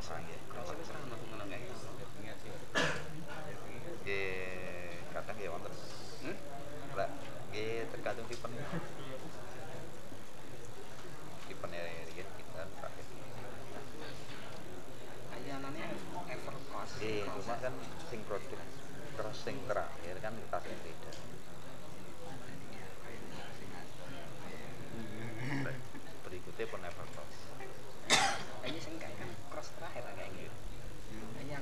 pasang 0.00 0.24
ya 0.24 0.40
kae. 0.48 0.80
Nggih, 4.00 4.96
kadang 5.12 5.36
ya 5.36 5.48
wonten 5.52 5.72
Hmm? 6.24 6.36
Lah, 6.96 7.08
nggih 7.52 7.84
tergantung 7.92 8.24
tipe 8.32 8.48
tipe 11.52 11.66
ya 11.68 11.84
kita 12.16 12.62
pakai 12.80 13.04
Ayanane 15.36 15.84
Evercross. 16.32 16.96
eh 17.04 17.28
cuma 17.28 17.60
kan 17.60 17.76
sing 18.08 18.24
produk 18.24 18.60
crossing 19.20 19.60
terakhir 19.68 20.16
kan 20.24 20.32
tas 20.48 20.64
yang 20.64 20.80
beda. 20.80 21.12
Berikutnya 26.24 26.64
pun 26.72 26.80
Evercross 26.88 27.36
Ayo 28.60 28.76
sing 28.76 29.00
kae 29.00 29.14
kan 29.16 29.30
cross 29.48 29.72
terakhir 29.72 30.04
kayak 30.04 30.30
gitu. 30.36 30.58
Itu. 31.50 31.58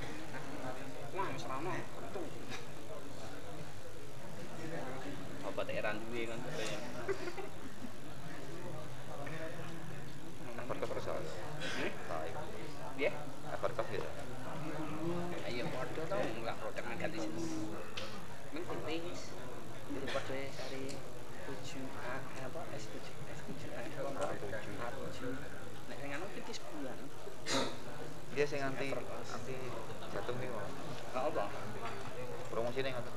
Apa 5.48 5.60
daerah 5.64 5.96
duwe 5.96 6.22
kan 6.28 6.38
kaya. 6.52 6.78
Evercross 10.58 10.92
bersalah 10.92 11.24
Hmm? 11.58 11.90
baik 12.12 12.34
Piye? 13.00 13.10
Evercross 13.56 13.88
gitu 13.88 14.04
Ayo 15.48 15.64
padha 15.72 16.02
to 16.04 16.16
enggak 16.36 16.56
produk 16.60 16.84
nang 16.84 17.00
ganti 17.00 17.18
sini. 17.24 17.40
Men 18.52 18.62
tipis. 18.68 19.32
Jadi 19.88 20.06
padha 20.12 20.36
cari 20.52 20.84
7A 21.48 22.14
apa 22.44 22.60
S7 22.76 23.08
S7A 23.08 23.80
apa 24.04 24.36
A7. 24.36 24.68
Nek 25.88 25.96
sing 25.96 26.10
anu 26.12 26.28
tipis 26.36 26.60
bulan. 26.60 26.98
dia 28.36 28.44
sing 28.44 28.60
anti 28.60 28.92
anti 29.32 29.56
jatuh 30.12 30.36
nih 30.36 30.46
kok 30.46 30.62
Enggak 31.10 31.24
apa? 31.32 31.44
promosi 32.52 32.84
nih 32.84 32.92
ngoten 32.92 33.14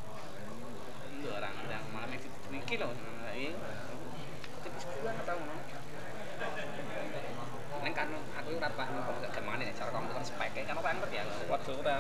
Iya 1.22 1.30
orang 1.38 1.54
yang 1.70 1.86
malam 1.94 2.10
iki 2.16 2.76
lho. 2.80 2.90
Iya. 3.30 3.54
Tipis 4.64 4.86
bulan 4.90 5.16
apa 5.20 5.32
ngono. 5.36 5.56
Neng 7.82 7.94
kan 7.94 8.10
aku 8.14 8.50
ora 8.58 8.70
paham 8.74 8.98
kok 9.02 9.16
gak 9.22 9.34
ke 9.34 9.42
mana 9.42 9.66
ya 9.66 9.74
cara 9.74 9.90
komputer 9.90 10.22
spek 10.26 10.54
kan 10.66 10.74
ora 10.74 10.98
ngerti 10.98 11.18
ya. 11.18 11.24
Waduh 11.46 11.78
ora. 11.82 11.96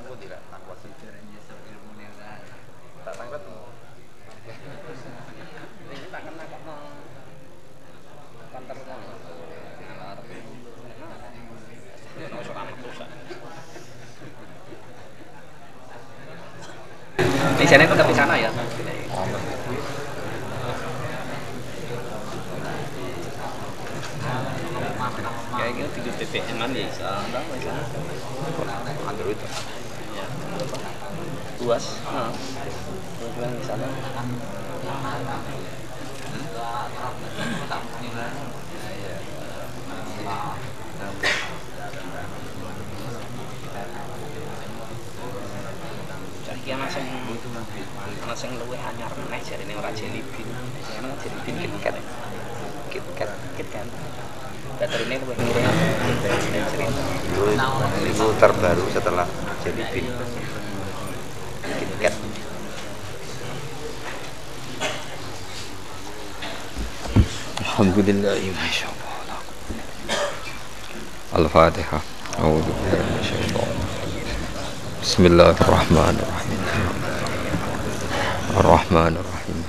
aku 0.00 0.12
tidak 0.20 0.40
takut 0.48 0.76
sih 0.80 0.92
tak 3.04 3.14
takut 3.20 3.42
Ini 5.84 6.08
tak 6.08 6.20
kena 6.24 6.44
kok 6.48 6.60
no 6.64 6.76
kantor 8.54 8.78
kono. 8.86 9.10
Ngalor. 9.82 10.18
Nah, 12.14 12.38
wis 12.38 12.46
ora 12.46 12.62
metu 12.62 12.86
Sana 17.74 17.90
tetap 17.90 18.06
di 18.06 18.14
sana 18.14 18.38
ya. 18.38 18.54
Kayak 25.58 25.90
tiga 25.98 26.10
BBM 26.14 26.62
an 26.62 26.70
ya 26.70 26.86
bisa. 26.86 27.18
Android 29.10 29.38
Ya. 30.14 30.26
Luas. 31.66 31.98
Nah. 32.14 32.30
Kemudian 32.30 33.58
di 33.58 33.66
sana. 33.66 33.90
Saiki 46.44 46.76
ana 46.76 46.84
sing 46.92 47.08
ana 48.34 48.42
sing 48.42 48.50
luwih 48.58 48.82
anyar 48.82 49.14
meneh 49.14 49.38
jarine 49.46 49.78
ora 49.78 49.94
Jelly 49.94 50.18
Bean. 50.34 50.50
Sing 50.82 50.98
ana 50.98 51.14
Jelly 51.22 51.38
Bean 51.46 51.54
KitKat. 51.54 51.94
KitKat, 52.90 53.30
KitKat. 53.54 53.86
Baterainya 54.74 55.22
luwih 55.22 55.38
ngiring 55.38 55.70
dari 56.18 56.38
cerita. 56.42 56.82
itu, 58.10 58.26
terbaru 58.42 58.90
setelah 58.90 59.22
jadi 59.62 59.86
bin 59.94 60.10
KitKat 61.62 62.14
Alhamdulillah 67.62 68.34
Masya 68.34 68.90
Allah 68.90 69.38
Al-Fatihah 71.38 72.02
A'udhu 72.42 72.70
billahi 72.82 73.02
minasyaitonir 73.14 73.78
rajim. 73.94 74.26
Bismillahirrahmanirrahim 75.06 76.43
الرحمن 78.84 79.16
الرحيم. 79.16 79.64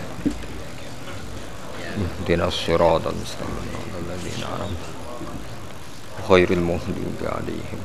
اهدنا 1.96 2.48
الصراط 2.48 3.08
المستقيم. 3.08 3.72
الذين 3.98 4.44
امنوا 4.44 4.92
خير 6.28 6.52
المهدود 6.52 7.22
عليهم 7.24 7.80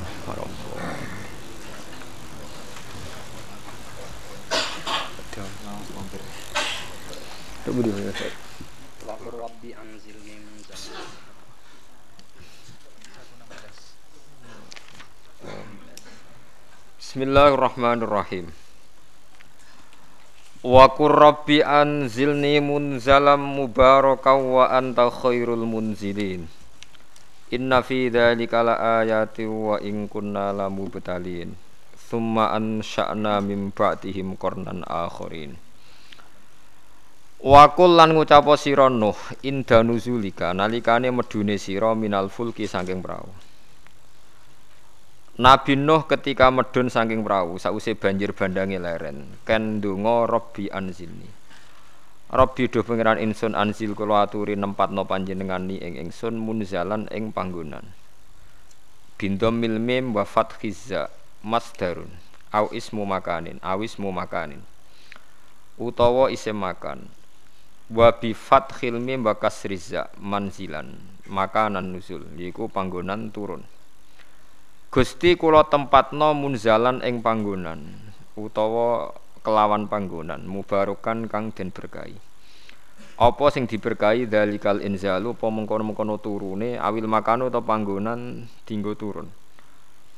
بسم 16.99 17.21
الله 17.21 17.47
الرحمن 17.53 18.03
الرحيم. 18.03 18.60
Wa 20.61 20.93
qur 20.93 21.09
rabbi 21.09 21.65
anzilni 21.65 22.61
munzalam 22.61 23.41
mubarakan 23.41 24.39
wa 24.53 24.69
anta 24.69 25.09
khairul 25.09 25.65
munzilin. 25.65 26.45
Inna 27.49 27.81
fi 27.81 28.13
dzalika 28.13 28.61
laayatin 28.61 29.49
wa 29.49 29.81
in 29.81 30.05
kunna 30.05 30.53
lamubtalin. 30.53 31.57
Tsumma 31.97 32.53
ansha'na 32.53 33.41
min 33.41 33.73
ba'dihim 33.73 34.37
qarnan 34.37 34.85
akharin. 34.85 35.57
Wa 37.41 37.73
qul 37.73 37.97
lan 37.97 38.13
ngucapa 38.13 38.53
sira 38.53 38.85
Nuh 38.85 39.17
inda 39.41 39.81
nuzulika 39.81 40.53
nalikane 40.53 41.09
medune 41.09 41.57
sira 41.57 41.97
minal 41.97 42.29
fulki 42.29 42.69
saking 42.69 43.01
prau. 43.01 43.33
Nabi 45.41 45.73
Nuh 45.73 46.05
ketika 46.05 46.53
medun 46.53 46.93
saking 46.93 47.25
perahu 47.25 47.57
sause 47.57 47.97
banjir 47.97 48.29
bandange 48.29 48.77
leren. 48.77 49.25
Ken 49.41 49.81
ndonga 49.81 50.29
Robbi 50.29 50.69
anzilni. 50.69 51.25
Robbi 52.29 52.69
do 52.69 52.85
pangeran 52.85 53.17
insun 53.17 53.57
anzil 53.57 53.97
kula 53.97 54.29
aturi 54.29 54.53
nempatno 54.53 55.01
panjenengan 55.09 55.65
ni 55.65 55.81
ing 55.81 55.97
ingsun 55.97 56.37
munzalan 56.37 57.09
ing 57.09 57.33
panggonan. 57.33 57.89
Bindom 59.17 59.57
mil 59.57 59.81
mim 59.81 60.13
wa 60.13 60.29
fathizza 60.29 61.09
masdarun 61.41 62.13
au 62.53 62.69
ismu 62.69 63.01
makanin 63.09 63.57
au 63.65 63.81
ismu 63.81 64.13
makanin. 64.13 64.61
Utawa 65.81 66.29
isim 66.29 66.61
makan 66.61 67.09
wa 67.89 68.13
bi 68.13 68.37
fathil 68.37 69.01
mim 69.01 69.25
wa 69.25 69.33
manzilan 70.21 71.01
makanan 71.25 71.97
nuzul 71.97 72.29
yaiku 72.37 72.69
panggonan 72.69 73.33
turun 73.33 73.65
Gusti 74.91 75.39
kula 75.39 75.71
tempatno 75.71 76.35
munzalan 76.35 76.99
ing 76.99 77.23
panggonan 77.23 77.95
utawa 78.35 79.15
kelawan 79.39 79.87
panggonan 79.87 80.43
mubarokan 80.43 81.31
kang 81.31 81.55
den 81.55 81.71
berkahi. 81.71 82.19
Apa 83.15 83.45
sing 83.55 83.71
diberkahi 83.71 84.27
dalikal 84.27 84.83
inzalu 84.83 85.31
apa 85.31 85.47
mengkono-mengkono 85.47 86.19
turune 86.19 86.75
awil 86.75 87.07
makano 87.07 87.47
atau 87.47 87.63
panggonan 87.63 88.51
dinggo 88.67 88.91
turun. 88.99 89.31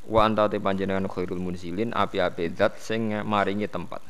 Wa 0.10 0.26
anta 0.26 0.50
te 0.50 0.58
panjenengan 0.58 1.06
khairul 1.06 1.38
munzilin 1.38 1.94
api-api 1.94 2.58
zat 2.58 2.82
sing 2.82 3.14
maringi 3.30 3.70
tempat. 3.70 4.02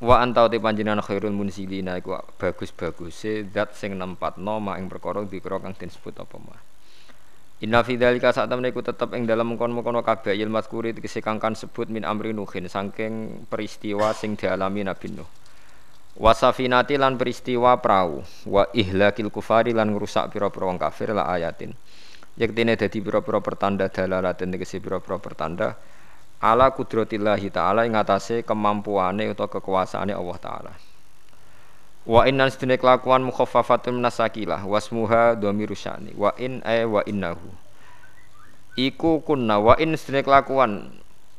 Wa 0.00 0.24
anta 0.24 0.48
te 0.48 0.56
panjenengan 0.56 1.04
khairul 1.04 1.36
munzilina 1.36 2.00
iku 2.00 2.16
bagus-baguse 2.40 3.44
zat 3.52 3.76
sing 3.76 3.92
nempatno 3.92 4.56
mak 4.56 4.80
ing 4.80 4.88
perkara 4.88 5.20
dikira 5.20 5.60
kang 5.60 5.76
den 5.76 5.92
sebut 5.92 6.16
apa 6.16 6.40
mah. 6.40 6.77
Inna 7.58 7.82
fi 7.82 7.98
dzalika 7.98 8.30
sak 8.30 8.46
temene 8.46 8.70
iku 8.70 8.86
tetep 8.86 9.10
ing 9.18 9.26
dalam 9.26 9.50
mengkon-mengkono 9.50 10.06
kabeh 10.06 10.30
il 10.30 10.46
mazkuri 10.46 10.94
tegese 10.94 11.18
kang 11.18 11.42
kan 11.42 11.58
sebut 11.58 11.90
min 11.90 12.06
amri 12.06 12.30
nuhin 12.30 12.70
saking 12.70 13.46
peristiwa 13.50 14.14
sing 14.14 14.38
dialami 14.38 14.86
Nabi 14.86 15.10
Nuh. 15.10 15.26
Wasafinati 16.18 16.94
lan 16.94 17.18
peristiwa 17.18 17.82
perahu 17.82 18.22
wa 18.46 18.62
ihlakil 18.70 19.30
kufari 19.34 19.74
lan 19.74 19.90
ngrusak 19.90 20.30
pira-pira 20.30 20.70
wong 20.70 20.78
kafir 20.78 21.10
la 21.10 21.26
ayatin. 21.26 21.74
Yektine 22.38 22.78
dadi 22.78 23.02
pira-pira 23.02 23.42
pertanda 23.42 23.90
dalalaten 23.90 24.54
tegese 24.54 24.78
pira-pira 24.78 25.18
pertanda 25.18 25.74
ala 26.38 26.70
kudratillahi 26.70 27.50
taala 27.50 27.82
ing 27.82 27.98
atase 27.98 28.46
kemampuane 28.46 29.34
utawa 29.34 29.50
kekuasaane 29.50 30.14
Allah 30.14 30.38
taala. 30.38 30.72
Wa 32.08 32.24
innan 32.24 32.48
sedene 32.48 32.80
kelakuan 32.80 33.20
mukhaffafatun 33.20 34.00
nasakilah 34.00 34.64
wasmuha 34.64 35.36
dhamiru 35.36 35.76
sya'ni 35.76 36.16
wa 36.16 36.32
in 36.40 36.64
ay 36.64 36.88
wa 36.88 37.04
innahu. 37.04 37.52
Iku 38.80 39.20
kunna 39.20 39.60
wa 39.60 39.76
in 39.76 39.92
sedene 39.92 40.24
kelakuan 40.24 40.88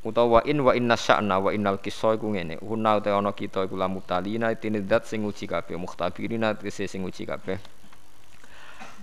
utawa 0.05 0.39
wa 0.39 0.41
in 0.45 0.61
wa 0.61 0.77
inna 0.77 0.93
sya'na 0.93 1.41
wa 1.41 1.49
innal 1.49 1.81
qissa 1.81 2.13
iku 2.13 2.29
ngene. 2.29 2.61
Kunna 2.61 3.01
te 3.01 3.09
ana 3.09 3.33
kita 3.33 3.65
iku 3.65 3.81
lamutalina 3.81 4.53
tinidat 4.53 5.09
sing 5.09 5.25
uji 5.25 5.49
kabeh 5.49 5.73
mukhtabirina 5.73 6.53
tegese 6.53 6.85
sing 6.85 7.01
uji 7.01 7.25
kabeh. 7.25 7.57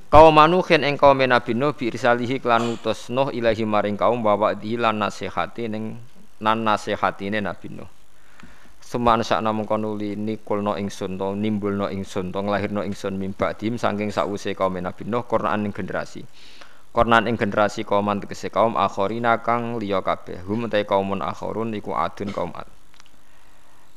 Kaum 0.06 0.30
manuhin 0.38 0.86
ing 0.86 0.94
kaum 0.94 1.18
Nabi 1.18 1.50
Nuh 1.58 1.74
bi 1.74 1.90
risalihi 1.90 2.38
klan 2.38 2.78
utus 2.78 3.10
Nuh 3.10 3.34
ilahi 3.34 3.66
maring 3.66 3.98
kaum 3.98 4.22
bawa 4.22 4.54
dilan 4.54 5.02
nasihati 5.02 5.66
ning 5.66 5.98
nan 6.38 6.62
nasihatine 6.62 7.42
Nabi 7.42 7.74
Nuh. 7.74 7.95
Suman 8.86 9.18
sakna 9.26 9.50
mengko 9.50 9.82
nuli 9.82 10.14
nikulno 10.14 10.78
ingsun 10.78 11.18
to 11.18 11.34
nimbulno 11.34 11.90
ingsun 11.90 12.30
to 12.30 12.38
nglahirno 12.38 12.86
ingsun 12.86 13.18
mimba 13.18 13.50
dim 13.58 13.74
saking 13.74 14.14
sause 14.14 14.54
kaum 14.54 14.78
Nabi 14.78 15.02
Nuh 15.10 15.26
Quran 15.26 15.66
ing 15.66 15.74
generasi. 15.74 16.22
Quran 16.94 17.26
ing 17.26 17.34
generasi 17.34 17.82
kaum 17.82 18.06
tegese 18.22 18.46
kaum 18.46 18.78
akhirina 18.78 19.42
kang 19.42 19.82
liya 19.82 20.06
kabeh. 20.06 20.38
Hum 20.46 20.70
te 20.70 20.86
kaumun 20.86 21.18
akhirun 21.18 21.74
iku 21.74 21.98
adun 21.98 22.30
kaum 22.30 22.54
ad. 22.54 22.70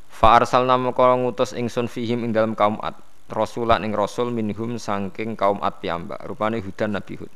Fa 0.10 0.42
arsalna 0.42 0.74
mengko 0.74 1.06
ngutus 1.22 1.54
ingsun 1.54 1.86
fihim 1.86 2.26
ing 2.26 2.34
dalam 2.34 2.58
kaum 2.58 2.82
ad. 2.82 2.98
Rasulan 3.30 3.86
ing 3.86 3.94
rasul 3.94 4.34
minhum 4.34 4.82
saking 4.82 5.38
kaum 5.38 5.62
ad 5.62 5.78
piyambak. 5.86 6.18
Rupane 6.26 6.66
hudan 6.66 6.98
Nabi 6.98 7.14
Hud. 7.14 7.30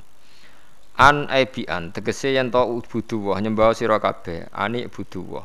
An 0.98 1.30
aibian 1.30 1.94
tegese 1.94 2.34
yen 2.34 2.50
to 2.50 2.82
budu 2.90 3.38
nyembah 3.38 3.78
sira 3.78 4.02
kabeh 4.02 4.50
ani 4.50 4.90
budu 4.90 5.38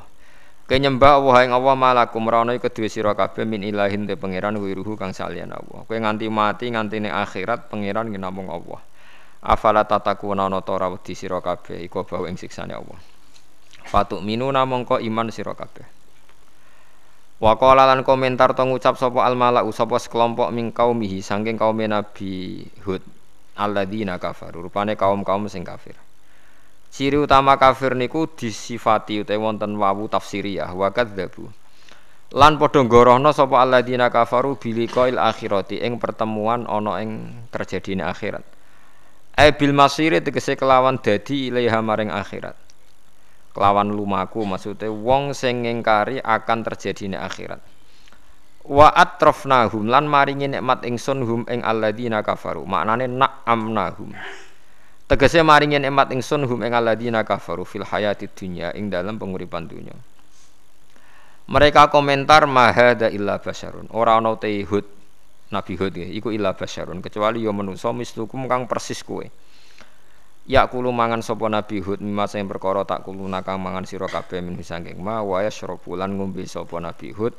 Kenyembah 0.69 1.17
Allah 1.17 1.49
ing 1.49 1.53
Allah 1.57 1.73
malakum 1.73 2.29
ora 2.29 2.45
ana 2.45 2.53
kedue 2.61 2.93
sira 2.93 3.17
min 3.49 3.65
ilahin 3.65 4.05
te 4.05 4.21
pangeran 4.21 4.53
wiruhu 4.61 5.01
kang 5.01 5.17
salian 5.17 5.49
Allah. 5.49 5.89
Kowe 5.89 5.97
nganti 5.97 6.29
mati 6.29 6.69
nganti 6.69 7.01
ning 7.01 7.09
akhirat 7.09 7.73
pangeran 7.73 8.13
namung 8.13 8.53
Allah. 8.53 8.77
Afala 9.41 9.89
tatakuna 9.89 10.45
ana 10.45 10.61
ta 10.61 10.77
ora 10.77 10.93
wedi 10.93 11.17
sira 11.17 11.41
kabeh 11.41 11.89
iku 11.89 12.05
bau 12.05 12.29
ing 12.29 12.37
siksane 12.37 12.77
Allah. 12.77 13.01
Fatuk 13.89 14.21
namangka 14.21 15.01
iman 15.01 15.33
sira 15.33 15.57
kabeh. 15.57 15.89
Wa 17.41 17.57
qala 17.57 17.89
lan 17.89 18.05
komentar 18.05 18.53
to 18.53 18.69
ngucap 18.69 19.01
sapa 19.01 19.25
al 19.25 19.41
malau 19.41 19.73
sapa 19.73 19.97
sekelompok 19.97 20.53
ming 20.53 20.69
kaumihi 20.77 21.25
saking 21.25 21.57
kaum 21.57 21.81
Nabi 21.81 22.61
Hud 22.85 23.01
alladzina 23.57 24.21
kafaru 24.21 24.69
rupane 24.69 25.01
kaum-kaum 25.01 25.49
sing 25.49 25.65
kafir. 25.65 25.97
Ciri 26.89 27.21
utama 27.21 27.61
kafir 27.61 27.93
niku 27.93 28.25
disifati 28.33 29.21
utawa 29.21 29.53
wonten 29.53 29.77
wawu 29.77 30.09
tafsiriyah 30.09 30.73
wa 30.73 30.89
kadzabu. 30.89 31.53
Lan 32.33 32.61
padha 32.61 32.85
gorohna 32.85 33.33
sapa 33.33 33.65
alladzina 33.65 34.13
kafaru 34.13 34.61
biliqail 34.61 35.17
akhirati 35.17 35.81
ing 35.81 35.97
pertemuan 35.97 36.69
ana 36.69 37.01
ing 37.01 37.33
terjadine 37.49 38.05
akhirat. 38.05 38.45
Ai 39.39 39.57
bil 39.57 39.73
masiri 39.73 40.21
tegese 40.21 40.53
kelawan 40.53 41.01
dadi 41.01 41.49
ilaiha 41.49 41.81
maring 41.81 42.13
akhirat. 42.13 42.53
Kelawan 43.57 43.89
lumaku 43.89 44.45
maksudnya 44.45 44.93
wong 44.93 45.33
sing 45.33 45.65
ngingkari 45.65 46.21
akan 46.21 46.59
terjadine 46.69 47.17
akhirat. 47.17 47.65
Wa 48.69 48.93
atrafnahum 48.93 49.89
lan 49.89 50.05
maringi 50.05 50.53
nikmat 50.53 50.85
ingsun 50.85 51.25
hum 51.25 51.41
ing 51.49 51.65
alladzina 51.65 52.21
kafaru. 52.21 52.69
Maknane 52.69 53.09
na'amnahum. 53.09 54.13
Tegese 55.09 55.41
maringi 55.41 55.81
nikmat 55.81 56.13
ingsun 56.13 56.45
hum 56.45 56.61
ing 56.69 56.77
alladzina 56.77 57.25
kafaru 57.25 57.65
fil 57.65 57.81
hayati 57.81 58.29
dunya 58.29 58.77
ing 58.77 58.93
dalam 58.93 59.17
penguripan 59.17 59.65
dunya. 59.65 59.97
Mereka 61.49 61.89
komentar 61.89 62.45
mahada 62.45 63.09
illa 63.09 63.41
basyarun. 63.41 63.89
Ora 63.97 64.21
ana 64.21 64.37
te 64.37 64.53
hud 64.69 64.85
Nabi 65.49 65.81
Hud 65.81 65.97
ya, 65.97 66.05
iku 66.05 66.29
illa 66.29 66.53
basyarun 66.53 67.01
kecuali 67.01 67.41
yo 67.41 67.49
ya 67.49 67.57
manusa 67.57 67.89
mislukum 67.97 68.45
kang 68.45 68.69
persis 68.69 69.01
kowe. 69.01 69.25
Ya 70.45 70.69
kulu 70.69 70.93
mangan 70.93 71.25
sapa 71.25 71.49
Nabi 71.49 71.81
Hud 71.81 72.05
mimma 72.05 72.29
sing 72.29 72.45
perkara 72.45 72.85
tak 72.85 73.05
kulu 73.05 73.25
kang 73.41 73.57
mangan 73.61 73.89
sira 73.89 74.13
kabeh 74.13 74.45
min 74.45 74.61
saking 74.61 75.01
ma 75.01 75.25
wa 75.25 75.41
yashrabu 75.41 75.97
lan 75.97 76.21
ngombe 76.21 76.45
sapa 76.45 76.77
Nabi 76.85 77.17
Hud 77.17 77.33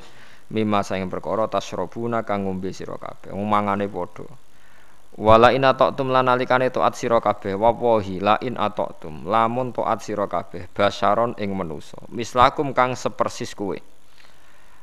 mimma 0.50 0.82
sing 0.82 1.06
perkara 1.06 1.46
tasyrabuna 1.46 2.26
kang 2.26 2.50
ngombe 2.50 2.74
sira 2.74 2.98
kabeh. 2.98 3.30
Mangane 3.30 3.86
padha. 3.86 4.26
Wala 5.20 5.52
in 5.52 5.68
atoktum 5.68 6.16
lan 6.16 6.32
nalikane 6.32 6.72
taat 6.72 6.96
sira 6.96 7.20
kabeh 7.20 7.60
wawahi 7.60 8.24
la 8.24 8.40
in 8.40 8.56
atoktum 8.56 9.28
lamun 9.28 9.76
taat 9.76 10.00
sira 10.00 10.32
kabeh 10.32 10.72
basyaron 10.72 11.36
ing 11.36 11.52
manusa 11.52 12.00
mislakum 12.08 12.72
kang 12.72 12.96
sepersis 12.96 13.52
kowe 13.52 13.76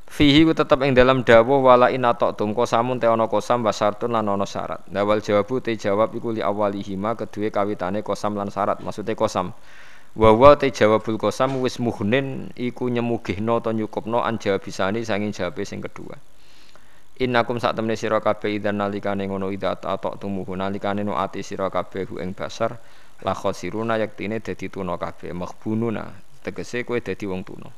Fihi 0.07 0.47
ku 0.47 0.55
tetep 0.55 0.79
ing 0.87 0.95
dalam 0.95 1.27
dawuh 1.27 1.67
wala 1.67 1.91
in 1.91 2.07
atoktum 2.07 2.55
kosamun 2.55 3.03
te 3.03 3.11
ana 3.11 3.27
kosam 3.27 3.67
basartun 3.67 4.15
lan 4.15 4.31
ana 4.31 4.47
syarat. 4.47 4.87
Dawal 4.87 5.19
jawabu 5.19 5.59
te 5.59 5.75
jawab 5.75 6.15
iku 6.15 6.31
li 6.31 6.39
awalihima 6.39 7.19
kedue 7.19 7.51
kawitane 7.51 8.07
kosam 8.07 8.39
lan 8.39 8.47
syarat 8.47 8.79
maksude 8.87 9.19
kosam. 9.19 9.51
Wa 10.15 10.31
wa 10.31 10.55
te 10.55 10.71
jawabul 10.71 11.19
kosam 11.19 11.59
wis 11.59 11.83
muhnin 11.83 12.55
iku 12.55 12.87
nyemugihno 12.87 13.59
to 13.59 13.75
nyukupno 13.75 14.23
an 14.23 14.39
jawabisani 14.39 15.03
sanging 15.03 15.35
jawabe 15.35 15.67
sing 15.67 15.83
kedua. 15.83 16.15
Innakum 17.17 17.57
sak 17.57 17.73
temene 17.73 17.97
sira 17.97 18.21
kabeh 18.21 18.61
idzan 18.61 18.77
nalikane 18.77 19.25
ngono 19.25 19.49
idza 19.49 19.73
atok 19.73 20.21
tumuhu 20.21 20.53
nalikane 20.53 21.01
no 21.01 21.17
ati 21.17 21.41
sira 21.41 21.73
kabeh 21.73 22.05
hu 22.05 22.21
ing 22.21 22.37
basar 22.37 22.77
la 23.25 23.33
khosiruna 23.33 23.97
yaktine 23.97 24.45
dadi 24.45 24.69
tuna 24.69 25.01
kabeh 25.01 25.33
maghbununa. 25.33 26.13
Tegese 26.45 26.85
kowe 26.85 27.01
dadi 27.01 27.25
wong 27.25 27.41
tuna. 27.41 27.73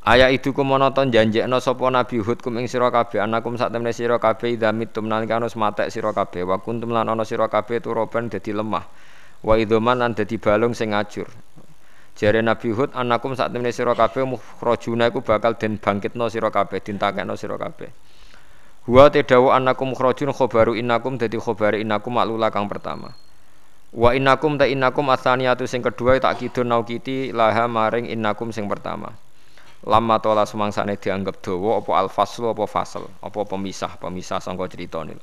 Aya 0.00 0.32
itu 0.32 0.52
kumonoton 0.56 1.12
janjekno 1.12 1.60
sapa 1.60 1.88
Nabi 1.88 2.20
Hud 2.20 2.40
kum 2.40 2.56
ing 2.60 2.68
sira 2.68 2.88
kabeh 2.92 3.20
anakum 3.20 3.56
sak 3.56 3.72
temene 3.72 3.96
sira 3.96 4.20
kabeh 4.20 4.56
idza 4.56 4.72
mitum 4.76 5.08
nalikane 5.08 5.48
matek 5.48 5.88
sira 5.88 6.12
kabeh 6.12 6.44
wa 6.44 6.60
kuntum 6.60 6.92
lan 6.92 7.08
ana 7.08 7.24
sira 7.24 7.48
kabeh 7.48 7.80
turoban 7.84 8.28
dadi 8.28 8.52
lemah 8.52 8.84
wa 9.40 9.54
idzaman 9.56 10.00
lan 10.00 10.12
dadi 10.12 10.36
balung 10.36 10.72
sing 10.76 10.92
ngajur 10.92 11.28
Jare 12.20 12.44
Nabi 12.44 12.68
Hud 12.76 12.92
anakum 12.92 13.32
saat 13.32 13.48
temene 13.48 13.72
sira 13.72 13.96
kabeh 13.96 14.28
mukhrajuna 14.28 15.08
iku 15.08 15.24
bakal 15.24 15.56
den 15.56 15.80
bangkitno 15.80 16.28
sira 16.28 16.52
kabeh 16.52 16.76
dintakekno 16.84 17.32
sira 17.32 17.56
kabeh. 17.56 17.88
Wa 18.84 19.08
tedawu 19.08 19.48
anakum 19.48 19.96
mukhrajun 19.96 20.28
khobaru 20.36 20.76
innakum 20.76 21.16
dadi 21.16 21.40
khobare 21.40 21.80
innakum 21.80 22.20
maklula 22.20 22.52
kang 22.52 22.68
pertama. 22.68 23.16
Wa 23.96 24.12
innakum 24.12 24.60
ta 24.60 24.68
innakum 24.68 25.08
asaniyatu 25.08 25.64
sing 25.64 25.80
kedua 25.80 26.20
tak 26.20 26.44
kidun 26.44 26.68
naukiti 26.68 27.32
laha 27.32 27.64
maring 27.64 28.04
innakum 28.12 28.52
sing 28.52 28.68
pertama. 28.68 29.16
Lama 29.88 30.20
tola 30.20 30.44
sumangsane 30.44 31.00
dianggap 31.00 31.40
dawa 31.40 31.80
apa 31.80 32.04
al-faslu 32.04 32.52
apa 32.52 32.68
fasal, 32.68 33.08
apa 33.24 33.48
pemisah, 33.48 33.96
pemisah 33.96 34.44
sangka 34.44 34.68
cerita 34.68 35.00
nil. 35.08 35.16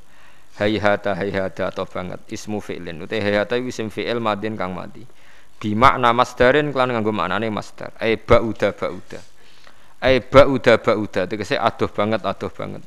Hayhata 0.58 1.14
hayhata 1.14 1.70
atau 1.70 1.86
banget 1.86 2.18
ismu 2.34 2.58
fi'lin. 2.58 3.06
Utai 3.06 3.22
hayhata 3.22 3.62
isim 3.62 3.94
fi'il 3.94 4.18
madin 4.18 4.58
kang 4.58 4.74
mati 4.74 5.06
bimakna 5.58 6.14
masdarin 6.14 6.70
kelan 6.70 6.94
nganggo 6.94 7.12
maknane 7.14 7.50
masdar. 7.50 7.94
Ai 7.98 8.18
bauda 8.18 8.74
bauda. 8.74 9.20
Ai 10.02 10.22
bauda 10.22 10.78
bauda. 10.78 11.26
Tegese 11.26 11.58
adoh 11.58 11.90
banget 11.90 12.22
adoh 12.26 12.50
banget. 12.54 12.86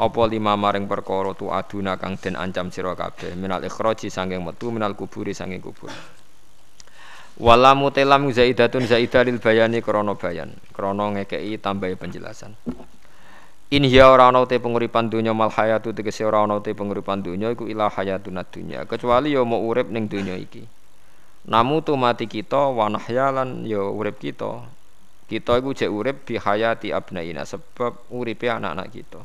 Apa 0.00 0.22
lima 0.28 0.56
maring 0.56 0.88
perkara 0.88 1.36
tu 1.36 1.52
aduna 1.52 2.00
kang 2.00 2.16
den 2.16 2.36
ancam 2.36 2.72
sira 2.72 2.96
kabeh? 2.96 3.36
Minal 3.36 3.60
ikhraji 3.64 4.08
sanging 4.08 4.40
metu 4.40 4.72
minal 4.72 4.96
kuburi 4.96 5.36
sanging 5.36 5.60
kubur. 5.60 5.92
Wala 7.40 7.72
mutelam 7.72 8.28
zaidatun 8.32 8.84
zaidah 8.84 9.24
lil 9.24 9.40
bayani 9.40 9.80
krana 9.80 10.16
bayan. 10.16 10.56
Krana 10.72 11.16
ngekeki 11.16 11.60
tambahi 11.60 11.96
penjelasan. 11.96 12.52
In 13.70 13.86
hiya 13.86 14.10
ora 14.10 14.28
ana 14.28 14.42
te 14.50 14.58
penguripan 14.58 15.06
donya 15.08 15.30
mal 15.30 15.52
hayatu 15.52 15.94
tegese 15.94 16.26
ora 16.26 16.42
ana 16.42 16.58
te 16.58 16.74
penguripan 16.74 17.22
donya 17.22 17.52
iku 17.52 17.68
ila 17.68 17.92
hayatun 17.92 18.40
dunya. 18.50 18.82
Kecuali 18.88 19.36
ya 19.36 19.44
mau 19.44 19.62
urip 19.62 19.88
ning 19.92 20.08
donya 20.10 20.34
iki 20.34 20.79
Namu 21.48 21.80
tu 21.80 21.96
mati 21.96 22.28
kita 22.28 22.68
wanahyalan 22.68 23.64
ya 23.64 23.80
urip 23.80 24.20
kita. 24.20 24.60
Kita 25.30 25.56
iku 25.62 25.70
cek 25.72 25.88
urip 25.88 26.26
bi 26.26 26.36
hayati 26.36 26.90
abnaina 26.90 27.46
sebab 27.46 28.10
uripe 28.10 28.50
anak-anak 28.50 28.88
kita. 28.90 29.22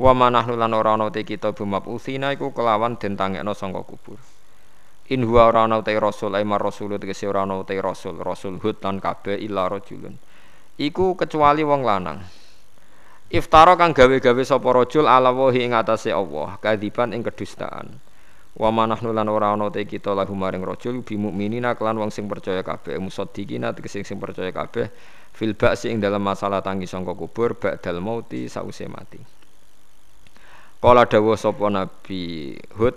Wa 0.00 0.16
manahnu 0.16 0.56
lan 0.56 0.72
ora 0.72 0.96
ana 0.96 1.12
te 1.12 1.28
kita 1.28 1.52
bumab 1.52 1.84
usina 1.84 2.32
iku 2.32 2.56
kelawan 2.56 2.96
den 2.96 3.20
tangekno 3.20 3.52
sangka 3.52 3.84
kubur. 3.84 4.16
In 5.12 5.28
huwa 5.28 5.52
ora 5.52 5.68
ana 5.68 5.84
te 5.84 5.92
rasul 6.00 6.32
ai 6.32 6.42
mar 6.48 6.64
rasul 6.64 6.96
tegese 6.96 7.28
ora 7.28 7.44
ana 7.44 7.60
te 7.68 7.76
rasul 7.76 8.16
rasul 8.16 8.56
hud 8.64 8.80
lan 8.80 8.96
kabeh 8.96 9.36
illa 9.36 9.68
rajulun. 9.68 10.16
Iku 10.80 11.20
kecuali 11.20 11.60
wong 11.60 11.84
lanang. 11.84 12.24
Iftara 13.30 13.76
kang 13.76 13.92
gawe-gawe 13.92 14.42
sapa 14.42 14.72
rajul 14.72 15.06
ala 15.06 15.30
wahi 15.30 15.68
ing 15.68 15.76
atase 15.76 16.10
Allah, 16.10 16.58
kadiban 16.58 17.14
ing 17.14 17.22
kedustaan. 17.22 18.09
Wa 18.60 18.68
manahnu 18.68 19.16
lan 19.16 19.24
ora 19.32 19.56
ana 19.56 19.72
te 19.72 19.88
kita 19.88 20.12
lahu 20.12 20.36
maring 20.36 20.60
rajul 20.60 21.00
bi 21.00 21.16
mukminina 21.16 21.72
kelan 21.80 21.96
wong 21.96 22.12
sing 22.12 22.28
percaya 22.28 22.60
kabeh 22.60 23.00
musaddiqina 23.00 23.72
tegese 23.72 24.04
sing 24.04 24.20
percaya 24.20 24.52
kabeh 24.52 24.92
fil 25.32 25.56
ba'si 25.56 25.88
ing 25.88 26.04
dalam 26.04 26.20
masalah 26.20 26.60
tangi 26.60 26.84
sangka 26.84 27.16
kubur 27.16 27.56
ba'dal 27.56 28.04
mauti 28.04 28.52
sause 28.52 28.84
mati. 28.84 29.16
Kala 30.76 31.08
dawuh 31.08 31.40
sapa 31.40 31.72
Nabi 31.72 32.52
Hud 32.76 32.96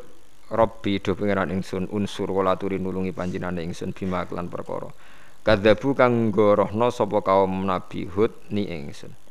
Rabbi 0.52 1.00
do 1.00 1.16
pangeran 1.16 1.56
ingsun 1.56 1.88
unsur 1.96 2.28
wala 2.28 2.60
turi 2.60 2.76
nulungi 2.76 3.16
panjenengan 3.16 3.64
ingsun 3.64 3.96
bima 3.96 4.28
kelan 4.28 4.52
perkara. 4.52 4.92
Kadzabu 5.48 5.96
kang 5.96 6.36
gorohno 6.36 6.92
sapa 6.92 7.24
kaum 7.24 7.64
Nabi 7.64 8.04
Hud 8.12 8.36
ni 8.52 8.68
ingsun. 8.68 9.23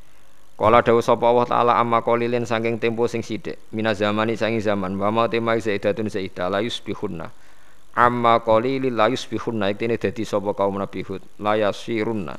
Kala 0.53 0.85
dawuh 0.85 1.01
sapa 1.01 1.25
Allah 1.25 1.49
taala 1.49 1.73
amma 1.81 2.05
qalilin 2.05 2.45
saking 2.45 2.77
tempo 2.77 3.09
sing 3.09 3.25
sithik 3.25 3.57
mina 3.73 3.97
zamani 3.97 4.37
saking 4.37 4.61
zaman 4.61 5.01
wa 5.01 5.09
ma 5.09 5.25
tema 5.25 5.57
zaidatun 5.57 6.13
zaidah 6.13 6.53
la 6.53 6.61
yusbihunna. 6.61 7.33
Amma 7.97 8.37
qalilil 8.45 8.93
la 8.93 9.09
yusbihunna 9.09 9.73
iktine 9.73 9.97
dadi 9.97 10.29
sapa 10.29 10.53
kaum 10.53 10.77
Nabi 10.77 11.03
Hud 11.09 11.25
la 11.41 11.57
yasirunna 11.57 12.37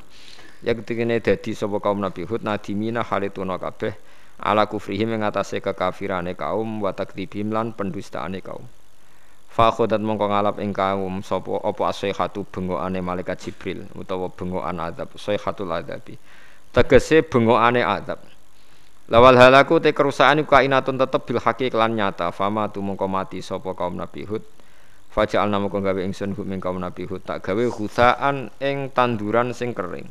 yaktine 0.61 1.17
dadi 1.25 1.57
sapa 1.57 1.81
kaum 1.81 2.05
Nabi 2.05 2.29
Hud 2.29 2.45
nadimina 2.45 3.01
halituna 3.01 3.57
kabeh 3.57 3.97
ala 4.41 4.69
kufrihim 4.69 5.17
ing 5.17 5.25
atase 5.25 5.57
kekafirane 5.57 6.37
kaum 6.37 6.85
wa 6.85 6.93
takdzibim 6.93 7.49
lan 7.49 7.73
pendustaane 7.73 8.45
kaum. 8.45 8.65
Fa 9.53 9.69
khodat 9.69 10.01
mongko 10.01 10.29
ngalap 10.29 10.57
ing 10.61 10.73
kaum 10.73 11.21
sapa 11.25 11.61
apa 11.65 11.81
asihatu 11.89 12.45
bengokane 12.45 13.01
malaikat 13.01 13.37
Jibril 13.41 13.85
utawa 13.97 14.29
bengokan 14.29 14.81
azab 14.81 15.13
sayhatul 15.17 15.69
adabi 15.69 16.17
tegese 16.73 17.21
bengokane 17.21 17.85
adab 17.85 18.19
lawal 19.07 19.37
halaku 19.37 19.77
te 19.77 19.93
kerusakan 19.93 20.43
iku 20.43 20.57
kainatun 20.57 20.97
tetep 20.97 21.21
bil 21.29 21.39
haqi 21.39 21.69
kelan 21.69 21.93
nyata 21.93 22.33
fama 22.33 22.67
tu 22.73 22.81
mongko 22.81 23.05
mati 23.05 23.39
sapa 23.39 23.77
kaum 23.77 23.93
Nabi 23.93 24.25
Hud 24.25 24.43
Faja'al 25.13 25.53
nama 25.53 25.69
kau 25.69 25.77
gawe 25.77 26.01
ingsun 26.01 26.33
hum 26.33 26.49
kaum 26.57 26.81
Nabi 26.81 27.05
Hud 27.05 27.21
tak 27.21 27.45
gawe 27.45 27.61
husaan 27.69 28.49
ing 28.57 28.89
tanduran 28.89 29.53
sing 29.53 29.77
kering. 29.77 30.09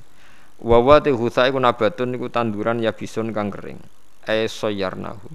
Wawa 0.63 1.03
te 1.03 1.11
husa 1.11 1.51
iku 1.51 1.59
nabatun 1.59 2.15
iku 2.15 2.31
tanduran 2.31 2.79
ya 2.79 2.95
bisun 2.95 3.35
kang 3.35 3.51
kering. 3.51 3.83
E 4.23 4.47
soyarnahu. 4.47 5.27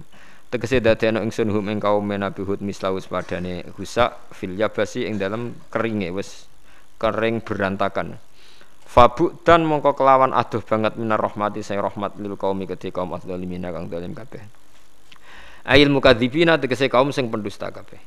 Tegese 0.48 0.80
dadekno 0.80 1.20
ingsun 1.20 1.52
hum 1.52 1.68
ing 1.68 1.84
kaum 1.84 2.08
Nabi 2.08 2.48
Hud 2.48 2.64
mislaus 2.64 3.12
padane 3.12 3.68
husa 3.76 4.16
fil 4.32 4.56
yabasi 4.56 5.04
ing 5.04 5.20
dalam 5.20 5.52
keringe 5.68 6.16
wis 6.16 6.48
kering 6.96 7.44
berantakan. 7.44 8.16
Fabu 8.88 9.36
dan 9.44 9.68
mongko 9.68 9.92
kelawan 9.92 10.32
aduh 10.32 10.64
banget 10.64 10.96
minar 10.96 11.20
rahmati 11.20 11.60
saya 11.60 11.84
rahmat 11.84 12.16
lil 12.16 12.40
kaum 12.40 12.56
kedhe 12.64 12.88
kaum 12.88 13.12
adzalimin 13.12 13.68
kang 13.68 13.84
zalim 13.92 14.16
kabeh. 14.16 14.40
Ail 15.68 15.92
mukadzibina 15.92 16.56
tegese 16.56 16.88
kaum 16.88 17.12
sing 17.12 17.28
pendusta 17.28 17.68
kabeh. 17.68 18.00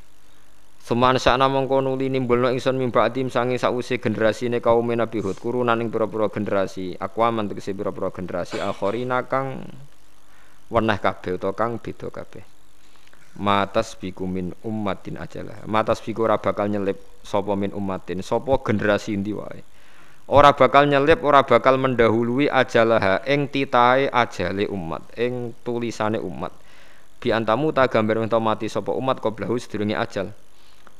Seman 0.82 1.22
sakna 1.22 1.46
mongko 1.46 1.78
nuli 1.78 2.10
nimbulno 2.10 2.50
ingsun 2.50 2.74
mimba 2.74 3.06
adim 3.06 3.30
sangi 3.30 3.62
sause 3.62 4.02
generasine 4.02 4.58
kaum 4.58 4.90
Nabi 4.90 5.22
Hud 5.22 5.38
kurunan 5.38 5.78
ing 5.78 5.94
pira-pira 5.94 6.26
generasi 6.26 6.98
akwaman 6.98 7.46
tegese 7.46 7.78
pira-pira 7.78 8.10
generasi 8.10 8.58
akhirina 8.58 9.30
kang 9.30 9.62
weneh 10.66 10.98
kabeh 10.98 11.38
utawa 11.38 11.54
kang 11.54 11.78
beda 11.78 12.10
kabeh. 12.10 12.42
Matas 13.38 13.94
biku 13.94 14.26
min 14.26 14.50
ummatin 14.66 15.14
ajalah. 15.14 15.62
Matas 15.70 16.02
biku 16.02 16.26
ora 16.26 16.42
bakal 16.42 16.66
nyelip 16.66 16.98
sapa 17.22 17.54
min 17.54 17.70
ummatin, 17.70 18.18
sapa 18.18 18.58
generasi 18.66 19.14
ndi 19.14 19.30
wae 19.30 19.62
ora 20.30 20.54
bakal 20.54 20.86
nyelip 20.86 21.22
ora 21.26 21.42
bakal 21.42 21.78
mendahului 21.78 22.46
ajalah 22.46 23.22
ing 23.26 23.50
titahe 23.50 24.06
ajale 24.10 24.70
umat 24.70 25.02
ing 25.18 25.56
tulisane 25.66 26.22
umat. 26.22 26.54
Bi 27.22 27.30
antamu 27.30 27.70
ta 27.70 27.86
gambar 27.86 28.26
ento 28.26 28.38
mati 28.42 28.66
sapa 28.66 28.90
umat 28.90 29.22
qablahu 29.22 29.54
sedurunge 29.54 29.94
ajal. 29.94 30.34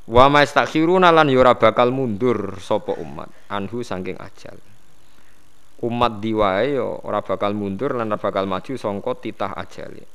Wa 0.07 0.27
mastakhiruna 0.27 1.11
lan 1.11 1.31
yo 1.31 1.39
ora 1.39 1.55
bakal 1.55 1.91
mundur 1.91 2.59
sapa 2.59 2.95
umat 2.95 3.31
anhu 3.51 3.83
saking 3.83 4.19
ajal. 4.19 4.55
Umat 5.83 6.23
diwae 6.23 6.79
yo 6.79 6.99
ora 7.03 7.19
bakal 7.19 7.51
mundur 7.51 7.95
lan 7.95 8.11
ora 8.11 8.19
bakal 8.19 8.47
maju 8.47 8.75
sangka 8.79 9.19
titah 9.19 9.51
ajale. 9.55 10.07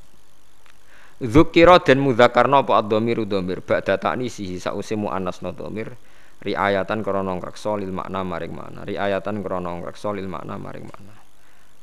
Zukira 1.19 1.77
dan 1.83 1.99
mudzakarna 1.99 2.63
apa 2.63 2.79
ad-dhamiru 2.79 3.27
dhamir 3.27 3.59
ba'da 3.59 3.99
ta'nisihi 3.99 4.55
sause 4.55 4.95
muannasna 4.95 5.51
dhamir 5.51 5.91
riayatan 6.39 7.03
krana 7.03 7.35
ngreksa 7.35 7.75
lil 7.75 7.91
makna 7.91 8.23
maring 8.23 8.53
makna. 8.55 8.79
Riayatan 8.87 9.43
krana 9.43 9.71
ngreksa 9.83 10.15
lil 10.15 10.27
makna 10.27 10.55
maring 10.55 10.87
makna. 10.87 11.15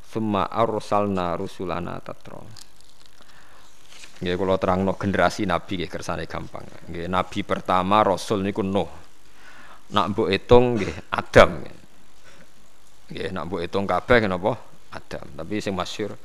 Summa 0.07 0.49
arsalna 0.49 1.37
rusulana 1.37 2.01
tatra. 2.01 2.41
Nggih 4.17 4.33
kula 4.41 4.57
terangno 4.57 4.97
generasi 4.97 5.45
nabi 5.45 5.85
nggih 5.85 5.93
kersane 5.93 6.25
gampang. 6.25 6.65
Nggih 6.89 7.05
nabi 7.05 7.45
pertama 7.45 8.01
rasul 8.01 8.41
niku 8.41 8.65
Nuh. 8.65 8.89
Nak 9.93 10.17
mbok 10.17 10.29
hitung 10.33 10.81
nggih 10.81 11.13
Adam. 11.13 11.51
Nggih 13.13 13.29
nak 13.37 13.45
mbok 13.45 13.61
hitung 13.61 13.85
kabeh 13.85 14.25
napa? 14.25 14.57
Adam. 14.97 15.27
Tapi 15.37 15.61
sing 15.61 15.77
masyhur 15.77 16.17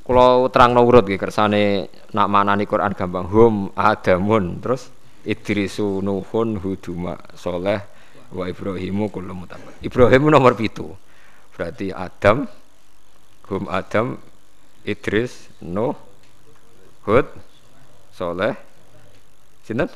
kula 0.00 0.48
terangno 0.48 0.80
urut 0.80 1.04
nggih 1.04 1.20
kersane 1.20 1.92
nak 2.16 2.28
manani 2.32 2.64
Quran 2.64 2.96
gampang. 2.96 3.28
Hum 3.28 3.68
adamun. 3.76 4.64
Terus 4.64 4.88
Idrisu 5.24 6.00
Nuhun 6.00 6.56
Huduma 6.60 7.20
Soleh 7.36 7.80
wa 8.32 8.44
Ibrahimu 8.48 9.12
kullu 9.12 9.34
mutabar. 9.36 9.74
Ibrahim 9.84 10.32
nomor 10.32 10.56
pitu. 10.56 10.96
Berarti 11.52 11.92
Adam 11.92 12.48
Hum 13.50 13.66
Adam 13.68 14.16
Idris 14.86 15.50
Nuh 15.60 15.92
Hud 17.04 17.26
Soleh 18.14 18.54
Sinten? 19.66 19.90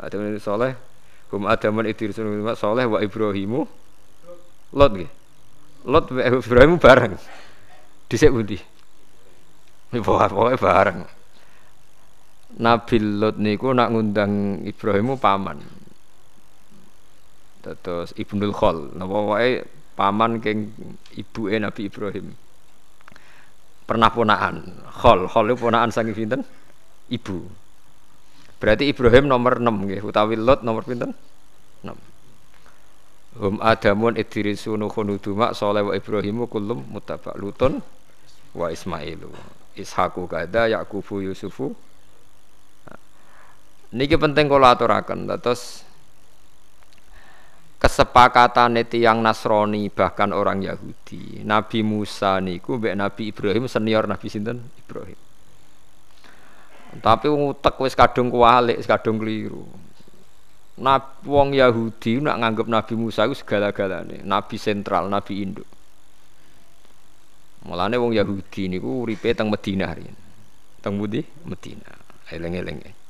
Adam 0.00 0.24
Soleh 0.40 0.72
Hum 1.34 1.44
Adaman 1.44 1.84
Idris 1.90 2.16
Nuh 2.16 2.56
Soleh 2.56 2.88
wa 2.88 2.98
Ibrahimu 3.02 3.60
Lot 4.72 4.90
nggih. 4.96 5.10
Lot 5.84 6.08
wa 6.16 6.22
Ibrahim 6.24 6.80
bareng. 6.80 7.14
Dhisik 8.08 8.32
pundi? 8.32 8.56
Pokoke 9.92 10.56
bareng. 10.56 11.04
Nabi 12.60 12.96
Lot 13.00 13.40
niku 13.40 13.72
nak 13.72 13.94
ngundang 13.94 14.64
Ibrahimu 14.66 15.16
paman. 15.16 15.62
Terus 17.62 18.10
Ibnul 18.18 18.52
Khol, 18.52 18.98
napa 18.98 19.18
wae 19.22 19.62
paman 19.94 20.42
keng 20.42 20.74
ibuke 21.14 21.56
Nabi 21.62 21.86
Ibrahim. 21.86 22.26
Pernah 23.86 24.10
ponaan. 24.10 24.82
Khol, 24.90 25.30
Khol 25.30 25.54
itu 25.54 25.62
ponaan 25.62 25.94
saking 25.94 26.12
pinten? 26.12 26.42
Ibu. 27.08 27.38
Berarti 28.58 28.90
Ibrahim 28.90 29.30
nomor 29.30 29.58
6 29.58 29.68
nggih, 29.68 30.00
utawi 30.02 30.34
Lot 30.38 30.66
nomor 30.66 30.82
pinten? 30.82 31.14
6. 31.82 32.12
Hum 33.32 33.56
Adamun 33.64 34.20
Idrisu 34.20 34.76
Nuhun 34.76 35.16
Uduma 35.16 35.56
Soleh 35.56 35.80
wa 35.80 35.96
Ibrahimu 35.96 36.52
kullum 36.52 36.84
mutabak 36.92 37.32
Lutun 37.40 37.80
wa 38.52 38.68
Ismailu 38.68 39.32
Ishaku 39.72 40.28
kada 40.28 40.68
Yakubu 40.68 41.24
Yusufu 41.24 41.72
Niki 43.92 44.16
penting 44.16 44.48
kalau 44.48 44.64
aturaken 44.72 45.28
terus 45.36 45.84
kesepakatan 47.76 48.78
yang 48.96 49.20
Nasrani 49.20 49.92
bahkan 49.92 50.32
orang 50.32 50.64
Yahudi. 50.64 51.44
Nabi 51.44 51.84
Musa 51.84 52.40
niku 52.40 52.80
mbek 52.80 52.94
Nabi 52.96 53.22
Ibrahim 53.34 53.68
senior 53.68 54.08
Nabi 54.08 54.26
sinten? 54.32 54.64
Ibrahim. 54.80 55.18
Tapi 57.02 57.26
wong 57.28 57.56
utek 57.56 57.76
wis 57.84 57.92
kadung 57.96 58.32
kualik, 58.32 58.80
kadung 58.84 59.20
keliru. 59.20 59.66
Nabi 60.80 61.28
wong 61.28 61.52
Yahudi 61.52 62.22
nak 62.22 62.40
nganggep 62.40 62.68
Nabi 62.70 62.94
Musa 62.96 63.28
itu 63.28 63.44
segala-galane, 63.44 64.24
nabi 64.24 64.56
sentral, 64.56 65.08
nabi 65.12 65.44
induk. 65.44 65.68
Mulane 67.68 68.00
wong 68.00 68.16
Yahudi 68.16 68.72
niku 68.72 69.04
uripe 69.04 69.36
teng 69.36 69.52
Madinah 69.52 69.90
riyen. 69.92 70.16
Teng 70.80 70.96
Budi 70.96 71.20
Madinah. 71.44 71.96
Eleng-eleng 72.32 73.01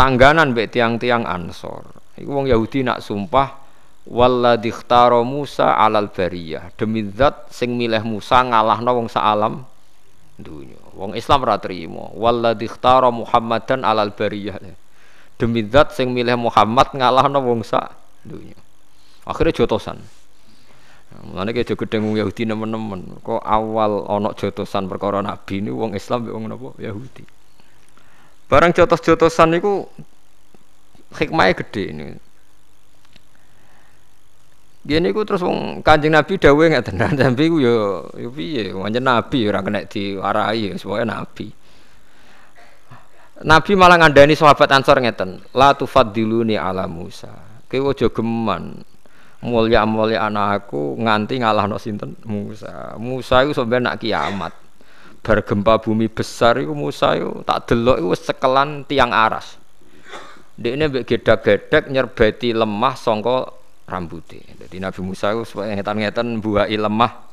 tangganan 0.00 0.56
mbek 0.56 0.72
tiang-tiang 0.72 1.28
Ansor. 1.28 1.84
Iku 2.16 2.32
wong 2.32 2.48
Yahudi 2.48 2.80
nak 2.80 3.04
sumpah 3.04 3.60
ikhtara 4.64 5.20
Musa 5.20 5.76
alal 5.76 6.08
bariyah. 6.08 6.72
Demi 6.80 7.04
zat 7.12 7.52
sing 7.52 7.76
milih 7.76 8.00
Musa 8.08 8.40
ngalahno 8.40 8.96
wong 8.96 9.12
alam 9.12 9.60
dunya. 10.40 10.80
Wong 10.96 11.12
Islam 11.12 11.44
ora 11.44 11.60
trimo. 11.60 12.16
Walladzi 12.16 12.64
Muhammadan 13.12 13.84
alal 13.84 14.16
bariyah. 14.16 14.56
Demi 15.36 15.68
zat 15.68 15.92
sing 15.92 16.16
milih 16.16 16.48
Muhammad 16.48 16.96
ngalahno 16.96 17.36
wong 17.44 17.60
sak 17.60 17.92
dunya. 18.24 18.56
Akhirnya 19.28 19.52
jotosan. 19.52 20.00
Mulane 21.28 21.52
ki 21.52 21.76
gedeng 21.76 22.08
wong 22.08 22.16
Yahudi 22.16 22.48
nemen-nemen. 22.48 23.20
Kok 23.20 23.44
awal 23.44 24.08
ana 24.08 24.32
jotosan 24.32 24.88
perkara 24.88 25.20
nabi 25.20 25.60
ini 25.60 25.68
wong 25.68 25.92
Islam 25.92 26.24
mbek 26.24 26.32
wong 26.32 26.44
napa 26.48 26.68
Yahudi. 26.80 27.39
Barang 28.50 28.74
jotos-jotosan 28.74 29.54
niku 29.54 29.86
hikmahnya 31.14 31.54
gede 31.62 31.82
ini. 31.94 32.06
Gini 34.80 35.14
ku 35.14 35.22
terus 35.22 35.44
wong 35.46 35.86
Kanjeng 35.86 36.18
Nabi 36.18 36.34
dawuh 36.34 36.66
ngeten. 36.66 36.98
Nabi 36.98 37.44
ku 37.46 37.62
yo 37.62 38.10
yo 38.18 38.28
piye? 38.34 38.74
Wancen 38.74 39.06
Nabi 39.06 39.46
ora 39.46 39.62
kena 39.62 39.86
diwarai, 39.86 40.74
semuanya 40.74 41.22
Nabi. 41.22 41.46
Nabi 43.40 43.72
malah 43.72 43.96
ngandani 44.02 44.34
sahabat 44.36 44.68
Ansor 44.68 44.98
ngeten, 45.00 45.40
la 45.54 45.72
tufaddiluni 45.72 46.58
ala 46.58 46.90
Musa. 46.90 47.30
Kowe 47.70 47.94
aja 47.94 48.10
geman 48.10 48.82
mulya-mulya 49.40 50.26
anakku 50.26 50.98
nganti 50.98 51.40
ngalahno 51.40 51.78
sinten 51.78 52.18
Musa. 52.26 52.98
Musa 52.98 53.46
iku 53.46 53.54
sampe 53.54 53.78
nak 53.78 54.02
kiamat 54.02 54.52
bar 55.20 55.44
gempa 55.44 55.80
bumi 55.80 56.08
besar 56.08 56.56
itu 56.60 56.72
Musa 56.72 57.16
itu 57.16 57.44
tak 57.44 57.68
delok 57.68 57.96
itu 58.00 58.08
sekelan 58.16 58.88
tiang 58.88 59.12
aras 59.12 59.60
dia 60.56 60.76
ini 60.76 60.88
gedak-gedak 61.04 61.88
nyerbeti 61.88 62.52
lemah 62.52 62.96
songko 62.96 63.60
rambutnya 63.88 64.44
jadi 64.66 64.76
Nabi 64.88 65.00
Musa 65.04 65.32
itu 65.32 65.44
supaya 65.44 65.76
ngetan-ngetan 65.76 66.40
buai 66.40 66.76
lemah 66.76 67.30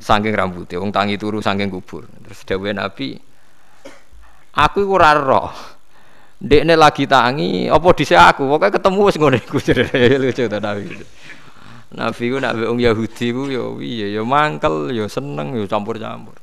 Saking 0.00 0.32
rambutnya, 0.32 0.80
wong 0.80 0.88
tangi 0.88 1.20
turu 1.20 1.44
saking 1.44 1.68
kubur. 1.68 2.08
Terus 2.24 2.40
dawuhe 2.48 2.72
Nabi, 2.72 3.20
aku 4.56 4.76
iku 4.80 4.96
ora 4.96 5.12
roh. 5.12 5.52
Ndekne 6.40 6.72
lagi 6.72 7.04
tangi, 7.04 7.68
apa 7.68 7.84
dhisik 7.92 8.16
aku? 8.16 8.48
Pokoke 8.48 8.80
ketemu 8.80 9.00
wis 9.04 9.20
ngene 9.20 9.38
iku 9.44 9.60
lucu 10.24 10.48
ta 10.48 10.56
Nabi. 10.56 11.04
Nabi 11.92 12.24
ku 12.32 12.40
nak 12.40 12.56
wong 12.56 12.80
Yahudi 12.80 13.26
ku 13.28 13.44
ya 13.84 14.08
ya 14.08 14.24
mangkel 14.24 14.88
ya 14.88 15.04
seneng 15.04 15.52
ya 15.52 15.68
campur-campur. 15.68 16.39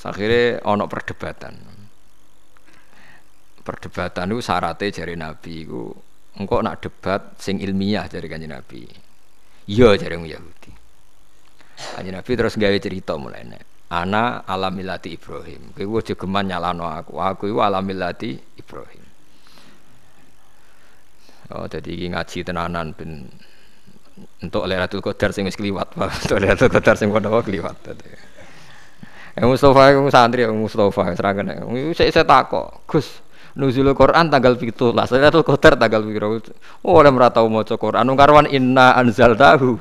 Akhirnya 0.00 0.64
ono 0.64 0.88
perdebatan. 0.88 1.54
Perdebatan 3.60 4.32
itu 4.32 4.40
syaratnya 4.40 4.88
jari 4.88 5.14
Nabi 5.20 5.68
ku 5.68 5.92
engkau 6.40 6.64
nak 6.64 6.80
debat 6.80 7.36
sing 7.36 7.60
ilmiah 7.60 8.08
jari 8.08 8.24
kanji 8.24 8.48
Nabi. 8.48 8.88
Iya 9.68 10.00
jari 10.00 10.16
Yahudi. 10.16 10.70
Kanji 12.00 12.10
Nabi 12.10 12.30
terus 12.32 12.56
gawe 12.56 12.78
cerita 12.80 13.20
mulai 13.20 13.44
nek. 13.44 13.62
Ana 13.90 14.46
alamilati 14.46 15.12
Ibrahim. 15.18 15.74
Kowe 15.74 15.98
aja 15.98 16.14
geman 16.14 16.46
nyalano 16.46 16.86
aku. 16.86 17.18
Aku 17.18 17.50
iku 17.50 17.60
alamilati 17.60 18.38
Ibrahim. 18.56 19.04
Oh, 21.50 21.66
jadi 21.66 21.90
iki 21.90 22.06
ngaji 22.14 22.38
tenanan 22.46 22.94
ben 22.94 23.26
untuk 24.38 24.70
Lailatul 24.70 25.02
Qadar 25.02 25.34
sing 25.34 25.50
wis 25.50 25.58
kliwat, 25.58 25.98
Untuk 26.22 26.38
Lailatul 26.38 26.70
Qadar 26.70 26.94
sing 26.94 27.10
padha 27.10 27.42
kliwat. 27.42 27.76
Eh 29.38 29.46
Mustafa 29.46 29.94
iku 29.94 30.10
santri 30.10 30.42
Mustafa 30.50 31.14
serangan. 31.14 31.62
Saya 31.94 32.10
saya 32.10 32.26
takok, 32.26 32.82
Gus, 32.90 33.22
nuzulul 33.54 33.94
Quran 33.94 34.26
tanggal 34.26 34.58
17. 34.58 34.74
Lailatul 34.94 35.46
Qadar 35.46 35.78
tanggal 35.78 36.02
piro? 36.02 36.38
Oh, 36.82 36.98
oleh 36.98 37.10
merata 37.14 37.42
maca 37.46 37.74
Quran. 37.78 38.02
Anu 38.02 38.18
karwan 38.18 38.46
inna 38.50 38.98
anzaltahu 38.98 39.78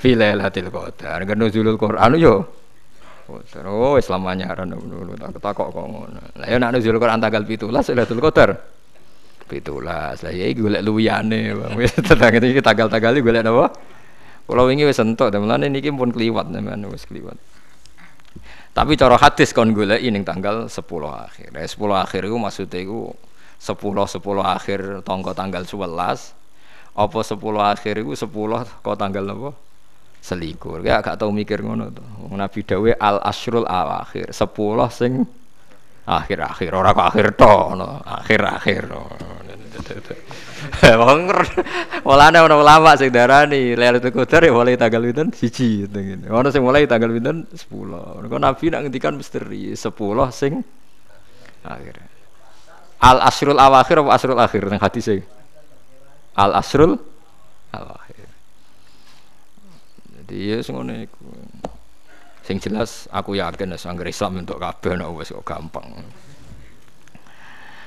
fi 0.00 0.16
Lailatul 0.16 0.72
Qadar. 0.72 1.28
Kan 1.28 1.36
nuzulul 1.36 1.76
Quran 1.76 2.16
yo 2.16 2.36
Oh, 3.66 3.98
Islam 3.98 4.22
anyaran 4.30 4.70
dulu 4.70 5.18
tak 5.18 5.34
takok 5.42 5.74
kok 5.74 5.86
ngono. 5.90 6.22
Lah 6.38 6.46
ya 6.46 6.62
nuzul 6.62 6.94
Quran 7.02 7.18
tanggal 7.18 7.42
17 7.42 7.66
Lailatul 7.68 8.22
Qadar. 8.22 8.50
17. 9.50 9.82
Lah 9.82 10.14
ya 10.30 10.46
iki 10.46 10.62
golek 10.62 10.82
luwiyane, 10.86 11.54
Bang. 11.58 11.74
Wis 11.74 11.90
tetangga 12.06 12.38
iki 12.38 12.62
tanggal-tanggal 12.62 13.18
iki 13.18 13.26
golek 13.26 13.42
napa? 13.42 13.74
Kula 14.46 14.62
wingi 14.62 14.86
wis 14.86 15.02
mulane 15.02 15.66
niki 15.66 15.90
pun 15.90 16.14
kliwat 16.14 16.54
sampean 16.54 16.86
wis 16.86 17.02
kliwat. 17.02 17.34
Tapi 18.76 18.92
cara 19.00 19.16
hadis 19.16 19.56
kon 19.56 19.72
golek 19.72 20.04
ning 20.04 20.20
tanggal 20.20 20.68
10 20.68 20.84
akhir. 21.08 21.48
Nah, 21.56 21.64
10 21.64 21.80
akhir 21.96 22.20
iku 22.28 22.36
maksude 22.36 22.78
iku 22.84 23.00
10 23.56 23.72
10 23.72 24.20
akhir 24.44 24.80
tangga 25.00 25.32
tanggal 25.32 25.64
11. 25.64 26.36
Apa 26.92 27.18
10 27.24 27.40
akhir 27.72 27.94
iku 28.04 28.12
10 28.12 28.84
kok 28.84 28.96
tanggal 29.00 29.24
napa? 29.24 29.50
selikur. 30.26 30.82
Ya 30.82 30.98
gak 30.98 31.22
tau 31.22 31.30
mikir 31.30 31.62
ngono 31.62 31.94
to. 31.94 32.02
Nabi 32.34 32.60
dawe 32.66 32.90
al 32.98 33.22
asrul 33.22 33.62
awakhir, 33.62 34.34
10 34.34 34.90
sing 34.90 35.22
akhir-akhir 36.06 36.70
ora 36.74 36.90
kok 36.94 37.06
akhir 37.14 37.26
to 37.34 37.54
no. 37.74 37.98
akhir-akhir 38.02 38.82
no. 38.90 39.02
Wong 41.02 41.20
mulane 42.06 42.36
ana 42.38 42.56
ulama 42.56 42.94
sing 42.98 43.10
darani 43.10 43.74
Lailatul 43.74 44.12
Qadar 44.12 44.46
ya 44.46 44.52
mulai 44.52 44.78
tanggal 44.78 45.02
pinten 45.02 45.28
siji 45.32 45.86
ngene. 45.86 46.30
Ono 46.30 46.48
sing 46.50 46.62
mulai 46.62 46.88
tanggal 46.88 47.10
pinten 47.12 47.46
10. 47.50 48.30
Kok 48.30 48.40
Nabi 48.40 48.64
nak 48.70 48.80
ngendikan 48.86 49.14
misteri 49.16 49.74
10 49.74 49.82
sing 50.32 50.62
akhir. 51.66 51.96
Al 53.02 53.18
asrul 53.24 53.58
awakhir 53.58 54.00
apa 54.00 54.10
asrul 54.16 54.40
akhir 54.40 54.62
nang 54.72 54.80
hadis 54.80 55.08
Al 56.36 56.52
asrul 56.56 56.96
awakhir. 57.72 58.28
Jadi 60.22 60.38
ya 60.52 60.58
ngono 60.62 60.92
iku. 61.04 61.26
Sing 62.46 62.62
jelas 62.62 63.10
aku 63.10 63.34
yakin 63.34 63.74
wis 63.74 63.90
anggere 63.90 64.14
Islam 64.14 64.46
untuk 64.46 64.62
kabeh 64.62 64.94
nek 64.94 65.10
wis 65.18 65.34
kok 65.34 65.42
gampang. 65.42 65.90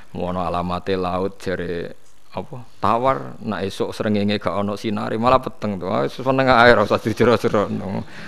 Mono 0.09 0.41
alamate 0.41 0.97
laut 0.99 1.39
jare 1.39 2.08
apa? 2.29 2.61
Tawar 2.77 3.41
nak 3.41 3.65
esuk 3.65 3.89
srengenge 3.89 4.37
gak 4.37 4.53
ono 4.53 4.77
sinari 4.77 5.17
malah 5.17 5.41
peteng 5.41 5.81
tuh. 5.81 5.89
Wis 6.05 6.13
seneng 6.13 6.45
ae 6.45 6.69
ora 6.69 6.85
usah 6.85 7.01
dijero-jero. 7.01 7.65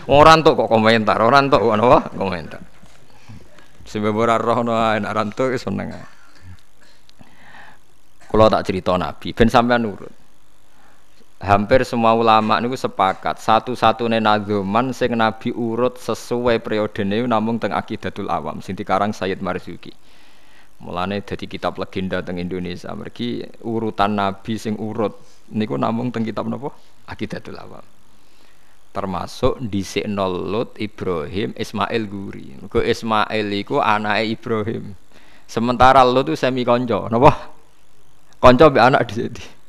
Ora 0.09 0.31
entuk 0.33 0.57
kok 0.57 0.69
komentar 0.73 1.21
ora 1.21 1.37
entuk 1.37 1.61
ono 1.61 2.01
komentar. 2.17 2.61
Sebab 3.85 4.15
ora 4.17 4.41
roh 4.41 4.65
ono 4.65 4.73
ae 4.73 4.97
nak 4.97 5.13
rantuk 5.13 5.53
seneng 5.59 5.93
kula 8.31 8.47
tak 8.47 8.63
cerita 8.63 8.95
nabi 8.95 9.35
ben 9.35 9.51
sampean 9.51 9.83
nurut. 9.83 10.09
Hampir 11.41 11.81
semua 11.83 12.13
ulama 12.13 12.61
niku 12.61 12.77
sepakat 12.77 13.41
satu-satunya 13.41 14.21
nazuman 14.21 14.93
sing 14.93 15.13
nabi 15.17 15.49
urut 15.51 15.97
sesuai 15.97 16.61
periode 16.61 17.01
ini 17.01 17.25
namun 17.25 17.57
teng 17.57 17.73
akidatul 17.73 18.29
awam 18.29 18.61
sing 18.61 18.77
dikarang 18.77 19.09
Sayyid 19.09 19.41
Marzuki 19.41 19.89
mulane 20.82 21.22
jadi 21.22 21.46
kitab 21.46 21.78
legenda 21.78 22.26
teng 22.26 22.41
Indonesia 22.41 22.89
mergi 22.98 23.46
urutan 23.62 24.17
nabi 24.17 24.58
sing 24.58 24.76
urut 24.82 25.13
niku 25.54 25.78
namun 25.78 26.10
teng 26.10 26.26
kitab 26.26 26.50
napa 26.50 26.74
akidatul 27.06 27.56
awam 27.56 27.86
termasuk 28.91 29.62
di 29.62 29.86
Lut 30.17 30.76
Ibrahim 30.76 31.56
Ismail 31.56 32.04
Guri 32.10 32.60
ke 32.67 32.82
Ismail 32.84 33.46
iku 33.56 33.80
anake 33.80 34.36
Ibrahim 34.36 34.98
sementara 35.48 36.04
Lut 36.04 36.28
itu 36.28 36.36
semi 36.36 36.65
konco 36.65 37.08
napa 37.08 37.54
konco 38.41 38.65
be 38.74 38.82
anak 38.82 39.08
di 39.08 39.13
sini 39.15 39.62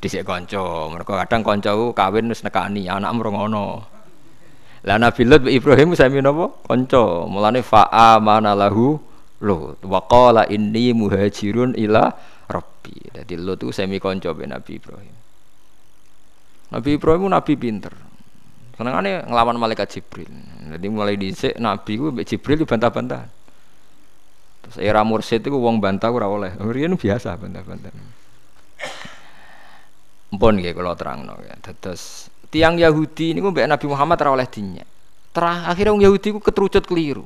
dhisik 0.00 0.22
kanca. 0.28 0.86
Mergo 0.92 1.16
kadang 1.16 1.42
kanca 1.42 1.72
kawin 1.96 2.30
wis 2.30 2.44
nekani 2.44 2.86
anak 2.86 3.10
mrongono. 3.16 3.82
Lah 4.86 4.96
Nabi 5.02 5.26
Lut 5.26 5.42
Ibrahim 5.50 5.96
sami 5.98 6.22
napa? 6.22 6.52
Kanca. 6.62 7.26
Mulane 7.26 7.64
fa'a 7.64 8.22
mana 8.22 8.54
lahu 9.42 9.76
Lut. 9.76 9.80
Wa 9.84 10.00
qala 10.06 10.48
inni 10.48 10.96
muhajirun 10.96 11.76
ila 11.76 12.12
rabbi. 12.48 12.94
Dadi 13.12 13.34
Lut 13.36 13.60
itu 13.60 13.72
sami 13.74 14.00
kanca 14.00 14.32
be 14.32 14.48
Nabi 14.48 14.80
Ibrahim. 14.80 15.16
Nabi 16.72 16.88
Ibrahim 16.98 17.20
itu 17.26 17.30
nabi 17.30 17.52
pinter. 17.54 17.94
Senengane 18.76 19.24
ngelawan 19.24 19.56
malaikat 19.56 19.88
Jibril. 19.88 20.28
Jadi 20.76 20.86
mulai 20.92 21.16
dhisik 21.16 21.56
nabi 21.56 21.96
ku 21.96 22.12
Jibril 22.12 22.68
bantah-bantah. 22.68 23.24
Terus 24.66 24.76
era 24.82 25.00
mursid 25.06 25.46
itu 25.46 25.54
wong 25.54 25.80
bantah 25.80 26.12
ora 26.12 26.28
oleh. 26.28 26.52
Riyen 26.58 26.98
biasa 26.98 27.38
bantah-bantah. 27.40 27.94
Mpun 30.26 30.54
nggih 30.60 30.74
kula 30.76 30.92
terangno 30.98 31.38
ya. 31.40 31.54
Dados 31.62 32.28
tiang 32.50 32.76
Yahudi 32.76 33.32
niku 33.32 33.54
mbek 33.54 33.64
Nabi 33.64 33.86
Muhammad 33.88 34.18
ora 34.26 34.30
oleh 34.42 34.48
dinyak. 34.50 34.88
Terakhir 35.32 35.86
wong 35.92 36.02
Yahudi 36.04 36.28
ku 36.36 36.40
ketrucut 36.42 36.84
keliru. 36.84 37.24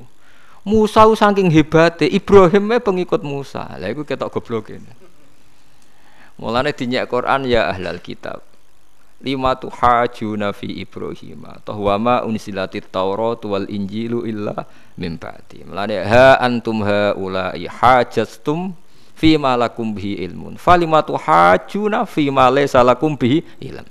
Musa 0.61 1.09
saking 1.17 1.49
hebate 1.49 2.05
Ibrahim 2.05 2.77
pengikut 2.77 3.25
Musa. 3.25 3.65
Lah 3.81 3.89
iku 3.89 4.05
ketok 4.05 4.29
gobloke. 4.29 4.77
Mulane 6.37 6.69
dinyak 6.73 7.09
Quran 7.09 7.49
ya 7.49 7.73
ahlal 7.73 7.97
kitab. 7.97 8.45
Lima 9.21 9.53
tuhajuna 9.53 10.49
fi 10.49 10.81
Ibrahim 10.81 11.45
atau 11.45 11.85
wa 11.85 11.95
ma 12.01 12.15
unsilatit 12.25 12.89
Taurat 12.89 13.37
wal 13.45 13.69
Injilu 13.69 14.25
illa 14.25 14.65
min 14.97 15.17
ba'di. 15.17 15.61
Mulane 15.65 16.01
ha 16.01 16.41
antum 16.41 16.81
haula'i 16.81 17.69
hajastum 17.69 18.73
fi 19.13 19.37
malakum 19.37 19.93
bihi 19.93 20.25
ilmun 20.25 20.57
falimatu 20.57 21.13
hajuna 21.13 22.09
fi 22.09 22.33
ma 22.33 22.49
laysa 22.49 22.81
lakum 22.81 23.13
bihi 23.13 23.45
ilm 23.61 23.85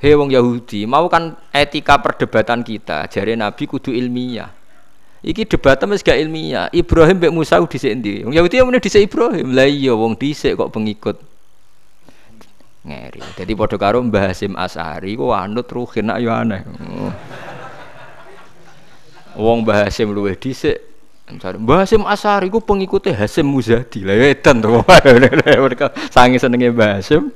Hei 0.00 0.16
wong 0.16 0.32
Yahudi, 0.32 0.88
mau 0.88 1.12
kan 1.12 1.36
etika 1.52 2.00
perdebatan 2.00 2.64
kita, 2.64 3.04
jari 3.12 3.36
Nabi 3.36 3.68
kudu 3.68 3.92
ilmiah. 3.92 4.48
Iki 5.20 5.52
debatnya 5.52 5.92
wis 5.92 6.00
gak 6.00 6.16
ilmiah. 6.16 6.72
Ibrahim 6.72 7.20
mbek 7.20 7.32
Musa 7.32 7.60
dhisik 7.60 7.92
endi? 7.92 8.24
Wong 8.24 8.32
Yahudi 8.32 8.56
yang 8.56 8.72
dhisik 8.72 9.04
Ibrahim. 9.04 9.52
Lah 9.52 9.68
iya 9.68 9.92
wong 9.92 10.16
dhisik 10.16 10.56
kok 10.56 10.72
pengikut 10.72 11.20
ngeri. 12.80 13.20
Jadi 13.36 13.52
padha 13.52 13.76
karo 13.76 14.00
Mbah 14.00 14.32
Hasim 14.32 14.56
Asari 14.56 15.12
ku 15.12 15.28
anut 15.36 15.68
ruhin 15.68 16.08
nak 16.08 16.18
yo 16.24 16.32
aneh. 16.32 16.64
Oh. 16.64 17.12
Wong 19.36 19.68
Mbah 19.68 19.86
Hasim 19.86 20.08
luwih 20.10 20.34
dhisik 20.40 20.80
Mbah 21.30 21.86
Hasim 21.86 22.02
Asari 22.08 22.48
ku 22.48 22.58
pengikutnya 22.58 23.14
Hasim 23.14 23.46
Muzadi 23.46 24.02
lah 24.02 24.16
edan 24.16 24.58
tuh 24.58 24.82
mereka 25.68 25.94
sangi 26.10 26.40
senengnya 26.40 26.72
Mbah 26.74 26.90
Hasim 26.98 27.30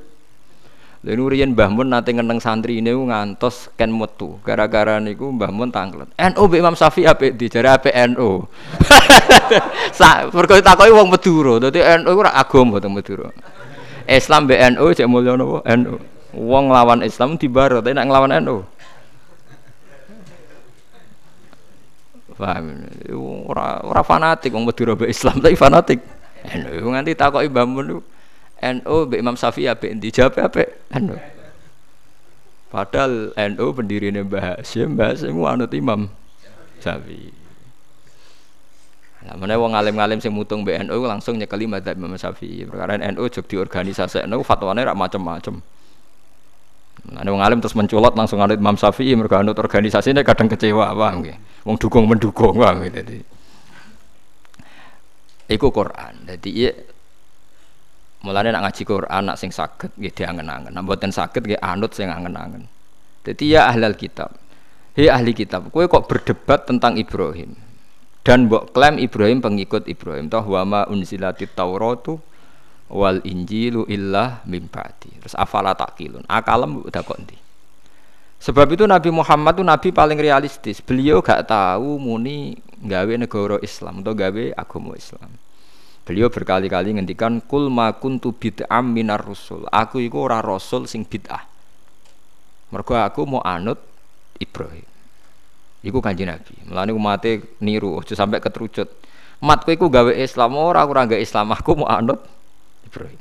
Lalu 1.05 1.21
nurian 1.21 1.53
Mbah 1.53 1.69
nanti 1.85 2.17
ngeneng 2.17 2.41
santri 2.41 2.81
ini 2.81 2.89
ngantos 2.89 3.69
ken 3.77 3.93
metu 3.93 4.41
gara-gara 4.41 4.97
niku 4.97 5.29
Mbah 5.29 5.53
Mun 5.53 5.69
tanglet. 5.69 6.09
NU 6.17 6.43
be 6.49 6.57
Imam 6.57 6.73
Syafi'i 6.73 7.05
ape 7.05 7.29
dijare 7.37 7.69
ape 7.69 7.93
NU. 8.09 8.41
Sa 10.01 10.25
perkara 10.33 10.65
takoki 10.65 10.89
wong 10.89 11.13
Madura, 11.13 11.61
dadi 11.61 11.77
NU 12.01 12.09
ora 12.09 12.33
agama 12.33 12.81
teng 12.81 12.97
Madura. 12.97 13.29
Islam 14.09 14.49
be 14.49 14.57
NU 14.57 14.85
cek 14.97 15.05
mulya 15.05 15.37
napa 15.37 15.61
NU. 15.77 16.01
Wong 16.33 16.73
lawan 16.73 17.05
Islam 17.05 17.37
dibaro, 17.37 17.85
tapi 17.85 17.93
nek 17.93 18.09
nglawan 18.09 18.41
NU. 18.41 18.65
Paham? 22.33 22.81
Ora 23.85 24.01
fanatik 24.01 24.49
wong 24.57 24.65
Madura 24.65 24.97
mbek 24.97 25.13
Islam 25.13 25.37
tapi 25.37 25.53
fanatik. 25.53 26.01
NU 26.49 26.89
nganti 26.89 27.13
takoki 27.13 27.45
Mbah 27.45 27.65
Mun 27.69 28.01
NU 28.65 28.95
mbek 29.05 29.19
Imam 29.21 29.37
Syafi'i 29.37 29.69
apik 29.69 29.93
endi? 29.93 30.09
Jawab 30.09 30.41
apik 30.41 30.67
NU. 30.97 31.17
Padahal 32.73 33.31
NU 33.31 33.65
pendirinya 33.71 34.25
Mbah 34.25 34.59
Hasyim, 34.59 34.97
Mbah 34.97 35.13
Hasyim 35.13 35.37
anut 35.45 35.71
Imam 35.71 36.09
Syafi'i. 36.81 37.29
Nah, 39.25 39.33
mana 39.41 39.57
wong 39.57 39.73
alim-alim 39.73 40.21
sing 40.21 40.29
mutung 40.29 40.61
BNU 40.61 41.01
langsung 41.05 41.41
nyekeli 41.41 41.65
madzhab 41.65 41.97
Imam 41.97 42.13
Syafi'i. 42.17 42.65
Perkara 42.65 42.97
NU 42.97 43.23
jog 43.29 43.45
NU 43.49 44.39
fatwane 44.41 44.81
rak 44.85 44.97
macam-macam. 44.97 45.61
Nah, 47.05 47.21
wong 47.21 47.41
alim 47.41 47.61
terus 47.61 47.77
menculot 47.77 48.17
langsung 48.17 48.41
anut 48.41 48.57
Imam 48.57 48.77
Syafi'i 48.77 49.13
mergo 49.13 49.37
anut 49.37 49.57
organisasi 49.57 50.13
ini 50.13 50.25
kadang 50.25 50.49
kecewa 50.49 50.93
paham 50.93 51.21
nggih. 51.21 51.37
Wong 51.65 51.77
dukung 51.77 52.05
mendukung 52.09 52.57
paham 52.57 52.85
Jadi 52.85 53.21
Iku 55.45 55.69
Quran. 55.69 56.25
Jadi 56.25 56.49
iya 56.49 56.73
Mulane 58.25 58.49
nak 58.49 58.65
ngaji 58.65 58.83
Quran 58.89 59.21
nak 59.29 59.37
sing 59.37 59.53
saged 59.53 59.93
nggih 60.01 60.09
diangen-angen. 60.09 60.73
Nak 60.73 60.81
mboten 60.81 61.13
saged 61.13 61.45
nggih 61.45 61.61
anut 61.61 61.93
sing 61.93 62.09
angen-angen. 62.09 62.65
Dadi 63.21 63.53
ya 63.53 63.69
ahlal 63.69 63.93
kitab. 63.93 64.33
Hei 64.95 65.11
ahli 65.11 65.35
kitab, 65.35 65.67
kowe 65.75 65.83
kok 65.91 66.07
berdebat 66.07 66.71
tentang 66.71 66.95
Ibrahim? 66.95 67.51
Dan 68.23 68.47
mbok 68.47 68.71
klaim 68.71 68.95
Ibrahim 68.95 69.43
pengikut 69.43 69.91
Ibrahim. 69.91 70.31
Toh 70.31 70.41
wa 70.47 70.63
ma 70.63 70.81
unzilatit 70.87 71.51
Tauratu 71.51 72.15
wal 72.87 73.19
Injilu 73.27 73.83
illa 73.91 74.39
mim 74.47 74.71
Terus 74.71 75.35
afala 75.35 75.75
takilun. 75.75 76.23
Akalem 76.31 76.79
udah 76.79 77.03
kok 77.03 77.19
ndi? 77.21 77.35
Sebab 78.39 78.71
itu 78.71 78.87
Nabi 78.87 79.11
Muhammad 79.11 79.59
itu 79.59 79.63
nabi 79.67 79.89
paling 79.91 80.15
realistis. 80.15 80.79
Beliau 80.79 81.19
gak 81.19 81.49
tahu 81.49 81.99
muni 81.99 82.55
gawe 82.79 83.13
negara 83.19 83.59
Islam 83.59 83.99
atau 83.99 84.15
gawe 84.15 84.43
agama 84.55 84.95
Islam. 84.95 85.31
Beliau 86.05 86.29
berkali-kali 86.29 86.93
ngendikan 86.93 87.41
kul 87.41 87.73
ma 87.73 87.89
kuntu 87.97 88.29
bid'am 88.29 88.85
minar 88.93 89.25
rusul. 89.25 89.65
Aku 89.73 89.97
iku 89.97 90.29
ora 90.29 90.37
rasul 90.37 90.85
sing 90.85 91.01
bid'ah. 91.01 91.41
Mergo 92.69 92.93
aku 92.93 93.25
mau 93.25 93.41
anut 93.41 93.81
Ibrahim. 94.37 94.85
Iku 95.81 96.05
kanji 96.05 96.29
Nabi. 96.29 96.53
Mulane 96.69 96.93
umate 96.93 97.57
niru 97.57 97.97
aja 97.97 98.13
sampai 98.13 98.37
ketrucut. 98.37 98.85
Matku 99.41 99.73
iku 99.73 99.89
gawe 99.89 100.13
Islam 100.13 100.53
ora 100.61 100.85
aku 100.85 100.93
ora 100.93 101.09
gawe 101.09 101.21
Islam, 101.21 101.57
aku 101.57 101.73
mau 101.73 101.89
anut 101.89 102.21
Ibrahim. 102.85 103.17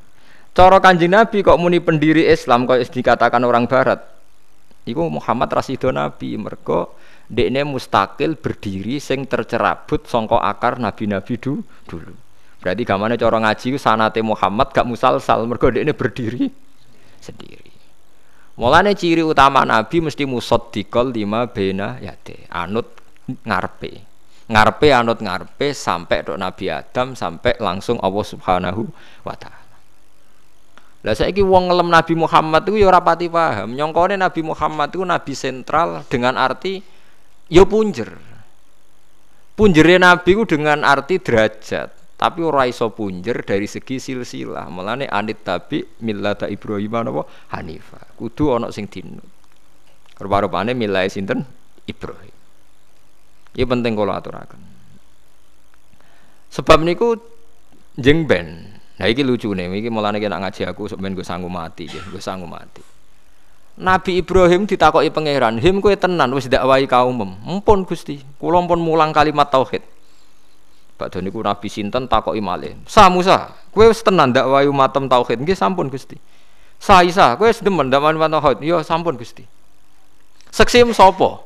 Cara 0.53 0.79
kanji 0.79 1.09
Nabi 1.09 1.41
kok 1.41 1.57
muni 1.57 1.81
pendiri 1.81 2.29
Islam 2.29 2.69
kok 2.69 2.85
dikatakan 2.85 3.43
orang 3.49 3.65
barat. 3.65 4.01
Iku 4.85 5.09
Muhammad 5.09 5.49
Rasido 5.49 5.89
Nabi 5.89 6.37
mergo 6.37 7.01
dekne 7.33 7.65
mustakil 7.65 8.37
berdiri 8.37 9.01
sing 9.01 9.25
tercerabut 9.25 10.05
songko 10.05 10.37
akar 10.37 10.77
nabi-nabi 10.77 11.41
dulu. 11.41 12.24
Berarti 12.65 12.81
gamane 12.89 13.21
cara 13.21 13.37
ngaji 13.45 13.77
sanate 13.77 14.25
Muhammad 14.25 14.73
gak 14.73 14.89
musalsal 14.89 15.45
mergo 15.45 15.69
ini 15.69 15.93
berdiri 15.93 16.49
sendiri. 17.21 17.69
Mulane 18.57 18.97
ciri 18.97 19.21
utama 19.21 19.69
Nabi 19.69 20.01
mesti 20.01 20.25
musaddiqal 20.25 21.13
lima 21.13 21.45
bena 21.45 22.01
yate, 22.01 22.49
anut 22.49 22.89
ngarepe. 23.45 24.01
Ngarepe 24.49 24.89
anut 24.97 25.21
ngarepe 25.21 25.77
sampai 25.77 26.25
dok 26.25 26.41
Nabi 26.41 26.73
Adam 26.73 27.13
sampai 27.13 27.53
langsung 27.61 28.01
Allah 28.01 28.25
Subhanahu 28.25 28.89
wa 29.29 29.37
taala. 29.37 29.77
Lah 31.05 31.13
saiki 31.13 31.45
wong 31.45 31.69
ngelem 31.69 31.93
Nabi 31.93 32.17
Muhammad 32.17 32.65
itu 32.65 32.81
ya 32.81 32.89
ora 32.89 33.05
pati 33.05 33.29
paham. 33.29 33.77
Nyongkone 33.77 34.17
Nabi 34.17 34.41
Muhammad 34.41 34.89
itu 34.89 35.05
nabi 35.05 35.33
sentral 35.37 36.01
dengan 36.09 36.41
arti 36.41 36.81
ya 37.53 37.69
punjer. 37.69 38.09
Punjere 39.53 40.01
Nabi 40.01 40.33
itu 40.33 40.49
dengan 40.49 40.81
arti 40.81 41.21
derajat 41.21 42.04
tapi 42.25 42.41
ora 42.41 42.65
iso 42.65 42.89
punjer 42.89 43.45
dari 43.45 43.69
segi 43.69 44.01
silsilah. 44.01 44.73
Melane 44.73 45.05
anit 45.05 45.45
tabi 45.45 45.85
millata 46.01 46.49
Ibrahim 46.49 47.05
napa 47.05 47.29
Hanifa 47.53 48.01
kudu 48.17 48.57
ana 48.57 48.73
sing 48.73 48.89
dinut 48.89 49.29
rupa-rupane 50.17 50.73
milai 50.73 51.13
sinten? 51.13 51.45
Ibrahim. 51.85 52.33
Ini 53.53 53.69
penting 53.69 53.93
kalau 53.93 54.17
aturakan 54.17 54.57
sebab 56.49 56.81
niku 56.81 57.21
jeng 58.01 58.25
ben. 58.25 58.73
Nah 58.97 59.05
iki 59.11 59.21
lucu 59.21 59.53
nih 59.53 59.69
iki 59.85 59.93
mulane 59.93 60.17
kena 60.17 60.41
ngaji 60.41 60.65
aku 60.65 60.89
sebenarnya 60.89 61.21
gue 61.21 61.27
sanggup 61.29 61.53
mati 61.53 61.93
ya 61.93 62.01
gue 62.09 62.25
sanggup 62.25 62.49
mati. 62.49 62.81
Nabi 63.75 64.23
Ibrahim 64.23 64.71
ditakoki 64.71 65.11
pangeran, 65.11 65.59
"Him 65.59 65.83
kowe 65.83 65.91
tenan 65.99 66.31
wis 66.31 66.47
dakwahi 66.47 66.87
kaum 66.87 67.19
Mumpun 67.43 67.83
Gusti, 67.83 68.23
kula 68.39 68.63
mulang 68.63 69.11
kalimat 69.11 69.51
tauhid." 69.51 69.94
Badhe 70.95 71.19
niku 71.19 71.43
Nabi 71.43 71.67
sinten 71.67 72.07
takoki 72.07 72.39
malih. 72.39 72.79
Sa 72.87 73.11
Musa, 73.11 73.51
kowe 73.75 73.91
wis 73.91 74.01
tenan 74.07 74.31
ndak 74.31 74.47
wayu 74.47 74.71
matem 74.71 75.11
tauhid? 75.11 75.43
Nggih 75.43 75.59
sampun 75.59 75.91
Gusti. 75.91 76.15
Sa 76.79 77.03
Isa, 77.03 77.35
kowe 77.35 77.51
wis 77.51 77.59
demen 77.59 77.91
ndak 77.91 77.99
wayu 77.99 78.15
matem 78.15 78.39
tauhid? 78.39 78.59
Ya 78.63 78.79
sampun 78.87 79.19
Gusti. 79.19 79.43
Seksim 80.55 80.95
sapa? 80.95 81.43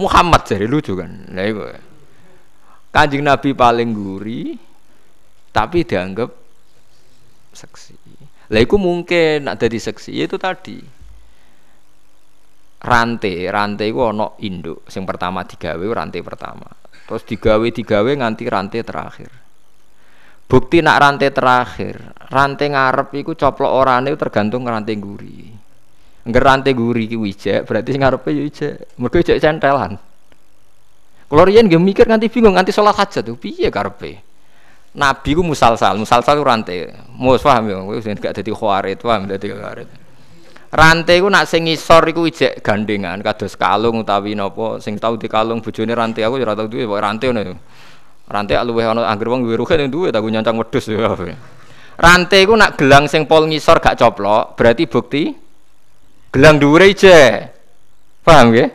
Muhammad 0.00 0.48
jadi 0.48 0.64
lucu 0.64 0.96
kan. 0.96 1.28
Lah 1.36 1.44
iku. 1.44 1.68
Kanjeng 2.88 3.20
Nabi 3.20 3.52
paling 3.52 3.92
guri 3.92 4.56
tapi 5.52 5.84
dianggap 5.84 6.32
seksi. 7.52 7.98
Lah 8.48 8.60
iku 8.64 8.80
mungkin 8.80 9.44
nak 9.44 9.60
dadi 9.60 9.76
seksi 9.76 10.24
itu 10.24 10.40
tadi. 10.40 10.80
Rantai, 12.78 13.50
rantai 13.52 13.92
ku 13.92 14.00
ana 14.06 14.32
induk. 14.40 14.88
Sing 14.88 15.04
pertama 15.04 15.44
digawe 15.44 15.82
rantai 15.82 16.24
pertama. 16.24 16.64
Terus 17.08 17.24
digawe 17.24 17.66
digawe 17.72 18.10
nganti 18.20 18.44
rantai 18.44 18.84
terakhir. 18.84 19.32
Bukti 20.44 20.84
nak 20.84 21.00
rantai 21.00 21.32
terakhir, 21.32 21.96
rantai 22.28 22.68
ngarep 22.72 23.08
iku 23.16 23.32
coplok 23.32 23.72
orane 23.72 24.12
tergantung 24.16 24.68
rantai 24.68 24.96
guri. 25.00 25.48
Engger 26.28 26.44
rantai 26.44 26.76
guri 26.76 27.08
ki 27.08 27.16
wijek, 27.16 27.64
berarti 27.64 27.96
ngarepe 27.96 28.28
yo 28.36 28.44
ijek. 28.44 29.00
Mergo 29.00 29.16
ijek 29.16 29.40
centelan. 29.40 29.96
Kalau 31.28 31.44
riyen 31.44 31.68
mikir 31.68 32.08
nganti 32.08 32.32
bingung 32.32 32.56
nganti 32.56 32.72
salat 32.72 32.96
hajat 32.96 33.24
tuh 33.24 33.36
piye 33.36 33.68
karepe. 33.68 34.20
Nabi 34.96 35.30
ku 35.36 35.44
musalsal, 35.44 36.00
musalsal 36.00 36.40
ku 36.40 36.44
rantai. 36.44 36.92
Mus 37.12 37.44
paham 37.44 37.68
ya, 37.68 37.76
gak 38.16 38.40
dadi 38.40 38.52
khawarit, 38.52 39.00
paham 39.00 39.28
dadi 39.28 39.52
khawarit. 39.52 39.88
Rantai 40.68 41.24
ku 41.24 41.32
nak 41.32 41.48
sing 41.48 41.64
ngisor 41.64 42.04
iku 42.12 42.28
ijek 42.28 42.60
gandengan 42.60 43.24
kados 43.24 43.56
kalung 43.56 44.04
utawi 44.04 44.36
napa 44.36 44.76
sing 44.84 45.00
tau 45.00 45.16
di 45.16 45.24
kalung 45.24 45.64
bojone 45.64 45.96
rantai 45.96 46.28
aku 46.28 46.36
ora 46.44 46.52
tau 46.52 46.68
duwe 46.68 46.84
rantai 46.84 47.32
ngono. 47.32 47.56
Rantai 48.28 48.60
luwih 48.68 48.84
ana 48.84 49.08
anggere 49.08 49.32
wong 49.32 49.48
duwe 49.48 49.56
ruhe 49.56 49.74
duwe 49.88 50.12
tak 50.12 50.20
nyancang 50.20 50.60
wedhus 50.60 50.92
ya. 50.92 51.16
Rantai 51.96 52.44
ku 52.44 52.52
nak 52.52 52.76
gelang 52.76 53.08
sing 53.08 53.24
pol 53.24 53.48
ngisor 53.48 53.80
gak 53.80 53.96
coplok, 53.96 54.60
berarti 54.60 54.84
bukti 54.84 55.32
gelang 56.28 56.60
dhuwure 56.60 56.92
ijek. 56.92 57.32
Paham 58.20 58.52
ya? 58.52 58.68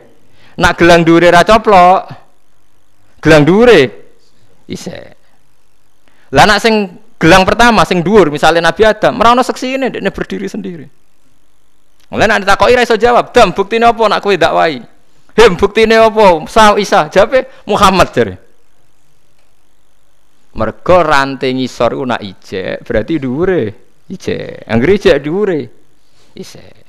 Nak 0.58 0.74
gelang 0.74 1.06
dhuwure 1.06 1.30
ra 1.30 1.46
coplok, 1.46 2.10
gelang 3.22 3.46
dhuwure 3.46 3.80
isek. 4.66 5.14
Lah 6.34 6.42
nak 6.42 6.58
sing 6.58 6.98
gelang 7.22 7.46
pertama 7.46 7.86
sing 7.86 8.02
dhuwur 8.02 8.34
misalnya 8.34 8.66
Nabi 8.66 8.82
Adam, 8.82 9.14
merana 9.14 9.46
seksi 9.46 9.78
ini 9.78 9.94
dia 9.94 10.10
berdiri 10.10 10.50
sendiri. 10.50 11.03
Mulai 12.12 12.28
nanti 12.28 12.44
tak 12.44 12.60
ora 12.60 12.84
iso 12.84 12.96
jawab, 13.00 13.32
"Dam, 13.32 13.56
buktine 13.56 13.88
apa 13.88 14.02
nak 14.08 14.20
kowe 14.20 14.34
dakwahi?" 14.36 14.78
"Hem, 15.36 15.56
buktine 15.56 15.96
apa?" 15.96 16.44
Sa 16.50 16.76
Isa, 16.76 17.08
jawabe 17.08 17.64
Muhammad 17.64 18.08
jare. 18.12 18.34
Mergo 20.54 20.98
rantai 21.02 21.50
ngisor 21.50 21.98
ku 21.98 22.04
nak 22.06 22.22
ijek, 22.22 22.86
berarti 22.86 23.18
dhuwure 23.18 23.62
ijek. 24.06 24.70
Anggere 24.70 24.92
ijek 24.94 25.16
dhuwure 25.18 25.60
isek. 26.38 26.84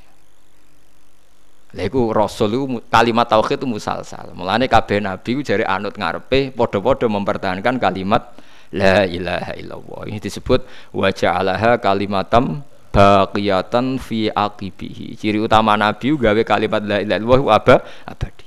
Lha 1.75 1.89
rasul 2.15 2.79
kalimat 2.87 3.27
tauhid 3.27 3.59
itu 3.59 3.67
musalsal. 3.67 4.31
Mulane 4.31 4.69
kabeh 4.71 5.03
nabi 5.03 5.29
ku 5.35 5.41
jare 5.43 5.67
anut 5.67 5.97
ngarepe 5.97 6.55
padha-padha 6.55 7.09
mempertahankan 7.11 7.75
kalimat 7.81 8.37
la 8.71 9.03
ilaha 9.03 9.53
illallah. 9.59 10.01
Ini 10.07 10.23
disebut 10.23 10.61
wa 10.95 11.11
ja'alaha 11.11 11.81
kalimatam 11.83 12.63
baqiyatan 12.95 13.99
fi 13.99 14.31
aqibihi. 14.31 15.19
Ciri 15.19 15.43
utama 15.43 15.75
Nabi 15.75 16.15
gawe 16.15 16.41
kalimat 16.47 16.79
la 16.79 17.03
ilaha 17.03 17.19
illallah 17.19 17.41
aba 17.51 17.75
abadi. 18.07 18.45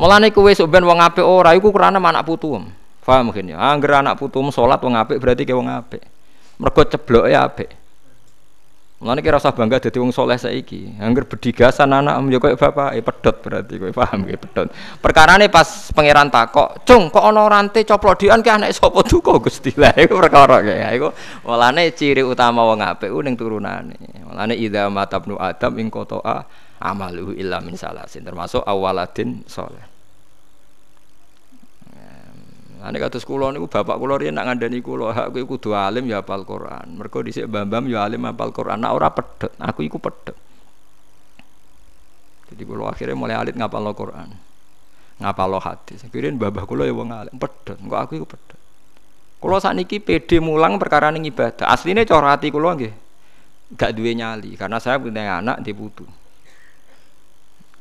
Mulane 0.00 0.32
kowe 0.32 0.48
sok 0.50 0.72
ben 0.72 0.88
wong 0.88 0.98
apik 1.04 1.22
ora 1.22 1.52
iku 1.52 1.68
krana 1.68 2.00
anak 2.00 2.24
putu. 2.24 2.56
Paham 3.04 3.30
mungkin 3.30 3.52
ya. 3.52 3.60
Angger 3.60 4.00
anak 4.00 4.16
putu 4.16 4.40
salat 4.48 4.80
wong 4.80 4.96
apik 4.96 5.20
berarti 5.20 5.44
ke 5.44 5.52
wong 5.52 5.68
apik. 5.68 6.00
Mergo 6.56 6.82
cebloke 6.88 7.30
apik. 7.30 7.83
Mulane 9.04 9.20
kira 9.20 9.36
usah 9.36 9.52
bangga 9.52 9.84
dadi 9.84 10.00
wong 10.00 10.16
soleh 10.16 10.40
saiki. 10.40 10.96
Angger 10.96 11.28
bedigasan 11.28 11.92
anak 11.92 12.24
yo 12.32 12.40
koyo 12.40 12.56
bapak, 12.56 12.96
eh 12.96 13.04
pedot 13.04 13.36
berarti 13.44 13.76
kowe 13.76 13.92
paham 13.92 14.24
ge 14.24 14.40
pedot. 14.40 14.72
Perkarane 14.96 15.52
pas 15.52 15.92
pangeran 15.92 16.32
takok, 16.32 16.88
"Cung, 16.88 17.12
kok 17.12 17.20
ana 17.20 17.44
rante 17.44 17.84
coplok 17.84 18.24
dian 18.24 18.40
ke 18.40 18.48
anak 18.48 18.72
sapa 18.72 19.04
duka 19.04 19.36
Gusti?" 19.36 19.76
Lah 19.76 19.92
iku 19.92 20.16
perkara 20.16 20.64
ya. 20.64 20.88
Iku 20.96 21.12
mulane 21.44 21.92
ciri 21.92 22.24
utama 22.24 22.64
wong 22.64 22.80
apik 22.80 23.12
ku 23.12 23.20
ning 23.20 23.36
turunane. 23.36 24.24
Mulane 24.24 24.56
idza 24.56 24.88
matabnu 24.88 25.36
adam 25.36 25.76
ing 25.76 25.92
qata'a 25.92 26.48
amaluhu 26.80 27.36
illa 27.36 27.60
min 27.60 27.76
salasin 27.76 28.24
termasuk 28.24 28.64
awaladin 28.64 29.44
soleh. 29.44 29.93
Ane 32.84 33.00
kados 33.00 33.24
kula 33.24 33.48
niku 33.48 33.64
bapak 33.64 33.96
kula 33.96 34.20
riyen 34.20 34.36
nak 34.36 34.44
ngandani 34.44 34.84
kula, 34.84 35.16
hak 35.16 35.32
kowe 35.32 35.56
kudu 35.56 35.72
alim 35.72 36.04
ya 36.04 36.20
hafal 36.20 36.44
Quran. 36.44 37.00
Mergo 37.00 37.24
dhisik 37.24 37.48
Bambam 37.48 37.88
ya 37.88 38.04
alim 38.04 38.28
hafal 38.28 38.52
Quran. 38.52 38.76
Nak 38.84 38.92
ora 38.92 39.08
pedhot, 39.08 39.56
aku 39.56 39.88
iku 39.88 39.96
pedhot. 39.96 40.36
Jadi 42.52 42.62
kalau 42.68 42.86
akhirnya 42.86 43.16
mulai 43.16 43.34
alit 43.40 43.56
ngapal 43.56 43.82
Quran, 43.96 44.28
ngapal 45.18 45.58
hadis. 45.58 46.04
Kirain 46.12 46.36
babah 46.36 46.68
kula 46.68 46.84
ya 46.84 46.92
wong 46.92 47.08
alim, 47.10 47.34
pedot. 47.40 47.74
Kok 47.80 48.00
aku 48.04 48.12
iku 48.20 48.26
pedot. 48.28 48.60
Kula 49.40 49.58
sakniki 49.58 49.98
PD 49.98 50.44
mulang 50.44 50.76
perkara 50.76 51.08
ning 51.08 51.24
ibadah. 51.24 51.66
Asline 51.72 52.04
cara 52.04 52.36
ati 52.36 52.52
kula 52.52 52.76
nggih 52.76 52.94
gak 53.74 53.96
duwe 53.96 54.12
nyali 54.12 54.54
karena 54.54 54.78
saya 54.78 55.00
punya 55.00 55.40
anak 55.40 55.64
di 55.64 55.72
putu. 55.72 56.04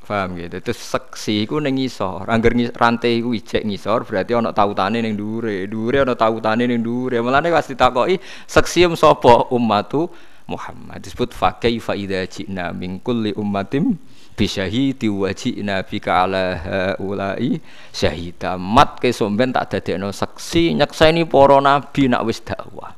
Paham 0.03 0.35
gitu. 0.35 0.59
Terus 0.59 0.79
seksi 0.83 1.47
iku 1.47 1.63
ning 1.63 1.79
ngisor. 1.79 2.27
Angger 2.27 2.51
rantai 2.75 3.23
iku 3.23 3.31
ijek 3.31 3.63
ngisor 3.63 4.03
berarti 4.03 4.35
ana 4.35 4.51
tautane 4.51 4.99
ning 4.99 5.15
dhuwure. 5.15 5.65
Dhuwure 5.71 6.03
ana 6.03 6.13
tautane 6.19 6.67
ning 6.67 6.83
dhuwure. 6.83 7.23
Mulane 7.23 7.47
pas 7.49 7.63
ditakoki 7.63 8.19
seksi 8.47 8.91
sapa 8.99 9.47
ummatu 9.55 10.11
Muhammad 10.43 10.99
disebut 10.99 11.31
fa 11.31 11.55
kaifa 11.55 11.95
idza 11.95 12.27
ji'na 12.27 12.75
min 12.75 12.99
kulli 12.99 13.31
ummatin 13.31 13.95
bi 14.35 14.45
syahidi 14.49 15.07
wa 15.07 15.31
ji'na 15.31 15.87
bika 15.87 16.27
ala 16.27 16.59
haula'i 16.59 17.63
syahida 17.95 18.59
mat 18.59 18.99
ke 18.99 19.15
somben 19.15 19.55
tak 19.55 19.71
dadekno 19.71 20.11
saksi 20.11 20.75
nyekseni 20.75 21.23
para 21.29 21.63
nabi 21.63 22.11
nak 22.11 22.27
wis 22.27 22.43
dakwah 22.43 22.91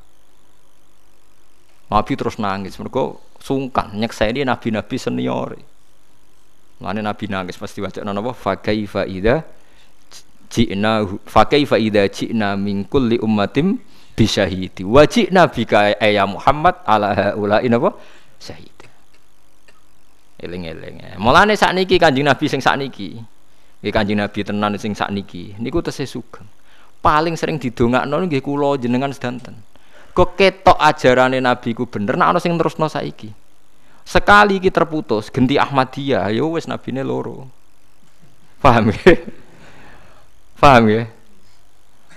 Nabi 1.85 2.17
terus 2.17 2.41
nangis 2.41 2.81
mereka 2.81 3.13
sungkan 3.37 3.93
nyekseni 3.93 4.41
nabi-nabi 4.41 4.97
senior 4.97 5.53
Mana 6.75 6.99
Nabi 6.99 7.31
nangis 7.31 7.55
pasti 7.55 7.79
baca 7.79 8.03
napa 8.03 8.35
fa 8.35 8.59
kaifa 8.59 9.07
idza 9.07 9.47
ji'na 10.51 11.07
fa 11.23 11.47
kaifa 11.47 11.79
idza 11.79 12.03
ji'na 12.11 12.59
min 12.59 12.83
kulli 12.83 13.15
ummatin 13.19 13.79
bisyahidi 14.15 14.83
wa 14.83 15.07
ji'na 15.07 15.47
bika 15.47 15.95
ya 15.99 16.27
Muhammad 16.27 16.75
ala 16.83 17.15
haula'i 17.15 17.71
napa 17.71 17.95
syahid. 18.39 18.75
Eling-eling. 20.35 21.15
Mulane 21.15 21.55
sakniki 21.55 21.95
Kanjeng 21.95 22.27
Nabi 22.27 22.45
sing 22.51 22.59
sakniki. 22.59 23.15
Nggih 23.79 23.93
Kanjeng 23.95 24.19
Nabi 24.19 24.39
tenan 24.43 24.75
sing 24.75 24.91
sakniki 24.91 25.55
niku 25.63 25.79
tesih 25.79 26.03
sugeng. 26.03 26.43
Paling 26.99 27.39
sering 27.39 27.55
didongakno 27.55 28.19
nggih 28.27 28.43
kula 28.43 28.75
jenengan 28.75 29.15
sedanten. 29.15 29.55
Kok 30.11 30.35
ketok 30.35 30.75
ajarane 30.75 31.39
Nabi 31.39 31.71
ku 31.71 31.87
bener 31.87 32.19
nek 32.19 32.35
ana 32.35 32.39
sing 32.43 32.55
terusno 32.59 32.91
saiki. 32.91 33.44
Sekali 34.05 34.61
iki 34.61 34.69
terputus, 34.69 35.33
genti 35.33 35.57
Ahmadiyah, 35.57 36.29
ya 36.29 36.45
wis 36.45 36.69
nabine 36.69 37.01
loro. 37.01 37.49
Paham 38.61 38.93
ya? 38.93 39.17
Paham 40.61 40.85
ya? 40.93 41.03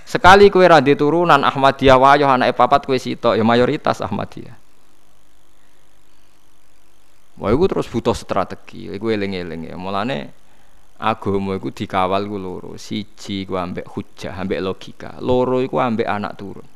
Sekali 0.05 0.49
kue 0.53 0.65
radhi 0.65 0.93
turunan 0.93 1.41
Ahmadiyah 1.41 1.97
wayo 1.97 2.29
anak 2.29 2.53
papat 2.53 2.85
kue 2.85 3.01
sitok 3.01 3.37
ya 3.37 3.43
mayoritas 3.45 4.05
Ahmadiyah. 4.05 4.57
Wah, 7.39 7.55
itu 7.55 7.65
terus 7.71 7.87
butuh 7.87 8.13
strategi. 8.13 8.91
Iku 8.91 9.15
eling-eling 9.15 9.71
ya. 9.71 9.75
Mulane 9.79 10.29
agama 10.99 11.55
iku 11.55 11.71
dikawal 11.71 12.27
ku 12.27 12.35
loro. 12.35 12.71
Siji 12.75 13.47
ku 13.47 13.55
ambek 13.55 13.87
hujah, 13.87 14.35
ambek 14.35 14.59
logika. 14.59 15.15
Loro 15.23 15.63
iku 15.63 15.79
ambek 15.79 16.03
anak 16.03 16.35
turun. 16.35 16.67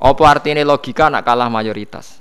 Apa 0.00 0.22
artinya 0.28 0.64
logika 0.64 1.12
nak 1.12 1.28
kalah 1.28 1.52
mayoritas? 1.52 2.16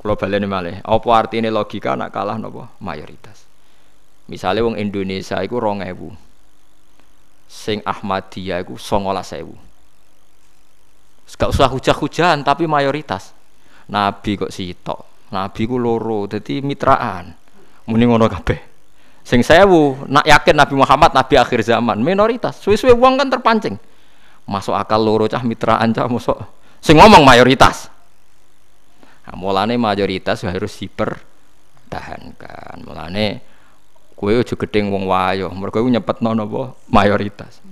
Kalau 0.00 0.16
baleni 0.16 0.48
malih, 0.48 0.80
apa 0.80 1.08
artinya 1.12 1.52
logika 1.52 1.92
nak 1.92 2.08
kalah 2.08 2.40
nopo 2.40 2.64
mayoritas? 2.80 3.44
Misalnya 4.32 4.64
wong 4.64 4.80
Indonesia 4.80 5.36
iku 5.44 5.60
rong 5.60 5.84
ewu, 5.84 6.08
sing 7.44 7.84
Ahmadiyah 7.84 8.64
iku 8.64 8.80
songolas 8.80 9.36
ewu. 9.36 9.52
Gak 11.36 11.52
usah 11.52 11.68
hujah-hujahan 11.68 12.40
tapi 12.40 12.64
mayoritas. 12.64 13.36
Nabi 13.92 14.40
kok 14.40 14.48
sitok, 14.48 15.28
Nabi 15.36 15.62
ku 15.68 15.76
loro, 15.76 16.24
jadi 16.24 16.64
mitraan. 16.64 17.36
Muni 17.90 18.04
ngono 18.06 18.24
kabeh. 18.30 18.60
Sing 19.20 19.44
sewu, 19.44 20.08
nak 20.08 20.24
yakin 20.24 20.56
Nabi 20.56 20.74
Muhammad 20.80 21.12
Nabi 21.12 21.36
akhir 21.36 21.60
zaman, 21.60 22.00
minoritas. 22.00 22.56
Suwe-suwe 22.64 22.96
wong 22.96 23.20
kan 23.20 23.28
terpancing. 23.28 23.76
Masuk 24.48 24.72
akal 24.74 25.02
loro 25.02 25.28
cah 25.28 25.44
mitraan 25.44 25.92
cah 25.92 26.08
masuk. 26.08 26.40
Sing 26.80 26.96
ngomong 26.96 27.22
mayoritas. 27.22 27.92
Nah, 29.30 29.38
mulane 29.38 29.78
mayoritas 29.78 30.42
harus 30.42 30.74
dipertahankan. 30.74 32.82
Mulane 32.82 33.38
kue 34.18 34.34
ojo 34.34 34.58
gedeng 34.58 34.90
wong 34.90 35.06
wayo, 35.06 35.54
mereka 35.54 35.78
nyepetno 35.78 36.34
napa 36.34 36.74
mayoritas. 36.90 37.62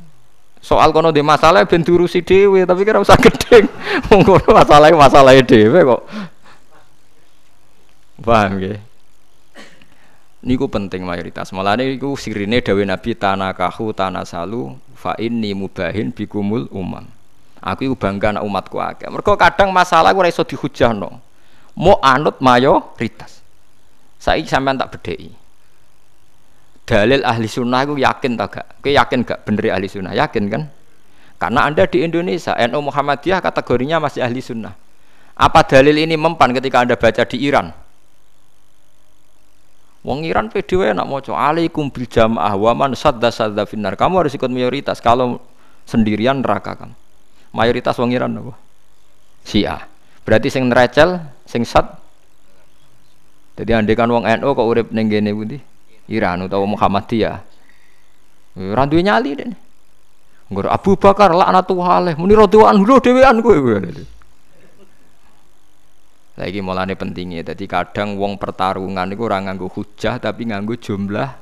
Soal 0.63 0.95
kono 0.95 1.11
di 1.11 1.19
masalah 1.19 1.67
ben 1.67 1.83
diurusi 1.83 2.23
dhewe, 2.23 2.63
tapi 2.63 2.87
kira 2.87 3.03
usah 3.03 3.15
gedeng. 3.15 3.71
Wong 4.11 4.27
kono 4.27 4.51
masalah 4.51 4.91
masalah 4.91 5.39
dhewe 5.39 5.87
kok. 5.87 6.03
Paham 8.19 8.59
nggih? 8.59 8.83
Niku 10.43 10.67
penting 10.67 11.07
mayoritas. 11.07 11.55
Mulane 11.55 11.87
iku 11.95 12.19
sirine 12.19 12.59
dawe 12.59 12.83
Nabi 12.83 13.15
tanakahu 13.15 13.95
tanasalu 13.95 14.75
fa 14.99 15.15
inni 15.23 15.55
mubahin 15.55 16.11
bikumul 16.11 16.67
umam. 16.75 17.07
Aku 17.63 17.87
iku 17.87 17.95
bangga 17.95 18.35
anak 18.35 18.43
umatku 18.43 18.83
akeh. 18.83 19.07
Mergo 19.15 19.39
kadang 19.39 19.71
masalah 19.71 20.11
ora 20.11 20.27
iso 20.27 20.43
dihujahno 20.43 21.28
mau 21.79 21.97
anut 22.03 22.43
mayoritas 22.43 23.39
saya 24.19 24.43
sampean 24.43 24.75
tak 24.75 24.99
bedheki 24.99 25.31
dalil 26.83 27.23
ahli 27.23 27.47
sunnah 27.47 27.87
itu 27.87 27.95
yakin 28.03 28.35
tak 28.35 28.49
gak 28.51 28.67
Oke 28.83 28.91
yakin 28.91 29.23
gak 29.23 29.47
bener 29.47 29.71
ahli 29.71 29.87
sunnah 29.87 30.13
yakin 30.17 30.51
kan 30.51 30.63
karena 31.39 31.71
anda 31.71 31.87
di 31.87 32.03
Indonesia 32.03 32.59
NU 32.67 32.91
Muhammadiyah 32.91 33.39
kategorinya 33.39 34.03
masih 34.03 34.27
ahli 34.27 34.43
sunnah 34.43 34.75
apa 35.39 35.63
dalil 35.63 35.95
ini 35.95 36.19
mempan 36.19 36.51
ketika 36.51 36.83
anda 36.83 36.99
baca 36.99 37.23
di 37.23 37.39
Iran 37.47 37.71
Wong 40.07 40.25
Iran 40.25 40.47
PDW 40.49 40.95
nak 40.95 41.05
mau 41.05 41.21
alaikum 41.21 41.91
bil 41.91 42.07
jamaah 42.07 42.55
wa 42.55 42.73
man 42.73 42.95
sadda 42.95 43.35
sadda 43.35 43.67
finnar. 43.67 43.99
Kamu 43.99 44.23
harus 44.23 44.33
ikut 44.33 44.49
mayoritas. 44.49 45.03
Kalau 45.03 45.43
sendirian 45.85 46.39
neraka 46.39 46.79
kamu. 46.79 46.95
Mayoritas 47.53 47.99
wong 48.01 48.17
Iran 48.17 48.33
apa? 48.39 48.55
Syiah. 49.43 49.85
Berarti 50.23 50.49
sing 50.53 50.69
nerecel, 50.69 51.21
sing 51.49 51.65
sat. 51.65 51.89
Jadi 53.57 53.73
andai 53.73 53.97
kan 53.97 54.13
wong 54.13 54.29
NU 54.29 54.49
kok 54.53 54.69
urip 54.69 54.89
ning 54.93 55.09
kene 55.09 55.33
pundi? 55.33 55.59
Iran 56.13 56.45
utawa 56.45 56.69
Muhammadiyah. 56.69 57.37
Ora 58.61 58.85
duwe 58.85 59.03
nyali 59.03 59.31
den. 59.35 59.53
Nggur 60.53 60.69
Abu 60.69 60.95
Bakar 60.97 61.33
laknatullah 61.33 62.17
muni 62.21 62.37
radhiyallahu 62.37 62.71
anhu 62.71 62.97
dhewean 63.01 63.37
kowe. 63.41 63.57
Lagi 66.39 66.63
mulane 66.63 66.95
pentingnya, 66.95 67.43
jadi 67.43 67.67
kadang 67.67 68.15
wong 68.15 68.39
pertarungan 68.39 69.11
itu 69.11 69.27
orang 69.27 69.51
nganggu 69.51 69.67
hujah 69.75 70.23
tapi 70.23 70.47
nganggu 70.47 70.79
jumlah 70.79 71.35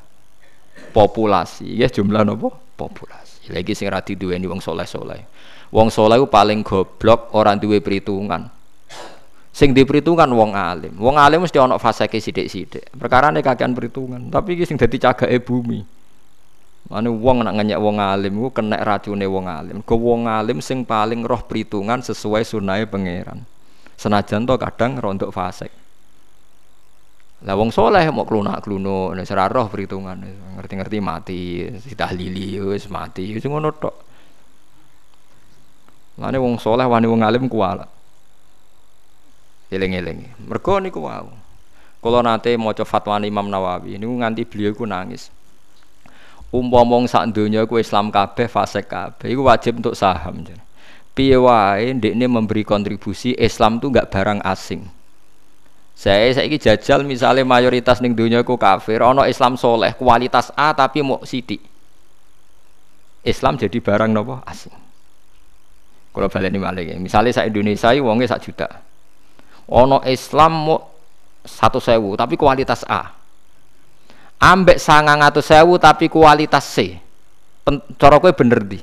populasi, 0.97 1.69
ya 1.69 1.85
jumlah 1.93 2.25
nopo 2.25 2.57
populasi. 2.81 3.53
Lagi 3.53 3.77
sing 3.77 3.93
dua 3.93 4.41
ini 4.41 4.49
wong 4.49 4.65
soleh 4.65 4.89
soleh. 4.89 5.21
Wong 5.69 5.93
soleh 5.93 6.17
itu 6.17 6.33
paling 6.33 6.65
goblok 6.65 7.29
orang 7.37 7.61
dua 7.61 7.77
perhitungan 7.85 8.56
sing 9.57 9.73
diperhitungkan 9.73 10.29
wong 10.29 10.53
alim. 10.53 10.93
Wong 11.01 11.17
alim 11.17 11.41
mesti 11.41 11.57
ana 11.57 11.81
faseke 11.81 12.21
sithik-sithik. 12.21 12.93
Perkarane 12.93 13.41
kakean 13.41 13.73
perhitungan, 13.73 14.29
tapi 14.29 14.61
iki 14.61 14.69
sing 14.69 14.77
dadi 14.77 15.01
cagake 15.01 15.41
bumi. 15.41 15.81
Mane 16.93 17.09
wong 17.09 17.41
nak 17.41 17.57
ngenyek 17.57 17.81
wong 17.81 17.97
alim 17.97 18.37
ku 18.37 18.53
kena 18.53 18.77
racune 18.85 19.25
wong 19.25 19.49
alim. 19.49 19.81
Go 19.81 19.97
wong 19.97 20.29
alim 20.29 20.61
sing 20.61 20.85
paling 20.85 21.25
roh 21.25 21.41
perhitungan 21.41 22.05
sesuai 22.05 22.45
sunahe 22.45 22.85
pangeran. 22.85 23.49
Senajan 23.97 24.45
to 24.45 24.61
kadang 24.61 25.01
rontok 25.01 25.33
fasik. 25.33 25.73
Lah 27.49 27.57
wong 27.57 27.73
soleh 27.73 28.05
mau 28.13 28.29
klunak-klunuk 28.29 29.17
ora 29.17 29.45
roh 29.49 29.67
perhitungan, 29.73 30.21
ngerti-ngerti 30.61 30.99
mati, 31.01 31.41
ditahlili 31.81 32.61
wis 32.61 32.93
mati, 32.93 33.33
wis 33.33 33.45
ngono 33.49 33.73
tok. 33.73 33.97
Mane 36.21 36.37
wong 36.37 36.61
soleh 36.61 36.85
wani 36.85 37.09
wong 37.09 37.25
alim 37.25 37.49
kuwalat. 37.49 37.96
Eling-eling. 39.67 40.31
Mergo 40.47 40.79
niku 40.79 41.03
wau. 41.03 41.27
Kula 41.99 42.23
nate 42.23 42.55
maca 42.55 42.87
fatwa 42.87 43.19
Imam 43.19 43.51
Nawawi 43.51 43.99
niku 43.99 44.15
nganti 44.15 44.47
beliau 44.47 44.71
iku 44.71 44.87
nangis. 44.87 45.35
Umpama 46.55 47.03
sak 47.11 47.35
donya 47.35 47.67
iku 47.67 47.83
Islam 47.83 48.15
kabeh 48.15 48.47
fasik 48.47 48.87
kabeh 48.87 49.27
iku 49.35 49.43
wajib 49.43 49.83
untuk 49.83 49.99
saham. 49.99 50.47
Piye 51.19 51.35
wae 51.35 51.91
ndekne 51.99 52.31
memberi 52.31 52.63
kontribusi 52.63 53.35
Islam 53.35 53.83
tuh 53.83 53.91
enggak 53.91 54.15
barang 54.15 54.39
asing. 54.47 54.87
Saya 55.97 56.31
saiki 56.31 56.61
jajal 56.61 57.03
misalnya 57.03 57.43
mayoritas 57.43 57.99
ning 58.05 58.15
donya 58.15 58.45
iku 58.47 58.55
kafir, 58.61 59.03
ana 59.03 59.27
Islam 59.27 59.59
soleh 59.59 59.97
kualitas 59.99 60.55
A 60.55 60.77
tapi 60.77 61.03
mau 61.03 61.25
sidik. 61.27 61.59
Islam 63.27 63.59
jadi 63.59 63.83
barang 63.83 64.15
nopo 64.15 64.39
asing. 64.47 64.77
Kalau 66.15 66.29
balik 66.31 66.55
ini 66.55 66.61
malah 66.63 66.85
misalnya 67.03 67.35
saya 67.35 67.51
Indonesia, 67.51 67.91
wongnya 67.99 68.31
sak 68.31 68.47
juta 68.47 68.86
ono 69.71 70.03
Islam 70.07 70.53
mau 70.55 70.79
satu 71.47 71.79
sewu 71.79 72.19
tapi 72.19 72.35
kualitas 72.35 72.83
A. 72.87 73.15
Ambek 74.37 74.77
sangang 74.77 75.23
atau 75.25 75.41
sewu 75.41 75.79
tapi 75.79 76.11
kualitas 76.11 76.67
C. 76.67 76.99
Kowe 77.99 78.33
bener 78.35 78.63
di 78.63 78.79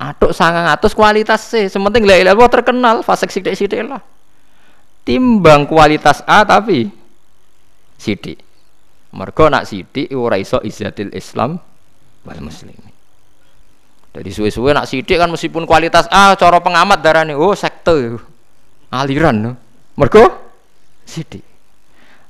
aduk 0.00 0.32
sangang 0.32 0.70
atus 0.72 0.96
kualitas 0.96 1.44
C. 1.44 1.68
Sementing 1.68 2.08
la 2.08 2.16
ilaha 2.16 2.48
terkenal 2.48 3.04
fasek 3.04 3.28
sidik 3.28 3.54
sidik 3.54 3.84
lah. 3.84 4.00
Timbang 5.04 5.68
kualitas 5.68 6.24
A 6.24 6.46
tapi 6.46 6.88
sidik 8.00 8.40
Mergo 9.10 9.50
nak 9.50 9.66
sithik 9.66 10.06
ora 10.14 10.38
iso 10.38 10.62
izzatil 10.62 11.10
Islam 11.10 11.58
wal 12.22 12.40
muslimin. 12.40 12.94
Jadi 14.10 14.30
suwe-suwe 14.30 14.70
nak 14.70 14.86
sidik 14.86 15.18
kan 15.18 15.30
meskipun 15.30 15.66
kualitas 15.66 16.06
A, 16.10 16.34
cara 16.34 16.58
pengamat 16.62 16.98
darah 16.98 17.26
oh 17.34 17.54
sekte, 17.54 18.18
aliran, 18.90 19.36
no. 19.38 19.52
mergo 19.94 20.26
sidik. 21.06 21.42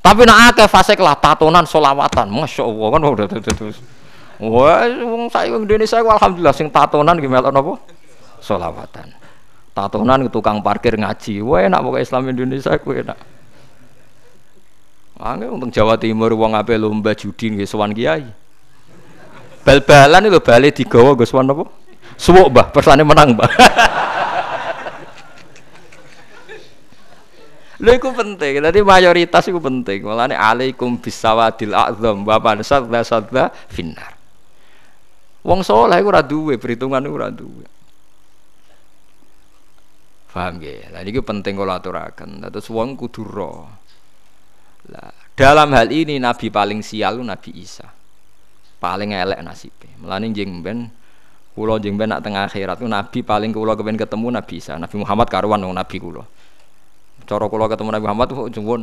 Tapi 0.01 0.25
nak 0.25 0.57
akeh 0.57 0.69
fase 0.69 0.97
lah 0.97 1.17
tatonan 1.17 1.69
solawatan, 1.69 2.33
masya 2.33 2.65
Allah 2.65 2.89
kan 2.89 3.01
udah 3.05 3.27
terus. 3.29 3.77
Wah, 4.41 4.89
wong 4.89 5.29
saya 5.29 5.53
Indonesia 5.53 6.01
alhamdulillah 6.01 6.57
sing 6.57 6.73
tatonan 6.73 7.21
gimana 7.21 7.53
apa? 7.53 7.77
Solawatan. 8.41 9.13
Tatonan 9.77 10.25
tukang 10.33 10.65
parkir 10.65 10.97
ngaji, 10.97 11.45
wah 11.45 11.61
enak 11.61 11.81
pokoknya 11.85 12.05
Islam 12.09 12.23
Indonesia 12.33 12.73
ku 12.81 12.97
enak. 12.97 13.19
Angge 15.21 15.53
untuk 15.53 15.69
Jawa 15.69 16.01
Timur 16.01 16.33
wong 16.33 16.57
ape 16.57 16.81
lomba 16.81 17.13
judi 17.13 17.53
nggih 17.53 17.69
sowan 17.69 17.93
kiai. 17.93 18.25
Bal-balan 19.61 20.33
itu 20.33 20.41
balik 20.41 20.73
digawa 20.81 21.13
Gus 21.13 21.37
Wan 21.37 21.53
apa? 21.53 21.69
Suwuk 22.17 22.49
Mbah, 22.49 22.73
persane 22.73 23.05
menang 23.05 23.37
Mbah. 23.37 23.51
Lha 27.81 27.97
iku 27.97 28.13
penting. 28.13 28.61
Dadi 28.61 28.81
mayoritas 28.85 29.49
iku 29.49 29.59
penting. 29.59 30.05
Mulane 30.05 30.37
alaikum 30.37 31.01
bisawadil 31.01 31.73
a'zam 31.73 32.23
wa 32.29 32.37
sadda 32.61 33.01
sadda 33.01 33.45
finnar. 33.73 34.15
Wong 35.41 35.65
saleh 35.65 36.05
iku 36.05 36.09
ora 36.13 36.21
duwe 36.21 36.61
perhitungan 36.61 37.01
iku 37.01 37.17
ora 37.17 37.33
duwe. 37.33 37.67
Paham 40.31 40.63
nggih? 40.63 40.95
Lah 40.95 41.03
niki 41.03 41.21
penting 41.25 41.59
kula 41.59 41.81
aturaken. 41.81 42.39
Terus 42.39 42.69
wong 42.71 42.95
kudu 42.95 43.27
Lah, 44.91 45.13
dalam 45.37 45.71
hal 45.77 45.89
ini 45.93 46.17
nabi 46.17 46.49
paling 46.49 46.81
sial 46.81 47.21
Nabi 47.21 47.53
Isa 47.53 47.87
paling 48.81 49.13
elek 49.13 49.45
nasibnya 49.45 49.93
melani 50.01 50.33
jeng 50.33 50.65
ben 50.65 50.89
kulo 51.53 51.77
jeng 51.77 52.01
ben 52.01 52.09
nak 52.09 52.25
tengah 52.25 52.49
akhirat 52.49 52.81
nabi 52.81 53.21
paling 53.21 53.53
kulo 53.53 53.77
kepen 53.77 54.01
ketemu 54.01 54.41
nabi 54.41 54.57
Isa 54.57 54.81
Nabi 54.81 54.97
Muhammad 54.97 55.29
karuan 55.29 55.61
nabi 55.61 55.97
kulo 56.01 56.25
cara 57.31 57.47
kulo 57.47 57.71
ketemu 57.71 57.95
Nabi 57.95 58.05
Muhammad 58.11 58.29
jengwon 58.51 58.83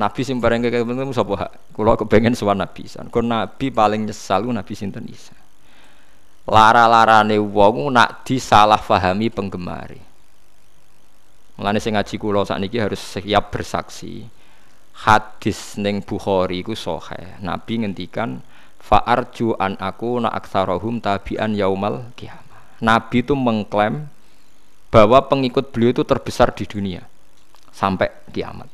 nabi 0.00 0.20
sing 0.24 0.40
bareng 0.40 0.64
ketemu 0.64 1.12
sapa 1.12 1.52
kulo 1.76 2.00
kepengen 2.00 2.32
sowan 2.32 2.64
nabi 2.64 2.88
Isa 2.88 3.04
kon 3.12 3.28
nabi 3.28 3.68
paling 3.68 4.08
nyesal 4.08 4.48
nabi 4.48 4.72
sinten 4.72 5.04
Isa 5.04 5.36
lara-larane 6.48 7.36
wong 7.36 7.92
nak 7.92 8.24
disalah 8.24 8.80
fahami 8.80 9.28
penggemari 9.28 10.00
Mulane 11.54 11.78
sing 11.78 11.94
ngaji 11.94 12.18
kula 12.18 12.42
sakniki 12.42 12.82
harus 12.82 12.98
siap 12.98 13.54
bersaksi. 13.54 14.26
Hadis 15.06 15.78
ning 15.78 16.02
Bukhari 16.02 16.66
iku 16.66 16.74
sahih. 16.74 17.38
Nabi 17.38 17.82
ngendikan 17.82 18.42
Fa'arju 18.84 19.56
an 19.56 19.80
aku 19.80 20.20
na 20.20 20.28
aksarahum 20.28 21.00
tabi'an 21.00 21.56
yaumal 21.56 22.10
kiamah. 22.18 22.74
Nabi 22.84 23.24
itu 23.24 23.32
mengklaim 23.32 24.12
bahwa 24.92 25.24
pengikut 25.24 25.72
beliau 25.72 25.96
itu 25.96 26.04
terbesar 26.04 26.52
di 26.52 26.68
dunia 26.68 27.00
sampai 27.74 28.30
kiamat. 28.30 28.70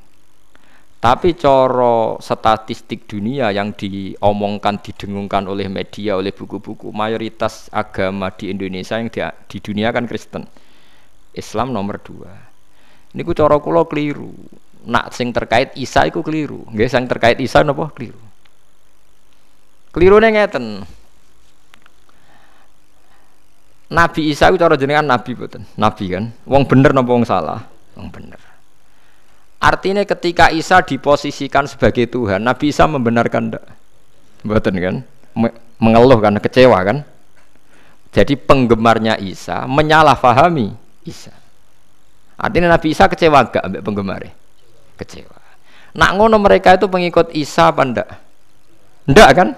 Tapi 1.01 1.33
coro 1.33 2.21
statistik 2.21 3.09
dunia 3.09 3.49
yang 3.57 3.73
diomongkan, 3.73 4.85
didengungkan 4.85 5.49
oleh 5.49 5.65
media, 5.73 6.21
oleh 6.21 6.29
buku-buku, 6.29 6.93
mayoritas 6.93 7.73
agama 7.73 8.29
di 8.37 8.53
Indonesia 8.53 9.01
yang 9.01 9.09
di, 9.09 9.25
di 9.49 9.59
dunia 9.65 9.97
kan 9.97 10.05
Kristen. 10.05 10.45
Islam 11.33 11.73
nomor 11.73 12.05
dua. 12.05 12.29
Ini 13.17 13.25
ku 13.25 13.33
coro 13.33 13.65
kulo 13.65 13.89
keliru. 13.89 14.29
Nak 14.93 15.17
sing 15.17 15.33
terkait 15.33 15.73
Isa 15.81 16.05
itu 16.05 16.21
keliru. 16.21 16.69
Nggak 16.69 16.91
sing 16.93 17.09
terkait 17.09 17.41
Isa 17.41 17.65
nopo 17.65 17.89
keliru. 17.97 18.21
Kelirune 19.97 20.29
ngeten. 20.37 20.85
Nabi 23.89 24.31
Isa 24.31 24.53
itu 24.53 24.61
cara 24.61 24.77
jenengan 24.77 25.09
nabi 25.09 25.33
betul. 25.33 25.65
Nabi 25.81 26.05
kan. 26.13 26.29
Wong 26.45 26.69
bener 26.69 26.93
napa 26.93 27.09
wong 27.09 27.25
salah? 27.25 27.65
Wong 27.97 28.13
bener. 28.13 28.50
Artinya 29.61 30.01
ketika 30.09 30.49
Isa 30.49 30.81
diposisikan 30.81 31.68
sebagai 31.68 32.09
Tuhan, 32.09 32.40
Nabi 32.40 32.73
Isa 32.73 32.88
membenarkan 32.88 33.53
ndak? 33.53 33.64
Betul 34.40 34.81
kan? 34.81 34.96
Mengeluh 35.77 36.16
kan, 36.16 36.40
kecewa 36.40 36.81
kan? 36.81 37.05
Jadi 38.11 38.40
penggemarnya 38.40 39.20
Isa 39.20 39.68
menyalahfahami 39.68 40.73
Isa. 41.05 41.31
Artinya 42.40 42.73
Nabi 42.73 42.96
Isa 42.96 43.05
kecewa 43.05 43.53
gak 43.53 43.61
ambek 43.61 43.85
penggemarnya? 43.85 44.33
Kecewa. 44.96 45.37
Nak 45.92 46.11
ngono 46.16 46.40
mereka 46.40 46.81
itu 46.81 46.88
pengikut 46.88 47.29
Isa 47.37 47.68
apa 47.68 47.85
ndak? 47.85 48.09
Ndak 49.12 49.31
kan? 49.37 49.49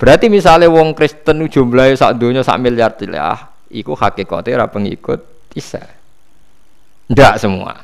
Berarti 0.00 0.26
misalnya 0.32 0.66
wong 0.66 0.98
Kristen 0.98 1.46
jumlahnya 1.46 1.94
sak 1.94 2.16
dunia 2.16 2.40
sak 2.40 2.56
miliar 2.56 2.96
tilah, 2.96 3.52
iku 3.68 3.92
hakikatnya 3.92 4.66
pengikut 4.66 5.22
Isa. 5.52 5.99
Ndak 7.10 7.34
semua. 7.42 7.74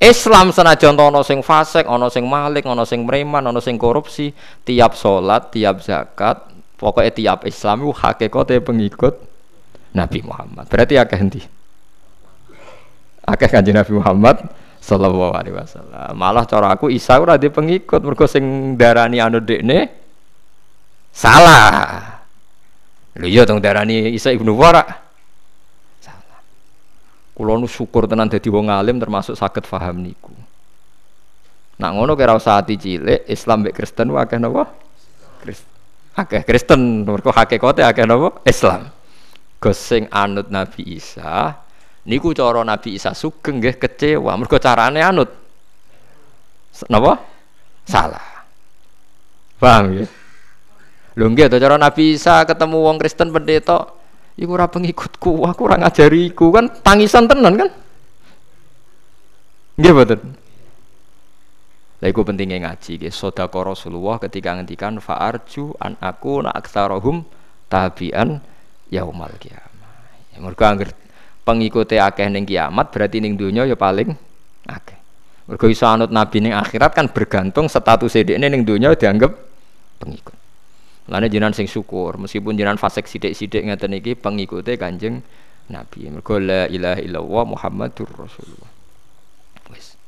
Islam 0.00 0.48
senajan 0.48 0.96
ono 0.96 1.20
sing 1.20 1.44
fasik, 1.44 1.84
ono 1.84 2.08
sing 2.08 2.24
malik, 2.24 2.64
ono 2.64 2.88
sing 2.88 3.04
preman, 3.04 3.44
ono 3.44 3.60
sing 3.60 3.76
korupsi, 3.76 4.32
tiap 4.64 4.96
sholat, 4.96 5.52
tiap 5.52 5.84
zakat, 5.84 6.48
pokoknya 6.80 7.12
tiap 7.12 7.38
Islam 7.44 7.84
itu 7.84 7.92
hakikatnya 7.92 8.64
pengikut 8.64 9.20
Nabi 9.92 10.24
Muhammad. 10.24 10.64
Berarti 10.72 10.96
akeh 10.96 11.20
endi? 11.20 11.40
Akeh 13.28 13.52
kanjeng 13.52 13.76
Nabi 13.76 13.92
Muhammad 13.92 14.40
sallallahu 14.80 15.36
alaihi 15.36 15.54
wasallam. 15.60 16.16
Malah 16.16 16.48
cara 16.48 16.72
aku 16.72 16.88
Isa 16.88 17.20
ora 17.20 17.36
di 17.36 17.52
pengikut 17.52 18.00
mergo 18.00 18.24
sing 18.24 18.74
darani 18.80 19.20
anu 19.20 19.44
dekne 19.44 20.00
Salah. 21.10 22.22
Lho 23.18 23.26
iya 23.26 23.42
dong 23.42 23.60
darani 23.60 24.14
Isa 24.14 24.30
ibnu 24.32 24.54
Wara. 24.56 24.99
Kulo 27.40 27.56
nu 27.56 27.64
syukur 27.64 28.04
tenan 28.04 28.28
dadi 28.28 28.52
wong 28.52 28.68
alim 28.68 29.00
termasuk 29.00 29.32
sakit 29.32 29.64
faham 29.64 30.04
niku. 30.04 30.28
Nak 31.80 31.96
ngono 31.96 32.12
kira 32.12 32.36
usah 32.36 32.60
ati 32.60 32.76
cilik 32.76 33.24
Islam 33.24 33.64
mek 33.64 33.72
Kristen 33.72 34.12
akeh 34.12 34.36
napa? 34.36 34.68
Kristen. 35.40 35.72
Akeh 36.20 36.44
Kristen 36.44 37.08
mergo 37.08 37.32
hakikate 37.32 37.80
akeh 37.80 38.04
napa? 38.04 38.44
Islam. 38.44 38.92
Gus 39.56 39.80
sing 39.80 40.04
anut 40.12 40.52
Nabi 40.52 40.84
Isa 41.00 41.56
niku 42.04 42.36
cara 42.36 42.60
Nabi 42.60 43.00
Isa 43.00 43.16
sugeng 43.16 43.56
nggih 43.56 43.80
kecewa 43.80 44.36
mergo 44.36 44.60
carane 44.60 45.00
anut. 45.00 45.32
Napa? 46.92 47.24
Salah. 47.88 48.44
Paham 49.56 49.96
ya? 49.96 50.04
Lho 51.16 51.24
nggih 51.24 51.48
cara 51.56 51.80
Nabi 51.80 52.20
Isa 52.20 52.44
ketemu 52.44 52.84
wong 52.84 53.00
Kristen 53.00 53.32
pendeta, 53.32 53.88
iku 54.40 54.56
ora 54.56 54.66
pengikutku, 54.72 55.44
aku 55.44 55.60
ora 55.68 55.76
ngajariku 55.84 56.48
kan 56.48 56.72
tangisan 56.80 57.28
tenan 57.28 57.60
kan? 57.60 57.68
Nggih 59.76 59.92
mboten. 59.92 60.20
Lah 62.00 62.08
iku 62.08 62.24
pentingnya 62.24 62.64
ngaji 62.64 62.96
nggih 62.96 63.12
sedekah 63.12 63.60
Rasulullah 63.60 64.16
ketika 64.16 64.56
ngendikan 64.56 64.96
fa'arju 64.96 65.76
an 65.84 66.00
aku 66.00 66.40
na 66.40 66.56
aktsarahum 66.56 67.28
tabian 67.68 68.40
yaumal 68.88 69.28
kiamah. 69.36 69.92
Ya 70.32 70.40
mergo 70.40 70.64
anggere 70.64 70.96
pengikuti 71.44 72.00
akeh 72.00 72.32
ning 72.32 72.48
kiamat 72.48 72.88
berarti 72.88 73.20
ning 73.20 73.36
donya 73.36 73.68
ya 73.68 73.76
paling 73.76 74.16
akeh. 74.64 74.96
Mergo 75.52 75.68
iso 75.68 75.84
anut 75.84 76.08
nabi 76.08 76.40
ning 76.40 76.56
akhirat 76.56 76.96
kan 76.96 77.12
bergantung 77.12 77.68
status 77.68 78.16
dhekne 78.16 78.48
ning 78.48 78.64
donya 78.64 78.96
dianggap 78.96 79.36
pengikut. 80.00 80.39
Lane 81.10 81.26
jinan 81.26 81.50
sing 81.50 81.66
syukur, 81.66 82.14
meskipun 82.22 82.54
jinan 82.54 82.78
fasik 82.78 83.10
sidik-sidik 83.10 83.66
ngeten 83.66 83.98
iki 83.98 84.14
pengikute 84.14 84.78
Kanjeng 84.78 85.26
Nabi. 85.66 86.06
Mergo 86.06 86.38
la 86.38 86.70
ilaha 86.70 87.02
illallah 87.02 87.44
Muhammadur 87.50 88.06
Rasulullah. 88.14 88.70
Wis. 89.74 89.98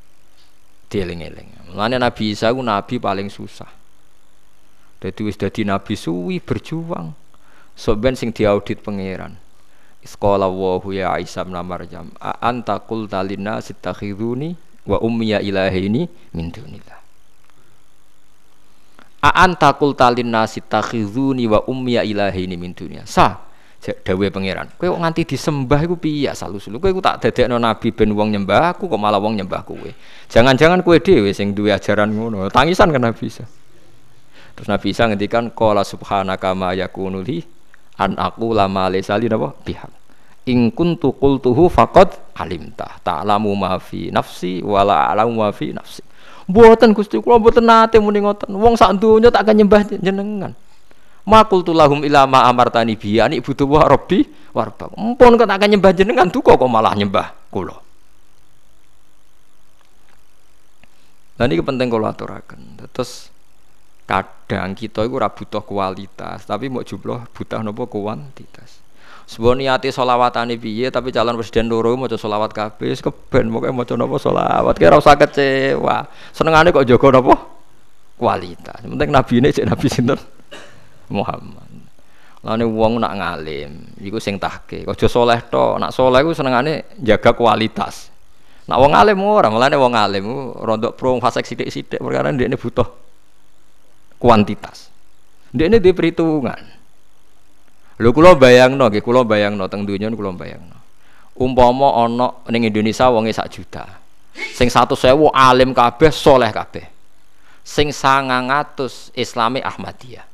Dieling-eling. 0.87 1.75
Lane 1.75 1.99
Nabi 1.99 2.31
Isa 2.31 2.55
ku 2.55 2.63
nabi 2.63 3.03
paling 3.03 3.27
susah. 3.27 3.67
Dadi 5.03 5.21
wis 5.27 5.35
dadi 5.35 5.67
nabi 5.67 5.99
suwi 5.99 6.39
berjuang. 6.39 7.11
Sok 7.75 7.97
ben 7.99 8.15
sing 8.15 8.31
diaudit 8.31 8.87
pangeran. 8.87 9.35
Sekolah 10.07 10.47
wahu 10.47 10.95
ya 10.95 11.19
Isa 11.19 11.43
bin 11.43 11.59
Maryam. 11.59 12.15
A 12.23 12.39
anta 12.47 12.79
qulta 12.79 13.27
wa 14.83 14.99
ummiya 14.99 15.39
ilahini 15.43 16.07
min 16.35 16.51
dunillah. 16.51 17.02
Aan 19.23 19.55
takul 19.55 19.95
talin 19.95 20.35
nasi 20.35 20.59
takhizuni 20.59 21.47
wa 21.47 21.63
ummiya 21.71 22.03
ilahini 22.03 22.59
min 22.59 22.75
dunia. 22.75 23.07
Sa 23.07 23.39
dawe 23.83 24.27
pangeran. 24.35 24.71
Kowe 24.75 24.91
kok 24.91 24.99
nganti 24.99 25.23
disembah 25.23 25.79
iku 25.83 25.95
piye 25.95 26.35
salu-sulu. 26.35 26.83
Kowe 26.83 26.91
tak 26.99 27.23
dadekno 27.23 27.55
nabi 27.59 27.95
ben 27.95 28.11
wong 28.19 28.35
nyembah 28.35 28.75
aku 28.75 28.91
kok 28.91 28.99
malah 28.99 29.23
wong 29.23 29.39
nyembah 29.39 29.63
kowe. 29.63 29.91
Jangan-jangan 30.27 30.83
kowe 30.83 30.99
dhewe 30.99 31.31
sing 31.31 31.55
duwe 31.55 31.71
ajaran 31.71 32.11
ngono. 32.11 32.51
Tangisan 32.51 32.91
kan 32.91 33.03
Nabi. 33.03 33.27
Terus 34.53 34.69
Nabi 34.69 34.87
Isa 34.91 35.07
ngendikan 35.07 35.55
qala 35.55 35.87
subhanaka 35.87 36.51
ma 36.59 36.75
yakunu 36.75 37.23
li 37.23 37.47
an 38.03 38.19
aku 38.19 38.55
lama 38.55 38.91
lesali 38.91 39.31
napa 39.31 39.55
pihak. 39.55 39.91
In 40.51 40.75
kuntu 40.75 41.15
qultuhu 41.15 41.71
faqad 41.71 42.35
alimta 42.35 42.99
ta'lamu 43.07 43.55
ma 43.55 43.79
fi 43.79 44.11
nafsi 44.11 44.59
wala 44.67 45.15
a'lamu 45.15 45.39
ma 45.39 45.55
nafsi 45.55 46.03
Mboten 46.51 46.91
Gusti 46.97 47.19
kula 47.23 47.39
mboten 47.39 47.63
nate 47.63 48.03
muni 48.03 48.19
ngoten. 48.19 48.51
Wong 48.51 48.75
sak 48.75 48.99
donya 48.99 49.31
tak 49.31 49.47
akan 49.47 49.55
nyembah 49.63 49.83
jenengan. 50.03 50.53
Makul 51.23 51.63
tulahum 51.63 52.03
ilama 52.03 52.43
amartani 52.51 52.99
bi 52.99 53.23
ani 53.23 53.39
butuh 53.39 53.63
wa 53.63 53.87
rabbi 53.87 54.27
warba. 54.51 54.91
Mumpun 54.99 55.39
kok 55.39 55.47
tak 55.47 55.59
akan 55.63 55.69
nyembah 55.79 55.93
jenengan 55.95 56.27
duka 56.27 56.59
kok 56.59 56.67
malah 56.67 56.99
nyembah 56.99 57.31
kula. 57.47 57.79
Lah 61.39 61.47
niki 61.47 61.63
penting 61.63 61.87
kula 61.87 62.11
aturaken. 62.11 62.83
Terus 62.91 63.31
kadang 64.03 64.75
kita 64.75 65.07
iku 65.07 65.23
ora 65.23 65.31
butuh 65.31 65.63
kualitas, 65.63 66.43
tapi 66.43 66.67
mau 66.67 66.83
jumlah 66.83 67.31
butuh 67.31 67.63
napa 67.63 67.87
kuantitas. 67.87 68.82
Sebuah 69.33 69.57
niati 69.57 69.89
solawatane 69.89 70.61
piye 70.61 70.93
tapi 70.93 71.09
calon 71.09 71.41
presiden 71.41 71.73
loro 71.73 71.97
maca 71.97 72.21
solawat 72.21 72.53
kabeh 72.53 72.93
keben 72.93 73.49
pokoke 73.49 73.73
maca 73.73 73.97
napa 73.97 74.17
solawat 74.21 74.77
kira 74.77 75.01
usah 75.01 75.17
kecewa. 75.17 76.05
Senengane 76.37 76.69
kok 76.69 76.85
jaga 76.85 77.17
napa 77.17 77.41
kualitas. 78.21 78.85
Penting 78.85 79.09
nabi 79.09 79.35
ini 79.41 79.49
cek 79.49 79.65
nabi 79.65 79.87
sinten 79.89 80.21
Muhammad. 81.09 81.65
Lane 82.45 82.69
wong 82.69 83.01
nak 83.01 83.17
ngalim 83.17 83.97
iku 84.05 84.21
sing 84.21 84.37
tahke. 84.37 84.85
Aja 84.85 85.09
soleh 85.09 85.41
to, 85.49 85.81
nak 85.81 85.97
soleh 85.97 86.21
iku 86.21 86.37
senengane 86.37 86.93
jaga 87.01 87.33
kualitas. 87.33 88.13
Nak 88.69 88.79
wong 88.85 88.93
alim 88.93 89.17
ora, 89.25 89.49
mulane 89.49 89.81
wong 89.81 89.97
alim 89.97 90.25
rondok 90.61 90.93
prong 91.01 91.25
fasek 91.25 91.49
sithik-sithik 91.49 92.05
perkara 92.05 92.29
ndekne 92.29 92.61
butuh 92.61 92.85
kuantitas. 94.21 94.93
Ndekne 95.57 95.81
di 95.81 95.91
perhitungan. 95.97 96.82
Lho 98.03 98.11
kula 98.11 98.35
bayangno 98.35 98.91
nggih, 98.91 98.99
kula 98.99 99.23
bayangno 99.23 99.71
teng 99.71 99.87
donya 99.87 100.11
kula 100.11 100.35
bayangno. 100.35 100.75
Umpama 101.39 102.03
ana 102.03 102.35
ning 102.51 102.67
Indonesia 102.67 103.07
wonge 103.07 103.31
sak 103.31 103.47
juta. 103.55 103.87
Sing 104.35 104.67
100.000 104.67 105.15
alim 105.31 105.71
kabeh, 105.71 106.11
soleh 106.11 106.51
kabeh. 106.51 106.91
Sing 107.63 107.95
900 107.95 109.15
Islami 109.15 109.63
Ahmadiyah. 109.63 110.27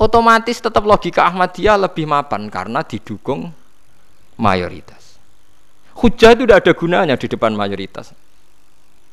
Otomatis 0.00 0.56
tetap 0.56 0.80
logika 0.88 1.28
Ahmadiyah 1.28 1.76
lebih 1.76 2.08
mapan 2.08 2.48
karena 2.48 2.80
didukung 2.80 3.52
mayoritas. 4.40 5.20
Hujah 6.00 6.32
itu 6.32 6.48
tidak 6.48 6.64
ada 6.64 6.72
gunanya 6.72 7.14
di 7.20 7.28
depan 7.28 7.52
mayoritas. 7.52 8.16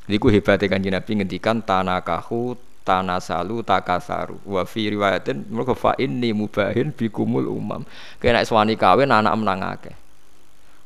Iku 0.08 0.32
hebatnya 0.32 0.72
kan 0.72 0.80
Nabi 0.80 1.12
ngendikan 1.20 1.60
tanakahu 1.60 2.56
tanasalu 2.88 3.60
takasaru. 3.68 4.40
Wa 4.48 4.64
fi 4.64 4.88
riwayatin 4.88 5.52
mergo 5.52 5.76
fa 5.76 5.92
inni 6.00 6.32
mubahin 6.32 6.96
bikumul 6.96 7.52
umam. 7.52 7.84
Kena 8.24 8.48
suwani 8.48 8.80
kawin 8.80 9.12
anak 9.12 9.36
menang 9.36 9.60
akeh. 9.60 9.96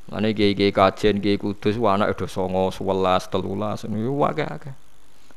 Mane 0.10 0.34
kiai-kiai 0.34 0.74
kajen 0.74 1.22
kiai 1.22 1.38
kudus 1.38 1.78
anak 1.78 2.18
udah 2.18 2.26
songo 2.26 2.74
sewelas 2.74 3.30
telulas 3.30 3.86
ini 3.86 4.02
akeh 4.10 4.48
akeh. 4.50 4.74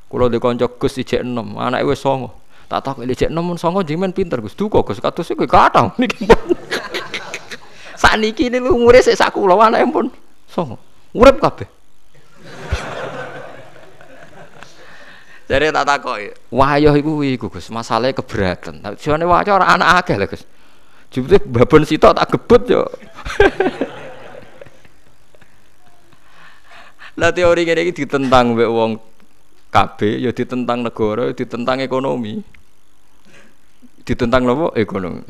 Kulo 0.08 0.32
di 0.32 0.40
kanca 0.40 0.64
Gus 0.72 0.96
ijek 0.96 1.20
enom 1.20 1.60
anak 1.60 1.84
wis 1.84 2.00
songo. 2.00 2.32
Tak 2.72 2.80
tak 2.80 2.96
ijek 3.04 3.28
songo 3.60 3.84
jimen 3.84 4.16
pinter 4.16 4.40
Gus. 4.40 4.56
Duka 4.56 4.80
Gus. 4.80 5.04
Kados 5.04 5.28
iku 5.28 5.44
kathah 5.44 5.92
niki 6.00 6.24
sakniki 8.00 8.48
niku 8.48 8.72
umure 8.72 9.04
sik 9.04 9.20
sak 9.20 9.36
kula 9.36 9.60
anake 9.68 9.84
pun 9.92 10.08
songo. 10.48 10.80
Urip 11.12 11.38
kabeh 11.38 11.83
Jadi 15.44 15.76
tak 15.76 15.84
takoi, 15.84 16.32
wayoh 16.48 16.94
iku 16.96 17.20
iku 17.20 17.46
Gus, 17.52 17.68
masalahnya 17.68 18.16
keberatan. 18.16 18.80
Tapi 18.80 18.96
jane 18.96 19.28
wayoh 19.28 19.60
ora 19.60 19.76
anak 19.76 19.88
akeh 20.00 20.16
lah 20.16 20.24
Gus. 20.24 20.40
Jebule 21.12 21.36
babon 21.36 21.84
sitok 21.84 22.16
tak 22.16 22.32
gebut 22.32 22.62
yo. 22.66 22.82
Lah 27.14 27.30
teori 27.30 27.62
ngene 27.62 27.86
iki 27.86 28.02
ditentang 28.02 28.58
mbek 28.58 28.66
wong 28.66 28.98
KB, 29.70 29.98
ya 30.18 30.34
ditentang 30.34 30.82
negara, 30.82 31.30
ya 31.30 31.34
ditentang 31.38 31.78
ekonomi. 31.78 32.42
Ditentang 34.02 34.42
nopo? 34.42 34.74
Ekonomi. 34.74 35.22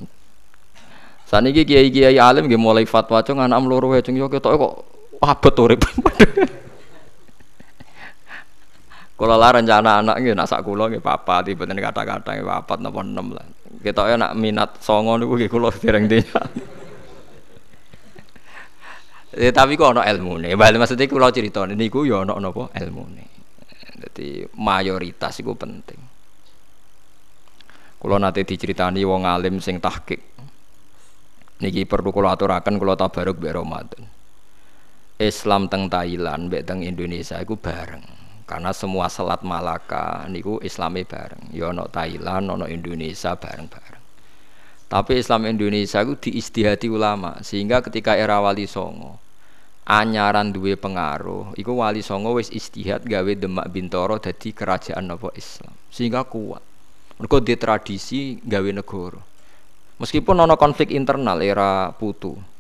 Saniki 1.29 1.69
kiai-kiai 1.69 2.17
alim 2.17 2.49
nggih 2.49 2.61
mulai 2.61 2.89
fatwa 2.89 3.21
cung 3.21 3.41
anak 3.41 3.61
loro 3.69 3.93
wae 3.93 4.01
cung 4.01 4.17
yo 4.17 4.33
ketok 4.33 4.57
kok 4.57 4.75
abot 5.21 5.57
urip. 5.61 5.85
Kalau 9.15 9.39
lah 9.39 9.55
rencana 9.55 10.03
anak 10.03 10.27
gitu, 10.27 10.35
nak 10.35 10.51
sak 10.51 10.67
kulo 10.67 10.91
nggih 10.91 10.99
papa, 10.99 11.39
tiba 11.47 11.63
tiba 11.63 11.87
kata-kata 11.87 12.35
nggih 12.35 12.47
papat 12.51 12.79
napa 12.83 12.99
enam 13.07 13.31
lah. 13.31 13.47
Ya 13.87 14.19
nak 14.19 14.35
minat 14.35 14.83
songo 14.83 15.15
niku 15.15 15.39
nggih 15.39 15.51
kulo 15.51 15.71
dereng 15.71 16.11
denya. 16.11 16.43
Ya, 19.35 19.51
tapi 19.51 19.75
kok 19.75 19.99
ana 19.99 20.07
ilmune. 20.07 20.55
Bali 20.55 20.79
maksudnya 20.79 21.11
cerita 21.35 21.67
niku 21.67 22.07
ya 22.07 22.23
ana 22.23 22.39
napa 22.39 22.71
ilmune. 22.79 23.27
Jadi 23.99 24.47
mayoritas 24.55 25.43
itu 25.43 25.51
penting. 25.59 25.99
Kulo 27.99 28.15
nate 28.23 28.47
diceritani 28.47 29.03
wong 29.03 29.27
alim 29.27 29.59
sing 29.59 29.83
tahqiq. 29.83 30.23
Niki 31.67 31.83
perlu 31.83 32.15
kulo 32.15 32.31
aturaken 32.31 32.79
kulo 32.79 32.95
tabaruk 32.95 33.43
mbek 33.43 33.59
Ramadan. 33.59 34.07
Islam 35.19 35.67
teng 35.67 35.91
Thailand 35.91 36.47
mbek 36.47 36.63
teng 36.63 36.87
Indonesia 36.87 37.35
iku 37.43 37.59
bareng 37.59 38.24
karena 38.45 38.77
semua 38.77 39.09
selat 39.09 39.41
Malaka 39.41 40.29
niku 40.29 40.61
Islami 40.61 41.05
bareng. 41.05 41.53
Ya 41.53 41.73
ono 41.73 41.89
Thailand 41.89 42.53
ono 42.53 42.69
Indonesia 42.69 43.33
bareng-bareng. 43.37 44.03
Tapi 44.85 45.13
Islam 45.17 45.49
Indonesia 45.49 46.05
itu 46.05 46.15
diistihati 46.29 46.93
ulama. 46.93 47.41
Sehingga 47.41 47.81
ketika 47.81 48.15
era 48.15 48.39
Wali 48.39 48.69
Songo 48.69 49.19
anyaran 49.85 50.49
duwe 50.49 50.81
pengaruh 50.81 51.53
iku 51.61 51.77
Wali 51.77 52.01
Songo 52.01 52.41
wis 52.41 52.49
istihad 52.49 53.05
gawe 53.05 53.33
Demak 53.37 53.69
Bintoro 53.69 54.21
jadi 54.21 54.53
kerajaan 54.53 55.09
nopo 55.09 55.33
Islam. 55.33 55.73
Sehingga 55.89 56.29
kuat. 56.29 56.61
Mereka 57.17 57.37
di 57.41 57.55
tradisi 57.57 58.21
gawe 58.45 58.71
negara. 58.71 59.21
Meskipun 60.03 60.37
ono 60.37 60.59
konflik 60.59 60.91
internal 60.91 61.39
era 61.41 61.95
Putu 61.95 62.54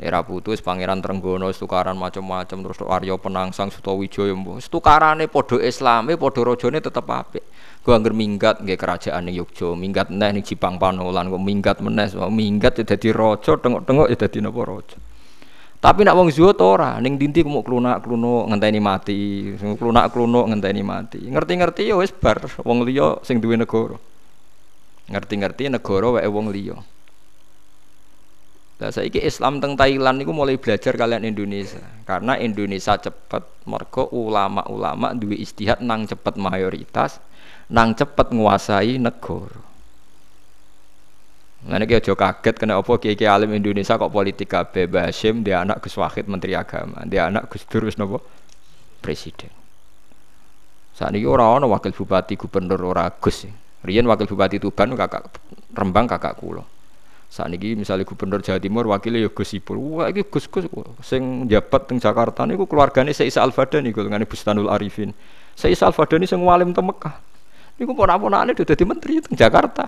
era 0.00 0.24
putus 0.24 0.64
pangeran 0.64 1.04
Trenggono 1.04 1.52
tukaran 1.52 1.92
macam-macam 1.92 2.58
terus 2.64 2.80
Aryo 2.80 3.20
Penangsang 3.20 3.68
Sutowijoyo 3.68 4.32
wis 4.56 4.72
tukarane 4.72 5.28
padha 5.28 5.60
islame 5.60 6.16
padha 6.16 6.40
rajane 6.40 6.80
tetep 6.80 7.04
apik. 7.04 7.44
Gua 7.84 8.00
angger 8.00 8.16
minggat 8.16 8.64
nggih 8.64 8.80
kerajaan 8.80 9.28
ning 9.28 9.36
Yogya 9.36 9.76
minggat 9.76 10.08
neh 10.08 10.32
ning 10.32 10.44
Jipang 10.44 10.80
Panolan 10.80 11.28
kok 11.28 11.44
minggat 11.44 11.76
meneh 11.84 12.08
minggat 12.32 12.80
ya 12.80 12.84
dadi 12.88 13.12
raja 13.12 13.60
tengok-tengok 13.60 14.08
ya 14.08 14.16
dadi 14.16 14.38
napa 14.40 14.60
raja. 14.64 14.96
Tapi 15.80 16.00
nak 16.04 16.16
wong 16.16 16.28
zuhud 16.32 16.60
ora 16.60 16.96
ning 17.00 17.20
dinti 17.20 17.44
mau 17.44 17.64
klunak-klunuk 17.64 18.52
ngenteni 18.52 18.80
mati 18.80 19.18
klunak-klunuk 19.56 20.44
ngenteni 20.48 20.80
mati. 20.80 21.20
Ngerti-ngerti 21.28 21.92
ya 21.92 22.00
wis 22.00 22.12
bar 22.12 22.40
wong 22.64 22.88
liya 22.88 23.20
sing 23.20 23.40
duwe 23.40 23.60
negara. 23.60 23.96
Ngerti-ngerti 25.12 25.68
negara 25.72 26.20
wae 26.20 26.28
wong 26.28 26.52
liya 26.52 26.80
Lah 28.80 28.88
saiki 28.88 29.20
Islam 29.20 29.60
teng 29.60 29.76
Thailand 29.76 30.16
niku 30.24 30.32
mulai 30.32 30.56
belajar 30.56 30.96
kalian 30.96 31.28
Indonesia. 31.28 31.84
Karena 32.08 32.40
Indonesia 32.40 32.96
cepet 32.96 33.44
mergo 33.68 34.08
ulama-ulama 34.08 35.12
duwe 35.12 35.36
istihad 35.36 35.84
nang 35.84 36.08
cepet 36.08 36.40
mayoritas, 36.40 37.20
nang 37.68 37.92
cepet 37.92 38.32
nguasai 38.32 38.96
negara. 38.96 39.68
Nah, 41.60 41.76
ini 41.76 41.92
aja 41.92 42.16
kaget 42.16 42.56
kena 42.56 42.80
apa 42.80 42.96
kiai 42.96 43.20
alim 43.28 43.52
Indonesia 43.52 44.00
kok 44.00 44.08
politik 44.08 44.48
kabeh 44.48 44.88
Basim 44.88 45.44
dia 45.44 45.60
anak 45.60 45.84
Gus 45.84 45.92
Wahid 46.00 46.24
Menteri 46.24 46.56
Agama, 46.56 47.04
dia 47.04 47.28
anak 47.28 47.52
Gus 47.52 47.68
Dur 47.68 47.84
wis 47.84 48.00
napa 48.00 48.16
presiden. 49.04 49.52
Saat 50.96 51.12
ini 51.12 51.28
orang 51.28 51.60
orang 51.60 51.76
wakil 51.76 51.92
bupati 51.92 52.40
gubernur 52.40 52.80
ora 52.80 53.12
Gus. 53.12 53.44
Rian 53.84 54.08
wakil 54.08 54.24
bupati 54.24 54.56
Tuban 54.56 54.96
kakak 54.96 55.36
Rembang 55.76 56.08
kakak 56.08 56.40
kulo. 56.40 56.79
Saat 57.30 57.46
ini 57.54 57.78
misalnya 57.78 58.02
gubernur 58.02 58.42
Jawa 58.42 58.58
Timur 58.58 58.90
wakilnya 58.90 59.22
ya 59.22 59.30
Gus 59.30 59.54
Ipul. 59.54 59.78
Wah 59.78 60.10
ini 60.10 60.26
Gus 60.26 60.50
Gus 60.50 60.66
sing 61.06 61.46
jabat 61.46 61.86
teng 61.86 62.02
Jakarta 62.02 62.42
ini 62.42 62.58
keluarganya 62.58 63.14
Isa 63.14 63.38
Al-Fadani 63.46 63.94
kalau 63.94 64.10
ngene 64.10 64.26
Bustanul 64.26 64.66
Arifin. 64.66 65.14
Isa 65.54 65.86
Al-Fadani 65.86 66.26
sing 66.26 66.42
walim 66.42 66.74
teng 66.74 66.90
Mekah. 66.90 67.22
Ini 67.78 67.86
pon-ponane 67.86 68.50
udah 68.50 68.76
menteri 68.82 69.22
teng 69.22 69.38
Jakarta. 69.38 69.86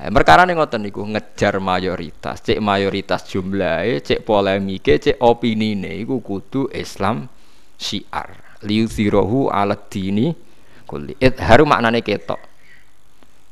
Eh, 0.00 0.08
perkara 0.08 0.48
nih 0.48 0.56
ngoten 0.56 0.80
niku 0.80 1.04
ngejar 1.04 1.60
mayoritas. 1.60 2.40
Cek 2.40 2.64
mayoritas 2.64 3.28
jumlahnya 3.28 4.00
cek 4.00 4.24
polemike 4.24 4.96
cek 4.96 5.20
opini 5.20 5.76
nih 5.76 6.08
iku 6.08 6.24
kudu 6.24 6.72
Islam 6.72 7.28
syiar. 7.76 8.48
Liuzirohu 8.64 9.52
alat 9.52 9.92
dini 9.92 10.32
kulit 10.88 11.20
haru 11.36 11.68
maknane 11.68 12.00
ketok 12.00 12.47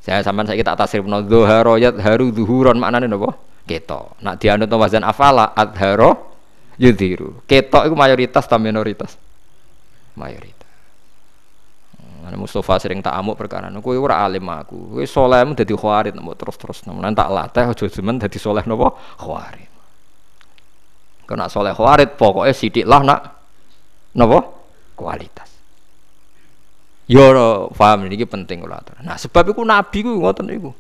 saya 0.07 0.23
sampean 0.23 0.47
saya 0.47 0.63
tak 0.63 0.79
tasrif 0.79 1.03
no 1.03 1.19
zuharo 1.27 1.75
yat 1.83 1.99
haru 1.99 2.31
zuhuron 2.31 2.79
maknanya 2.79 3.11
nopo 3.11 3.35
keto. 3.67 4.15
Nak 4.23 4.39
dianut 4.39 4.71
wazan 4.71 5.03
afala 5.03 5.51
adharo 5.51 6.31
yudhiru. 6.79 7.43
Keto 7.43 7.83
itu 7.83 7.99
mayoritas 7.99 8.47
atau 8.47 8.63
minoritas? 8.63 9.19
Mayoritas. 10.15 10.71
Mana 12.23 12.39
Mustafa 12.39 12.79
sering 12.79 13.03
tak 13.03 13.19
amuk 13.19 13.35
perkara 13.35 13.67
nu 13.67 13.83
kowe 13.83 13.99
ora 13.99 14.23
alim 14.23 14.47
aku. 14.47 14.95
Kowe 14.95 15.03
salehmu 15.03 15.59
dadi 15.59 15.75
khawarit 15.75 16.15
mbok 16.15 16.39
terus-terus 16.39 16.87
nemen 16.87 17.11
tak 17.11 17.27
latih 17.27 17.67
aja 17.67 17.87
jemen 17.91 18.23
dadi 18.23 18.39
saleh 18.39 18.63
napa 18.63 18.95
khawarit. 19.19 19.71
Kena 21.27 21.51
saleh 21.51 21.75
khawarit 21.75 22.15
pokoknya 22.15 22.55
sidik 22.55 22.87
lah 22.87 23.03
nak 23.03 23.21
napa 24.15 24.55
kualitas. 24.95 25.51
Yo 27.07 27.23
paham 27.71 28.11
ini 28.11 28.19
penting 28.27 28.67
kula 28.67 28.83
Nah, 29.07 29.15
sebab 29.15 29.55
itu 29.55 29.63
nabi 29.63 29.99
ku 30.03 30.11
ngoten 30.19 30.51
niku. 30.51 30.75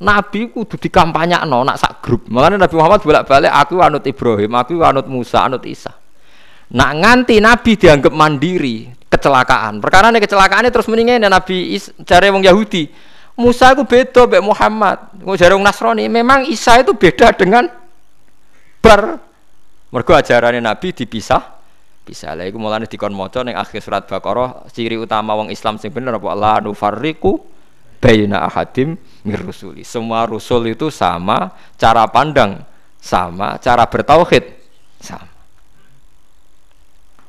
Nabi 0.00 0.48
ku 0.48 0.64
kudu 0.64 0.88
dikampanyakno 0.88 1.60
nak 1.60 1.76
sak 1.76 2.00
grup. 2.00 2.24
Makanya 2.28 2.64
Nabi 2.64 2.74
Muhammad 2.76 3.00
bolak-balik 3.04 3.52
aku 3.52 3.80
anut 3.84 4.04
Ibrahim, 4.04 4.52
aku 4.56 4.80
anut 4.80 5.04
Musa, 5.08 5.44
anut 5.44 5.64
Isa. 5.68 5.92
Nak 6.72 6.90
nganti 7.00 7.36
Nabi 7.40 7.76
dianggap 7.76 8.12
mandiri, 8.16 8.88
kecelakaan. 9.12 9.80
Perkara 9.80 10.08
ini 10.08 10.20
kecelakaannya 10.20 10.72
terus 10.72 10.88
meninggal 10.88 11.20
Nabi 11.28 11.76
Is, 11.76 11.92
cari 12.04 12.32
wong 12.32 12.44
Yahudi. 12.44 12.88
Musa 13.36 13.76
itu 13.76 13.84
beda 13.84 14.24
mbek 14.24 14.40
Muhammad. 14.40 14.96
Jare 15.36 15.52
wong 15.52 15.64
Nasrani, 15.64 16.08
memang 16.08 16.48
Isa 16.48 16.80
itu 16.80 16.96
beda 16.96 17.36
dengan 17.36 17.68
bar. 18.80 19.20
Mergo 19.92 20.12
ajarannya 20.12 20.60
Nabi 20.60 20.92
dipisah 20.92 21.55
bisa. 22.06 22.30
Lah 22.38 22.46
iku 22.46 22.62
mulane 22.62 22.86
dikon 22.86 23.10
maca 23.10 23.42
ning 23.42 23.58
akhir 23.58 23.82
surat 23.82 24.06
Baqarah 24.06 24.70
ciri 24.70 24.94
utama 24.94 25.34
wong 25.34 25.50
Islam 25.50 25.82
sing 25.82 25.90
bener 25.90 26.14
apa? 26.14 26.30
La 26.38 26.62
nufarriqu 26.62 27.42
baina 27.98 28.46
ahadim 28.46 28.94
mir 29.26 29.42
rusuli. 29.42 29.82
Semua 29.82 30.22
rusul 30.30 30.70
itu 30.70 30.86
sama 30.94 31.50
cara 31.74 32.06
pandang 32.06 32.62
sama 33.02 33.58
cara 33.58 33.82
bertauhid 33.90 34.46
sama. 35.02 35.34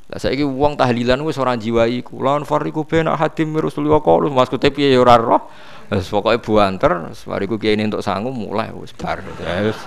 Lah 0.07 0.19
saiki 0.21 0.45
wong 0.45 0.77
tahlilan 0.77 1.19
wis 1.25 1.41
ora 1.41 1.57
jiwai 1.57 2.05
iku. 2.05 2.21
La 2.21 2.37
nufarriqu 2.37 2.85
baina 2.85 3.17
ahadim 3.17 3.49
mir 3.49 3.65
rusuli. 3.65 3.89
Wa 3.89 3.97
qalu 4.05 4.29
maksude 4.29 4.69
piye 4.69 4.93
ya 4.93 5.01
ora 5.01 5.17
roh? 5.17 5.49
Wis 5.89 6.05
pokoke 6.05 6.37
buanter 6.43 7.09
bariku 7.25 7.57
kiai 7.57 7.81
entuk 7.81 8.05
sangu 8.05 8.29
mulai 8.29 8.69
wis 8.77 8.93
bar 8.93 9.25
wis. 9.25 9.79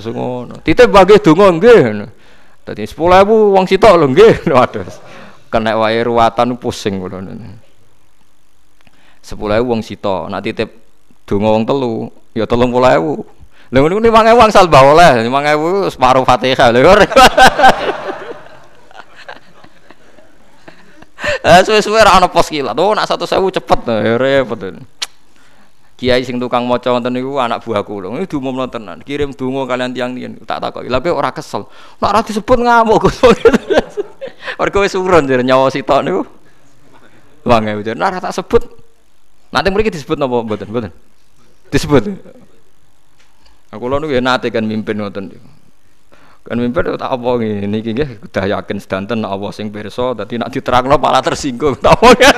Wis 0.00 0.06
ngono. 0.08 0.64
Titip 0.64 0.88
bagi 0.88 1.20
donga 1.20 1.52
nggih 1.60 2.23
Dadi 2.64 2.88
10.000 2.88 3.28
wong 3.28 3.68
sitok 3.68 3.92
lho 4.00 4.08
nggih. 4.08 4.34
Waduh. 4.56 4.88
Kena 5.52 5.76
wae 5.76 6.00
ruwatan 6.00 6.56
pusing 6.56 6.96
kula. 6.98 7.20
10.000 7.20 9.60
wong 9.64 9.80
sitok, 9.84 10.28
nak 10.32 10.42
titip 10.44 10.68
donga 11.24 11.48
wong 11.52 11.64
telu, 11.64 12.12
ya 12.32 12.44
30.000. 12.48 13.24
Lha 13.72 13.80
ngono 13.80 13.94
5.000 14.00 14.40
wong 14.40 14.50
sal 14.52 14.68
bae 14.68 14.84
oleh, 14.84 15.28
5.000 15.28 15.92
separuh 15.92 16.24
Fatihah 16.24 16.72
lho. 16.72 16.94
Eh 21.44 21.60
suwe-suwe 21.64 22.00
ra 22.00 22.16
ono 22.16 22.28
pos 22.32 22.48
kilat. 22.48 22.76
Oh 22.76 22.96
nak 22.96 23.08
100.000 23.08 23.56
cepet 23.60 23.78
ya 23.84 24.16
repot. 24.16 24.60
Kiai 25.94 26.26
sing 26.26 26.42
tukang 26.42 26.66
maca 26.66 26.90
wonten 26.90 27.14
niku 27.14 27.38
anak 27.38 27.62
buah 27.62 27.86
kula. 27.86 28.10
Ini 28.18 28.26
diumumno 28.26 28.66
tenan. 28.66 28.98
Kirim 28.98 29.30
donga 29.30 29.62
kalian 29.70 29.94
tiang 29.94 30.10
tiang 30.18 30.34
tak 30.42 30.58
takoki. 30.58 30.90
Lha 30.90 30.98
ora 31.14 31.30
kesel. 31.30 31.70
Nek 32.02 32.08
ora 32.10 32.20
disebut 32.26 32.58
ngamuk 32.58 32.98
Gus. 33.06 33.22
Mergo 34.58 34.78
wis 34.82 34.98
urun 34.98 35.30
jare 35.30 35.46
nyawa 35.46 35.70
sitok 35.70 36.00
niku. 36.02 36.22
Wong 37.46 37.62
e 37.70 37.72
nek 37.94 38.10
ora 38.10 38.18
tak 38.18 38.34
sebut. 38.34 38.66
Nanti 39.54 39.70
mriki 39.70 39.94
disebut 39.94 40.18
napa 40.18 40.42
mboten? 40.42 40.66
Mboten. 40.66 40.90
Disebut. 41.70 42.10
Aku 43.70 43.86
lho 43.86 44.02
niku 44.02 44.18
ya 44.18 44.22
nate 44.22 44.50
kan 44.50 44.66
mimpin 44.66 44.98
ngoten 44.98 45.30
niku. 45.30 45.46
Kan 46.44 46.60
mimpi 46.60 46.84
tak 46.84 47.08
apa 47.08 47.30
iki 47.40 47.90
nggih 47.96 48.08
udah 48.28 48.44
yakin 48.44 48.76
sedanten 48.76 49.24
Allah 49.24 49.48
sing 49.48 49.72
pirsa 49.72 50.12
dadi 50.12 50.36
nak 50.36 50.52
diterangno 50.52 51.00
malah 51.00 51.24
tersinggung. 51.24 51.80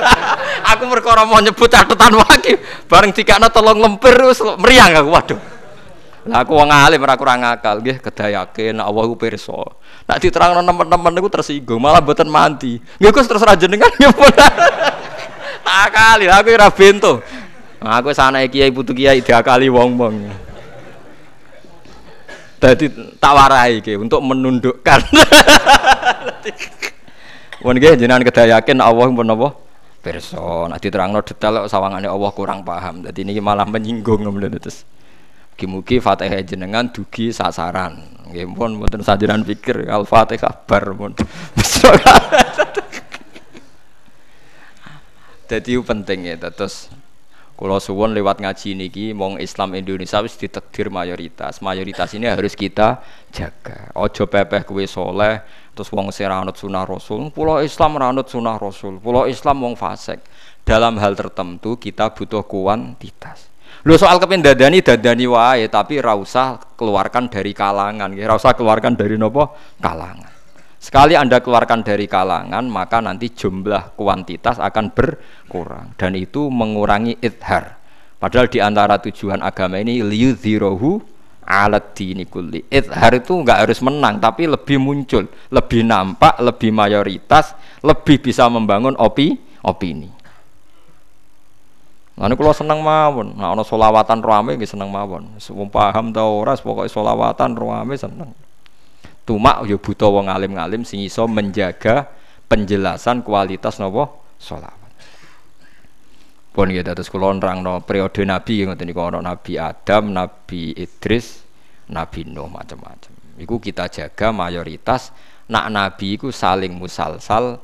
aku 0.71 0.83
perkara 0.87 1.27
mau 1.27 1.43
nyebut 1.43 1.67
catatan 1.67 2.15
wae 2.15 2.55
bareng 2.87 3.11
dikakno 3.11 3.51
tolong 3.51 3.83
lempir 3.83 4.15
meriang 4.63 4.95
aku 4.95 5.11
waduh. 5.11 5.39
Lah 6.23 6.39
aku 6.47 6.55
wong 6.55 6.71
alim 6.71 7.03
ora 7.03 7.19
kurang 7.19 7.43
akal 7.43 7.83
nggih 7.83 7.99
kedah 7.99 8.47
yakin 8.47 8.79
Allah 8.79 9.03
ku 9.03 9.19
pirsa. 9.19 9.59
Nak 10.07 10.17
diterangno 10.23 10.63
teman-teman 10.63 11.11
niku 11.11 11.27
tersinggung 11.27 11.83
malah 11.83 11.99
mboten 11.99 12.31
mandi. 12.31 12.79
Nggih 13.03 13.11
Gus 13.11 13.27
terus 13.27 13.43
jenengan 13.59 13.91
nyebut. 13.99 14.31
Tak 15.67 15.87
kali 15.91 16.31
aku 16.31 16.47
ora 16.55 16.71
bento. 16.71 17.19
Aku 17.83 18.15
sana 18.15 18.39
kiai 18.47 18.71
putu 18.71 18.95
kiai 18.95 19.19
diakali 19.19 19.67
wong-wong. 19.67 20.46
Jadi 22.57 22.89
tak 23.21 23.33
warai 23.37 23.85
ke 23.85 23.93
untuk 23.93 24.17
menundukkan. 24.25 24.99
Wan 27.65 27.77
nggih 27.77 27.97
jenengan 27.97 28.25
kedah 28.25 28.57
yakin 28.57 28.81
Allah 28.81 29.09
pun 29.13 29.29
apa? 29.29 29.49
Pirsa, 30.01 30.69
nek 30.69 30.79
diterangno 30.81 31.21
detail 31.21 31.65
sawangane 31.69 32.09
Allah 32.09 32.31
kurang 32.33 32.65
paham. 32.65 33.05
Dadi 33.05 33.25
niki 33.25 33.41
malah 33.41 33.65
menyinggung 33.65 34.25
ngono 34.25 34.49
terus. 34.57 34.85
Mugi-mugi 35.57 35.97
Fatihah 35.97 36.37
jenengan 36.45 36.85
dugi 36.85 37.33
sasaran. 37.33 37.97
Nggih 38.29 38.45
pun 38.53 38.77
mboten 38.77 39.01
sajaran 39.01 39.41
pikir 39.41 39.89
Al-Fatihah 39.89 40.53
bar 40.69 40.85
pun. 40.93 41.17
Jadi 45.49 45.71
penting 45.89 46.19
ya 46.29 46.37
terus 46.37 46.93
kalau 47.57 47.81
suwon 47.81 48.13
lewat 48.13 48.37
ngaji 48.37 48.77
niki 48.77 49.05
mong 49.17 49.41
Islam 49.41 49.73
Indonesia 49.73 50.21
wis 50.21 50.37
ditakdir 50.37 50.93
mayoritas. 50.93 51.57
Mayoritas 51.65 52.13
ini 52.13 52.29
harus 52.29 52.53
kita 52.53 53.01
jaga. 53.33 53.89
Ojo 53.97 54.29
pepeh 54.29 54.61
kue 54.61 54.85
soleh 54.85 55.41
terus 55.73 55.89
wong 55.89 56.13
sing 56.13 56.29
ranut 56.29 56.53
sunah 56.53 56.85
Rasul. 56.85 57.33
Pulau 57.33 57.57
Islam 57.65 57.97
ranut 57.97 58.29
sunah 58.29 58.61
Rasul. 58.61 59.01
Pulau 59.01 59.25
Islam 59.25 59.57
wong 59.57 59.73
fasik. 59.73 60.21
Dalam 60.61 61.01
hal 61.01 61.17
tertentu 61.17 61.81
kita 61.81 62.13
butuh 62.13 62.45
kuantitas. 62.45 63.49
Lu 63.89 63.97
soal 63.97 64.21
kepen 64.21 64.45
dadani 64.45 64.85
dadani 64.85 65.25
wae 65.25 65.65
tapi 65.65 65.97
ra 65.97 66.13
usah 66.13 66.61
keluarkan 66.77 67.25
dari 67.25 67.57
kalangan, 67.57 68.13
ra 68.13 68.37
usah 68.37 68.53
keluarkan 68.53 68.93
dari 68.93 69.17
nopo 69.17 69.57
kalangan. 69.81 70.36
Sekali 70.77 71.17
Anda 71.17 71.41
keluarkan 71.41 71.81
dari 71.81 72.05
kalangan, 72.05 72.69
maka 72.69 73.01
nanti 73.01 73.33
jumlah 73.33 73.97
kuantitas 73.97 74.61
akan 74.61 74.93
berkurang 74.93 75.97
dan 75.97 76.13
itu 76.13 76.53
mengurangi 76.53 77.17
idhar. 77.17 77.81
Padahal 78.17 78.49
di 78.49 78.61
antara 78.61 79.01
tujuan 79.01 79.41
agama 79.41 79.81
ini 79.81 80.05
liyudhirohu 80.05 81.01
alat 81.47 81.97
dini 81.97 82.29
kulli. 82.29 82.65
Idhar 82.69 83.17
itu 83.17 83.33
nggak 83.33 83.65
harus 83.65 83.79
menang, 83.81 84.21
tapi 84.21 84.45
lebih 84.45 84.77
muncul, 84.77 85.25
lebih 85.49 85.81
nampak, 85.81 86.37
lebih 86.43 86.69
mayoritas, 86.69 87.57
lebih 87.81 88.21
bisa 88.21 88.45
membangun 88.45 88.93
opi, 89.01 89.33
opini. 89.65 90.13
Lalu 92.17 92.33
kalau 92.33 92.53
senang 92.53 92.81
mawon, 92.81 93.37
nah 93.37 93.53
ono 93.53 93.61
solawatan 93.61 94.25
rame, 94.25 94.57
seneng 94.65 94.89
mawon. 94.89 95.37
Semua 95.37 95.69
paham 95.69 96.09
tau 96.09 96.41
ora, 96.41 96.57
pokoknya 96.57 96.89
solawatan 96.89 97.53
rame 97.53 97.93
seneng. 97.93 98.33
Tumak 99.27 99.67
yo 99.67 99.75
buta 99.75 100.07
wong 100.07 100.31
alim-alim 100.31 100.87
sing 100.87 101.03
iso 101.03 101.27
menjaga 101.27 102.07
penjelasan 102.47 103.27
kualitas 103.27 103.75
nopo 103.83 104.23
sholawat. 104.39 104.87
Pun 106.55 106.71
kita 106.71 106.95
terus 106.95 107.11
kula 107.11 107.35
nerangno 107.35 107.83
periode 107.83 108.23
nabi 108.23 108.63
ngoten 108.63 108.87
niku 108.87 109.03
ana 109.03 109.19
nabi 109.19 109.59
Adam, 109.59 110.15
nabi 110.15 110.73
Idris, 110.73 111.43
nabi 111.91 112.23
Nuh 112.23 112.47
macam-macam. 112.47 113.13
Iku 113.37 113.59
kita 113.59 113.91
jaga 113.91 114.33
mayoritas 114.33 115.11
nak 115.51 115.69
nabi 115.69 116.17
iku 116.17 116.31
saling 116.33 116.73
musalsal 116.73 117.61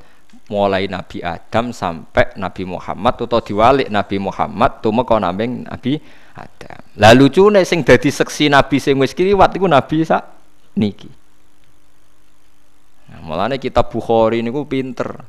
mulai 0.49 0.89
Nabi 0.89 1.22
Adam 1.22 1.72
sampai 1.72 2.36
Nabi 2.36 2.66
Muhammad 2.66 3.16
atau 3.22 3.39
diwalik 3.39 3.88
Nabi 3.89 4.18
Muhammad 4.18 4.82
tumeka 4.82 5.18
naming 5.22 5.66
Nabi 5.66 6.01
Adam. 6.36 6.82
Lalu 6.97 7.30
lucune 7.30 7.61
sing 7.66 7.86
dadi 7.86 8.09
seksi 8.09 8.49
Nabi 8.49 8.82
sing 8.82 8.97
wis 8.97 9.14
kliwat 9.14 9.53
iku 9.55 9.70
Nabi 9.70 10.01
sak 10.03 10.22
niki. 10.78 11.22
Mulane 13.24 13.55
kitab 13.55 13.88
Bukhari 13.88 14.43
niku 14.43 14.67
pinter. 14.67 15.24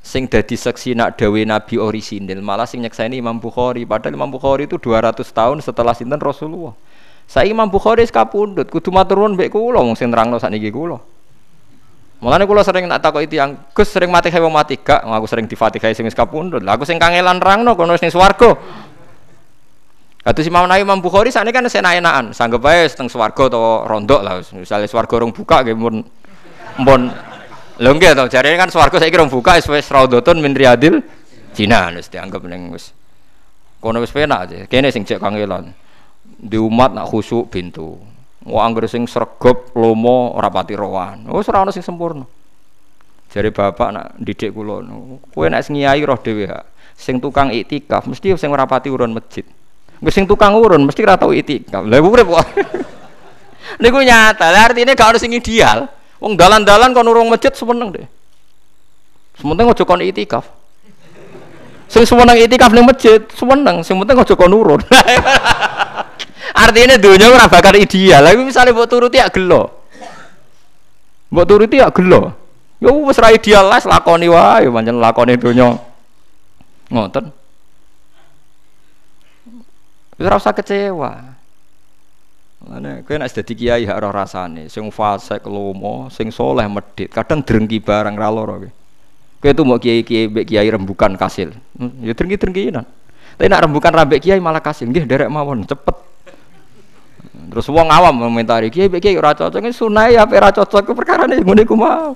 Sing 0.00 0.26
dadi 0.26 0.54
seksi 0.54 0.94
nak 0.94 1.18
dawe 1.18 1.40
Nabi 1.44 1.76
orisinil, 1.76 2.40
malah 2.40 2.64
sing 2.64 2.80
nyekseni 2.82 3.18
Imam 3.18 3.38
Bukhari. 3.38 3.84
Padahal 3.84 4.16
Imam 4.16 4.30
Bukhari 4.30 4.64
itu 4.64 4.78
200 4.78 5.22
tahun 5.30 5.58
setelah 5.62 5.92
sinten 5.94 6.18
Rasulullah. 6.18 6.72
Saya 7.30 7.46
Imam 7.46 7.70
Bukhari 7.70 8.02
sekapundut, 8.06 8.70
kudu 8.70 8.90
matur 8.90 9.22
nuwun 9.22 9.38
mbek 9.38 9.54
kula 9.54 9.78
wong 9.82 9.94
sing 9.94 10.10
nerangno 10.10 10.42
sakniki 10.42 10.70
kula. 10.74 10.98
Mulane 12.22 12.42
kula 12.46 12.66
sering 12.66 12.90
tak 12.90 13.00
takoki 13.06 13.30
tiyang, 13.30 13.54
Gus 13.70 13.86
sering 13.90 14.10
mati 14.10 14.34
wong 14.34 14.50
mati 14.50 14.78
gak? 14.78 15.06
Aku 15.06 15.26
sering 15.30 15.46
difatihai 15.46 15.94
sing 15.94 16.10
sekapundut. 16.10 16.64
Lah 16.64 16.74
aku 16.74 16.82
sing 16.82 16.98
kangelan 16.98 17.38
nerangno 17.38 17.78
kono 17.78 17.94
sing 17.98 18.10
swarga. 18.10 18.56
Kados 20.20 20.44
Imam 20.44 20.68
Nawawi 20.68 20.84
Imam 20.84 21.00
Bukhari 21.00 21.32
sakniki 21.32 21.56
kan 21.56 21.64
senaenaan, 21.64 22.36
sanggep 22.36 22.60
ae 22.68 22.86
teng 22.92 23.08
swarga 23.08 23.48
utawa 23.48 23.88
rondok 23.88 24.20
lah. 24.20 24.38
Misalnya 24.52 24.84
swarga 24.84 25.16
rong 25.16 25.32
buka 25.32 25.64
nggih 25.64 25.76
Mpun 26.78 27.10
lho 27.80 27.90
nggih 27.96 28.12
to, 28.14 28.24
jarene 28.30 28.60
kan 28.60 28.70
swarga 28.70 29.00
saiki 29.00 29.16
rong 29.16 29.32
buka 29.32 29.56
wis 29.56 29.66
wis 29.66 29.88
raudhatun 29.88 30.38
min 30.38 30.52
riyadil 30.54 31.00
jinan 31.56 31.96
wis 31.96 32.12
dianggap 32.12 32.44
ning 32.46 32.70
wis 32.70 32.94
kono 33.80 33.98
wis 33.98 34.12
penak 34.12 34.46
aja. 34.46 34.68
Kene 34.68 34.92
sing 34.92 35.08
cek 35.08 35.18
kangelan. 35.18 35.72
Di 36.40 36.60
umat 36.60 36.92
nak 36.92 37.08
khusuk 37.08 37.48
pintu. 37.48 37.96
Wong 38.44 38.62
anggere 38.62 38.88
sing 38.88 39.08
sregep 39.08 39.72
lomo 39.76 40.36
ora 40.36 40.52
pati 40.52 40.76
rowan. 40.76 41.26
Wis 41.32 41.48
ora 41.48 41.64
ono 41.64 41.72
sing 41.72 41.82
sempurna. 41.82 42.24
Jare 43.30 43.54
bapak 43.54 43.88
nak 43.94 44.06
didik 44.18 44.50
kula, 44.50 44.82
kowe 45.30 45.46
nek 45.46 45.62
ngiyai 45.62 46.02
roh 46.02 46.18
dhewe 46.18 46.50
Sing 46.98 47.22
tukang 47.22 47.54
iktikaf 47.54 48.04
mesti 48.10 48.34
sing 48.36 48.50
ora 48.52 48.68
pati 48.68 48.92
urun 48.92 49.16
masjid. 49.16 49.46
Wis 50.04 50.12
sing 50.12 50.28
tukang 50.28 50.52
urun 50.58 50.84
mesti 50.84 51.00
ora 51.00 51.16
tau 51.16 51.32
iktikaf. 51.32 51.86
Lah 51.86 52.00
urip 52.02 52.28
kok. 52.28 52.46
Niku 53.82 54.04
nyata. 54.04 54.52
Lah 54.52 54.68
artine 54.68 54.92
gak 54.92 55.16
ono 55.16 55.18
sing 55.20 55.32
ideal. 55.32 55.88
Wong 56.20 56.36
dalan-dalan 56.36 56.92
kon 56.92 57.08
urung 57.08 57.32
masjid 57.32 57.50
seneng 57.56 57.96
deh. 57.96 58.06
Sementing 59.40 59.72
aja 59.72 59.82
kon 59.88 60.04
itikaf. 60.04 60.44
Sing 61.88 62.04
semeneng 62.04 62.38
itikaf 62.38 62.70
ning 62.76 62.84
masjid, 62.84 63.24
semeneng, 63.34 63.80
sing 63.80 63.96
penting 63.96 64.20
aja 64.20 64.34
kon 64.36 64.52
nurun. 64.52 64.78
Artinya 66.62 67.00
dunia 67.00 67.32
ora 67.32 67.48
bakal 67.48 67.72
ideal. 67.74 68.20
Lah 68.20 68.36
misalnya 68.36 68.76
mbok 68.76 68.86
turuti 68.86 69.16
ya 69.16 69.32
gelo. 69.32 69.80
Mbok 71.32 71.46
turuti 71.48 71.80
ya 71.80 71.88
gelo. 71.88 72.36
Ya 72.78 72.92
wis 72.92 73.16
ra 73.16 73.32
ideal 73.32 73.64
lah 73.70 73.80
lakoni 73.80 74.28
wae 74.28 74.68
pancen 74.68 75.00
lakoni 75.00 75.40
dunia. 75.40 75.78
Ngoten. 76.92 77.32
Wis 80.20 80.24
ora 80.26 80.36
usah 80.36 80.52
kecewa. 80.52 81.29
Lane 82.60 83.00
kowe 83.08 83.16
nek 83.16 83.32
dadi 83.32 83.56
kiai 83.56 83.88
hak 83.88 83.96
ora 83.96 84.12
rasane, 84.12 84.68
sing 84.68 84.92
fasik 84.92 85.48
lomo, 85.48 86.12
sing 86.12 86.28
soleh 86.28 86.68
medhit, 86.68 87.08
kadang 87.08 87.40
drengki 87.40 87.80
barang 87.80 88.12
ra 88.12 88.28
lara 88.28 88.60
kowe. 88.60 88.70
Kowe 89.40 89.50
tuh 89.56 89.64
mau 89.64 89.80
kiai-kiai 89.80 90.28
mbek 90.28 90.44
kiai 90.44 90.68
rembukan 90.68 91.16
kasil. 91.16 91.56
Hmm, 91.80 92.04
ya 92.04 92.12
drengki-drengkinan. 92.12 92.84
Tapi 93.40 93.48
nak 93.48 93.64
rembukan 93.64 93.88
rambek 93.88 94.20
kiai 94.20 94.36
malah 94.36 94.60
kasil. 94.60 94.84
Nggih 94.92 95.08
derek 95.08 95.32
mawon 95.32 95.64
cepet. 95.64 95.96
Terus 97.48 97.66
wong 97.72 97.88
awam 97.88 98.20
komentari 98.20 98.68
kiai 98.68 98.92
mbek 98.92 99.00
kiai 99.00 99.16
ora 99.16 99.32
cocok 99.32 99.64
sunai 99.72 100.20
apa 100.20 100.36
ora 100.36 100.52
cocok 100.52 100.92
perkara 100.92 101.24
ini 101.24 101.40
ngene 101.40 101.64
ku 101.64 101.72
mau. 101.72 102.12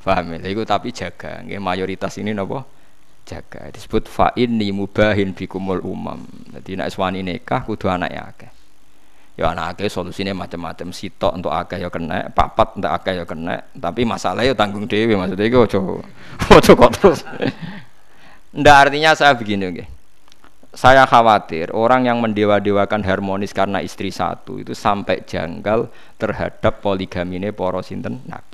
Paham 0.00 0.36
ya? 0.36 0.48
Iku 0.48 0.64
tapi 0.68 0.92
jaga, 0.92 1.40
nggih 1.44 1.60
mayoritas 1.60 2.16
ini 2.20 2.32
napa? 2.32 2.64
Jaga. 3.24 3.72
Disebut 3.72 4.04
fa 4.04 4.36
inni 4.36 4.68
mubahin 4.68 5.32
bikumul 5.32 5.80
umam. 5.80 6.28
Jadi 6.52 6.76
nek 6.76 6.92
wani 7.00 7.24
nikah 7.24 7.64
kudu 7.64 7.88
anake 7.88 8.20
akeh. 8.20 8.50
Ya 9.34 9.50
anak 9.50 9.74
akeh 9.74 9.90
solusine 9.90 10.30
macam-macam 10.30 10.94
sitok 10.94 11.34
untuk 11.34 11.50
akeh 11.50 11.82
ya 11.82 11.90
kena, 11.90 12.30
papat 12.30 12.78
untuk 12.78 12.92
akeh 12.92 13.18
ya 13.18 13.26
kena, 13.26 13.66
tapi 13.74 14.06
masalah 14.06 14.46
ya 14.46 14.54
tanggung 14.54 14.86
dhewe 14.86 15.18
maksudnya 15.18 15.50
iku 15.50 15.66
aja 15.66 15.80
aja 16.54 16.72
kok 16.78 16.90
terus. 16.94 17.20
Ndak 18.54 18.76
artinya 18.78 19.10
saya 19.18 19.34
begini 19.34 19.66
okay. 19.66 19.86
Saya 20.74 21.02
khawatir 21.06 21.74
orang 21.74 22.06
yang 22.06 22.22
mendewa-dewakan 22.22 23.02
harmonis 23.02 23.50
karena 23.50 23.82
istri 23.82 24.14
satu 24.14 24.62
itu 24.62 24.70
sampai 24.74 25.26
janggal 25.26 25.90
terhadap 26.18 26.78
poligami 26.78 27.42
ini 27.42 27.50
para 27.50 27.82
sinten 27.82 28.22
nabi. 28.30 28.53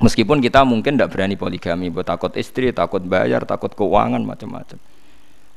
Meskipun 0.00 0.40
kita 0.40 0.64
mungkin 0.64 0.96
tidak 0.96 1.12
berani 1.12 1.36
poligami, 1.36 1.92
buat 1.92 2.08
takut 2.08 2.32
istri, 2.40 2.72
takut 2.72 3.04
bayar, 3.04 3.44
takut 3.44 3.68
keuangan 3.76 4.24
macam-macam. 4.24 4.80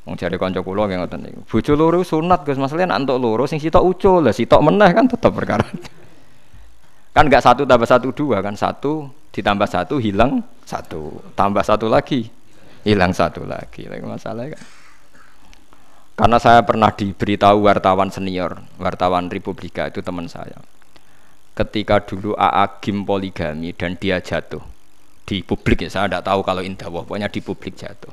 Wong 0.04 0.20
jare 0.20 0.36
kanca 0.36 0.60
kula 0.60 0.84
nggih 0.84 1.00
ngoten 1.00 1.20
niku. 1.24 1.40
Bojo 1.48 2.04
sunat 2.04 2.44
Gus, 2.44 2.60
masalahnya 2.60 2.92
entuk 2.92 3.16
loro 3.16 3.48
sing 3.48 3.56
sitok 3.56 3.80
ucul, 3.80 4.20
lah 4.20 4.36
sitok 4.36 4.60
meneh 4.60 4.92
kan 4.92 5.08
tetap 5.08 5.32
perkara. 5.32 5.64
kan 7.14 7.30
enggak 7.30 7.46
satu 7.46 7.62
tambah 7.62 7.86
satu 7.86 8.10
dua 8.10 8.42
kan 8.42 8.58
satu 8.58 9.06
ditambah 9.30 9.70
satu 9.70 10.02
hilang 10.02 10.42
satu 10.66 11.30
tambah 11.38 11.62
satu 11.62 11.86
lagi 11.86 12.26
hilang 12.82 13.14
satu 13.14 13.46
lagi 13.46 13.86
lagi 13.86 14.02
masalah 14.02 14.50
kan 14.50 14.62
karena 16.18 16.38
saya 16.42 16.66
pernah 16.66 16.90
diberitahu 16.90 17.62
wartawan 17.62 18.10
senior 18.10 18.58
wartawan 18.82 19.30
Republika 19.30 19.86
itu 19.86 20.02
teman 20.02 20.26
saya 20.26 20.58
ketika 21.54 22.02
dulu 22.02 22.34
Aagim 22.34 23.06
poligami 23.06 23.70
dan 23.74 23.94
dia 23.98 24.18
jatuh 24.18 24.62
di 25.24 25.40
publik 25.40 25.86
ya 25.86 25.90
saya 25.90 26.06
tidak 26.10 26.26
tahu 26.26 26.40
kalau 26.42 26.60
indah 26.60 26.90
pokoknya 26.90 27.30
di 27.30 27.40
publik 27.40 27.78
jatuh 27.78 28.12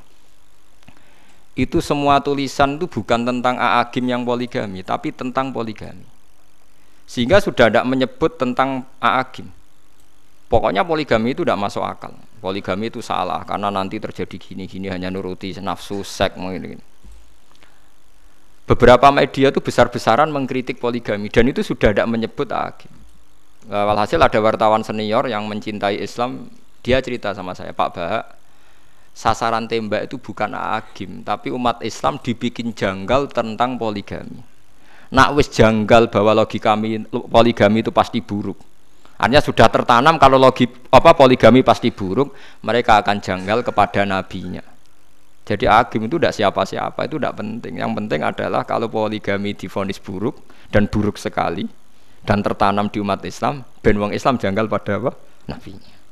itu 1.52 1.84
semua 1.84 2.16
tulisan 2.24 2.80
itu 2.80 2.88
bukan 2.88 3.28
tentang 3.28 3.60
Aagim 3.60 4.08
yang 4.08 4.24
poligami, 4.24 4.80
tapi 4.80 5.12
tentang 5.12 5.52
poligami. 5.52 6.08
Sehingga 7.04 7.44
sudah 7.44 7.68
tidak 7.68 7.84
menyebut 7.84 8.40
tentang 8.40 8.88
Aagim. 8.96 9.52
Pokoknya 10.48 10.80
poligami 10.80 11.36
itu 11.36 11.44
tidak 11.44 11.60
masuk 11.60 11.84
akal. 11.84 12.16
Poligami 12.40 12.88
itu 12.88 13.04
salah 13.04 13.44
karena 13.44 13.68
nanti 13.68 14.00
terjadi 14.00 14.36
gini-gini 14.36 14.88
hanya 14.88 15.12
nuruti 15.12 15.52
nafsu 15.60 16.00
seks 16.00 16.40
mungkin. 16.40 16.80
Beberapa 18.64 19.12
media 19.12 19.52
itu 19.52 19.60
besar-besaran 19.60 20.32
mengkritik 20.32 20.80
poligami 20.80 21.28
dan 21.28 21.52
itu 21.52 21.60
sudah 21.60 21.92
tidak 21.92 22.08
menyebut 22.08 22.48
Aagim. 22.48 23.01
Walhasil 23.70 24.18
ada 24.18 24.38
wartawan 24.42 24.82
senior 24.82 25.30
yang 25.30 25.46
mencintai 25.46 26.02
Islam, 26.02 26.50
dia 26.82 26.98
cerita 26.98 27.30
sama 27.30 27.54
saya, 27.54 27.70
Pak 27.70 27.88
Bahak, 27.94 28.24
sasaran 29.12 29.68
tembak 29.68 30.08
itu 30.08 30.16
bukan 30.16 30.56
agim 30.56 31.20
tapi 31.20 31.52
umat 31.52 31.84
Islam 31.84 32.16
dibikin 32.18 32.72
janggal 32.72 33.28
tentang 33.28 33.76
poligami. 33.76 34.40
Nak 35.12 35.36
wis 35.36 35.52
janggal 35.52 36.08
bahwa 36.08 36.32
logika 36.32 36.72
poligami 37.28 37.84
itu 37.84 37.92
pasti 37.92 38.24
buruk. 38.24 38.56
Artinya 39.20 39.44
sudah 39.44 39.68
tertanam 39.68 40.16
kalau 40.16 40.40
logi 40.40 40.66
apa 40.88 41.12
poligami 41.12 41.60
pasti 41.60 41.92
buruk 41.92 42.32
mereka 42.64 43.04
akan 43.04 43.20
janggal 43.20 43.60
kepada 43.60 44.08
nabinya. 44.08 44.64
Jadi 45.44 45.68
agim 45.68 46.08
itu 46.08 46.16
tidak 46.16 46.32
siapa-siapa 46.32 47.04
itu 47.04 47.20
tidak 47.20 47.36
penting. 47.36 47.78
Yang 47.78 47.92
penting 48.02 48.20
adalah 48.24 48.64
kalau 48.64 48.88
poligami 48.88 49.52
difonis 49.52 50.00
buruk 50.00 50.40
dan 50.72 50.88
buruk 50.88 51.20
sekali 51.20 51.68
dan 52.22 52.38
tertanam 52.40 52.86
di 52.90 53.02
umat 53.02 53.22
Islam 53.26 53.66
ben 53.82 53.98
wong 53.98 54.14
Islam 54.14 54.38
janggal 54.38 54.70
pada 54.70 54.98
apa 54.98 55.10
nabinya 55.50 56.02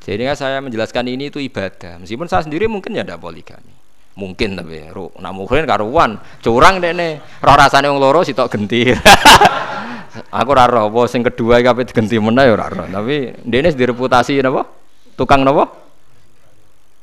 jadi 0.00 0.32
saya 0.32 0.64
menjelaskan 0.64 1.12
ini 1.12 1.28
itu 1.28 1.36
ibadah. 1.38 2.00
Meskipun 2.00 2.24
saya 2.24 2.40
sendiri 2.40 2.64
mungkin 2.64 2.96
ya 2.96 3.04
tidak 3.04 3.20
poligami. 3.20 3.70
Mungkin 4.16 4.58
tapi 4.58 4.90
ru, 4.90 5.06
nak 5.22 5.32
mungkin 5.32 5.62
karuan 5.68 6.18
curang 6.42 6.80
deh 6.80 6.90
nih. 6.90 7.20
Roh 7.40 7.56
rasanya 7.56 7.92
yang 7.92 8.00
loro 8.00 8.24
sitok 8.24 8.48
genti. 8.50 8.90
Aku 10.42 10.50
raro, 10.50 10.90
apa 10.90 11.00
sing 11.06 11.22
kedua 11.22 11.62
kabeh 11.62 11.86
digenti 11.86 12.18
mana 12.18 12.42
ya 12.42 12.58
raro. 12.58 12.90
Tapi 12.90 13.38
dene 13.46 13.70
direputasi 13.70 14.42
napa? 14.42 14.66
Tukang 15.14 15.46
napa? 15.46 15.70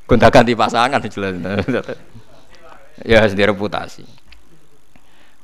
Gonta-ganti 0.04 0.52
pasangan 0.58 1.00
jelas. 1.08 1.40
ya 3.08 3.24
sendiri 3.24 3.56
reputasi. 3.56 4.04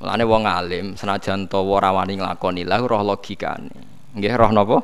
Mulane 0.02 0.24
wong 0.26 0.42
alim 0.48 0.86
senajan 0.98 1.46
to 1.46 1.62
ora 1.62 1.94
wani 1.94 2.18
nglakoni 2.18 2.66
lah 2.66 2.82
roh 2.82 3.02
logikane. 3.02 3.70
Nggih 4.14 4.34
roh 4.34 4.50
napa? 4.50 4.78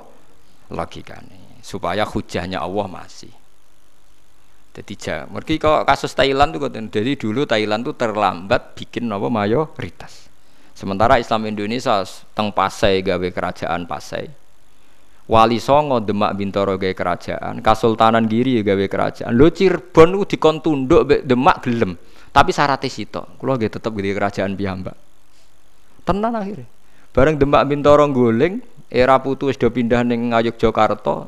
Logikane 0.70 1.62
supaya 1.62 2.06
hujahnya 2.06 2.62
Allah 2.62 2.86
masih. 2.88 3.32
Jadi. 4.70 4.94
Mereka 5.28 5.60
kok 5.60 5.84
kasus 5.84 6.14
Thailand 6.16 6.56
tuh 6.56 6.70
jadi 6.70 7.12
dulu 7.18 7.44
Thailand 7.44 7.84
tuh 7.84 7.94
terlambat 7.98 8.78
bikin 8.78 9.10
apa 9.12 9.28
mayoritas. 9.28 10.30
Sementara 10.72 11.20
Islam 11.20 11.44
Indonesia 11.52 12.00
teng 12.32 12.48
Pasai 12.54 13.04
gawe 13.04 13.28
kerajaan 13.28 13.84
Pasai. 13.84 14.24
Wali 15.30 15.62
Songo 15.62 16.02
Demak 16.02 16.34
Bintoro 16.34 16.74
gawe 16.74 16.90
kerajaan, 16.90 17.62
Kasultanan 17.62 18.26
Giri 18.26 18.64
gawe 18.64 18.86
kerajaan. 18.88 19.30
Lo 19.36 19.52
Cirebon 19.52 20.16
ku 20.18 20.24
dikon 20.26 20.58
tunduk 20.64 21.06
Demak 21.06 21.62
gelem, 21.62 21.94
tapi 22.30 22.50
syaratnya 22.54 22.90
sitok. 22.90 23.38
Kulo 23.38 23.58
nggih 23.58 23.70
tetep 23.70 23.90
gawe 23.90 24.12
kerajaan 24.16 24.54
piyambak. 24.54 24.96
Tenan 26.06 26.34
akhirnya. 26.34 26.66
Bareng 27.10 27.36
Demak 27.36 27.66
Bintoro 27.66 28.06
guling, 28.06 28.62
era 28.86 29.18
putu 29.18 29.50
wis 29.50 29.58
do 29.58 29.66
pindah 29.66 30.06
ning 30.06 30.30
Ngayuk 30.30 30.54
Jakarta, 30.62 31.26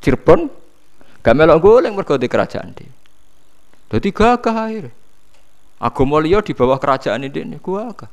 Cirebon 0.00 0.48
gak 1.20 1.34
melok 1.36 1.58
goleng 1.60 1.92
mergo 1.92 2.16
di 2.16 2.28
kerajaan 2.28 2.72
di. 2.72 2.86
Jadi 3.92 4.08
gagah 4.10 4.56
akhirnya. 4.56 4.92
Agama 5.76 6.16
liya 6.24 6.40
di 6.40 6.56
bawah 6.56 6.80
kerajaan 6.80 7.28
ini 7.28 7.60
gagah. 7.60 8.08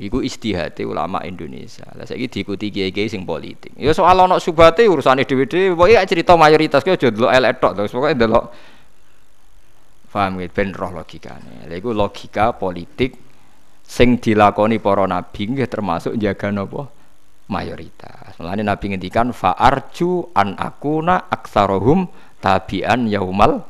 Iku 0.00 0.24
istihati 0.24 0.82
ulama 0.82 1.20
Indonesia. 1.28 1.84
Lah 1.92 2.08
saiki 2.08 2.26
diikuti 2.40 2.72
kiai-kiai 2.72 3.06
sing 3.06 3.28
politik. 3.28 3.76
Ya 3.76 3.92
soal 3.92 4.16
ana 4.16 4.40
subate 4.40 4.88
urusane 4.88 5.28
dhewe-dhewe, 5.28 5.76
pokoke 5.76 6.00
cerita 6.08 6.34
mayoritas 6.40 6.80
ki 6.80 6.96
aja 6.96 7.12
delok 7.12 7.28
elek 7.28 7.60
terus 7.60 7.92
pokoke 7.92 8.16
delok 8.16 8.48
paham 10.10 10.42
gitu, 10.42 10.52
ben 10.52 10.74
roh 10.74 10.90
logikane. 10.90 11.70
Lha 11.70 11.74
iku 11.78 11.94
logika 11.94 12.52
politik 12.58 13.14
sing 13.86 14.18
dilakoni 14.18 14.82
para 14.82 15.06
nabi 15.06 15.50
nggih 15.50 15.70
termasuk 15.70 16.18
jaga 16.18 16.50
napa? 16.50 17.00
mayoritas. 17.50 18.38
Mulane 18.38 18.62
Nabi 18.62 18.94
ngendikan 18.94 19.34
fa'arju 19.34 20.32
an 20.38 20.54
akuna 20.54 21.26
aksarohum 21.26 22.06
tabian 22.38 23.10
yaumal 23.10 23.66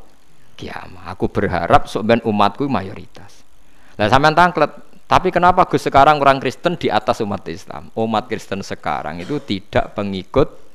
kiamah. 0.55 1.17
Aku 1.17 1.33
berharap 1.33 1.89
sok 1.89 2.05
ben 2.05 2.21
umatku 2.23 2.69
mayoritas. 2.69 3.41
Lah 3.97 4.13
sampean 4.13 4.37
tangklet, 4.37 4.71
tapi 5.09 5.33
kenapa 5.33 5.65
Gus 5.67 5.89
sekarang 5.89 6.21
orang 6.21 6.39
Kristen 6.39 6.77
di 6.77 6.93
atas 6.93 7.25
umat 7.25 7.43
Islam? 7.49 7.89
Umat 7.97 8.29
Kristen 8.29 8.61
sekarang 8.61 9.25
itu 9.25 9.41
tidak 9.41 9.97
pengikut 9.97 10.70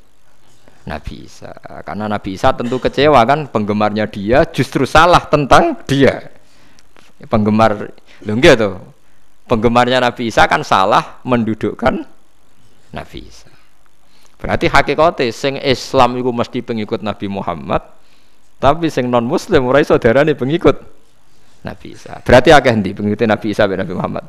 Nabi 0.86 1.26
Isa. 1.26 1.52
Karena 1.82 2.06
Nabi 2.06 2.38
Isa 2.38 2.54
tentu 2.54 2.78
kecewa 2.78 3.22
kan 3.26 3.50
penggemarnya 3.50 4.06
dia 4.06 4.46
justru 4.46 4.86
salah 4.86 5.22
tentang 5.26 5.82
dia. 5.90 6.30
Penggemar 7.26 7.90
lho 8.22 8.54
tuh. 8.54 8.76
Penggemarnya 9.46 10.02
Nabi 10.02 10.30
Isa 10.30 10.46
kan 10.50 10.66
salah 10.66 11.22
mendudukkan 11.26 12.06
Nabi 12.94 13.20
Isa. 13.26 13.50
Berarti 14.42 14.70
hakikatnya 14.70 15.34
sing 15.34 15.58
Islam 15.58 16.22
itu 16.22 16.30
mesti 16.30 16.60
pengikut 16.62 17.02
Nabi 17.02 17.26
Muhammad, 17.30 17.82
tapi 18.62 18.94
sing 18.94 19.10
non 19.10 19.26
Muslim 19.26 19.66
ora 19.66 19.82
iso 19.82 19.98
darane 19.98 20.38
pengikut 20.38 20.76
Nabi 21.66 21.98
Isa. 21.98 22.22
Berarti 22.22 22.54
akeh 22.54 22.74
ndi 22.78 22.94
pengikut 22.94 23.26
Nabi 23.26 23.48
Isa 23.54 23.66
Nabi 23.66 23.94
Muhammad? 23.94 24.26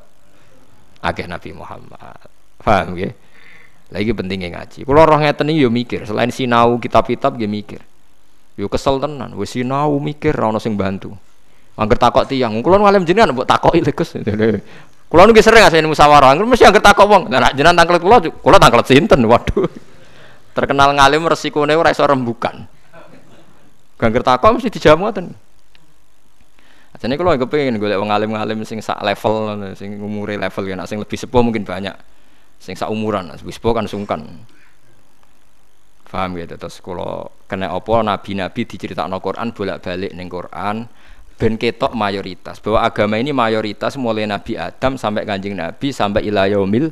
Akeh 1.04 1.28
Nabi 1.28 1.50
Muhammad. 1.52 2.16
Paham 2.64 2.96
nggih? 2.96 3.25
Lagi 3.94 4.10
pentingnya 4.10 4.50
ngaji. 4.50 4.82
Kalau 4.82 5.02
roh 5.06 5.18
ngeten 5.22 5.54
yo 5.54 5.70
mikir, 5.70 6.02
selain 6.06 6.34
sinau 6.34 6.78
kitab-kitab 6.82 7.38
dia 7.38 7.46
mikir. 7.46 7.78
Yo 8.58 8.66
kesel 8.66 8.98
tenan, 8.98 9.36
wis 9.38 9.54
sinau 9.54 10.00
mikir 10.02 10.34
ra 10.34 10.50
ono 10.50 10.58
sing 10.58 10.74
bantu. 10.74 11.14
Angger 11.76 12.00
takok 12.00 12.24
tiyang, 12.24 12.64
kula 12.64 12.80
ngalim 12.80 13.04
jenengan 13.04 13.36
mbok 13.36 13.46
takoki 13.46 13.84
lho 13.84 13.92
Gus. 13.92 14.16
Kula 15.06 15.22
nu 15.22 15.38
sering 15.38 15.62
ngasih 15.62 15.86
musyawarah, 15.86 16.34
angger 16.34 16.50
mesti 16.50 16.66
angger 16.66 16.82
takok 16.82 17.06
wong. 17.06 17.22
Nah 17.30 17.54
jenengan 17.54 17.78
tangklet 17.78 18.02
kula, 18.02 18.18
kula 18.42 18.58
tangklet 18.58 18.90
sinten? 18.90 19.22
Waduh. 19.22 19.70
Terkenal 20.56 20.98
ngalim 20.98 21.22
resikone 21.30 21.78
ora 21.78 21.94
iso 21.94 22.02
rembukan. 22.02 22.66
Gangger 24.02 24.26
takok 24.26 24.58
mesti 24.58 24.66
dijamu 24.66 25.06
ngoten. 25.06 25.30
Jadi 26.96 27.12
kalau 27.20 27.36
gue 27.36 27.44
pengen 27.44 27.76
gue 27.76 27.92
wong 27.92 28.08
alim-alim 28.08 28.64
sing 28.64 28.80
sak 28.80 29.04
level, 29.04 29.52
sing 29.76 30.00
umure 30.00 30.40
level 30.40 30.64
ya, 30.64 30.80
sing 30.88 30.96
lebih 30.96 31.20
sepuh 31.20 31.44
mungkin 31.44 31.60
banyak, 31.60 31.92
sing 32.58 32.74
sak 32.74 32.90
umuran, 32.90 33.32
sepuh 33.36 33.72
kan 33.76 33.86
sungkan. 33.86 34.22
Paham 36.06 36.38
gitu 36.38 36.54
terus 36.54 36.78
kalau 36.78 37.28
kena 37.50 37.74
opo 37.74 37.98
nabi-nabi 37.98 38.62
diceritakan 38.62 39.18
Quran 39.18 39.50
bolak-balik 39.50 40.14
neng 40.14 40.30
Quran 40.30 40.86
ben 41.36 41.60
ketok 41.60 41.92
mayoritas 41.92 42.62
bahwa 42.64 42.80
agama 42.80 43.20
ini 43.20 43.34
mayoritas 43.34 44.00
mulai 44.00 44.24
Nabi 44.24 44.56
Adam 44.56 44.96
sampai 44.96 45.28
kanjeng 45.28 45.52
Nabi 45.52 45.92
sampai 45.92 46.24
ilayomil 46.24 46.88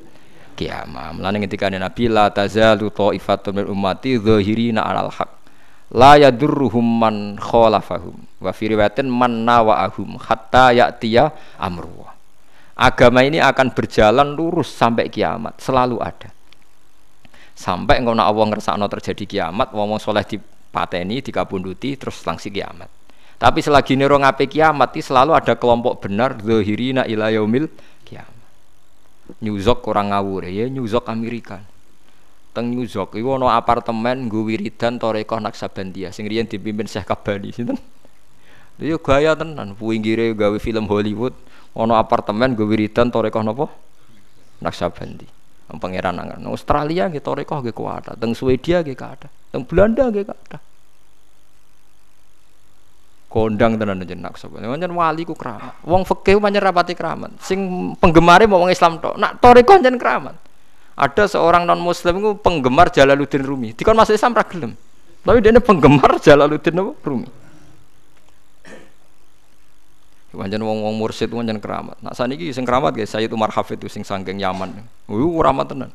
kiamah. 0.55 1.17
Mulane 1.17 1.41
ketika 1.49 1.73
Nabi 1.73 2.13
la 2.13 2.29
tazalu 2.29 2.93
ta'ifatun 2.93 3.65
min 3.65 3.67
ummati 3.73 4.21
dzahirina 4.21 4.85
'alal 4.85 5.09
haq 5.09 5.31
la 5.95 6.21
yadurruhum 6.21 6.85
man 6.85 7.41
khalafahum 7.41 8.21
wa 8.43 8.51
fi 8.53 8.65
riwayatin 8.69 9.09
man 9.09 9.49
nawa'ahum 9.49 10.21
hatta 10.21 10.77
ya'tiya 10.77 11.33
amru. 11.57 12.14
Agama 12.75 13.23
ini 13.23 13.39
akan 13.39 13.71
berjalan 13.71 14.35
lurus 14.35 14.67
sampai 14.75 15.07
kiamat, 15.07 15.63
selalu 15.63 16.03
ada. 16.03 16.35
Sampai 17.55 18.03
ngono 18.03 18.19
Allah 18.19 18.51
ngersakno 18.51 18.91
terjadi 18.91 19.25
kiamat 19.31 19.71
wong 19.71 19.95
soleh 20.03 20.27
dipateni 20.27 21.23
dikabunduti 21.23 21.95
terus 21.95 22.19
langsung 22.27 22.51
kiamat. 22.51 22.91
Tapi 23.39 23.63
selagi 23.63 23.95
nero 23.95 24.19
ngape 24.19 24.51
kiamat 24.51 24.91
selalu 24.99 25.39
ada 25.39 25.55
kelompok 25.55 26.03
benar 26.03 26.35
zahirina 26.43 27.07
ila 27.07 27.31
yaumil 27.31 27.71
kiamat. 28.03 28.43
New 29.39 29.55
York 29.55 29.87
kurang 29.87 30.11
ngawur 30.11 30.51
ya 30.51 30.67
York 30.67 31.07
Amerika. 31.07 31.63
Teng 32.55 32.75
New 32.75 32.87
York 32.87 33.15
iku 33.15 33.39
ono 33.39 33.51
apartemen 33.51 34.27
nggo 34.27 34.47
wiridan 34.47 34.99
Torekoh 34.99 35.39
Naksabandia 35.43 36.11
sing 36.11 36.27
riyen 36.27 36.47
dipimpin 36.47 36.91
Syekh 36.91 37.07
Kabani 37.07 37.51
sinten? 37.51 37.79
Dia 38.75 38.99
gaya 38.99 39.39
tenan, 39.39 39.79
pinggire 39.79 40.35
gawe 40.35 40.59
film 40.59 40.91
Hollywood, 40.91 41.35
ono 41.75 41.95
apartemen 41.99 42.55
gue 42.55 42.67
wiridan 42.67 43.11
Torekoh 43.11 43.43
nopo? 43.43 43.67
Naksabandi 44.63 45.35
pangeran 45.79 46.21
angan. 46.21 46.41
Australia 46.51 47.09
gitu 47.11 47.33
rekoh 47.35 47.65
gitu 47.65 47.83
ada, 47.89 48.13
teng 48.15 48.37
Swedia 48.37 48.85
gitu 48.85 49.01
ada, 49.01 49.29
teng 49.51 49.65
Belanda 49.65 50.11
gitu 50.13 50.31
ada. 50.31 50.59
Kondang 53.33 53.75
tenan 53.75 53.99
aja 53.99 54.15
nak 54.15 54.39
sapa. 54.39 54.63
Pancen 54.63 54.95
wali 54.95 55.27
ku 55.27 55.35
keramat. 55.35 55.75
Wong 55.83 56.07
fikih 56.07 56.39
pancen 56.39 56.63
rapati 56.63 56.95
keramat. 56.95 57.35
Sing 57.43 57.91
penggemare 57.99 58.47
mau 58.47 58.63
wong 58.63 58.71
Islam 58.71 59.03
tok. 59.03 59.19
Nak 59.19 59.43
toriko 59.43 59.75
pancen 59.75 59.99
keramat. 59.99 60.39
Ada 60.95 61.35
seorang 61.35 61.67
non 61.67 61.83
muslim 61.83 62.23
itu 62.23 62.39
penggemar 62.39 62.95
Jalaluddin 62.95 63.43
Rumi. 63.43 63.75
Dikon 63.75 63.99
masuk 63.99 64.15
Islam 64.15 64.39
ra. 64.39 64.47
Tapi 64.47 65.39
dia 65.43 65.59
penggemar 65.59 66.23
Jalaluddin 66.23 66.95
Rumi. 67.03 67.27
Pancen 70.35 70.61
wong-wong 70.61 70.95
mursyid 70.99 71.31
pancen 71.31 71.63
keramat. 71.63 71.97
Nak 72.03 72.19
saniki 72.19 72.51
sing 72.51 72.67
keramat 72.67 72.93
guys, 72.93 73.15
Sayyid 73.15 73.31
Umar 73.31 73.55
Hafid 73.55 73.79
itu 73.79 73.89
sing 73.89 74.03
sanggeng 74.03 74.37
Yaman. 74.43 74.83
Wuh 75.07 75.39
keramat 75.39 75.71
tenan. 75.71 75.91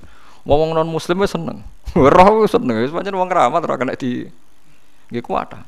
Wong 0.48 0.72
non 0.72 0.88
muslim 0.88 1.20
wis 1.20 1.36
seneng. 1.36 1.62
Roh 1.96 2.42
wis 2.42 2.56
seneng, 2.56 2.80
wis 2.80 2.96
wong 2.96 3.30
keramat 3.30 3.62
ora 3.68 3.76
kena 3.76 3.94
di 4.00 4.26
nggih 5.12 5.24
kuat. 5.26 5.60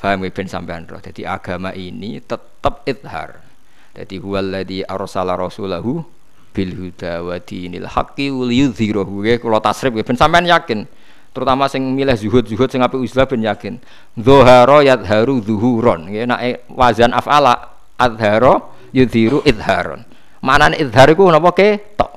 Faham 0.00 0.24
ben 0.24 0.48
sampean 0.48 0.88
roh. 0.88 1.00
Jadi 1.00 1.28
agama 1.28 1.76
ini 1.76 2.20
tetap 2.24 2.84
idhar. 2.88 3.44
Jadi 3.92 4.16
huwallazi 4.16 4.80
arsala 4.88 5.36
rasulahu 5.36 6.00
bil 6.56 6.72
huda 6.72 7.20
wa 7.20 7.36
dinil 7.36 7.84
haqqi 7.84 8.32
liyudhhirahu. 8.32 9.20
Kula 9.40 9.60
tasrif 9.60 9.92
ben 9.92 10.16
sampean 10.16 10.48
yakin 10.48 10.88
terutama 11.30 11.70
sing 11.70 11.82
milih 11.94 12.14
zuhud 12.18 12.46
zuhud 12.46 12.68
sing 12.70 12.82
apik 12.82 12.98
uzlah 12.98 13.26
ben 13.26 13.42
yakin. 13.42 13.74
Dzahara 14.18 14.82
yadharu 14.82 15.42
zuhuron. 15.42 16.10
Ya 16.10 16.26
nek 16.26 16.66
wazan 16.70 17.14
afala 17.14 17.56
adhara 17.98 18.60
yudhiru 18.90 19.42
idharon. 19.46 20.02
Manane 20.42 20.80
idhar 20.80 21.10
iku 21.12 21.28
napa? 21.28 21.52
Ketok. 21.52 22.10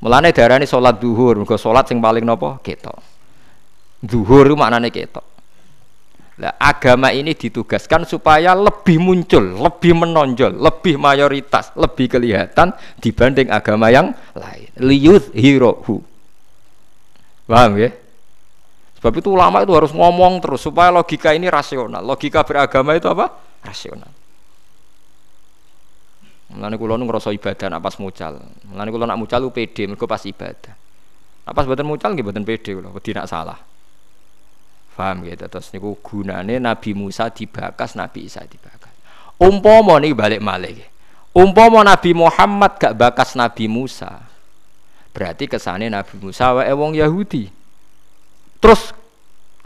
Mulane 0.00 0.32
darani 0.32 0.64
salat 0.64 0.96
zuhur 0.98 1.36
mergo 1.40 1.56
salat 1.60 1.88
sing 1.88 2.00
paling 2.00 2.24
napa? 2.24 2.60
Ketok. 2.60 2.98
Zuhur 4.04 4.48
iku 4.48 4.56
maknane 4.56 4.88
ketok. 4.88 5.30
Nah, 6.40 6.56
agama 6.56 7.12
ini 7.12 7.36
ditugaskan 7.36 8.08
supaya 8.08 8.56
lebih 8.56 8.96
muncul, 8.96 9.60
lebih 9.60 9.92
menonjol, 9.92 10.56
lebih 10.56 10.96
mayoritas, 10.96 11.68
lebih 11.76 12.16
kelihatan 12.16 12.72
dibanding 12.96 13.52
agama 13.52 13.92
yang 13.92 14.16
lain. 14.32 14.72
Liyud 14.80 15.36
hirohu. 15.36 16.00
Paham 17.44 17.76
ya? 17.76 17.92
Sebab 19.00 19.16
itu 19.16 19.32
ulama 19.32 19.64
itu 19.64 19.72
harus 19.72 19.96
ngomong 19.96 20.44
terus 20.44 20.60
supaya 20.60 20.92
logika 20.92 21.32
ini 21.32 21.48
rasional. 21.48 22.04
Logika 22.04 22.44
beragama 22.44 22.92
itu 22.92 23.08
apa? 23.08 23.32
Rasional. 23.64 24.12
Mulane 26.52 26.76
kula 26.76 27.00
nu 27.00 27.08
ngrasa 27.08 27.32
ibadah 27.32 27.72
nak 27.72 27.80
pas 27.80 27.96
mucal. 27.96 28.36
Mulane 28.68 28.88
kula 28.92 29.08
nak 29.08 29.16
mucal 29.16 29.40
lu 29.40 29.48
pede 29.48 29.88
mergo 29.88 30.04
pas 30.04 30.20
ibadah. 30.20 30.76
Nak 31.48 31.52
pas 31.56 31.64
mboten 31.64 31.88
mucal 31.88 32.12
nggih 32.12 32.24
mboten 32.28 32.44
pede 32.44 32.76
kula, 32.76 32.92
wedi 32.92 33.16
nak 33.16 33.24
salah. 33.24 33.56
Paham 34.92 35.24
gitu. 35.24 35.48
Terus 35.48 35.72
niku 35.72 35.96
gunane 36.04 36.60
Nabi 36.60 36.92
Musa 36.92 37.32
dibakas, 37.32 37.96
Nabi 37.96 38.28
Isa 38.28 38.44
dibakas. 38.44 38.92
Umpama 39.40 39.96
niki 39.96 40.12
balik 40.12 40.44
malih. 40.44 40.76
Umpama 41.32 41.80
Nabi 41.80 42.12
Muhammad 42.12 42.76
gak 42.76 42.92
bakas 43.00 43.32
Nabi 43.32 43.64
Musa. 43.64 44.28
Berarti 45.16 45.48
kesane 45.48 45.88
Nabi 45.88 46.20
Musa 46.20 46.52
wae 46.52 46.68
wong 46.76 47.00
Yahudi 47.00 47.59
terus 48.60 48.92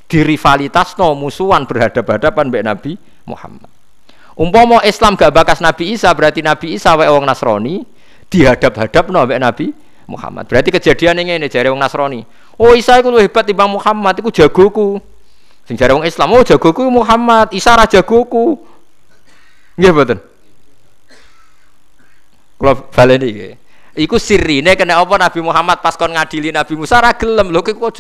dirivalitas 0.09 0.95
no 0.95 1.13
musuhan 1.19 1.67
berhadapan-hadapan 1.67 2.45
mbek 2.49 2.65
Nabi 2.65 2.93
Muhammad. 3.27 3.71
Umpama 4.35 4.83
Islam 4.83 5.15
gak 5.15 5.31
bakas 5.31 5.59
Nabi 5.63 5.95
Isa 5.95 6.11
berarti 6.15 6.43
Nabi 6.43 6.75
Isa 6.75 6.95
wae 6.99 7.11
wong 7.11 7.27
Nasrani 7.27 7.83
dihadap-hadap 8.31 9.11
no 9.11 9.27
mbek 9.27 9.41
Nabi 9.43 9.67
Muhammad. 10.07 10.47
Berarti 10.47 10.71
kejadian 10.71 11.19
ini 11.23 11.41
ini 11.41 11.47
jari 11.51 11.71
wong 11.73 11.81
Nasrani. 11.81 12.23
Oh 12.61 12.77
Isa 12.77 13.01
itu 13.01 13.11
hebat 13.19 13.43
timbang 13.43 13.71
Muhammad 13.71 14.15
itu 14.23 14.31
jagoku. 14.31 15.03
Sing 15.65 15.75
jari 15.75 15.97
wong 15.97 16.07
Islam 16.07 16.31
oh 16.31 16.45
jagoku 16.45 16.87
Muhammad 16.87 17.51
Isa 17.51 17.75
ra 17.75 17.89
jagoku. 17.89 18.61
Nggih 19.75 19.91
mboten? 19.91 20.19
Kula 22.61 22.73
baleni 22.95 23.29
nggih. 23.35 23.55
Iku 23.95 24.19
sirine 24.19 24.75
kena 24.75 24.99
apa 24.99 25.15
Nabi 25.19 25.41
Muhammad 25.43 25.79
pas 25.79 25.95
kon 25.95 26.11
ngadili 26.11 26.51
Nabi 26.51 26.75
Musa 26.79 26.99
ra 27.03 27.15
gelem. 27.15 27.51
Lho 27.51 27.63
kok 27.63 27.95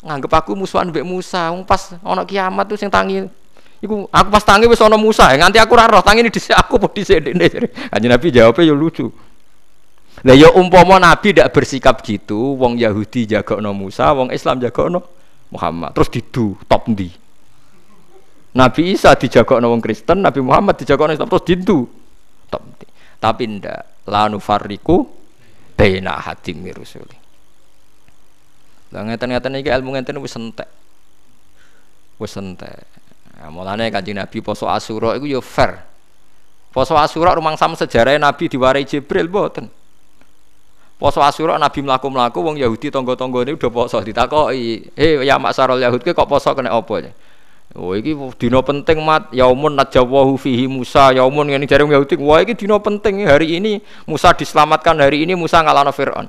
nganggep 0.00 0.32
aku 0.32 0.56
musuhan 0.56 0.88
mbek 0.88 1.04
Musa. 1.04 1.52
Wong 1.52 1.64
pas 1.64 1.96
ana 2.00 2.24
kiamat 2.24 2.64
tuh 2.68 2.76
sing 2.80 2.88
tangi. 2.88 3.28
Iku 3.80 4.08
aku 4.12 4.28
pas 4.28 4.44
tangi 4.44 4.68
wis 4.68 4.80
ana 4.80 4.96
Musa. 4.96 5.28
Nganti 5.32 5.60
aku 5.60 5.72
ora 5.76 5.88
roh 5.88 6.04
tangi 6.04 6.24
dhisik 6.28 6.56
aku 6.56 6.80
apa 6.80 6.88
dhisik 6.92 7.20
dene 7.20 7.46
kanjeng 7.92 8.12
Nabi 8.12 8.26
jawabnya 8.32 8.68
ya 8.68 8.74
lucu. 8.76 9.08
Lah 10.20 10.36
ya 10.36 10.52
umpama 10.52 11.00
Nabi 11.00 11.32
tidak 11.32 11.52
bersikap 11.56 12.04
gitu 12.04 12.56
wong 12.60 12.76
Yahudi 12.76 13.24
jaga 13.24 13.56
no 13.60 13.72
Musa 13.72 14.12
wong 14.12 14.32
Islam 14.32 14.60
jaga 14.60 14.88
no 14.88 15.00
Muhammad. 15.48 15.96
Terus 15.96 16.08
didu 16.12 16.56
top 16.68 16.92
ndi? 16.92 17.08
Nabi 18.50 18.92
Isa 18.92 19.14
dijaga 19.16 19.62
no 19.62 19.72
wong 19.72 19.80
Kristen 19.80 20.20
Nabi 20.20 20.44
Muhammad 20.44 20.76
dijaga 20.76 21.08
no 21.08 21.12
Islam 21.16 21.28
terus 21.28 21.44
didu 21.48 21.88
top 22.52 22.62
ndi? 22.64 22.86
Tapi 23.20 23.42
ndak 23.48 24.08
lanu 24.08 24.40
fariku 24.40 25.08
baina 25.76 26.20
hadim 26.20 26.64
rusuli 26.72 27.19
lah 28.90 29.06
ngeten-ngeten 29.06 29.54
iki 29.62 29.70
ilmu 29.70 29.94
ngeten 29.94 30.18
wis 30.18 30.34
entek. 30.34 30.66
Wis 32.18 32.34
entek. 32.34 32.86
Nah, 33.38 33.48
mulane 33.48 33.88
Kanjeng 33.88 34.18
Nabi 34.18 34.42
poso 34.42 34.66
Asyura 34.66 35.14
iku 35.16 35.30
ya 35.30 35.40
fair. 35.40 35.80
Poso 36.74 36.98
Asyura 36.98 37.32
rumang 37.32 37.54
sama 37.54 37.78
sejarah 37.78 38.18
Nabi 38.18 38.50
diwarai 38.50 38.82
Jibril 38.82 39.30
mboten. 39.30 39.70
Poso 41.00 41.22
Asyura 41.22 41.56
Nabi 41.56 41.80
mlaku-mlaku 41.80 42.44
wong 42.44 42.60
Yahudi 42.60 42.92
tangga-tanggane 42.92 43.56
udah 43.56 43.70
poso 43.72 43.96
ditakoki, 44.04 44.92
"Eh 44.92 45.24
ya 45.24 45.40
maksarul 45.40 45.80
Yahud 45.80 46.04
kok 46.04 46.28
poso 46.28 46.52
kena 46.52 46.74
apa 46.74 46.94
ya?" 47.00 47.10
Oh 47.70 47.94
iki 47.94 48.18
dina 48.34 48.58
penting 48.66 48.98
mat 48.98 49.30
yaumun 49.30 49.78
najawahu 49.78 50.34
fihi 50.34 50.66
Musa 50.66 51.14
yaumun 51.14 51.46
ngene 51.54 51.70
jare 51.70 51.86
Yahudi 51.86 52.18
wah 52.18 52.42
iki 52.42 52.58
dina 52.58 52.82
penting 52.82 53.22
hari 53.22 53.62
ini 53.62 53.78
Musa 54.10 54.34
diselamatkan 54.34 54.98
hari 54.98 55.22
ini 55.22 55.38
Musa 55.38 55.62
ngalahno 55.62 55.94
Firaun 55.94 56.26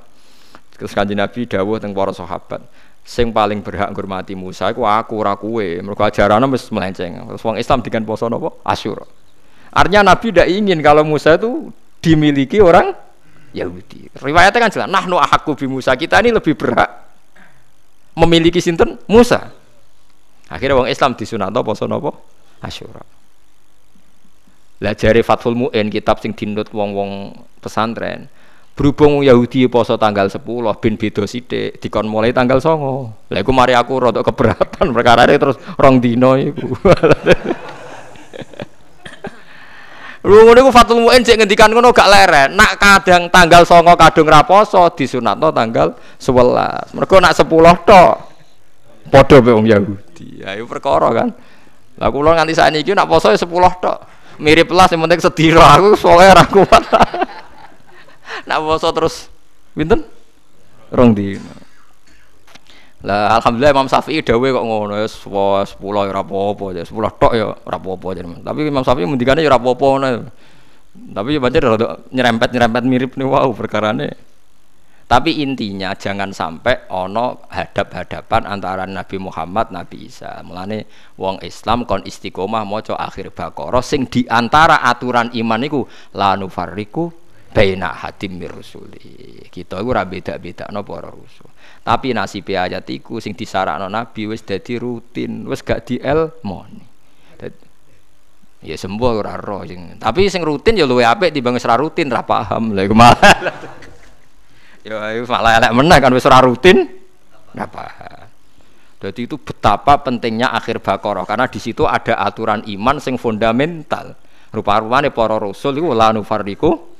Terus 0.82 0.98
kanjeng 0.98 1.22
Nabi 1.22 1.46
dawuh 1.46 1.78
teng 1.78 1.94
para 1.94 2.10
sahabat, 2.10 2.66
sing 3.06 3.30
paling 3.30 3.62
berhak 3.62 3.94
ngurmati 3.94 4.34
Musa 4.34 4.74
iku 4.74 4.82
aku 4.82 5.14
ora 5.22 5.38
kowe. 5.38 5.62
Mergo 5.62 6.02
ajarane 6.02 6.50
wis 6.50 6.74
melenceng. 6.74 7.22
Terus 7.22 7.42
wong 7.46 7.62
Islam 7.62 7.86
dengan 7.86 8.02
poso 8.02 8.26
napa? 8.26 8.50
Asyura. 8.66 9.06
Artinya 9.70 10.10
Nabi 10.10 10.34
tidak 10.34 10.50
ingin 10.50 10.82
kalau 10.82 11.06
Musa 11.06 11.38
itu 11.38 11.70
dimiliki 12.02 12.58
orang 12.58 12.98
Yahudi. 13.54 14.10
Riwayatnya 14.18 14.58
kan 14.58 14.72
jelas, 14.74 14.90
nahnu 14.90 15.22
ahakku 15.22 15.54
bi 15.54 15.70
Musa. 15.70 15.94
Kita 15.94 16.18
ini 16.26 16.34
lebih 16.34 16.58
berhak 16.58 16.90
memiliki 18.18 18.58
sinten 18.58 18.98
Musa. 19.06 19.54
Akhirnya 20.50 20.82
wong 20.82 20.90
Islam 20.90 21.14
disunat 21.14 21.54
poso 21.62 21.86
napa? 21.86 22.10
Asyura. 22.58 23.06
Lah 24.82 24.98
jare 24.98 25.22
Fathul 25.22 25.54
Muin 25.54 25.94
kitab 25.94 26.18
sing 26.26 26.34
dinut 26.34 26.74
wong-wong 26.74 27.38
pesantren. 27.62 28.26
Berhubung 28.72 29.20
Yahudi 29.20 29.68
poso 29.68 30.00
tanggal 30.00 30.32
10 30.32 30.40
bin 30.80 30.96
beda 30.96 31.28
sithik 31.28 31.78
dikon 31.84 32.08
mulai 32.08 32.32
tanggal 32.32 32.64
9. 32.64 33.28
Lah 33.30 33.40
iku 33.44 33.52
mari 33.52 33.76
aku 33.76 34.00
rada 34.00 34.24
keberatan 34.24 34.90
perkara 34.96 35.28
terus 35.28 35.60
rong 35.76 36.00
dino 36.00 36.40
iku. 36.40 36.72
Lu 40.22 40.48
ngono 40.48 40.60
iku 40.62 40.72
Fathul 40.72 41.02
Muin 41.04 41.26
cek 41.26 41.44
ngendikan 41.44 41.74
ngono 41.74 41.92
gak 41.92 42.08
leren. 42.08 42.56
Nak 42.56 42.80
kadang 42.80 43.28
tanggal 43.28 43.68
9 43.68 43.84
kadung 44.00 44.28
ra 44.32 44.48
poso 44.48 44.88
disunatno 44.96 45.52
tanggal 45.52 45.92
11. 46.22 46.96
Mergo 46.96 47.16
nak 47.20 47.36
10 47.36 47.50
tok 47.84 48.32
padha 49.12 49.38
be 49.44 49.52
wong 49.52 49.68
Yahudi. 49.68 50.48
Ayo 50.48 50.64
perkara 50.66 51.12
kan. 51.12 51.28
Lah 52.00 52.08
kula 52.08 52.40
nganti 52.40 52.56
sakniki 52.56 52.96
nak 52.96 53.12
poso 53.12 53.30
ya 53.30 53.38
10 53.38 53.52
tok. 53.84 53.98
Mirip 54.42 54.72
lah 54.74 54.88
yang 54.90 55.06
penting 55.06 55.22
sedira 55.22 55.76
aku 55.78 55.94
soalnya 56.00 56.40
ra 56.42 56.46
kuat. 56.48 56.84
nak 58.48 58.58
poso 58.62 58.90
terus 58.94 59.28
pinten? 59.76 60.06
Rong 60.92 61.12
dino. 61.16 61.72
Lah 63.02 63.42
alhamdulillah 63.42 63.74
Imam 63.74 63.90
Syafi'i 63.90 64.22
dawe 64.22 64.48
kok 64.54 64.62
ngono 64.62 64.94
ya 64.94 65.10
10 65.10 65.74
ya 65.82 66.10
ora 66.14 66.22
apa-apa 66.22 66.66
ya 66.78 66.86
10 66.86 66.94
tok 67.18 67.34
ya 67.34 67.50
ora 67.50 67.78
apa-apa 67.82 68.08
ya. 68.14 68.24
Tapi 68.28 68.60
Imam 68.70 68.86
Syafi'i 68.86 69.10
ngendikane 69.10 69.42
ya 69.42 69.50
ora 69.50 69.58
apa-apa 69.58 69.86
ngono. 69.90 70.08
Tapi 70.92 71.30
ya 71.34 71.40
pancen 71.42 71.64
rada 71.66 71.88
nyerempet-nyerempet 72.14 72.84
mirip 72.86 73.12
nih 73.18 73.26
wow 73.26 73.50
perkarane. 73.58 74.14
Tapi 75.12 75.44
intinya 75.44 75.92
jangan 75.92 76.32
sampai 76.32 76.88
ono 76.88 77.44
hadap-hadapan 77.52 78.48
antara 78.48 78.88
Nabi 78.88 79.20
Muhammad 79.20 79.68
Nabi 79.76 80.08
Isa. 80.08 80.40
Mulane 80.40 80.88
wong 81.20 81.44
Islam 81.44 81.84
kon 81.84 82.06
istiqomah 82.08 82.64
maca 82.64 82.96
akhir 82.96 83.36
Baqarah 83.36 83.84
sing 83.84 84.08
di 84.08 84.24
antara 84.32 84.80
aturan 84.88 85.36
iman 85.36 85.62
iku 85.68 85.84
la 86.16 86.40
nufarriqu 86.40 87.21
baina 87.52 87.92
hadim 87.94 88.40
mirusuli. 88.40 89.44
Kita 89.52 89.78
iku 89.78 89.92
ora 89.92 90.08
beda-bedakno 90.08 90.82
para 90.88 91.12
rusul. 91.12 91.52
Tapi 91.84 92.16
nasib 92.16 92.48
ayat 92.48 92.88
iku 92.88 93.20
sing 93.20 93.36
disarakno 93.36 93.92
Nabi 93.92 94.32
wis 94.32 94.42
dadi 94.48 94.80
rutin, 94.80 95.46
wis 95.46 95.62
gak 95.62 95.92
dielmoni. 95.92 96.90
Ya 98.62 98.78
sembuh 98.78 99.26
ora 99.26 99.36
roh 99.42 99.66
sing. 99.66 99.98
Tapi 99.98 100.30
sing 100.30 100.46
rutin 100.46 100.78
ya 100.78 100.86
luwe 100.86 101.02
apik 101.02 101.34
timbang 101.34 101.58
wis 101.58 101.66
rutin 101.66 102.14
ra 102.14 102.22
paham. 102.22 102.74
Lha 102.74 102.82
iku 102.88 102.96
malah. 102.96 103.20
Ya 104.82 105.14
itu 105.14 105.30
malah 105.30 105.62
elek 105.62 105.78
meneh 105.78 105.98
kan 106.02 106.10
wis 106.10 106.26
ora 106.26 106.42
rutin. 106.42 106.90
Apa? 107.54 107.86
Jadi 108.98 109.30
itu 109.30 109.38
betapa 109.38 110.02
pentingnya 110.02 110.50
akhir 110.58 110.82
Baqarah 110.82 111.22
karena 111.30 111.46
di 111.46 111.62
situ 111.62 111.86
ada 111.86 112.18
aturan 112.18 112.66
iman 112.66 112.98
sing 112.98 113.22
fundamental. 113.22 114.18
Rupa-rupane 114.50 115.14
para 115.14 115.38
rasul 115.38 115.78
itu 115.78 115.94
la 115.94 116.10
nufarriqu 116.10 116.91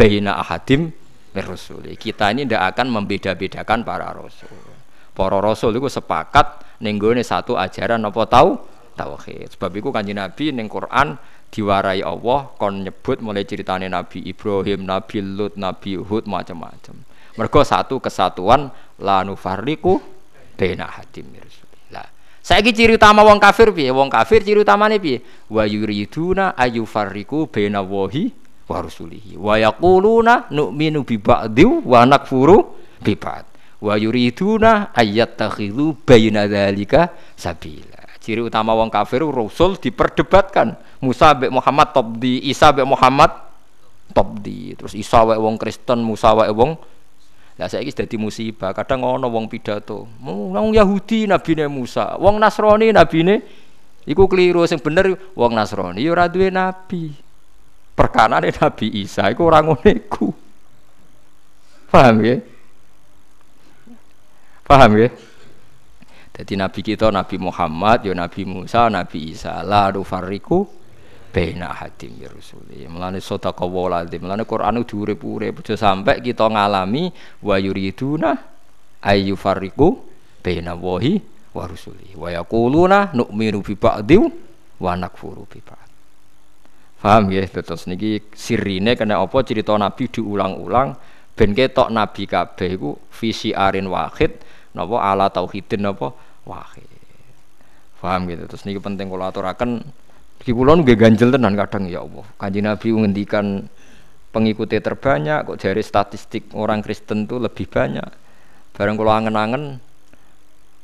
baina 0.00 0.40
ahadim 0.40 0.88
mirusuli. 1.36 1.92
Kita 2.00 2.32
ini 2.32 2.48
tidak 2.48 2.72
akan 2.72 2.86
membeda-bedakan 2.88 3.84
para 3.84 4.08
rasul. 4.16 4.48
Para 5.12 5.36
rasul 5.44 5.76
itu 5.76 5.92
sepakat 5.92 6.80
ning 6.80 6.96
satu 7.20 7.60
ajaran 7.60 8.00
apa 8.00 8.22
tahu 8.24 8.56
tauhid. 8.96 9.52
Sebab 9.52 9.70
itu 9.76 9.92
kanjeng 9.92 10.16
Nabi 10.16 10.56
ning 10.56 10.72
Quran 10.72 11.20
diwarai 11.52 12.00
Allah 12.00 12.48
kon 12.56 12.80
nyebut 12.80 13.20
mulai 13.20 13.44
ceritanya 13.44 14.00
Nabi 14.00 14.24
Ibrahim, 14.24 14.88
Nabi 14.88 15.20
Lut, 15.20 15.60
Nabi 15.60 16.00
Hud 16.00 16.24
macam-macam. 16.24 16.96
Mergo 17.36 17.60
satu 17.60 18.00
kesatuan 18.00 18.72
la 18.96 19.20
nufarriqu 19.20 20.00
baina 20.56 20.88
hadim 20.88 21.28
Lah, 21.92 22.06
saiki 22.40 22.72
ciri 22.72 22.96
utama 22.96 23.20
wong 23.20 23.36
kafir 23.36 23.70
piye? 23.76 23.92
Wong 23.92 24.08
kafir 24.08 24.40
ciri 24.40 24.64
utamane 24.64 24.96
piye? 24.96 25.20
Wa 25.52 25.68
yuriduna 25.68 26.56
ayufarriqu 26.56 27.52
baina 27.52 27.84
wahi 27.84 28.40
wa 28.70 28.78
rusulihi. 28.86 29.34
Wa 29.34 29.58
yaquluna 29.58 30.46
nu'minu 30.54 31.02
bi 31.02 31.18
ba'di 31.18 31.66
wa 31.66 32.06
nakfuru 32.06 32.78
bi 33.02 33.18
ba'd. 33.18 33.50
Wa 33.82 33.98
yuriduna 33.98 34.94
ayyattakhidhu 34.94 36.06
baina 36.06 36.46
dzalika 36.46 37.10
sabila. 37.34 37.98
Ciri 38.22 38.44
utama 38.44 38.76
wong 38.76 38.92
kafir 38.92 39.26
rasul 39.26 39.80
diperdebatkan 39.80 40.78
Musa 41.02 41.32
be 41.34 41.48
Muhammad 41.48 41.90
top 41.96 42.20
di 42.20 42.38
Isa 42.52 42.68
be 42.70 42.84
Muhammad 42.84 43.32
top 44.12 44.44
di 44.44 44.76
terus 44.76 44.92
Isa 44.92 45.24
wae 45.24 45.40
wong 45.40 45.56
Kristen 45.56 46.04
Musa 46.04 46.36
wae 46.36 46.52
wong 46.52 46.76
lah 47.56 47.68
saiki 47.68 47.92
dadi 47.92 48.16
musibah 48.20 48.76
kadang 48.76 49.04
ono 49.04 49.32
wong 49.32 49.48
pidato 49.48 50.04
wong 50.20 50.76
Yahudi 50.76 51.28
nabine 51.28 51.64
Musa 51.72 52.20
wong 52.20 52.36
Nasrani 52.36 52.92
nabine 52.92 53.40
iku 54.04 54.28
keliru 54.28 54.68
sing 54.68 54.84
bener 54.84 55.16
wong 55.32 55.56
Nasrani 55.56 56.04
ya 56.04 56.12
ora 56.12 56.28
nabi 56.28 57.29
perkanane 58.00 58.48
Nabi 58.48 59.04
Isa 59.04 59.28
iku 59.28 59.52
ora 59.52 59.60
ngono 59.60 59.84
iku. 59.84 60.32
Paham 61.92 62.24
ya 62.24 62.38
paham 64.64 64.94
ya 64.94 65.10
jadi 66.30 66.54
nabi 66.54 66.80
kita 66.80 67.10
Nabi 67.10 67.36
Muhammad 67.36 68.06
ya 68.06 68.14
Nabi 68.14 68.46
Musa 68.46 68.86
Nabi 68.86 69.34
Isa 69.34 69.60
la 69.66 69.90
farriku 70.00 70.64
baina 71.34 71.74
hadim 71.74 72.16
ya 72.16 72.30
rusuli. 72.32 72.86
Melane 72.88 73.20
sadaqa 73.20 73.66
waladi 73.66 74.16
melane 74.22 74.46
Quran 74.48 74.80
diurip-urip. 74.86 75.60
Aja 75.60 75.74
sampai 75.76 76.22
kita 76.22 76.46
ngalami 76.46 77.10
wa 77.44 77.58
yuriduna 77.58 78.30
ayu 79.02 79.34
fariqu 79.34 79.88
baina 80.40 80.78
wahi 80.78 81.18
wa 81.52 81.66
rusuli. 81.66 82.14
Wa 82.14 82.30
yaquluna 82.30 83.10
nu'minu 83.12 83.60
bi 83.66 83.74
ba'di 83.74 84.16
wa 84.80 84.92
nakfuru 84.94 85.44
bi 85.50 85.58
paham? 87.00 87.32
Ya 87.32 87.42
terus 87.48 87.88
niki 87.88 88.20
sirine 88.36 88.94
kena 88.94 89.18
apa? 89.18 89.40
Cerita 89.42 89.74
nabi 89.74 90.06
diulang-ulang. 90.06 90.94
Ben 91.34 91.56
ketok 91.56 91.88
nabi 91.88 92.28
kabeh 92.28 92.76
iku 92.76 92.94
visi 93.16 93.50
arin 93.56 93.88
wahid 93.88 94.36
napa? 94.76 94.96
Ala 95.00 95.32
tauhidin 95.32 95.82
napa? 95.88 96.12
Wahid. 96.44 96.88
Paham 98.00 98.28
gitu? 98.32 98.44
Terus 98.48 98.62
niki 98.64 98.80
penting 98.80 99.08
kula 99.12 99.28
aturaken. 99.28 99.84
Di 100.40 100.56
kulon 100.56 100.88
gue 100.88 100.96
ganjel 100.96 101.28
tenan 101.28 101.52
kadang 101.52 101.84
ya 101.84 102.00
Allah. 102.00 102.24
Kanjeng 102.40 102.64
Nabi 102.64 102.96
menghentikan 102.96 103.68
pengikutnya 104.32 104.80
terbanyak 104.80 105.38
kok 105.44 105.58
dari 105.60 105.82
statistik 105.84 106.48
orang 106.56 106.80
Kristen 106.80 107.28
tuh 107.28 107.44
lebih 107.44 107.68
banyak. 107.68 108.08
Barang 108.72 108.96
kalau 108.96 109.12
angen-angen 109.12 109.76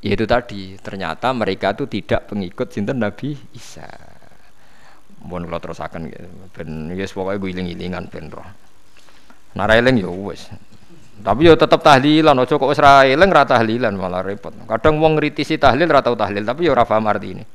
ya 0.05 0.13
itu 0.13 0.29
tadi 0.29 0.77
ternyata 0.77 1.33
mereka 1.33 1.73
tuh 1.73 1.89
tidak 1.89 2.29
pengikut 2.29 2.69
sinten 2.69 3.01
Nabi 3.01 3.33
Isa. 3.57 4.16
Mohon 5.25 5.43
kalau 5.49 5.61
terus 5.63 5.81
akan. 5.81 6.01
Ben 6.53 6.69
yes 6.93 7.17
pokoknya 7.17 7.41
gue 7.41 7.51
iling-ilingan 7.57 8.05
ben 8.13 8.29
roh. 8.29 8.47
Narailing 9.57 10.03
ya 10.03 10.11
wes. 10.13 10.53
Tapi 11.17 11.49
yo 11.49 11.57
tetap 11.57 11.81
tahlilan, 11.81 12.37
ojo 12.37 12.61
kok 12.61 12.69
wis 12.69 12.77
ra 12.77 13.09
eling 13.09 13.33
ra 13.33 13.49
tahlilan 13.49 13.97
malah 13.97 14.21
repot. 14.21 14.53
Kadang 14.69 15.01
wong 15.01 15.17
ngritisi 15.17 15.57
tahlil 15.57 15.89
ra 15.89 16.05
tau 16.05 16.13
tahlil, 16.13 16.45
tapi 16.45 16.69
yo 16.69 16.77
ora 16.77 16.85
paham 16.85 17.09
artine 17.09 17.49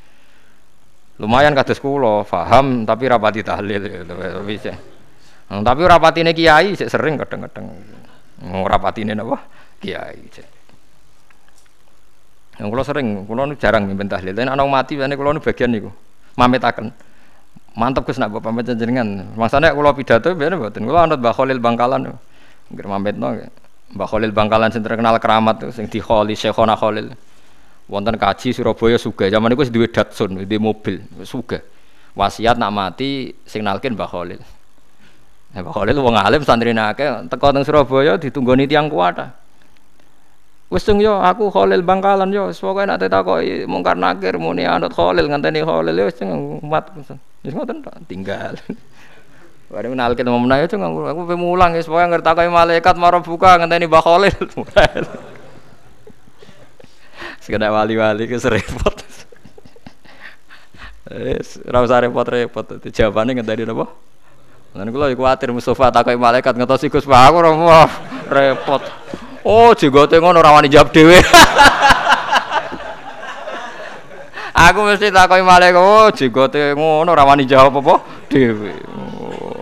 lumayan 1.22 1.54
kados 1.54 1.78
kula 1.78 2.26
paham 2.26 2.82
tapi 2.82 3.06
rapati 3.06 3.46
tahlil 3.46 4.10
tapi 4.10 4.58
hmm, 4.58 5.62
tapi 5.62 5.82
rapatine 5.86 6.34
kiai 6.34 6.74
sik 6.74 6.90
sering 6.90 7.14
kadang-kadang 7.22 7.70
oh, 8.50 8.66
rapatine 8.66 9.14
napa 9.14 9.46
kiai 9.78 10.18
yang 12.58 12.68
kula 12.74 12.82
sering 12.82 13.30
kula 13.30 13.54
jarang 13.62 13.86
mimpin 13.86 14.10
tahlil 14.10 14.34
tapi 14.34 14.50
anak 14.50 14.66
mati 14.66 14.98
kula 14.98 15.38
bagian 15.38 15.70
niku 15.70 15.94
mametaken 16.42 16.90
mantep 17.76 18.04
Gus 18.08 18.20
nak 18.20 18.32
bapak 18.36 18.52
pamit 18.52 18.68
jenengan. 18.68 19.32
Masane 19.36 19.72
kula 19.72 19.96
pidato 19.96 20.32
biyen 20.36 20.60
mboten. 20.60 20.84
Kula 20.84 21.08
anut 21.08 21.20
Mbah 21.20 21.36
Bangkalan 21.60 22.12
nggih. 22.72 22.88
Mametno 22.88 23.36
Mbah 23.92 24.08
Khalil 24.08 24.32
Bangkalan 24.32 24.72
sing 24.72 24.84
terkenal 24.84 25.20
keramat 25.20 25.68
sing 25.76 25.92
di 25.92 26.00
Khalil 26.00 26.36
Syekhona 26.36 26.80
Khalil. 26.80 27.12
Wonten 27.92 28.16
kaji 28.16 28.56
Surabaya 28.56 28.96
suga 28.96 29.28
zaman 29.28 29.52
itu 29.52 29.68
duwe 29.68 29.92
Datsun 29.92 30.48
di 30.48 30.56
mobil 30.56 31.04
suga 31.28 31.60
wasiat 32.16 32.56
nak 32.56 32.72
mati 32.72 33.36
sing 33.44 33.68
nalkin 33.68 34.00
Mbah 34.00 34.08
Khalil. 34.08 34.40
Nah, 35.52 35.68
Khalil 35.68 36.00
wong 36.00 36.16
alim 36.16 36.40
santri 36.48 36.72
nake 36.72 37.28
teko 37.28 37.52
teng 37.52 37.68
Surabaya 37.68 38.16
ditunggoni 38.16 38.64
tiang 38.64 38.88
kuat 38.88 39.20
wis 40.72 40.88
yo 40.88 41.20
aku 41.20 41.52
Khalil 41.52 41.84
Bangkalan 41.84 42.32
yo. 42.32 42.48
Pokoke 42.56 42.88
nak 42.88 43.04
takoki 43.04 43.68
mungkar 43.68 44.00
nakir 44.00 44.40
muni 44.40 44.64
anut 44.64 44.96
Khalil 44.96 45.28
ngenteni 45.28 45.60
Khalil 45.68 46.00
yo 46.00 46.06
wis 46.08 46.16
umat 46.64 46.96
wis 47.42 47.54
ngoten 47.54 47.82
tinggal 48.06 48.56
Bareng 49.72 49.96
nalkin 49.96 50.28
mau 50.28 50.36
menayo 50.36 50.68
cung 50.68 50.84
aku 50.84 51.24
pe 51.32 51.36
mulang 51.40 51.72
wis 51.72 51.88
pokoke 51.88 52.04
ngerti 52.12 52.28
takoki 52.28 52.52
malaikat 52.52 52.96
marah 53.00 53.24
buka 53.24 53.56
ngenteni 53.56 53.88
Mbah 53.88 54.04
Khalil 54.04 54.36
sekedar 57.42 57.72
wali-wali 57.72 58.28
ke 58.28 58.36
serepot 58.36 59.00
Eh, 61.12 61.44
ora 61.68 61.84
usah 61.84 62.00
repot-repot. 62.00 62.88
Jawabane 62.88 63.36
ngenteni 63.36 63.68
napa? 63.68 63.92
Lan 64.72 64.88
kula 64.96 65.12
iku 65.12 65.28
kuwatir 65.28 65.52
Mustofa 65.52 65.92
takoki 65.92 66.16
malaikat 66.16 66.56
ngetosi 66.56 66.88
Gus 66.88 67.04
Pak 67.04 67.20
aku 67.28 67.44
repot. 68.32 68.80
Oh, 69.44 69.76
jenggote 69.76 70.16
ngono 70.24 70.40
ora 70.40 70.56
wani 70.56 70.72
jawab 70.72 70.96
dhewe. 70.96 71.20
aku 74.70 74.80
mesti 74.86 75.10
takoki 75.10 75.42
malaikat, 75.42 75.82
oh 75.82 76.14
jenggote 76.14 76.78
ngono 76.78 77.10
ora 77.10 77.26
wani 77.26 77.50
jawab 77.50 77.82
apa. 77.82 77.96
Oh, 77.98 79.62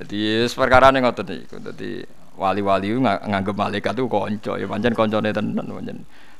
Jadi 0.00 0.48
perkara 0.56 0.88
ning 0.90 1.04
ngoten 1.04 1.22
niku. 1.28 1.56
Dadi 1.60 2.00
wali-wali 2.40 2.96
nganggep 2.98 3.52
malaikat 3.52 3.92
itu 3.94 4.08
kanca 4.08 4.56
ya 4.56 4.64
pancen 4.64 4.96
kancane 4.96 5.28
tenan 5.30 5.66
pancen. 5.68 5.98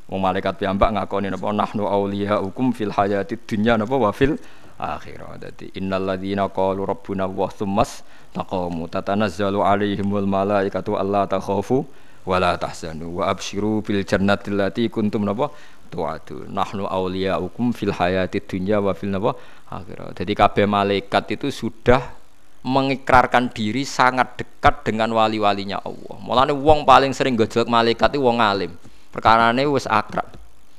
Wong 0.09 0.19
malaikat 0.19 0.59
piyambak 0.59 0.97
ngakoni 0.97 1.29
napa 1.29 1.53
nahnu 1.53 1.85
auliya 1.87 2.41
hukum 2.41 2.73
fil 2.73 2.91
hayati 2.91 3.37
dunya 3.47 3.77
napa 3.77 3.95
wa 3.95 4.11
fil 4.17 4.41
akhirah. 4.81 5.37
Dadi 5.39 5.71
innal 5.77 6.09
ladzina 6.09 6.49
qalu 6.49 6.89
rabbuna 6.89 7.29
wa 7.29 7.47
tsummas 7.53 8.01
taqamu 8.33 8.89
tatanazzalu 8.89 9.61
alaihimul 9.61 10.25
malaikatu 10.27 10.97
alla 10.97 11.29
takhafu 11.29 11.85
wa 12.31 12.39
la 12.39 12.55
tahzanu 12.55 13.19
wa 13.19 13.27
absyiru 13.27 13.83
bil 13.83 14.07
jannati 14.07 14.55
allati 14.55 14.87
kuntum 14.87 15.27
napa? 15.27 15.51
Tu'adu. 15.91 16.47
Nahnu 16.47 16.87
auliya 16.87 17.43
hukum 17.43 17.75
fil 17.75 17.91
hayati 17.91 18.39
dunya 18.39 18.79
wa 18.79 18.95
fil 18.95 19.11
napa? 19.11 19.35
Akhirah. 19.67 20.15
Jadi 20.15 20.33
kabeh 20.39 20.71
malaikat 20.71 21.35
itu 21.35 21.51
sudah 21.51 22.15
mengikrarkan 22.63 23.51
diri 23.51 23.83
sangat 23.83 24.39
dekat 24.39 24.87
dengan 24.87 25.11
wali-walinya 25.11 25.83
Allah. 25.83 26.17
Mulane 26.23 26.55
wong 26.55 26.87
paling 26.87 27.11
sering 27.11 27.35
gojlok 27.35 27.67
malaikat 27.67 28.15
itu 28.15 28.23
wong 28.23 28.39
alim. 28.39 28.71
Perkara 29.11 29.51
ini 29.51 29.67
wis 29.67 29.91
akrab. 29.91 30.31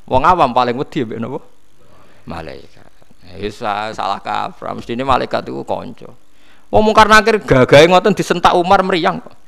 Wong 0.08 0.24
awam 0.24 0.56
paling 0.56 0.80
wedi 0.80 1.04
mbek 1.04 1.20
napa? 1.20 1.40
Malaikat. 2.24 2.88
Wis 3.44 3.60
salah 3.60 4.24
kaprah 4.24 4.72
mestine 4.72 5.04
malaikat 5.04 5.44
itu 5.44 5.60
kanca. 5.68 6.08
Wong 6.72 6.84
mungkar 6.88 7.12
nakir 7.12 7.44
gagahe 7.44 7.84
ngoten 7.92 8.16
disentak 8.16 8.56
Umar 8.56 8.80
meriang 8.80 9.20
kok 9.20 9.41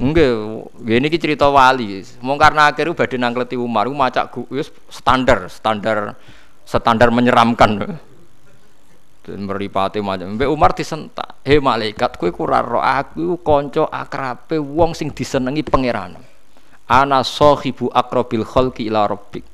Enggak, 0.00 0.32
ini 0.80 1.16
cerita 1.20 1.52
wali. 1.52 2.00
Mungkar 2.24 2.56
nakir 2.56 2.88
itu 2.88 2.96
badhe 2.96 3.20
nangkleti 3.20 3.60
Umar, 3.60 3.84
itu 3.84 3.92
macak 3.92 4.32
wis 4.48 4.72
standar, 4.88 5.52
standar 5.52 6.16
standar 6.64 7.12
menyeramkan. 7.12 8.00
Dan 9.20 9.44
meripati 9.44 10.00
macam. 10.00 10.40
Mbak 10.40 10.48
Umar 10.48 10.72
disentak. 10.72 11.44
Hei 11.44 11.60
malaikat, 11.60 12.16
kue 12.16 12.32
kurang 12.32 12.64
roh 12.64 12.80
aku 12.80 13.36
konco 13.44 13.84
akrabe 13.92 14.56
wong 14.56 14.96
sing 14.96 15.12
disenengi 15.12 15.60
pangeran 15.60 16.16
ana 16.90 17.22
sahibu 17.22 17.86
akrobil 17.94 18.42
khalqi 18.42 18.90
ila 18.90 19.06
rabbik 19.06 19.46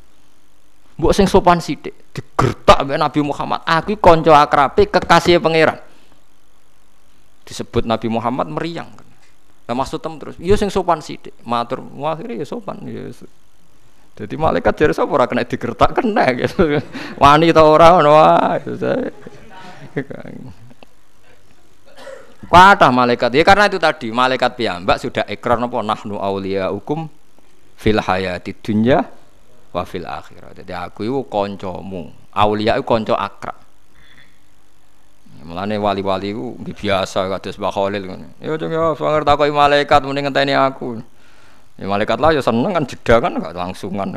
mbok 0.96 1.12
sing 1.12 1.28
sopan 1.28 1.60
sithik 1.60 1.92
digertak 2.16 2.80
mbek 2.88 2.96
Nabi 2.96 3.20
Muhammad 3.20 3.60
aku 3.68 4.00
kanca 4.00 4.32
akrabe 4.40 4.88
kekasih 4.88 5.36
pangeran 5.36 5.76
disebut 7.44 7.84
Nabi 7.84 8.08
Muhammad 8.08 8.48
meriang 8.48 8.88
Nah, 9.66 9.74
maksud 9.74 9.98
tem 9.98 10.14
terus, 10.14 10.38
iya 10.38 10.54
sing 10.54 10.70
sopan 10.70 11.02
sithik, 11.02 11.34
matur 11.42 11.82
akhirnya 11.82 12.38
ya 12.38 12.46
sopan 12.46 12.86
ya. 12.86 13.10
Jadi 14.16 14.34
malaikat 14.38 14.72
jadi 14.72 14.94
sapa 14.96 15.12
ora 15.12 15.26
kena 15.28 15.44
digertak 15.44 15.90
kena 15.92 16.24
gitu. 16.40 16.80
Wani 17.20 17.52
ta 17.52 17.66
ora 17.66 17.98
ngono 17.98 18.10
wae. 18.16 19.12
Kuatah 22.46 22.90
malaikat 22.94 23.34
ya 23.34 23.42
karena 23.42 23.66
itu 23.66 23.76
tadi 23.76 24.08
malaikat 24.14 24.54
piyambak 24.54 25.02
sudah 25.02 25.26
ikrar 25.26 25.58
napa 25.58 25.82
nahnu 25.82 26.16
auliya 26.16 26.70
hukum 26.70 27.10
fil 27.74 27.98
hayati 28.00 28.54
dunya 28.56 29.02
wa 29.74 29.82
fil 29.84 30.06
akhirat. 30.08 30.64
Jadi 30.64 30.72
aku 30.72 31.04
itu 31.04 31.20
koncomu, 31.28 32.08
aulia 32.32 32.78
itu 32.78 32.86
konco 32.86 33.12
akrab. 33.12 33.65
Mulane 35.46 35.78
wali-wali 35.78 36.34
itu 36.34 36.58
biasa 36.58 37.30
kados 37.30 37.54
Mbah 37.54 37.70
Khalil 37.70 38.02
ngono. 38.02 38.26
Ya 38.42 38.58
cung 38.58 38.74
ya 38.74 38.98
sangar 38.98 39.22
takoki 39.22 39.54
malaikat 39.54 40.02
mending 40.02 40.26
ngenteni 40.26 40.58
aku. 40.58 40.98
Ya 41.78 41.86
malaikat 41.86 42.18
lah 42.18 42.34
ya 42.34 42.42
seneng 42.42 42.74
kan 42.74 42.82
jeda 42.82 43.22
kan 43.22 43.38
gak 43.38 43.54
langsungan. 43.54 44.10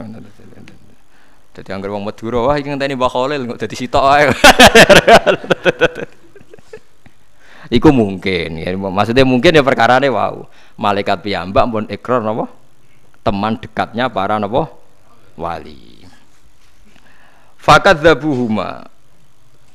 Jadi 1.53 1.69
anggar 1.69 1.93
wong 1.93 2.01
Madura 2.01 2.49
wah 2.49 2.57
iki 2.57 2.73
ngenteni 2.73 2.97
Mbah 2.97 3.13
Khalil 3.13 3.45
kok 3.53 3.61
dadi 3.61 3.75
sitok 3.77 4.05
ae. 4.09 4.25
Iku 7.77 7.93
mungkin 7.93 8.65
ya 8.65 8.73
maksudnya 8.73 9.21
mungkin 9.21 9.53
ya 9.53 9.61
perkarane 9.61 10.09
wow. 10.09 10.49
Malaikat 10.82 11.21
piyambak 11.21 11.69
pun 11.69 11.86
ikrar 11.86 12.25
napa? 12.25 12.49
teman 13.21 13.59
dekatnya 13.61 14.09
para 14.09 14.41
nopo 14.41 14.65
wali. 15.38 16.01
Fakat 17.59 18.01
zabuhuma. 18.01 18.89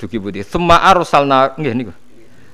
Dugi 0.05 0.21
budi. 0.21 0.45
Sema 0.45 0.85
arsalna 0.85 1.57
nggih 1.57 1.73
niku. 1.73 1.93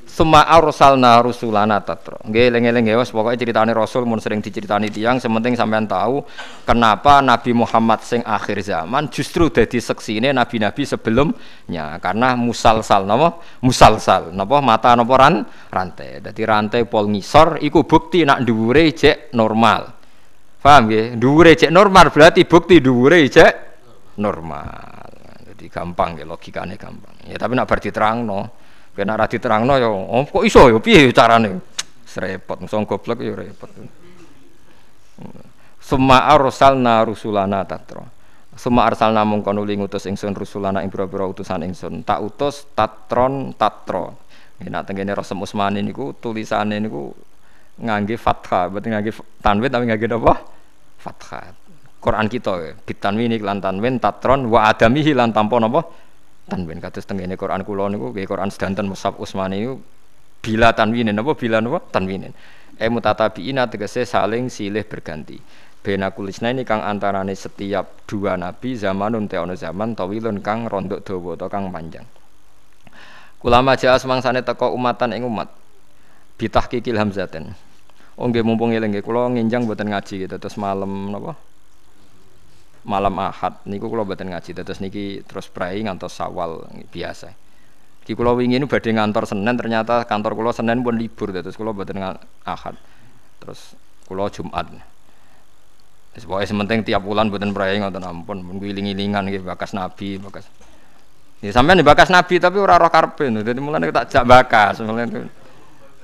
Sema 0.06 0.46
arsalna 0.46 1.18
rusulana 1.18 1.82
tatra. 1.82 2.18
Nggih 2.22 2.50
eling-eling 2.50 2.94
ya 2.94 2.98
wis 3.02 3.10
pokoke 3.10 3.34
critane 3.34 3.74
rasul 3.74 4.06
mun 4.06 4.22
sering 4.22 4.38
diceritani 4.38 4.86
tiang 4.86 5.18
sementing 5.18 5.58
sampean 5.58 5.90
tahu 5.90 6.22
kenapa 6.62 7.18
Nabi 7.18 7.50
Muhammad 7.50 8.06
sing 8.06 8.22
akhir 8.22 8.62
zaman 8.62 9.10
justru 9.10 9.50
dadi 9.50 9.82
seksine 9.82 10.30
nabi-nabi 10.30 10.82
sebelumnya 10.86 11.98
karena 11.98 12.38
musalsal 12.38 13.02
napa 13.06 13.42
musalsal 13.62 14.30
napa 14.30 14.62
mata 14.62 14.94
napa 14.94 15.14
ran 15.18 15.34
rantai. 15.70 16.22
Dadi 16.22 16.42
rantai 16.46 16.86
pol 16.86 17.10
ngisor 17.10 17.58
iku 17.66 17.82
bukti 17.82 18.22
nak 18.22 18.46
dhuwure 18.46 18.94
cek 18.94 19.34
normal. 19.34 19.90
Paham 20.62 20.90
ya? 20.90 21.02
Dhuwure 21.18 21.58
cek 21.58 21.70
normal 21.74 22.14
berarti 22.14 22.46
bukti 22.46 22.78
dhuwure 22.78 23.26
cek 23.26 23.52
normal. 24.22 24.99
Jadi 25.60 25.68
gampang 25.68 26.16
ya 26.16 26.24
logikane 26.24 26.80
gampang. 26.80 27.12
Ya 27.28 27.36
tapi 27.36 27.52
nak 27.52 27.68
bar 27.68 27.84
diterangno, 27.84 28.48
kena 28.96 29.12
ra 29.12 29.28
diterangno 29.28 29.76
ya 29.76 29.92
oh, 29.92 30.24
kok 30.24 30.40
iso 30.40 30.72
ya 30.72 30.80
piye 30.80 31.12
carane? 31.12 31.60
Serepot, 32.08 32.64
mung 32.64 32.88
goblok 32.88 33.20
ya 33.20 33.36
repot. 33.36 33.68
Summa 35.76 36.24
arsalna 36.32 37.04
rusulana 37.04 37.60
tatra. 37.68 38.08
Summa 38.56 38.88
arsalna 38.88 39.20
mongko 39.20 39.52
nuli 39.52 39.76
ngutus 39.76 40.08
ingsun 40.08 40.32
rusulana 40.32 40.80
ing 40.80 40.88
pira-pira 40.88 41.28
utusan 41.28 41.60
ingsun. 41.68 42.08
Tak 42.08 42.24
utus 42.24 42.72
tatron 42.72 43.52
tatro. 43.52 44.16
Ya 44.64 44.72
nak 44.72 44.88
tengene 44.88 45.12
Rasul 45.12 45.44
Usmani 45.44 45.84
niku 45.84 46.16
tulisane 46.16 46.80
niku 46.80 47.12
ngangge 47.76 48.16
fathah, 48.16 48.72
berarti 48.72 48.88
ngangge 48.88 49.12
tanwin 49.44 49.68
tapi 49.68 49.84
ngangge 49.92 50.08
apa? 50.08 50.34
Fathah. 50.96 51.59
Quran 52.00 52.32
kita 52.32 52.52
ya, 52.64 52.72
bitanwin 52.80 53.36
lan 53.44 53.60
tanwin 53.60 54.00
tatron 54.00 54.48
wa 54.48 54.72
adamihi 54.72 55.12
lan 55.12 55.36
tanpa 55.36 55.60
napa? 55.60 55.84
Tanwin 56.48 56.80
kados 56.80 57.04
tengene 57.04 57.36
Quran 57.36 57.60
kula 57.60 57.92
niku 57.92 58.16
nggih 58.16 58.24
Quran 58.24 58.48
sedanten 58.48 58.88
Mushaf 58.88 59.20
Utsmani 59.20 59.60
niku 59.60 59.76
bila 60.40 60.72
tanwinin 60.72 61.20
apa 61.20 61.36
bila 61.36 61.60
napa? 61.60 61.84
Tanwinin. 61.92 62.32
E 62.80 62.88
mutatabiina 62.88 63.68
tegese 63.68 64.08
saling 64.08 64.48
silih 64.48 64.88
berganti. 64.88 65.36
Bena 65.84 66.08
kulisna 66.12 66.48
ini 66.48 66.64
kang 66.64 66.80
antarane 66.80 67.36
setiap 67.36 68.08
dua 68.08 68.40
nabi 68.40 68.76
zamanun 68.76 69.28
teono 69.28 69.52
zaman 69.52 69.92
tawilun 69.92 70.40
kang 70.40 70.64
rondok 70.68 71.04
dawa 71.04 71.36
atau 71.36 71.48
kang 71.52 71.68
panjang. 71.68 72.08
Kulama 73.40 73.76
jaa 73.76 74.00
semangsane 74.00 74.40
teko 74.40 74.72
umatan 74.72 75.12
ing 75.12 75.28
umat. 75.28 75.52
Bitah 76.40 76.64
kikil 76.64 76.96
hamzaten. 76.96 77.52
Oh 78.16 78.24
nggih 78.28 78.40
mumpung 78.40 78.72
eling 78.72 78.96
nggih 78.96 79.04
kula 79.04 79.28
nginjang 79.32 79.68
mboten 79.68 79.92
ngaji 79.92 80.24
gitu 80.24 80.36
terus 80.40 80.56
malam 80.56 81.12
napa? 81.12 81.36
Malam 82.80 83.12
Ahad 83.20 83.60
niku 83.68 83.92
kula 83.92 84.08
mboten 84.08 84.32
ngaji 84.32 84.56
terus 84.56 84.80
niki 84.80 85.20
terus 85.28 85.52
prai 85.52 85.84
ngantos 85.84 86.16
Sawal 86.16 86.64
biasa. 86.88 87.28
Di 88.00 88.16
kula 88.16 88.32
wingi 88.32 88.56
nu 88.56 88.64
badhe 88.64 88.96
ngantor 88.96 89.28
Senin 89.28 89.52
ternyata 89.52 90.08
kantor 90.08 90.32
kula 90.32 90.50
Senin 90.56 90.80
pun 90.80 90.96
libur 90.96 91.28
terus 91.28 91.54
kula 91.60 91.76
mboten 91.76 92.00
Ahad. 92.48 92.74
Terus 93.40 93.76
kula 94.08 94.32
Jumat. 94.32 94.64
Wis 96.10 96.24
pokoke 96.26 96.48
sementing 96.48 96.82
tiap 96.82 97.04
bulan 97.04 97.28
mboten 97.28 97.52
prai 97.52 97.78
ngoten 97.78 98.02
ampun 98.02 98.42
mun 98.42 98.58
iling-ilingan 98.58 99.28
nggih 99.30 99.44
bakas 99.46 99.76
Nabi, 99.76 100.18
bakas. 100.18 100.48
Ya 101.40 101.54
sampean 101.54 101.80
bakas 101.86 102.08
Nabi 102.08 102.36
tapi 102.36 102.60
ora 102.60 102.76
roh 102.76 102.90
karepe. 102.90 103.28
Dadi 103.30 103.60
mulane 103.62 103.92
tak 103.92 104.08
jak 104.10 104.24
bakas. 104.24 104.80
Mulane 104.82 105.39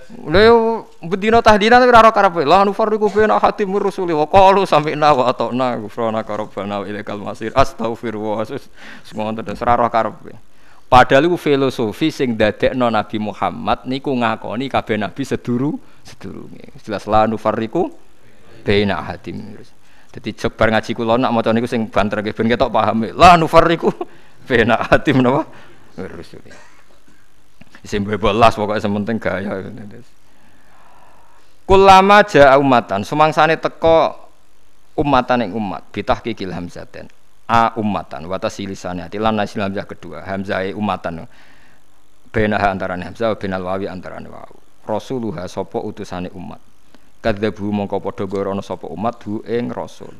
Lha 0.07 0.87
bedina 1.03 1.43
tahdina 1.43 1.83
tapi 1.83 1.91
ora 1.91 2.15
karepe. 2.15 2.47
La 2.47 2.63
nufarriqu 2.63 3.11
baina 3.11 3.43
hatim 3.43 3.75
rusuli 3.75 4.15
wa 4.15 4.31
qalu 4.31 4.63
sami'na 4.63 5.11
wa 5.11 5.27
ata'na 5.35 5.83
ghufranaka 5.83 6.31
rabbana 6.31 6.87
ilaikal 6.87 7.19
masir. 7.19 7.51
Astaghfirullah. 7.51 8.47
Semono 9.03 9.35
terus 9.43 9.59
ora 9.67 9.75
ora 9.75 9.91
karepe. 9.91 10.39
Padahal 10.87 11.27
iku 11.27 11.35
filosofi 11.35 12.15
sing 12.15 12.39
dadekno 12.39 12.87
Nabi 12.87 13.19
Muhammad 13.19 13.83
niku 13.91 14.15
ngakoni 14.15 14.71
kabeh 14.71 14.95
nabi 14.95 15.27
seduru 15.27 15.75
sedurunge. 16.07 16.71
Jelas 16.87 17.11
la 17.11 17.27
nufarriqu 17.27 17.91
baina 18.63 19.03
hatim. 19.03 19.59
Dadi 20.15 20.31
jebar 20.39 20.71
ngaji 20.71 20.95
kula 20.95 21.19
nak 21.19 21.35
maca 21.35 21.51
niku 21.51 21.67
sing 21.67 21.91
banter 21.91 22.23
ben 22.23 22.47
ketok 22.47 22.71
paham. 22.71 23.11
La 23.19 23.35
nufarriqu 23.35 23.91
baina 24.47 24.79
hatim 24.87 25.19
napa? 25.19 25.43
Rusuli. 25.99 26.76
Isim 27.87 28.03
bebelas 28.03 28.59
pokoknya 28.59 28.83
sementing 28.83 29.23
gaya. 29.23 29.63
Kulama 31.63 32.27
ja 32.27 32.59
umatan, 32.59 33.07
sumangsane 33.07 33.63
teko 33.63 34.27
umatan 34.99 35.47
yang 35.47 35.55
umat, 35.55 35.87
bitah 35.95 36.19
kikil 36.19 36.51
hamzaten. 36.51 37.07
a 37.47 37.71
ummatan 37.79 38.27
wa 38.27 38.37
tasilisane 38.43 39.07
ati. 39.07 39.23
Lan 39.23 39.39
nasil 39.39 39.63
hamzah 39.63 39.87
kedua 39.87 40.27
hamzah 40.27 40.67
ummatan 40.75 41.31
benaha 42.35 42.75
antarane 42.75 43.07
hamzah 43.07 43.39
benal 43.39 43.63
wawi 43.63 43.87
antarane 43.87 44.27
wawu 44.27 44.59
rasuluha 44.83 45.47
sapa 45.47 45.79
utusane 45.79 46.31
umat? 46.35 46.59
Kadzabu 47.23 47.71
mongko 47.71 48.03
padha 48.03 48.27
gorono 48.27 48.63
sapa 48.63 48.91
umat? 48.91 49.19
Hu 49.27 49.43
ing 49.47 49.71
rasul. 49.71 50.15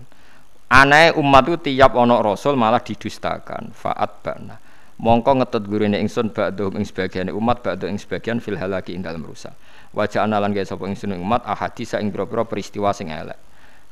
Anae 0.67 1.15
umat 1.15 1.47
itu 1.47 1.71
tiap 1.71 1.95
ana 1.95 2.19
rasul 2.19 2.59
malah 2.59 2.83
didustakan. 2.83 3.71
Faat 3.75 4.11
bana 4.23 4.66
mongko 4.97 5.43
ngetut 5.43 5.65
gurine 5.69 6.01
ingsun 6.01 6.33
ba'dhum 6.33 6.77
ing 6.81 6.85
sebagian 6.89 7.29
umat 7.33 7.61
ba'dhu 7.61 7.91
ing 7.91 8.01
sebagian 8.01 8.41
fil 8.41 8.57
halaki 8.57 8.97
ing 8.97 9.05
dalem 9.05 9.25
rusak 9.25 9.53
wajah 9.93 10.25
analan 10.25 10.53
gawe 10.53 10.65
sapa 10.65 10.85
ingsun 10.89 11.17
umat 11.21 11.45
ahadis 11.45 11.97
ing 12.01 12.09
pira-pira 12.09 12.49
peristiwa 12.49 12.93
sing 12.97 13.13
elek 13.13 13.37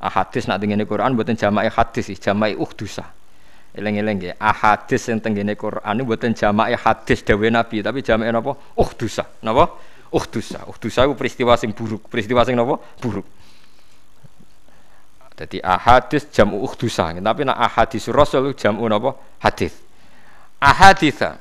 ahadis 0.01 0.49
nak 0.49 0.61
tengene 0.61 0.89
Quran 0.89 1.13
mboten 1.13 1.37
jamae 1.37 1.69
hadis 1.69 2.13
jamae 2.21 2.57
uhdusa 2.57 3.25
Eleng-eleng 3.75 4.23
ya, 4.23 4.35
ahadis 4.39 5.11
yang 5.11 5.19
tenggine 5.19 5.59
Quran 5.59 5.99
ini 5.99 6.07
buatan 6.07 6.31
jamaah 6.31 6.79
hadis 6.79 7.27
Nabi, 7.27 7.83
tapi 7.83 8.07
jamaah 8.07 8.31
napa? 8.31 8.55
Uhdusa, 8.79 9.27
napa? 9.43 9.75
Uhdusa, 10.15 10.63
uhdusa 10.71 11.03
itu 11.03 11.19
peristiwa 11.19 11.59
sing 11.59 11.75
buruk, 11.75 12.07
peristiwa 12.07 12.47
sing 12.47 12.55
napa? 12.55 12.79
Buruk. 13.03 13.27
Jadi 15.35 15.59
ahadis 15.59 16.31
jamu 16.31 16.63
uhdusa, 16.63 17.11
tapi 17.19 17.43
nak 17.43 17.59
ahadis 17.59 18.07
Rasul 18.15 18.55
jamu 18.55 18.87
napa? 18.87 19.19
Hadis. 19.43 19.75
Ahaditha. 20.61 21.39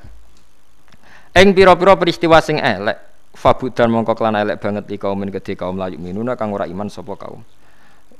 Eng 1.34 1.50
pira-pira 1.50 1.98
peristiwa 1.98 2.38
sing 2.38 2.62
elek, 2.62 2.94
fabudan 3.34 3.90
mongko 3.90 4.14
kelan 4.14 4.38
elek 4.38 4.62
banget 4.62 4.84
di 4.86 4.96
kaum 4.96 5.18
kedhe 5.26 5.58
kaum 5.58 5.74
layu 5.74 5.98
minuna 5.98 6.38
kang 6.38 6.54
ora 6.54 6.70
iman 6.70 6.86
sapa 6.86 7.18
kaum. 7.18 7.42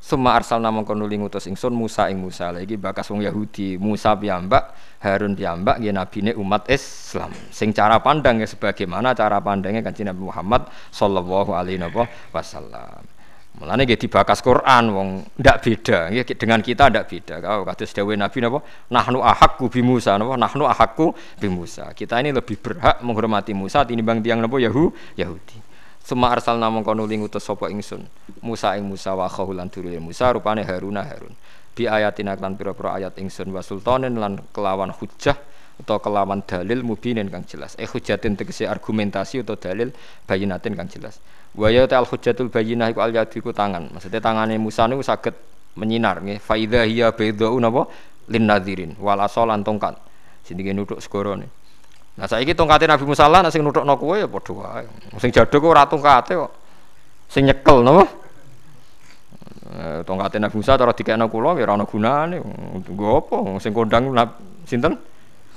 Suma 0.05 0.36
arsal 0.36 0.61
namung 0.61 0.84
kono 0.84 1.09
ngutus 1.09 1.49
ingsun 1.49 1.72
Musa 1.72 2.12
ing 2.12 2.20
Musa 2.20 2.53
lagi 2.53 2.76
bakas 2.76 3.09
wong 3.09 3.24
Yahudi 3.24 3.80
Musa 3.80 4.12
piyambak 4.12 4.76
Harun 5.01 5.32
piyambak 5.32 5.80
nabine 5.80 6.36
umat 6.36 6.68
Islam 6.68 7.32
sing 7.49 7.72
cara 7.72 7.97
pandang 8.05 8.36
ya 8.36 8.45
sebagaimana 8.45 9.16
cara 9.16 9.40
pandangnya 9.40 9.80
kanjeng 9.80 10.12
Nabi 10.12 10.28
Muhammad 10.28 10.68
sallallahu 10.92 11.57
alaihi 11.57 11.80
wasallam 12.36 13.13
Mulane 13.55 13.86
nggih 13.86 14.00
dibakas 14.07 14.42
Quran 14.42 14.84
wong 14.90 15.09
ndak 15.38 15.57
beda 15.62 16.11
nggih 16.11 16.34
dengan 16.34 16.59
kita 16.59 16.90
ndak 16.90 17.07
beda 17.07 17.38
kau 17.38 17.62
kados 17.62 17.94
dawuh 17.94 18.18
Nabi 18.18 18.38
napa 18.42 18.59
nahnu 18.90 19.22
ahakku 19.22 19.70
bi 19.70 19.78
Musa 19.78 20.18
nahnu 20.18 20.66
ahakku 20.66 21.14
bi 21.38 21.46
Musa 21.46 21.94
kita 21.94 22.18
ini 22.18 22.34
lebih 22.34 22.59
berhak 22.59 22.98
menghormati 23.07 23.55
Musa 23.55 23.86
tinimbang 23.86 24.26
tiang 24.26 24.42
napa 24.42 24.59
Yahu 24.59 24.90
Yahudi 25.14 25.64
Suma 26.05 26.36
arsal 26.36 26.61
namung 26.61 26.84
kono 26.84 27.09
ngutus 27.09 27.40
sapa 27.48 27.72
ingsun. 27.72 28.05
Musa 28.44 28.76
ing 28.76 28.84
Musa 28.84 29.16
wa 29.16 29.24
khahulan 29.24 29.72
dulure 29.72 29.96
Musa 30.05 30.28
rupane 30.36 30.61
Haruna 30.61 31.00
Harun. 31.00 31.32
Bi 31.72 31.88
ayatina 31.88 32.36
lan 32.36 32.61
pira-pira 32.61 33.00
ayat 33.00 33.16
ingsun 33.16 33.48
wa 33.48 33.64
sultanen 33.64 34.20
lan 34.20 34.36
kelawan 34.52 34.92
hujjah 34.92 35.32
atau 35.80 35.96
kelawan 36.05 36.44
dalil 36.44 36.84
mubinin 36.84 37.32
kang 37.32 37.48
jelas. 37.48 37.72
Eh 37.80 37.88
hujjatin 37.88 38.36
tegese 38.36 38.68
argumentasi 38.68 39.48
atau 39.48 39.57
dalil 39.57 39.96
bayinatin 40.28 40.76
kang 40.76 40.92
jelas. 40.92 41.24
Wa 41.55 41.70
ya 41.70 41.86
al 41.86 42.07
hujjatul 42.07 42.50
bayinah 42.50 42.90
iku 42.90 42.98
al 42.98 43.14
yadiku 43.14 43.55
tangan. 43.55 43.94
Maksudnya 43.94 44.18
tangane 44.18 44.59
Musa 44.59 44.90
niku 44.90 45.07
saged 45.07 45.34
menyinar 45.78 46.18
nggih. 46.18 46.42
Fa 46.42 46.59
idza 46.59 46.82
hiya 46.82 47.14
baydau 47.14 47.55
napa 47.62 47.86
lin 48.26 48.44
nadirin 48.50 48.98
wal 48.98 49.22
asalan 49.22 49.62
tongkat. 49.62 49.94
Sing 50.42 50.59
nuduk 50.59 50.98
segorone. 50.98 51.46
Nah 52.14 52.26
saiki 52.30 52.55
tongkate 52.55 52.86
Nabi 52.86 53.07
Musa 53.07 53.26
lah 53.26 53.46
sing 53.50 53.62
nuthukno 53.62 53.94
kowe 53.98 54.14
ya 54.18 54.26
padha 54.26 54.52
wae. 54.55 54.86
Sing 55.18 55.30
jadho 55.30 55.57
kok 55.59 55.70
ora 55.70 55.86
tongkate 55.86 56.32
kok. 56.34 56.52
Sing 57.30 57.46
nyekel 57.46 57.82
napa? 57.82 58.02
Eh, 59.74 60.00
tongkate 60.07 60.38
Nabi 60.38 60.55
Musa 60.59 60.78
cara 60.78 60.94
dikekno 60.94 61.30
kula 61.30 61.59
ya 61.59 61.70
ora 61.70 61.74
ana 61.78 61.86
gunane. 61.86 62.38
Nggo 62.82 63.07
apa 63.18 63.36
sing 63.62 63.70
kondang 63.70 64.11
sinten? 64.66 64.94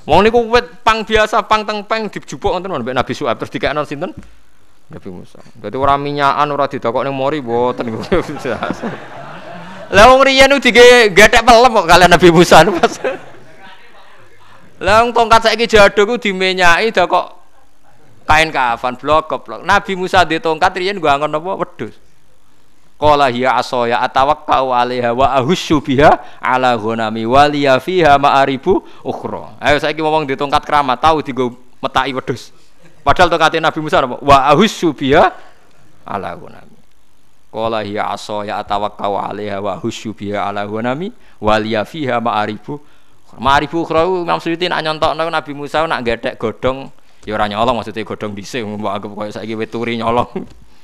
Wong 0.07 0.23
niku 0.23 0.45
wit 0.49 0.81
pang 0.81 1.03
biasa 1.03 1.45
pang 1.45 1.67
teng 1.67 1.83
peng 1.83 2.07
dijupuk 2.07 2.53
wonten 2.53 2.69
Nabi 2.73 3.11
Su'aib 3.11 3.37
terus 3.37 3.51
dikekno 3.53 3.81
sinten? 3.85 4.13
Nabi 4.87 5.09
Musa. 5.11 5.43
Dadi 5.59 5.75
ora 5.75 5.99
minyakan 5.99 6.47
ora 6.47 6.71
didokok 6.71 7.03
ning 7.03 7.11
mori 7.11 7.43
mboten 7.43 7.91
Lah 9.87 10.03
wong 10.11 10.19
riyen 10.23 10.51
dige 10.59 11.11
gethek 11.15 11.43
pelem 11.43 11.71
kok 11.71 11.87
kalian 11.87 12.11
Nabi 12.11 12.27
Musa 12.31 12.63
pas. 12.63 12.93
Lah 14.83 15.03
tongkat 15.11 15.47
saiki 15.47 15.67
jado 15.67 16.01
ku 16.07 16.15
dimenyaki 16.19 16.91
dah 16.91 17.07
kok 17.07 17.25
kain 18.27 18.51
kafan 18.51 18.95
blok 18.99 19.31
blok. 19.43 19.63
Nabi 19.63 19.95
Musa 19.95 20.27
di 20.27 20.39
tongkat 20.39 20.75
riyen 20.75 20.99
gua 20.99 21.19
angon 21.19 21.35
apa 21.35 21.51
wedhus. 21.55 21.95
Qala 22.97 23.29
hiya 23.29 23.59
asaya 23.59 24.01
atawakkau 24.03 24.73
'alaiha 24.73 25.13
wa 25.13 25.29
ahussu 25.37 25.79
biha 25.79 26.41
'ala 26.41 26.75
ghanami 26.75 27.23
wa 27.29 27.45
liya 27.47 27.79
fiha 27.79 28.19
ma'aribu 28.19 28.83
ukhra. 29.05 29.55
Ayo 29.61 29.77
saiki 29.79 30.01
ngomong 30.03 30.27
di 30.27 30.35
tongkat 30.35 30.63
keramat 30.67 30.99
tahu 30.99 31.23
digo 31.23 31.55
metaki 31.79 32.11
wedhus. 32.11 32.51
Padahal 33.07 33.31
tongkat 33.31 33.63
Nabi 33.63 33.79
Musa? 33.79 34.03
Wa 34.03 34.51
ahussu 34.51 34.91
biha 34.91 35.31
'ala 36.03 36.35
ghanami. 36.35 36.75
Qala 37.47 37.79
hiya 37.87 38.11
asaya 38.11 38.59
atawakkau 38.59 39.15
'alaiha 39.15 39.63
wa 39.63 39.79
ahussu 39.79 40.11
biha 40.11 40.43
'ala 40.43 40.67
ghanami 40.67 41.15
wa 41.39 41.55
liya 41.55 41.87
fiha 41.87 42.19
ma'aribu 42.19 42.75
Maribu 43.35 43.83
ukhra 43.83 44.07
Imam 44.07 44.39
nak 44.39 44.81
nyontokno 44.81 45.27
Nabi 45.27 45.51
Musa 45.51 45.83
nak 45.83 46.01
gedek 46.07 46.39
godhong 46.39 46.89
ya 47.27 47.35
ora 47.35 47.45
nyolong 47.51 47.83
maksudnya 47.83 48.07
godhong 48.07 48.31
dhisik 48.31 48.63
mbok 48.63 48.87
anggap 48.87 49.11
koyo 49.11 49.31
saiki 49.35 49.53
weturi 49.59 49.99
nyolong. 49.99 50.31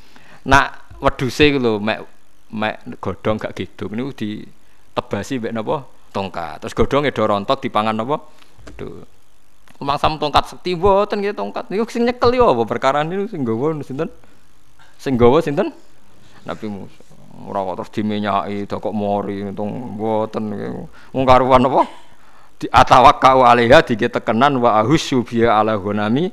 Nak 0.52 1.00
wedhuse 1.00 1.56
ku 1.56 1.58
lho 1.64 1.80
mek 1.80 2.04
mek 2.52 3.00
godhong 3.00 3.40
gak 3.40 3.56
gedhong 3.56 3.96
niku 3.96 4.12
ditebasi 4.12 5.40
mek 5.40 5.56
napa 5.56 5.88
tongkat. 6.12 6.68
Terus 6.68 6.76
godhonge 6.76 7.16
do 7.16 7.24
rontok 7.24 7.64
dipangan 7.64 7.96
napa? 7.96 8.20
Aduh. 8.68 9.08
Umang 9.82 9.98
sam 9.98 10.22
tongkat 10.22 10.54
sekti 10.54 10.78
mboten 10.78 11.22
nggih 11.24 11.34
tongkat. 11.34 11.70
Niku 11.70 11.90
sing 11.90 12.06
nyekel 12.06 12.34
yo 12.38 12.54
apa 12.54 12.64
perkara 12.66 13.02
niku 13.02 13.30
sing 13.30 13.42
nggawa 13.42 13.78
sinten? 13.82 14.10
Sing 15.02 15.18
nggawa 15.18 15.42
sinten? 15.42 15.74
Nabi 16.46 16.66
Musa. 16.70 17.04
Ora 17.50 17.66
kok 17.66 17.76
terus 17.82 17.92
dimenyaki 17.98 18.70
kok 18.70 18.94
mori 18.94 19.42
untung 19.42 19.98
mboten 19.98 20.54
wong 21.12 21.24
karuan 21.26 21.66
apa? 21.66 21.82
di 22.64 22.72
atawakkau 22.72 23.44
alaiha 23.44 23.84
tekenan 23.84 24.56
wa 24.64 24.80
ahussu 24.80 25.20
biya 25.28 25.60
ala 25.60 25.76
ghunami 25.76 26.32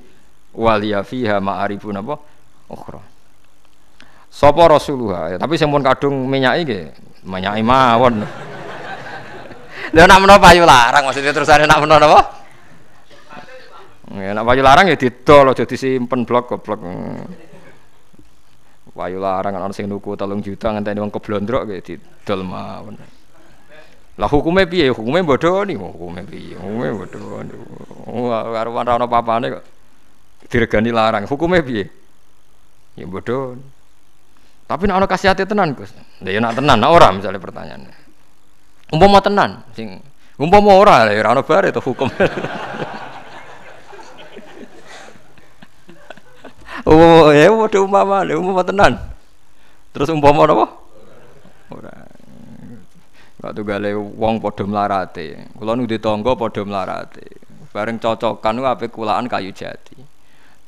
waliya 0.55 1.03
fiha 1.03 1.43
ma'arifun 1.43 1.99
apa 1.99 2.15
ukhra 2.71 3.03
sapa 4.31 4.63
rasulullah 4.71 5.35
ya, 5.35 5.37
tapi 5.43 5.59
sing 5.59 5.67
pun 5.67 5.83
kadung 5.83 6.31
minyaki 6.31 6.63
nggih 6.63 6.85
minyaki 7.27 7.63
mawon 7.67 8.23
lha 9.91 10.03
nak 10.07 10.19
menawa 10.23 10.39
payu 10.39 10.63
larang 10.63 11.03
maksudnya 11.11 11.35
terusane 11.35 11.67
nak 11.67 11.83
menawa 11.83 12.07
apa 12.07 12.21
Ya, 14.11 14.35
nak 14.35 14.43
payu 14.43 14.67
larang 14.67 14.91
ya 14.91 14.99
didol 14.99 15.55
aja 15.55 15.63
disimpen 15.63 16.27
blok 16.27 16.51
goblok. 16.51 16.83
Payu 18.91 19.23
larang 19.23 19.55
ana 19.55 19.71
sing 19.71 19.87
nuku 19.87 20.19
3 20.19 20.35
juta 20.43 20.75
ngenteni 20.75 20.99
wong 20.99 21.15
keblondrok 21.15 21.71
ya 21.71 21.79
didol 21.79 22.43
mawon. 22.43 22.99
Lah 24.19 24.27
hukumnya 24.27 24.67
piye? 24.67 24.91
Hukumnya 24.91 25.23
bodoh 25.23 25.63
nih, 25.63 25.79
hukumnya 25.79 26.27
piye? 26.27 26.59
Hukumnya 26.59 26.93
bodoh. 26.93 27.41
Wah, 28.11 28.51
karuan 28.51 28.85
ra 28.85 28.99
ono 28.99 29.07
papane 29.07 29.47
kok 29.55 29.65
diregani 30.51 30.91
larang. 30.91 31.25
Hukumnya 31.31 31.63
piye? 31.63 31.87
Ya 32.99 33.07
bodoh. 33.07 33.57
Tapi 34.67 34.91
nek 34.91 34.99
ana 34.99 35.07
kasihate 35.07 35.47
tenan, 35.47 35.79
Gus. 35.79 35.95
Lah 36.21 36.31
ya 36.35 36.43
nak 36.43 36.59
tenan, 36.59 36.83
nak 36.83 36.91
ora 36.91 37.15
misalnya 37.15 37.39
pertanyaannya. 37.39 37.95
Umpama 38.91 39.23
tenan, 39.23 39.63
sing 39.73 40.03
umpama 40.35 40.75
ora 40.75 41.07
ya 41.07 41.23
ora 41.23 41.39
ono 41.39 41.43
bare 41.47 41.71
to 41.71 41.79
hukum. 41.79 42.11
Oh, 46.89 47.29
ya 47.35 47.53
bodoh 47.53 47.85
umpama, 47.85 48.25
umpama 48.25 48.63
tenan. 48.65 48.93
Terus 49.93 50.09
umpama 50.09 50.49
apa? 50.49 50.67
Ora. 51.75 51.95
Waktu 53.41 53.61
gale 53.65 53.91
wong 53.97 54.37
padha 54.41 54.65
mlarate. 54.69 55.49
Kula 55.57 55.73
nu 55.73 55.89
ditangga 55.89 56.37
padha 56.37 56.61
mlarate. 56.61 57.25
Bareng 57.73 57.97
cocokan 57.97 58.61
ku 58.61 58.67
ape 58.67 58.87
kulaan 58.93 59.31
kayu 59.31 59.55
jati. 59.55 59.97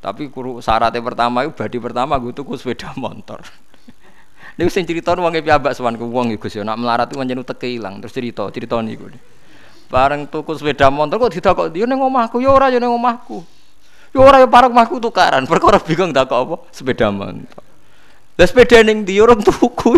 Tapi 0.03 0.27
kuru 0.27 0.59
syaratnya 0.59 0.99
pertama 0.99 1.47
itu 1.47 1.55
badi 1.55 1.77
pertama 1.79 2.19
gue 2.19 2.33
tuku 2.35 2.57
sepeda 2.59 2.91
motor. 2.97 3.39
Niku 4.59 4.67
sing 4.67 4.83
cerita 4.83 5.15
wong 5.15 5.31
piyambak 5.39 5.77
sowan 5.77 5.95
ku 5.95 6.09
wong 6.09 6.35
Gus 6.35 6.59
ya 6.59 6.65
nak 6.65 6.81
melarat 6.81 7.07
ku 7.07 7.19
pancen 7.21 7.39
teke 7.45 7.71
ilang 7.71 8.03
terus 8.03 8.11
cerita 8.11 8.43
cerita 8.51 8.81
niku. 8.83 9.07
Bareng 9.87 10.27
tuku 10.27 10.57
sepeda 10.57 10.89
motor 10.89 11.21
kok 11.21 11.31
didakok 11.37 11.71
yo 11.71 11.85
ning 11.85 12.01
omahku 12.01 12.41
yo 12.41 12.51
ora 12.51 12.67
yo 12.73 12.81
ning 12.81 12.91
omahku. 12.91 13.45
Yo 14.13 14.21
ora 14.21 14.37
yo 14.37 14.45
parek 14.45 14.69
omahku 14.69 15.01
tukaran. 15.01 15.49
Perkara 15.49 15.81
bingung 15.81 16.13
dakok 16.13 16.37
apa 16.37 16.55
sepeda 16.69 17.09
motor. 17.09 17.65
Lah 18.37 18.45
sepeda 18.45 18.85
ning 18.85 19.01
ndi 19.01 19.17
orang 19.17 19.41
tuku. 19.41 19.97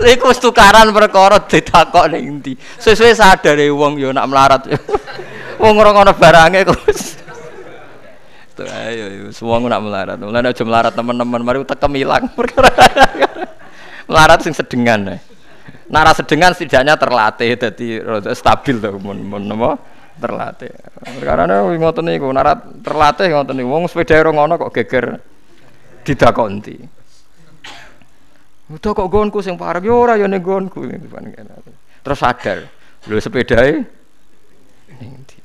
Iku 0.00 0.24
wis 0.28 0.40
tukaran 0.40 0.92
perkara 0.92 1.40
ditakok 1.40 2.12
ning 2.12 2.44
ndi. 2.44 2.52
Sesuai 2.76 3.16
sadare 3.16 3.64
wong 3.72 3.96
yo 3.96 4.12
nak 4.12 4.28
melarat. 4.28 4.68
wong 5.62 5.74
ora 5.80 5.90
ngono 5.96 6.12
barange 6.12 6.68
kok. 6.68 6.80
Ayo 8.60 9.32
semua 9.32 9.56
nak 9.56 9.80
melarat. 9.80 10.20
Mulane 10.20 10.52
aja 10.52 10.64
melarat 10.68 10.92
teman-teman 10.92 11.40
mari 11.40 11.64
tekem 11.64 11.96
ilang 11.96 12.28
perkara. 12.36 12.68
melarat 14.08 14.44
sing 14.44 14.52
sedengan. 14.52 15.16
Nara 15.90 16.12
sedengan 16.12 16.52
setidaknya 16.52 16.94
terlatih 17.00 17.56
jadi 17.56 18.04
stabil 18.36 18.78
tuh 18.78 18.94
mun 19.02 19.26
mun 19.26 19.42
apa 19.58 19.70
terlatih. 20.20 20.70
Karena 21.24 21.64
ngoten 21.64 22.04
niku 22.04 22.28
nara 22.30 22.54
terlatih 22.60 23.32
ngoten 23.32 23.56
niku 23.56 23.68
wong 23.72 23.84
sepeda 23.88 24.20
ngono 24.28 24.60
kok 24.60 24.72
geger 24.76 25.16
didakonti. 26.04 26.76
Udah 28.70 28.92
kok 28.94 29.10
gonku 29.10 29.42
sing 29.42 29.58
parek 29.58 29.82
yo 29.82 29.98
ora 29.98 30.14
yo 30.14 30.30
ning 30.30 30.44
gonku. 30.44 30.86
Terus 32.00 32.18
sadar, 32.20 32.68
lho 33.08 33.18
sepedae 33.18 33.82
ning 35.00 35.12
ndi. 35.26 35.38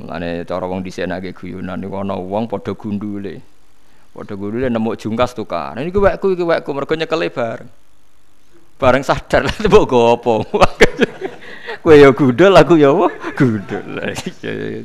Mulane 0.00 0.42
cara 0.48 0.66
wong 0.66 0.82
nek 0.82 1.36
guyonan 1.36 1.78
niku 1.78 1.94
ana 2.00 2.18
wong 2.18 2.50
padha 2.50 2.74
gundule. 2.74 3.38
Padha 4.10 4.34
gundule 4.34 4.66
nemu 4.66 4.98
jungkas 4.98 5.38
tukar. 5.38 5.78
Ini 5.78 5.94
wekku 5.94 6.34
iki 6.34 6.42
wekku 6.42 6.70
mergo 6.74 6.98
nyekele 6.98 7.30
bareng. 7.30 7.70
Bareng 8.80 9.04
sadar 9.06 9.44
lah 9.46 9.54
mbok 9.60 9.84
gopo. 9.86 10.34
Kowe 11.78 11.94
ya 11.94 12.10
gundul 12.10 12.52
aku 12.58 12.74
ya 12.74 12.90
apa? 12.90 13.06
Iya 14.44 14.82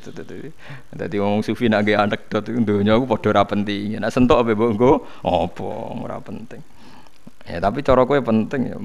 Dadi 0.93 1.17
wong 1.17 1.41
sufi 1.41 1.65
nak 1.67 1.83
nggih 1.83 1.97
anekdot 1.97 2.45
donya 2.61 2.95
aku 2.95 3.09
padha 3.09 3.27
ora 3.33 3.43
penting. 3.43 3.97
Nek 3.97 4.13
sentuk 4.13 4.37
ape 4.37 4.53
mbok 4.53 4.69
nggo 4.77 4.91
apa 5.25 5.65
ora 6.05 6.17
penting. 6.21 6.61
Ya 7.45 7.57
tapi 7.61 7.81
cara 7.81 8.05
kowe 8.05 8.17
penting 8.21 8.61
ya. 8.69 8.77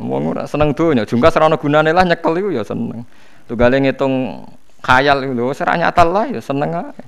Wong 0.00 0.22
ora 0.32 0.48
seneng 0.48 0.72
donya, 0.72 1.04
jungkas 1.04 1.36
ora 1.36 1.52
ana 1.52 1.56
gunane 1.60 1.92
lah 1.92 2.04
nyekel 2.08 2.32
iku 2.40 2.48
ya 2.50 2.64
seneng. 2.64 3.04
Tunggale 3.46 3.76
ngitung 3.80 4.44
khayal 4.80 5.22
iku 5.24 5.32
lho, 5.36 5.44
ora 5.52 5.72
nyata 5.76 6.02
lah 6.04 6.24
ya 6.28 6.40
seneng 6.40 6.70
ae. 6.72 7.04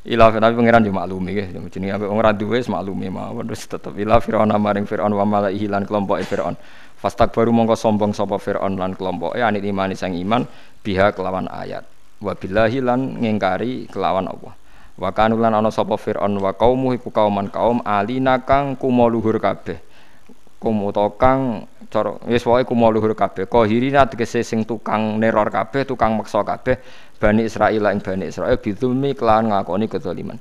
Ila 0.00 0.32
tapi 0.32 0.56
pangeran 0.56 0.80
yo 0.80 0.96
maklumi 0.96 1.36
nggih, 1.36 1.68
jenenge 1.68 1.92
ambek 2.00 2.08
wong 2.08 2.20
ra 2.24 2.32
duwe 2.32 2.56
wis 2.56 2.72
maklumi 2.72 3.12
mawon 3.12 3.44
terus 3.52 3.68
tetep 3.68 3.92
ila 4.00 4.16
fir'aun 4.16 4.48
maring 4.48 4.88
fir'aun 4.88 5.12
wa 5.12 5.28
malaihi 5.28 5.68
lan 5.68 5.84
kelompoke 5.84 6.24
fir'aun. 6.24 6.56
Baru 7.08 7.50
mongko 7.50 7.76
sombong 7.80 8.12
sapa 8.12 8.36
fir'aun 8.36 8.76
lan 8.76 8.92
kelompoke 8.92 9.40
anit 9.40 9.64
imani 9.64 9.96
sang 9.96 10.12
iman 10.12 10.44
biha 10.84 11.16
kelawan 11.16 11.48
ayat. 11.48 11.88
Wa 12.20 12.36
billahi 12.36 12.84
lan 12.84 13.16
ngingkari 13.16 13.88
kelawan 13.88 14.28
Allah. 14.28 14.52
Wa 15.00 15.08
kanulan 15.16 15.56
ana 15.56 15.72
sapa 15.72 15.96
fir'aun 15.96 16.36
wa 16.36 16.52
kaumu 16.52 16.92
iku 16.92 17.08
kauman 17.08 17.48
kaum 17.48 17.80
alina 17.88 18.44
kang 18.44 18.76
kumo 18.76 19.08
luhur 19.08 19.40
kabeh. 19.40 19.80
Kum 20.60 20.76
kang 21.16 21.64
cara 21.88 22.20
wis 22.28 22.44
wae 22.44 22.68
kumo 22.68 22.92
luhur 22.92 23.16
kabeh. 23.16 23.48
Kohirina 23.48 24.04
tegese 24.04 24.44
sing 24.44 24.68
tukang 24.68 25.16
neror 25.16 25.48
kabeh, 25.48 25.88
tukang 25.88 26.20
meksa 26.20 26.44
kabeh 26.44 26.76
Bani 27.16 27.48
Israil 27.48 27.80
ing 27.88 28.04
Bani 28.04 28.28
Israil 28.28 28.60
bidzulmi 28.60 29.16
kelawan 29.16 29.48
ngakoni 29.48 29.88
kezaliman. 29.88 30.36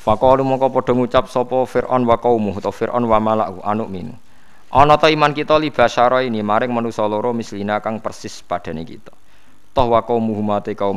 Faqalu 0.00 0.48
mongko 0.48 0.72
padha 0.72 0.92
ngucap 0.96 1.28
sapa 1.28 1.68
Firaun 1.68 2.08
wa 2.08 2.16
qaumuhu 2.16 2.56
utawa 2.56 2.72
Firaun 2.72 3.04
wa 3.04 3.20
mala'u 3.20 3.60
anu 3.60 3.84
minu. 3.84 4.16
Ana 4.72 4.96
ta 4.96 5.12
iman 5.12 5.36
kita 5.36 5.60
li 5.60 5.68
basyara 5.68 6.24
ini 6.24 6.40
maring 6.40 6.72
manusa 6.72 7.04
loro 7.04 7.36
mislina 7.36 7.84
kang 7.84 8.00
persis 8.00 8.40
padane 8.40 8.88
kita. 8.88 9.12
Toh 9.76 9.92
wa 9.92 10.00
qaumuhu 10.00 10.40
mate 10.40 10.72
kaum 10.72 10.96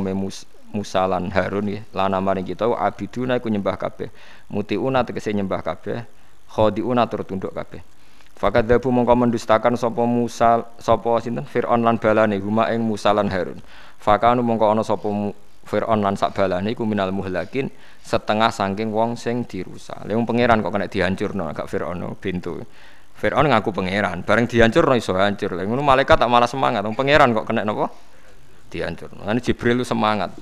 Musa 0.72 1.04
lan 1.04 1.28
Harun 1.28 1.68
nggih 1.68 1.92
lana 1.92 2.16
maring 2.16 2.48
kita 2.48 2.72
abiduna 2.72 3.36
iku 3.36 3.52
nyembah 3.52 3.76
kabeh. 3.76 4.08
Mutiuna 4.48 5.04
tegese 5.04 5.28
nyembah 5.36 5.60
kabeh. 5.60 6.08
Khadiuna 6.48 7.04
tur 7.04 7.28
tunduk 7.28 7.52
kabeh. 7.52 7.84
Fakat 8.40 8.64
dabu 8.64 8.88
mongko 8.88 9.12
mendustakan 9.12 9.76
sapa 9.76 10.08
Musa 10.08 10.64
sapa 10.80 11.20
sinten 11.20 11.44
Firaun 11.44 11.84
lan 11.84 12.00
balane 12.00 12.40
huma 12.40 12.72
ing 12.72 12.80
Musa 12.80 13.12
lan 13.12 13.28
Harun. 13.28 13.60
Fakanu 14.00 14.40
mongko 14.40 14.72
ana 14.72 14.80
sapa 14.88 15.04
Fir'aun 15.66 15.98
lan 15.98 16.14
sak 16.14 16.32
balane 16.32 16.72
iku 16.72 16.86
minal 16.86 17.10
muhlakin 17.10 17.68
setengah 18.00 18.54
saking 18.54 18.94
wong 18.94 19.20
sing 19.20 19.44
dirusak. 19.44 20.00
Lha 20.06 20.16
pangeran 20.16 20.62
kok 20.62 20.72
kena 20.72 20.86
dihancurno 20.88 21.50
gak 21.52 21.68
Fir'aun 21.68 22.16
pintu. 22.16 22.62
Fir'aun 23.16 23.48
ngaku 23.48 23.72
pangeran, 23.72 24.20
bareng 24.20 24.44
dihancurno 24.44 24.92
iso 24.92 25.16
hancur. 25.16 25.56
Lha 25.56 25.64
ngono 25.64 25.80
malaikat 25.80 26.20
tak 26.20 26.28
malah 26.28 26.44
semangat, 26.44 26.84
wong 26.84 26.92
pangeran 26.92 27.32
kok 27.32 27.48
kena 27.48 27.64
napa? 27.64 27.88
Dihancurno. 28.68 29.24
Lan 29.24 29.40
Jibril 29.40 29.80
semangat. 29.88 30.36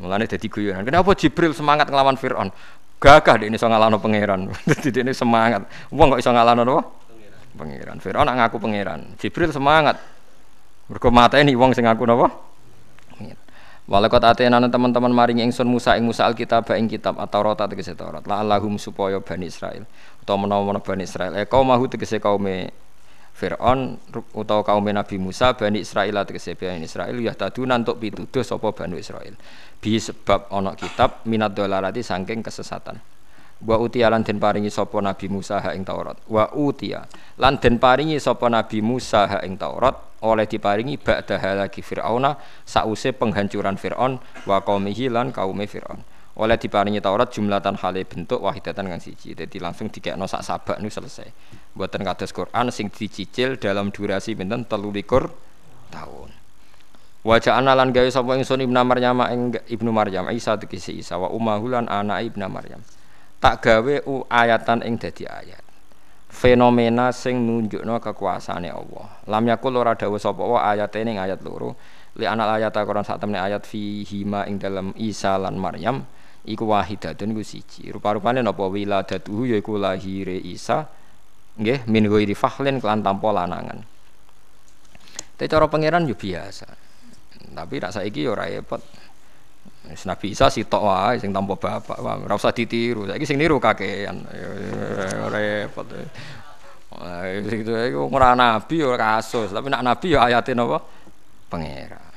Mulane 0.00 0.28
dadi 0.28 0.48
guyonan. 0.48 0.84
Kenapa 0.84 1.16
Jibril 1.16 1.56
semangat 1.56 1.88
nglawan 1.88 2.20
Fir'aun? 2.20 2.52
Gagah 3.00 3.40
dia 3.40 3.48
iso 3.48 3.64
ngalahno 3.64 3.96
pangeran. 3.96 4.52
Dadi 4.68 4.92
dia 4.92 5.08
semangat. 5.16 5.64
Wong 5.88 6.12
kok 6.12 6.20
iso 6.20 6.32
ngalahno 6.36 6.68
napa? 6.68 6.82
Pangeran. 7.56 7.96
Fir'aun 7.96 8.28
ngaku 8.28 8.56
pangeran. 8.60 9.00
Jibril 9.16 9.48
semangat. 9.48 9.96
Mergo 10.92 11.08
mateni 11.08 11.56
wong 11.56 11.72
sing 11.72 11.88
ngaku 11.88 12.04
napa? 12.04 12.28
Walakot 13.90 14.22
atena 14.22 14.62
teman-teman 14.70 15.10
maring 15.10 15.42
ingsun 15.50 15.66
Musa 15.66 15.98
ing 15.98 16.06
Musa 16.06 16.22
alkitab 16.22 16.62
ing 16.78 16.86
kitab 16.86 17.18
atau 17.18 17.42
rota 17.42 17.66
tegese 17.66 17.98
Taurat. 17.98 18.22
La 18.22 18.44
supaya 18.78 19.18
Bani 19.18 19.50
Israel 19.50 19.82
utawa 20.30 20.46
menawa 20.46 20.78
Bani 20.78 21.02
Israel. 21.02 21.34
E 21.34 21.42
kaum 21.50 21.66
mahu 21.66 21.90
tegese 21.90 22.22
kaume 22.22 22.70
Fir'aun 23.34 23.98
utawa 24.30 24.62
kaum 24.62 24.86
Nabi 24.86 25.18
Musa 25.18 25.50
Bani 25.58 25.82
Israel 25.82 26.22
tegese 26.22 26.54
Bani 26.54 26.86
Israel 26.86 27.18
ya 27.18 27.34
tadu 27.34 27.66
nantuk 27.66 27.98
pituduh 27.98 28.46
sapa 28.46 28.70
Bani 28.70 28.94
Israel. 29.02 29.34
Bi 29.82 29.98
sebab 29.98 30.46
ana 30.54 30.78
kitab 30.78 31.26
minat 31.26 31.50
dolarati 31.50 32.06
saking 32.06 32.46
kesesatan. 32.46 33.02
Wa 33.60 33.76
utia 33.76 34.08
lan 34.08 34.22
den 34.22 34.40
paringi 34.40 34.70
sapa 34.70 35.02
Nabi 35.02 35.26
Musa 35.28 35.58
ha 35.60 35.74
ing 35.74 35.82
Taurat. 35.82 36.16
Wa 36.30 36.48
utia 36.54 37.04
lan 37.36 37.58
den 37.58 37.82
paringi 37.82 38.16
sapa 38.22 38.46
Nabi 38.46 38.78
Musa 38.80 39.26
ha 39.26 39.42
ing 39.42 39.58
Taurat 39.58 39.98
oleh 40.20 40.44
diparingi 40.44 41.00
ba'da 41.00 41.40
halaki 41.40 41.80
Fir'auna 41.80 42.36
sause 42.68 43.12
penghancuran 43.16 43.80
Fir'aun 43.80 44.20
wa 44.44 44.60
qaumihi 44.60 45.08
lan 45.08 45.32
kaume 45.32 45.64
Fir'aun 45.64 46.09
oleh 46.40 46.56
diparingi 46.56 47.04
Taurat 47.04 47.28
jumlatan 47.28 47.76
hale 47.76 48.08
bentuk 48.08 48.40
wahidatan 48.40 48.88
kang 48.88 49.02
siji. 49.02 49.36
Jadi 49.36 49.60
langsung 49.60 49.92
dikekno 49.92 50.24
sak 50.24 50.40
sabak 50.40 50.80
nu 50.80 50.88
selesai. 50.88 51.28
Buatan 51.76 52.00
kados 52.00 52.32
Quran 52.32 52.72
sing 52.72 52.88
dicicil 52.88 53.60
dalam 53.60 53.92
durasi 53.92 54.32
pinten? 54.32 54.64
13 54.64 54.72
tahun. 55.92 56.28
Wajah 57.20 57.60
lan 57.60 57.92
gawe 57.92 58.08
sapa 58.08 58.40
ingsun 58.40 58.64
Ibnu 58.64 58.80
Maryam? 58.80 59.20
Ing 59.28 59.52
Ibnu 59.68 59.92
Maryam 59.92 60.24
Isa 60.32 60.56
tegese 60.56 60.96
Isa 60.96 61.20
wa 61.20 61.28
ummahu 61.28 61.68
lan 61.68 61.84
anak 61.92 62.32
Ibnu 62.32 62.48
Maryam. 62.48 62.80
Tak 63.36 63.60
gawe 63.60 64.08
u 64.08 64.24
ayatan 64.24 64.80
ing 64.80 64.96
dadi 64.96 65.28
ayat. 65.28 65.60
Fenomena 66.32 67.12
sing 67.12 67.36
nunjukno 67.44 68.00
kekuasaane 68.00 68.72
Allah. 68.72 69.20
Lam 69.28 69.44
yakul 69.44 69.76
ora 69.76 69.92
dawuh 69.92 70.16
sapa 70.16 70.40
wa 70.40 70.64
ayate 70.64 71.04
ning 71.04 71.20
ayat 71.20 71.44
loro. 71.44 71.76
Li 72.16 72.24
anak 72.24 72.56
ayat 72.56 72.72
Quran 72.72 73.04
sak 73.04 73.20
temne 73.20 73.36
ayat 73.36 73.68
fi 73.68 74.00
hima 74.08 74.48
ing 74.48 74.56
dalam 74.56 74.96
Isa 74.96 75.36
lan 75.36 75.60
Maryam 75.60 76.00
iku 76.50 76.68
wahidatun 76.68 77.32
iku 77.32 77.42
siji. 77.46 77.88
Rupa-rupane 77.94 78.42
napa 78.42 78.66
wiladatuhu 78.66 79.46
yaiku 79.54 79.78
lahire 79.78 80.36
Isa 80.36 80.86
nggih 81.56 81.86
min 81.86 82.10
ghairi 82.10 82.34
fahlin 82.34 82.82
kelan 82.82 83.00
tanpa 83.06 83.30
lanangan. 83.30 83.78
Tapi 85.38 85.48
cara 85.48 85.66
pangeran 85.70 86.04
yo 86.04 86.18
biasa. 86.18 86.66
Tapi 87.54 87.74
rak 87.80 87.94
saiki 87.96 88.26
yo 88.26 88.36
ora 88.36 88.50
repot. 88.50 88.82
Nabi 89.90 90.26
Isa 90.30 90.52
sitok 90.52 90.82
wae 90.84 91.18
sing 91.18 91.32
tanpa 91.32 91.56
bapak, 91.56 91.98
ora 91.98 92.34
usah 92.36 92.52
ditiru. 92.52 93.08
Saiki 93.08 93.24
sing 93.24 93.40
niru 93.40 93.56
kakean. 93.56 94.26
Repot. 95.32 95.86
Wah, 96.90 97.22
itu 97.22 97.70
iku 97.70 98.10
ora 98.10 98.34
nabi 98.34 98.82
ora 98.82 98.98
kasus, 98.98 99.54
tapi 99.54 99.70
nak 99.70 99.86
nabi 99.86 100.10
ya 100.10 100.26
ayate 100.26 100.58
napa? 100.58 100.82
Pangeran. 101.46 102.09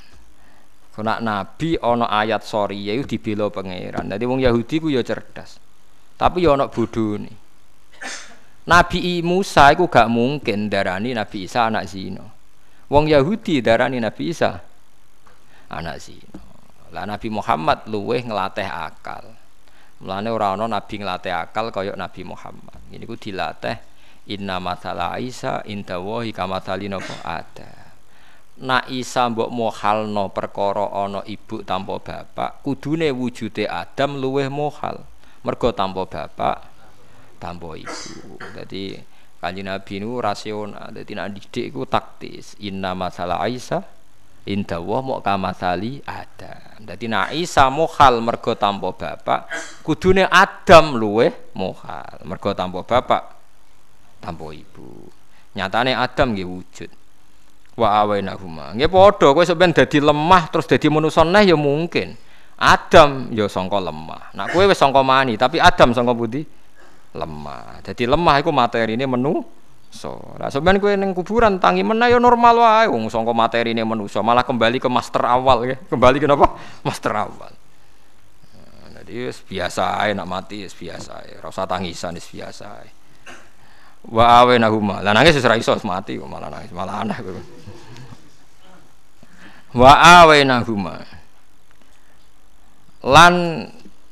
Kena 0.93 1.17
nabi 1.17 1.73
ana 1.81 2.05
ayat 2.05 2.45
sorry 2.45 2.85
ya 2.85 2.93
dibela 3.01 3.49
pangeran. 3.49 4.05
Dadi 4.05 4.29
wong 4.29 4.45
Yahudi 4.45 4.77
ku 4.77 4.93
ya 4.93 5.01
cerdas. 5.01 5.57
Tapi 6.13 6.45
ya 6.45 6.53
ana 6.53 6.69
bodhone. 6.69 7.41
Nabi 8.63 9.19
Musa 9.25 9.73
iku 9.75 9.91
gak 9.91 10.07
mungkin 10.07 10.71
darani 10.71 11.11
Nabi 11.11 11.49
Isa 11.49 11.67
anak 11.67 11.89
zina. 11.89 12.23
Wong 12.87 13.09
Yahudi 13.09 13.59
darani 13.59 13.97
Nabi 13.99 14.31
Isa 14.31 14.61
anak 15.67 15.97
zina. 15.97 16.39
Lah 16.93 17.09
Nabi 17.09 17.27
Muhammad 17.33 17.89
luweh 17.89 18.21
ngelatih 18.21 18.69
akal. 18.69 19.33
Mulane 19.99 20.29
ora 20.29 20.53
ana 20.53 20.69
nabi 20.69 21.01
ngelatih 21.01 21.33
akal 21.33 21.73
kaya 21.73 21.97
Nabi 21.97 22.21
Muhammad. 22.21 22.79
Ini 22.93 23.03
ku 23.03 23.17
dilatih 23.17 23.75
inna 24.29 24.61
matala 24.61 25.17
Isa 25.19 25.65
inda 25.65 25.97
wahi 25.97 26.31
kamathali 26.31 26.87
napa 26.87 27.17
ada. 27.25 27.82
Nak 28.63 28.87
Isa 28.87 29.27
mbok 29.27 29.51
mohalno 29.51 30.31
perkara 30.31 30.87
ana 30.95 31.19
ibu 31.27 31.67
tanpa 31.67 31.99
bapak, 31.99 32.63
kudune 32.63 33.11
wujude 33.11 33.67
Adam 33.67 34.15
luweh 34.15 34.47
mohal. 34.47 35.03
Mergo 35.43 35.75
tanpa 35.75 36.07
bapak, 36.07 36.63
tanpa 37.43 37.75
ibu. 37.75 38.39
Jadi 38.55 38.95
kanjeng 39.43 39.67
Nabi 39.67 39.99
nu 39.99 40.15
rasional. 40.23 40.95
Dadi 40.95 41.11
nek 41.11 41.35
didik 41.35 41.75
iku 41.75 41.83
taktis. 41.83 42.55
Inna 42.63 42.95
masalah 42.95 43.43
Aisyah 43.43 43.83
Indah 44.43 44.83
wa 44.83 44.99
mau 44.99 45.19
kamasali 45.23 46.03
Adam. 46.03 46.83
Jadi 46.83 47.07
nak 47.07 47.31
Isa 47.31 47.71
mohal 47.71 48.19
mergo 48.19 48.59
tanpa 48.59 48.91
bapak, 48.91 49.47
kudune 49.87 50.27
Adam 50.27 50.99
luwe 50.99 51.31
mohal 51.55 52.19
mergo 52.27 52.51
tanpa 52.51 52.83
bapak, 52.83 53.23
tanpa 54.19 54.51
ibu. 54.51 55.07
Nyatane 55.55 55.95
Adam 55.95 56.35
nggih 56.35 56.43
wujud. 56.43 56.91
Wa 57.73 58.05
huma. 58.05 58.77
Nggih 58.77 58.89
padha 58.89 59.33
kowe 59.33 59.41
sampeyan 59.41 59.73
dadi 59.73 59.97
lemah 59.97 60.45
terus 60.53 60.69
dadi 60.69 60.87
manusa 60.93 61.25
neh 61.25 61.49
ya 61.49 61.57
mungkin. 61.57 62.13
Adam 62.57 63.33
ya 63.33 63.49
sangka 63.49 63.81
lemah. 63.81 64.37
Nak 64.37 64.53
kowe 64.53 64.63
wis 64.69 64.77
sangka 64.77 65.01
mani, 65.01 65.35
tapi 65.35 65.57
Adam 65.57 65.89
sangka 65.91 66.13
budi 66.13 66.45
lemah. 67.17 67.81
Jadi 67.81 68.05
lemah 68.05 68.37
iku 68.41 68.53
materine 68.53 69.09
menu 69.09 69.41
So, 69.93 70.17
lah 70.41 70.49
sampean 70.49 70.81
kowe 70.81 70.89
ning 70.89 71.13
kuburan 71.13 71.61
tangi 71.61 71.85
meneh 71.85 72.09
ya 72.09 72.17
normal 72.17 72.57
wae 72.57 72.89
wong 72.89 73.13
sangka 73.13 73.29
materine 73.29 73.85
manusa 73.85 74.25
malah 74.25 74.41
kembali 74.41 74.81
ke 74.81 74.89
master 74.89 75.21
awal 75.21 75.69
ya. 75.69 75.77
Kembali 75.77 76.17
ke 76.17 76.25
napa? 76.25 76.57
Master 76.87 77.13
awal. 77.13 77.53
Nah, 78.57 78.89
Jadi 78.97 79.29
wis 79.29 79.45
biasa 79.45 80.01
ae 80.01 80.17
nak 80.17 80.25
mati 80.25 80.65
wis 80.65 80.73
biasa 80.73 81.21
ae. 81.21 81.37
Ora 81.37 81.53
tangisan 81.69 82.17
wis 82.17 82.25
biasa 82.25 82.65
ae. 82.81 82.89
Wa 84.09 84.41
awenahuma. 84.41 85.05
Lah 85.05 85.13
nangis 85.13 85.37
wis 85.37 85.45
ora 85.45 85.61
iso 85.61 85.77
mati 85.85 86.17
malah 86.17 86.49
nangis 86.49 86.73
malah 86.73 87.05
aneh. 87.05 87.17
Wa 89.73 90.21
awenahuma. 90.21 91.01
Lan 93.03 93.33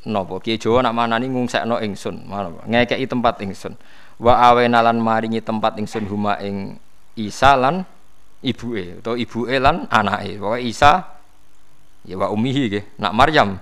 napa? 0.04 0.36
Kiai 0.42 0.58
Jawa 0.58 0.82
nak 0.84 0.94
manani 0.98 1.30
ngungsekno 1.30 1.80
ingsun, 1.80 2.26
ngekeki 2.68 3.06
tempat 3.06 3.40
ingsun. 3.46 3.78
Wa 4.22 4.38
awena 4.38 4.86
lan 4.86 5.02
maringi 5.02 5.42
tempat 5.42 5.82
ingsun 5.82 6.06
huma 6.06 6.38
ing 6.42 6.78
Isa 7.18 7.58
lan 7.58 7.84
ibuke 8.46 9.02
utawa 9.02 9.18
ibuke 9.18 9.56
lan 9.58 9.90
anake. 9.90 10.38
Pokoke 10.38 10.62
Isa 10.62 11.04
ya 12.06 12.16
wa 12.18 12.30
ummihi 12.34 12.62
nggih 12.70 12.84
nak 12.98 13.14
Maryam 13.14 13.58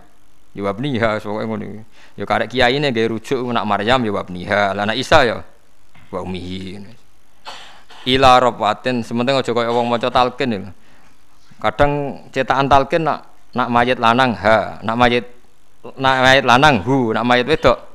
ya 0.56 0.62
wa 0.64 0.72
bniha 0.72 1.20
pokoke 1.20 1.44
ngono 1.48 1.84
ya 2.16 2.24
karek 2.24 2.52
kiyaine 2.52 2.92
nggih 2.92 3.08
rujuk 3.12 3.40
nak 3.52 3.66
Maryam 3.68 4.04
ya 4.04 4.12
wa 4.12 4.24
bniha. 4.24 4.76
Lan 4.76 4.92
anak 4.92 5.00
Isa 5.00 5.24
ya 5.24 5.42
wa 6.12 6.20
ummihi 6.20 6.80
ila 8.08 8.40
rabatin 8.40 9.04
sementing 9.04 9.36
aja 9.40 9.52
kaya 9.52 9.72
wong 9.72 9.88
maca 9.88 10.08
talqin 10.12 10.50
ya. 10.52 10.60
Kadang 11.60 12.23
cetakan 12.31 12.68
talqin 12.72 13.03
nak 13.03 13.27
nak 13.52 13.68
mayit 13.68 13.99
lanang 13.99 14.31
ha 14.36 14.80
nak 14.84 14.95
mayit 14.95 15.26
nak 15.99 16.15
mayit 16.23 16.44
lanang 16.48 16.76
hu 16.84 17.11
nak 17.11 17.26
mayit 17.27 17.45
wedok 17.48 17.90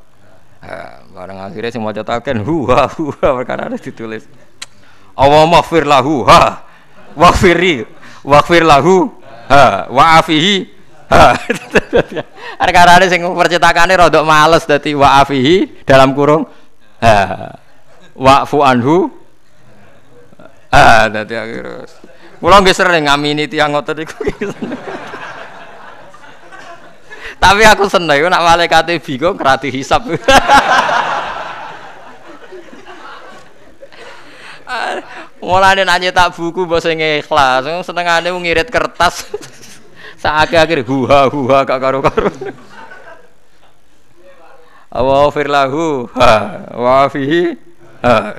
Ha, 0.65 1.05
barang 1.13 1.39
akhirnya 1.45 1.69
sing 1.77 1.85
maca 1.85 2.01
taken 2.01 2.41
huwa 2.41 2.89
huwa 2.97 3.45
perkara 3.45 3.69
ada 3.69 3.77
ditulis. 3.77 4.25
Allah 5.13 5.45
maghfir 5.45 5.85
lahu 5.85 6.25
ha. 6.25 6.65
Waghfiri 7.13 7.85
waghfir 8.25 8.65
lahu 8.65 9.13
ha 9.53 9.87
wa 9.93 10.19
afihi 10.19 10.73
ha. 11.13 11.37
perkara 12.65 12.97
ada 12.97 13.07
sing 13.13 13.21
percetakane 13.21 13.93
rodok 13.93 14.25
males 14.25 14.65
dadi 14.65 14.97
wa 14.97 15.21
afihi 15.21 15.85
dalam 15.85 16.17
kurung 16.17 16.49
ha. 17.05 17.53
Wa'fu 18.17 18.65
anhu 18.65 19.13
ha 20.73 21.13
dadi 21.13 21.35
akhirnya. 21.37 21.85
Kula 22.45 22.61
nggih 22.61 22.77
sering 22.77 23.09
ngamini 23.09 23.49
tiyang 23.49 23.73
ngoten 23.73 24.05
iku. 24.05 24.21
Tapi 27.41 27.63
aku 27.65 27.89
seneng 27.89 28.21
nak 28.29 28.45
malaikat 28.45 29.01
bingung 29.01 29.41
kerati 29.41 29.73
hisap. 29.73 30.05
Mulane 35.41 35.89
nak 35.89 36.05
nyetak 36.05 36.37
buku 36.37 36.69
mbok 36.69 36.85
sing 36.85 37.01
ikhlas, 37.01 37.65
senengane 37.81 38.29
ngirit 38.29 38.69
kertas. 38.69 39.25
Saake-akhir 40.21 40.85
huha 40.85 41.33
huha 41.33 41.65
gak 41.65 41.81
karo-karo. 41.81 42.29
Awa 44.93 45.33
firlahu 45.33 46.13
ha 46.13 46.33
wa 46.77 47.09
fihi 47.09 47.57
ha. 48.05 48.37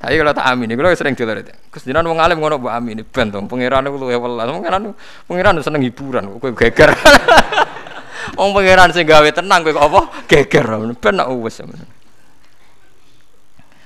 Tapi 0.00 0.16
kalau 0.16 0.32
tak 0.32 0.48
amin, 0.48 0.72
kalau 0.80 0.96
sering 0.96 1.12
dolar 1.12 1.44
itu. 1.44 1.52
Jinan 1.84 2.08
wong 2.08 2.24
alim 2.24 2.40
ngono 2.40 2.56
mbok 2.56 2.72
amin 2.72 3.04
ben 3.04 3.28
to. 3.28 3.36
Pangeran 3.44 3.84
iku 3.84 4.00
luwe 4.00 4.16
welas. 4.16 4.48
Pangeran 4.48 4.96
pangeran 5.28 5.60
seneng 5.60 5.84
hiburan, 5.84 6.40
kowe 6.40 6.50
geger. 6.56 6.88
Wong 8.40 8.56
pangeran 8.56 8.96
sing 8.96 9.04
gawe 9.04 9.28
tenang 9.28 9.60
kowe 9.60 9.76
kok 9.76 9.84
apa? 9.92 10.00
Geger. 10.24 10.64
Ben 10.96 11.20
nak 11.20 11.28
wis. 11.36 11.60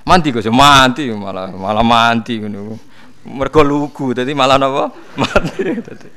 Manti 0.07 0.31
kok 0.31 0.47
manti 0.55 1.11
malah 1.11 1.51
malah 1.51 1.83
manti 1.83 2.39
ngono. 2.39 2.79
Mergo 3.27 3.59
lugu 3.65 4.15
dadi 4.15 4.31
malah 4.31 4.55
napa? 4.55 4.95
Mati 5.19 5.67
dadi. 5.83 6.09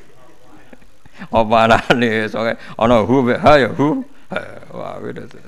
Apa 1.27 1.57
anane 1.66 2.31
soke 2.31 2.55
ana 2.79 3.03
hu 3.03 3.35
ha 3.35 3.53
ya 3.59 3.75
hu. 3.75 3.99
Wah, 4.77 5.03
dadi. 5.03 5.48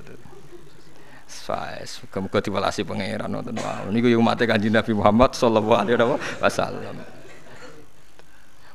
Faiz, 1.51 1.99
muga 2.23 2.39
diwelasi 2.39 2.87
pangeran 2.87 3.35
wonten 3.35 3.59
wau. 3.59 3.91
Niku 3.91 4.07
yo 4.07 4.23
mate 4.23 4.47
Kanjeng 4.47 4.71
Nabi 4.71 4.95
Muhammad 4.95 5.35
sallallahu 5.35 5.75
alaihi 5.83 5.99
wasallam. 6.39 6.95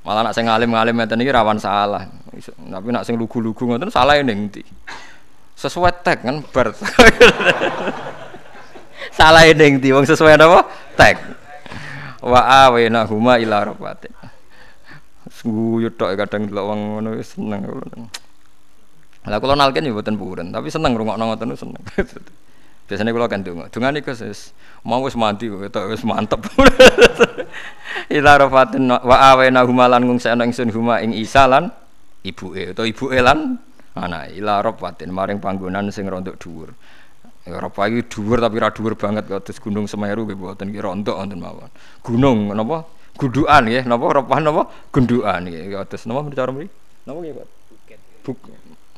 Malah 0.04 0.22
nak 0.28 0.36
sing 0.36 0.46
alim-alim 0.52 1.00
ngeten 1.00 1.24
iki 1.24 1.32
rawan 1.32 1.56
salah. 1.56 2.04
Tapi 2.36 2.88
nak 2.92 3.08
sing 3.08 3.16
lugu-lugu 3.16 3.64
ngoten 3.64 3.88
salah 3.88 4.20
ning 4.20 4.52
ndi? 4.52 4.62
Sesuai 5.56 6.04
tag 6.04 6.20
kan 6.20 6.44
bar. 6.52 6.76
salah 9.18 9.48
ning 9.56 9.80
ndi 9.80 9.96
wong 9.96 10.04
sesuai 10.04 10.36
apa? 10.36 10.68
Tag. 11.00 11.16
Wa 12.20 12.68
awena 12.68 13.08
huma 13.08 13.40
ila 13.40 13.72
rabbatin. 13.72 14.12
Guyu 15.46 15.94
tok 15.96 16.18
kadang 16.20 16.52
delok 16.52 16.66
wong 16.76 16.80
ngono 17.00 17.10
seneng. 17.24 17.64
Lah 19.26 19.38
kula 19.42 19.58
nalken 19.58 19.90
yo 19.90 19.98
mboten 19.98 20.20
puren, 20.20 20.54
tapi 20.54 20.70
seneng 20.70 20.94
rungokno 20.94 21.34
ngoten 21.34 21.56
seneng. 21.58 21.82
Biasanya 22.86 23.12
kalau 23.18 23.26
kan 23.26 23.41
dungo, 23.41 23.66
dungo 23.74 23.90
nih 23.90 24.06
kus 24.06 24.53
mau 24.86 25.02
wis 25.02 25.18
mati 25.18 25.49
kok, 25.49 25.57
itu 25.57 25.82
wis 25.90 26.06
mantep. 26.06 26.38
Ila 28.18 28.38
rafatin 28.38 28.86
wa 28.86 29.18
awena 29.34 29.66
humalan 29.66 30.06
ngung 30.06 30.22
saya 30.22 30.38
ingsun 30.38 30.70
huma 30.70 31.02
ing 31.02 31.18
isa 31.18 31.49
lan 31.49 31.74
ibu 32.22 32.53
e 32.53 32.78
atau 32.78 32.86
ibu 32.86 33.10
e 33.10 33.18
lan 33.26 33.57
anak 33.98 34.38
ila 34.38 34.62
rafatin 34.62 35.10
maring 35.10 35.41
panggonan 35.41 35.90
sing 35.90 36.06
rontok 36.06 36.38
dhuwur. 36.38 36.70
Ya 37.45 37.62
Rafa 37.62 37.86
iki 37.86 38.10
dhuwur 38.10 38.41
tapi 38.41 38.57
ra 38.57 38.74
dhuwur 38.74 38.98
banget 38.98 39.30
kados 39.30 39.62
Gunung 39.62 39.86
Semeru 39.86 40.26
nggih 40.26 40.34
mboten 40.34 40.74
ki 40.74 40.82
rontok 40.82 41.14
wonten 41.14 41.38
mawon. 41.38 41.70
Gunung 42.02 42.49
napa? 42.49 42.90
Gundukan 43.22 43.62
nggih, 43.70 43.86
napa 43.86 44.06
Rafa 44.10 44.36
napa? 44.41 44.64
Gundukan 44.90 45.45
nggih 45.45 45.70
kados 45.70 46.10
napa 46.10 46.26
cara 46.34 46.49
mriki? 46.49 46.74
Napa 47.06 47.18
nggih, 47.22 47.34
Pak? 47.38 47.48
Bukit. 47.70 47.99
Buk. 48.26 48.38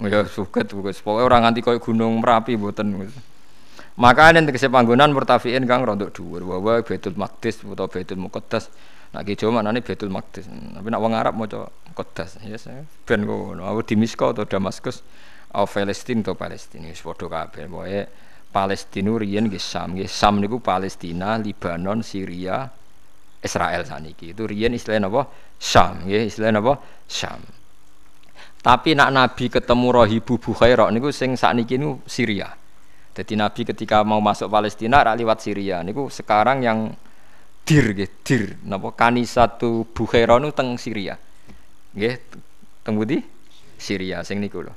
Ya 0.07 0.19
suket, 0.31 0.65
buket. 0.71 0.95
Pokoke 1.03 1.27
ora 1.27 1.43
nganti 1.43 1.59
koyo 1.59 1.83
Gunung 1.83 2.23
Merapi 2.23 2.55
mboten. 2.55 3.11
Maka 3.97 4.29
ini 4.29 4.45
tegese 4.45 4.69
panggonan 4.69 5.09
murtafiin 5.09 5.65
kang 5.65 5.81
rontok 5.81 6.13
dhuwur 6.13 6.45
wa 6.45 6.61
Baitul 6.85 7.17
Maqdis 7.17 7.65
utawa 7.65 7.89
Baitul 7.89 8.21
Muqaddas. 8.21 8.69
Nak 9.09 9.25
ki 9.25 9.33
Jawa 9.33 9.59
maknane 9.61 9.81
Baitul 9.81 10.13
Maqdis. 10.13 10.45
Tapi 10.45 10.87
nak 10.93 11.01
wong 11.01 11.17
Arab 11.17 11.33
maca 11.33 11.65
Muqaddas. 11.89 12.37
Yes, 12.45 12.69
ben 13.09 13.25
ngono. 13.25 13.65
Aku 13.65 13.81
di 13.81 13.97
Misko 13.97 14.37
atau 14.37 14.45
Damaskus 14.45 15.01
atau 15.49 15.65
Palestina 15.65 16.21
atau 16.21 16.37
Palestina 16.37 16.93
wis 16.93 17.01
padha 17.01 17.25
kabeh. 17.25 17.65
Pokoke 17.65 18.01
Palestina 18.53 19.11
riyen 19.17 19.49
nggih 19.49 19.61
Sam, 19.61 19.97
nggih 19.97 20.05
Sam 20.05 20.45
niku 20.45 20.61
Palestina, 20.61 21.37
Libanon, 21.41 22.05
Syria, 22.05 22.69
Israel 23.41 23.81
saniki. 23.81 24.33
Itu 24.33 24.45
riyen 24.45 24.77
istilahnya 24.77 25.09
apa? 25.09 25.25
Sam, 25.57 26.05
nggih 26.05 26.29
istilahnya 26.29 26.61
apa? 26.61 26.73
Sam. 27.09 27.41
Tapi 28.61 28.93
nak 28.93 29.09
Nabi 29.09 29.49
ketemu 29.49 29.87
Rahibu 29.89 30.37
Bukhaira 30.37 30.85
niku 30.93 31.09
sing 31.09 31.33
sakniki 31.33 31.81
niku 31.81 32.01
Syria. 32.05 32.66
Jadi 33.17 33.33
Nabi 33.33 33.65
ketika 33.65 34.05
mau 34.05 34.21
masuk 34.21 34.45
Palestina 34.45 35.01
rak 35.01 35.17
liwat 35.17 35.41
Syria 35.41 35.81
niku 35.81 36.05
sekarang 36.05 36.61
yang 36.61 36.93
dir 37.65 37.89
nggih 37.89 38.11
dir 38.21 38.43
napa 38.61 38.93
kanisatu 38.93 39.89
Bukhaira 39.89 40.37
nu 40.37 40.53
teng 40.53 40.77
Syria. 40.77 41.17
Nggih 41.97 42.13
teng 42.85 42.93
budi 42.93 43.17
Syria 43.81 44.21
sing 44.21 44.37
niku 44.37 44.61
lho. 44.61 44.73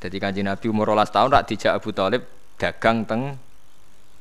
Jadi 0.00 0.16
Kanjeng 0.16 0.48
Nabi 0.48 0.66
umur 0.72 0.96
12 0.96 1.12
tahun 1.12 1.28
rak 1.28 1.44
dijak 1.44 1.72
Abu 1.76 1.92
Thalib 1.92 2.24
dagang 2.56 3.04
teng 3.04 3.36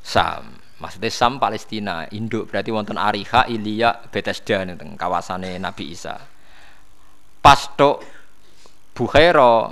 Sam. 0.04 0.60
Maksudnya 0.84 1.12
Sam 1.16 1.40
Palestina, 1.40 2.04
induk 2.12 2.52
berarti 2.52 2.68
wonten 2.68 3.00
Ariha, 3.00 3.48
Ilya, 3.48 4.12
Bethesda 4.12 4.68
teng 4.76 5.00
kawasane 5.00 5.56
Nabi 5.56 5.96
Isa. 5.96 6.20
Pas 7.40 7.62
tok 7.80 8.04
Bukhaira, 8.92 9.72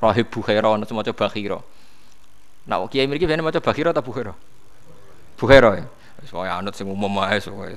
Rahib 0.00 0.32
Bukhaira 0.32 0.72
ana 0.72 0.88
semacam 0.88 1.12
Bakhira. 1.12 1.60
Nah, 2.66 2.84
kiai 2.88 3.08
mriki 3.08 3.24
bene 3.24 3.40
maca 3.40 3.60
Bakhira 3.60 3.94
ta 3.94 4.04
Bukhaira? 4.04 4.34
Bukhaira 5.40 5.70
ya. 5.80 5.86
Wis 6.20 6.28
pokoke 6.28 6.50
anut 6.52 6.74
sing 6.76 6.88
umum 6.88 7.16
ae 7.24 7.40
pokoke. 7.40 7.76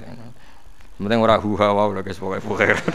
Penting 0.99 1.19
ora 1.23 1.39
huha 1.39 1.67
wae 1.71 1.93
lho 1.95 2.01
guys 2.03 2.19
pokoke 2.19 2.43
Bukhaira. 2.43 2.81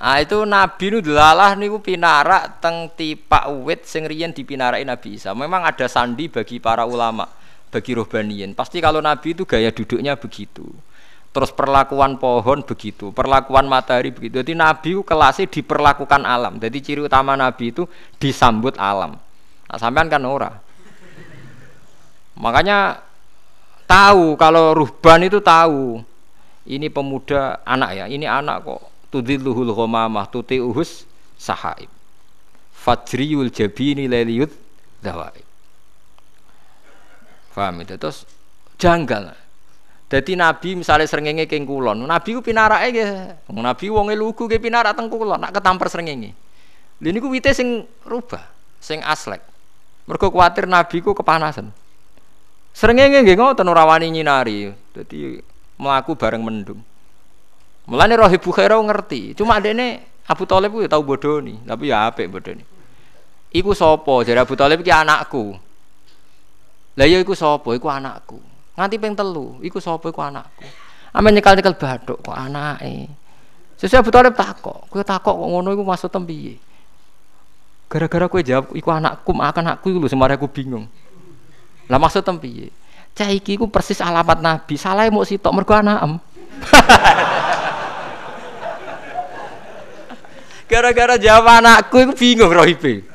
Ah 0.00 0.16
itu 0.16 0.48
Nabi 0.48 0.96
nu 0.96 1.04
delalah 1.04 1.52
niku 1.52 1.76
pinarak 1.84 2.56
teng 2.64 2.88
tipak 2.96 3.52
uwit 3.52 3.84
sing 3.84 4.08
riyen 4.08 4.32
dipinaraki 4.32 4.80
Nabi 4.80 5.20
Isa. 5.20 5.36
Memang 5.36 5.60
ada 5.60 5.84
sandi 5.92 6.24
bagi 6.32 6.56
para 6.56 6.88
ulama, 6.88 7.28
bagi 7.68 7.92
rohbaniyin. 7.92 8.56
Pasti 8.56 8.80
kalau 8.80 9.04
Nabi 9.04 9.36
itu 9.36 9.44
gaya 9.44 9.68
duduknya 9.68 10.16
begitu. 10.16 10.64
Terus 11.30 11.54
perlakuan 11.54 12.18
pohon 12.18 12.58
begitu, 12.66 13.14
perlakuan 13.14 13.62
matahari 13.70 14.10
begitu. 14.10 14.42
Jadi 14.42 14.58
Nabi 14.58 14.98
kelasnya 15.06 15.46
diperlakukan 15.46 16.26
alam. 16.26 16.58
Jadi 16.58 16.82
ciri 16.82 17.00
utama 17.06 17.38
Nabi 17.38 17.70
itu 17.70 17.86
disambut 18.18 18.74
alam. 18.74 19.14
Nah, 19.70 19.78
sampean 19.78 20.10
kan 20.10 20.26
ora. 20.26 20.50
Makanya 22.34 22.98
tahu 23.86 24.34
kalau 24.34 24.74
ruhban 24.74 25.22
itu 25.22 25.38
tahu. 25.38 26.02
Ini 26.66 26.90
pemuda 26.90 27.62
anak 27.62 27.90
ya, 27.94 28.04
ini 28.10 28.26
anak 28.26 28.66
kok. 28.66 28.82
Tudilluhul 29.14 29.70
ghamamah 29.70 30.26
uhus 30.66 31.06
sahaib. 31.38 31.90
Fajriyul 32.74 33.54
jabini 33.54 34.10
leliyut 34.10 34.50
dawaib. 34.98 35.46
Paham 37.54 37.82
itu 37.82 37.94
terus 37.98 38.26
janggal. 38.80 39.36
Jadi 40.10 40.34
Nabi 40.34 40.74
misalnya 40.74 41.06
serengenge 41.06 41.46
keng 41.46 41.62
kulon, 41.62 42.02
Nabi 42.02 42.34
ku 42.34 42.42
pinarake 42.42 42.90
nggih. 42.90 43.10
Nabi 43.54 43.84
wonge 43.94 44.18
lugu 44.18 44.50
ke 44.50 44.58
pinarak 44.58 44.98
teng 44.98 45.06
kulon, 45.06 45.38
nak 45.38 45.54
ketampar 45.54 45.86
serengenge. 45.86 46.34
Lha 46.98 47.08
niku 47.14 47.30
wite 47.30 47.54
sing 47.54 47.86
rubah, 48.02 48.42
sing 48.82 48.98
aslek. 49.06 49.38
Mergo 50.10 50.34
Nabi 50.66 50.96
ku 50.98 51.14
kepanasan. 51.14 51.70
Serengenge 52.74 53.22
nggih 53.22 53.38
ngoten 53.38 53.70
ora 53.70 53.86
wani 53.86 54.10
nyinari. 54.10 54.74
Dadi 54.90 55.38
mlaku 55.78 56.18
bareng 56.18 56.42
mendung. 56.42 56.82
Mulane 57.86 58.14
Rohib 58.18 58.42
Bukhaira 58.42 58.82
ngerti, 58.82 59.38
cuma 59.38 59.62
dene 59.62 60.02
Abu 60.26 60.42
Thalib 60.42 60.74
ku 60.74 60.82
ya 60.82 60.90
tau 60.90 61.02
bodoni, 61.02 61.58
tapi 61.62 61.90
ya 61.90 62.10
apik 62.10 62.30
bodoni. 62.30 62.62
Iku 63.50 63.74
sapa? 63.74 64.26
Jare 64.26 64.42
Abu 64.42 64.54
Thalib 64.58 64.82
iki 64.82 64.90
anakku. 64.90 65.54
Lah 66.98 67.06
ya 67.06 67.18
iku 67.18 67.34
sapa? 67.34 67.74
Iku 67.74 67.86
anakku. 67.90 68.49
Nganti 68.80 68.96
ping 68.96 69.12
telu, 69.12 69.60
iku 69.60 69.76
sapa 69.76 70.08
iku 70.08 70.24
anakku. 70.24 70.64
Ame 71.12 71.28
nyekel-nyekel 71.36 71.76
bathuk 71.76 72.24
kok 72.24 72.32
anake. 72.32 73.12
Sesuk 73.76 74.00
Abu 74.00 74.08
Thalib 74.08 74.32
takok, 74.32 74.88
kowe 74.88 75.04
takok 75.04 75.36
kok 75.36 75.48
ngono 75.52 75.76
iku 75.76 75.84
maksud 75.84 76.08
piye? 76.24 76.56
Gara-gara 77.92 78.32
kowe 78.32 78.40
jawab 78.40 78.72
iku 78.72 78.88
anakku, 78.88 79.36
makan 79.36 79.68
anakku 79.68 79.92
iku 79.92 80.00
lho 80.00 80.08
semare 80.08 80.40
aku 80.40 80.48
bingung. 80.48 80.88
Lah 81.92 82.00
maksud 82.00 82.24
piye? 82.40 82.72
Cah 83.12 83.28
iki 83.28 83.60
ku 83.60 83.68
persis 83.68 84.00
alamat 84.00 84.40
Nabi, 84.40 84.80
salah 84.80 85.04
mau 85.12 85.28
sitok 85.28 85.52
mergo 85.52 85.76
anakem. 85.76 86.16
Gara-gara 90.72 91.20
jawab 91.20 91.52
anakku 91.52 92.00
iku 92.00 92.16
bingung 92.16 92.48
rohibe. 92.48 93.09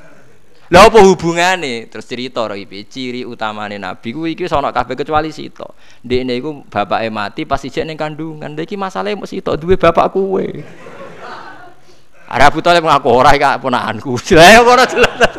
Lah 0.74 0.90
apa 0.90 0.98
hubungane? 0.98 1.86
Terus 1.86 2.10
cerita 2.10 2.42
ora 2.42 2.58
iki 2.58 2.90
ciri 2.90 3.22
utamane 3.22 3.78
nabi 3.78 4.10
kuwi 4.10 4.34
iki 4.34 4.50
sono 4.50 4.74
kabeh 4.74 4.98
kecuali 4.98 5.30
Sito. 5.30 5.78
Ndekne 6.02 6.34
iku 6.42 6.66
bapake 6.66 7.10
mati 7.14 7.46
pas 7.46 7.62
ijek 7.62 7.86
ning 7.86 7.94
kandungan. 7.94 8.58
Lha 8.58 8.66
iki 8.66 8.74
masalahe 8.74 9.14
mung 9.14 9.30
Sito 9.30 9.54
duwe 9.54 9.78
bapak 9.78 10.10
kuwe. 10.10 10.66
Ada 12.26 12.50
Abu 12.50 12.66
Thalib 12.66 12.82
ngaku 12.82 13.10
ora 13.14 13.38
iki 13.38 13.46
ponakanku. 13.62 14.18
Lah 14.42 14.62
ngono 14.66 14.84
jelas. 14.90 15.34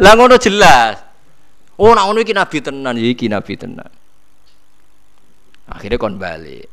Lah 0.00 0.12
ngono 0.16 0.36
jelas. 0.40 0.96
Oh 1.76 1.92
nak 1.92 2.08
ngono 2.08 2.24
iki 2.24 2.32
nabi 2.32 2.58
tenan, 2.64 2.96
ya 2.96 3.08
iki 3.12 3.28
nabi 3.28 3.52
tenan. 3.60 3.92
Akhirnya 5.68 6.00
kon 6.00 6.16
balik. 6.16 6.72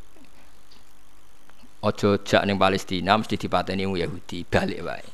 Ojo 1.84 2.24
jak 2.24 2.48
ning 2.48 2.56
Palestina 2.56 3.12
mesti 3.20 3.36
dipateni 3.36 3.84
Yahudi, 3.84 4.48
balik 4.48 4.80
wae. 4.80 5.13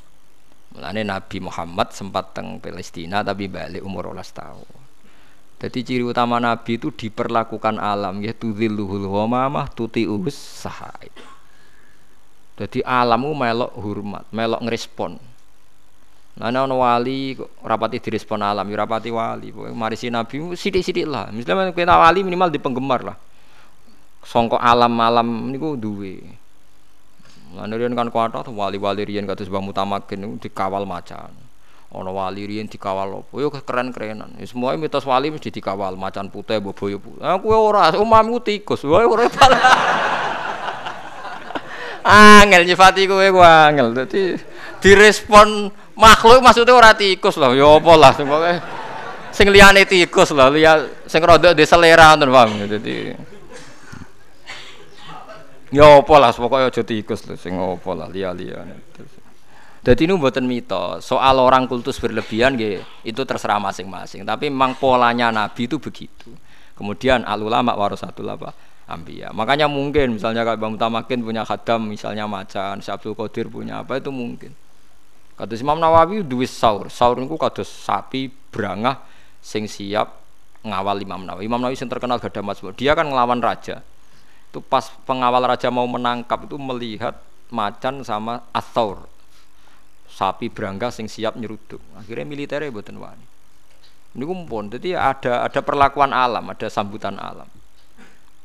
Mulane 0.71 1.03
Nabi 1.03 1.43
Muhammad 1.43 1.91
sempat 1.91 2.31
teng 2.31 2.63
Palestina 2.63 3.27
tapi 3.27 3.51
balik 3.51 3.83
umur 3.83 4.15
12 4.15 4.31
tahun. 4.31 4.71
Jadi 5.61 5.79
ciri 5.85 6.05
utama 6.07 6.41
Nabi 6.41 6.81
itu 6.81 6.89
diperlakukan 6.89 7.77
alam 7.77 8.23
ya 8.25 8.33
tudzilluhul 8.33 9.05
ghamamah 9.05 9.69
tuti'us 9.77 10.33
sahai. 10.65 11.13
Jadi 12.57 12.81
alammu 12.85 13.33
melok 13.37 13.73
hormat, 13.77 14.25
melok 14.33 14.61
ngerespon. 14.65 15.21
Nah, 16.41 16.49
ana 16.49 16.65
wali 16.65 17.37
rapati 17.61 18.01
direspon 18.01 18.41
alam, 18.41 18.65
ya 18.65 18.77
rapati 18.81 19.13
wali. 19.13 19.53
Mari 19.53 19.97
si 20.01 20.09
Nabi 20.09 20.57
sithik-sithik 20.57 21.05
lah. 21.05 21.29
Misalnya 21.29 21.77
kita 21.77 21.93
wali 21.93 22.25
minimal 22.25 22.49
di 22.49 22.57
penggemar 22.57 23.05
lah. 23.05 23.17
Songko 24.25 24.57
alam-alam 24.57 25.53
niku 25.53 25.77
duwe. 25.77 26.40
Lan 27.51 27.75
kan 27.99 28.09
kuatah 28.15 28.47
wali-wali 28.47 29.03
riyen 29.03 29.27
kados 29.27 29.51
Mbah 29.51 29.63
Mutamakin 29.63 30.39
dikawal 30.39 30.87
macan. 30.87 31.35
Ana 31.91 32.15
wali 32.15 32.47
riyen 32.47 32.71
dikawal 32.71 33.27
apa? 33.27 33.35
Yo 33.35 33.51
keren-kerenan. 33.51 34.39
Ya 34.39 34.47
semua 34.47 34.79
mitos 34.79 35.03
wali 35.03 35.35
mesti 35.35 35.51
dikawal 35.51 35.99
macan 35.99 36.31
putih 36.31 36.63
boboyo 36.63 37.03
putih. 37.03 37.19
Ah 37.19 37.35
kowe 37.43 37.59
ora, 37.59 37.91
omahmu 37.99 38.39
tikus. 38.39 38.87
Wae 38.87 39.03
ora 39.03 39.27
Angel 42.07 42.63
nyifati 42.63 43.11
kowe 43.11 43.27
ku 43.35 43.43
angel. 43.43 43.91
Dadi 43.99 44.39
direspon 44.79 45.75
makhluk 45.99 46.47
maksudnya 46.47 46.79
ora 46.79 46.95
tikus 46.95 47.35
lho. 47.35 47.59
Ya 47.59 47.67
apa 47.67 47.93
lah 47.99 48.15
sing 49.35 49.51
liyane 49.51 49.83
tikus 49.83 50.31
lho, 50.31 50.47
liya 50.55 50.87
sing 51.11 51.19
rada 51.27 51.51
de 51.51 51.67
selera 51.67 52.15
ngoten 52.15 52.31
paham. 52.31 52.71
Dadi 52.71 53.11
Ya 55.71 55.87
apa 56.03 56.15
lah 56.19 56.35
pokoknya 56.35 56.67
aja 56.67 56.83
tikus 56.83 57.23
lho 57.31 57.39
sing 57.39 57.55
apa 57.55 57.91
lah 57.95 58.11
liya-liyane. 58.11 58.91
Jadi 59.81 60.11
ini 60.11 60.19
buatan 60.19 60.45
mitos. 60.45 61.07
Soal 61.07 61.39
orang 61.41 61.65
kultus 61.71 61.97
berlebihan 62.03 62.59
ya, 62.59 62.83
itu 63.01 63.23
terserah 63.23 63.57
masing-masing. 63.63 64.29
Tapi 64.29 64.53
memang 64.53 64.77
polanya 64.77 65.33
Nabi 65.33 65.71
itu 65.71 65.81
begitu. 65.81 66.29
Kemudian 66.77 67.25
alulama 67.25 67.73
warasatul 67.79 68.29
apa? 68.29 68.53
Ambia. 68.91 69.31
Makanya 69.31 69.71
mungkin 69.71 70.19
misalnya 70.19 70.43
kalau 70.43 70.59
Bang 70.59 70.75
Tamakin 70.75 71.23
punya 71.23 71.47
khadam 71.47 71.87
misalnya 71.87 72.27
macan, 72.27 72.83
Syabdul 72.83 73.15
Qadir 73.15 73.47
punya 73.47 73.87
apa 73.87 74.03
itu 74.03 74.11
mungkin. 74.11 74.51
Kata 75.39 75.55
Imam 75.57 75.79
Nawawi 75.79 76.27
duwis 76.27 76.51
saur. 76.53 76.91
Saur 76.91 77.17
itu 77.23 77.39
kados 77.39 77.71
sapi 77.71 78.29
berangah 78.29 79.01
sing 79.39 79.71
siap 79.71 80.19
ngawal 80.67 80.99
Imam 81.01 81.23
Nawawi. 81.23 81.47
Imam 81.47 81.63
Nawawi 81.63 81.79
yang 81.79 81.89
terkenal 81.89 82.19
gak 82.19 82.37
ada 82.37 82.75
Dia 82.75 82.93
kan 82.93 83.09
ngelawan 83.09 83.41
raja 83.41 83.81
itu 84.51 84.59
pas 84.59 84.91
pengawal 85.07 85.47
raja 85.47 85.71
mau 85.71 85.87
menangkap 85.87 86.43
itu 86.43 86.59
melihat 86.59 87.15
macan 87.55 88.03
sama 88.03 88.43
athaur 88.51 89.07
sapi 90.11 90.51
berangga 90.53 90.93
sing 90.93 91.07
siap 91.09 91.39
nyeruduk. 91.39 91.81
Akhirnya 91.97 92.29
militernya 92.29 92.69
buatan 92.69 93.01
wani. 93.01 93.25
Ini 94.11 94.25
kumpul 94.27 94.69
jadi 94.75 94.99
ada 94.99 95.47
ada 95.47 95.61
perlakuan 95.63 96.11
alam 96.11 96.51
ada 96.51 96.67
sambutan 96.67 97.15
alam. 97.17 97.47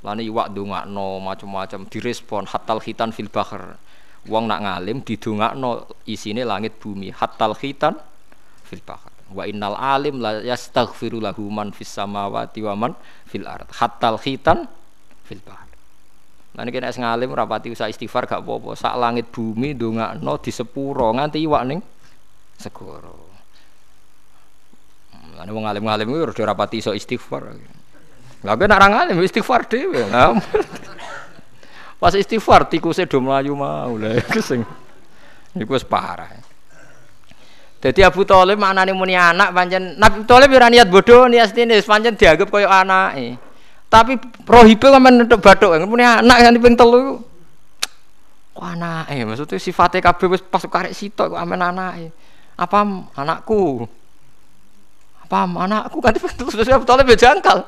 Lani 0.05 0.29
iwak 0.29 0.53
no 0.85 1.17
macam-macam 1.17 1.89
direspon 1.89 2.45
hatal 2.45 2.77
khitan 2.77 3.09
fil 3.09 3.33
bahar 3.33 3.81
wong 4.29 4.45
nak 4.45 4.61
ngalim 4.61 5.01
no 5.57 5.89
isine 6.05 6.45
langit 6.45 6.77
bumi 6.77 7.09
hatal 7.09 7.57
khitan 7.57 7.97
fil 8.61 8.85
bahar 8.85 9.09
wa 9.33 9.41
innal 9.49 9.73
alim 9.73 10.21
la 10.21 10.45
yastaghfiru 10.45 11.17
lahu 11.17 11.49
man 11.49 11.73
fis 11.73 11.89
samawati 11.89 12.61
wa 12.61 12.73
man 12.77 12.91
fil 13.25 13.49
ard. 13.49 13.65
Hatal 13.73 14.21
khitan 14.21 14.69
fil 15.25 15.41
bahar 15.41 15.64
Nanti 16.55 16.71
kena 16.71 16.87
es 16.87 16.95
ngalim 16.95 17.35
rapati 17.35 17.75
usah 17.75 17.91
istighfar 17.91 18.31
gak 18.31 18.39
apa-apa. 18.39 18.79
Sak 18.79 18.95
langit 18.95 19.27
bumi 19.27 19.75
no 19.75 20.39
di 20.39 20.51
sepuro 20.55 21.11
nganti 21.11 21.43
iwak 21.43 21.63
ning 21.67 21.79
segoro. 22.55 23.27
Nanti 25.35 25.51
mau 25.51 25.67
ngalim-ngalim 25.67 26.07
itu 26.07 26.31
udah 26.31 26.45
rapati 26.55 26.79
iso 26.79 26.95
istighfar. 26.95 27.51
Lah 28.47 28.55
nak 28.55 28.77
orang 28.79 28.91
ngalim 28.95 29.19
istighfar 29.19 29.67
dhewe. 29.67 30.07
Pas 31.99 32.13
istighfar 32.15 32.71
tikusnya 32.71 33.03
do 33.03 33.19
mlayu 33.19 33.51
mau 33.51 33.99
lah 33.99 34.15
iku 34.15 34.39
sing 34.39 34.63
iku 35.59 35.75
wis 35.75 35.83
parah. 35.83 36.31
Jadi 37.83 38.01
Abu 38.01 38.23
Thalib 38.23 38.57
maknane 38.57 38.95
muni 38.95 39.13
anak 39.13 39.51
pancen 39.51 39.99
Nabi 39.99 40.23
Thalib 40.23 40.55
ora 40.55 40.71
niat 40.71 40.87
bodoh 40.87 41.27
niat 41.27 41.51
stine 41.51 41.75
pancen 41.83 42.15
dianggap 42.15 42.47
koyo 42.47 42.71
anake. 42.71 43.35
Tapi 43.85 44.17
rohibe 44.43 44.87
kan 44.91 45.01
nentuk 45.13 45.39
bathuk, 45.39 45.71
punya 45.87 46.19
anak 46.19 46.37
yang 46.41 46.57
ping 46.59 46.75
telu. 46.75 47.21
Kok 48.55 48.65
anake? 48.65 49.27
Maksudnya 49.27 49.59
sifatnya 49.59 49.99
kabeh 49.99 50.31
wis 50.31 50.41
pas 50.43 50.63
karek 50.63 50.95
sitok 50.95 51.35
kok 51.35 51.39
amen 51.39 51.59
anake. 51.59 52.07
Apa 52.55 52.87
anakku? 53.19 53.83
Apa 55.27 55.43
anakku 55.47 55.99
kan 55.99 56.15
telu 56.15 56.49
terus 56.51 56.67
betul 56.67 57.03
jangkal. 57.19 57.67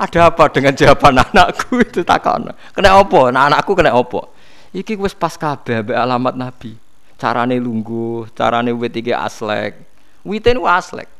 Ada 0.00 0.32
apa 0.32 0.48
dengan 0.48 0.72
jawaban 0.72 1.20
anakku 1.20 1.76
itu 1.84 2.00
takon. 2.00 2.48
Kena 2.72 2.96
apa? 2.96 3.20
Nah, 3.28 3.52
anakku 3.52 3.76
kena 3.76 3.92
apa? 3.92 4.32
Iki 4.72 4.96
wis 4.96 5.12
pas 5.12 5.36
kabeh 5.36 5.84
alamat 5.92 6.40
Nabi. 6.40 6.72
Carane 7.20 7.60
lungguh, 7.60 8.32
carane 8.32 8.72
wit 8.72 8.96
iki 8.96 9.12
aslek. 9.12 9.76
Wite 10.24 10.56
aslek. 10.56 11.19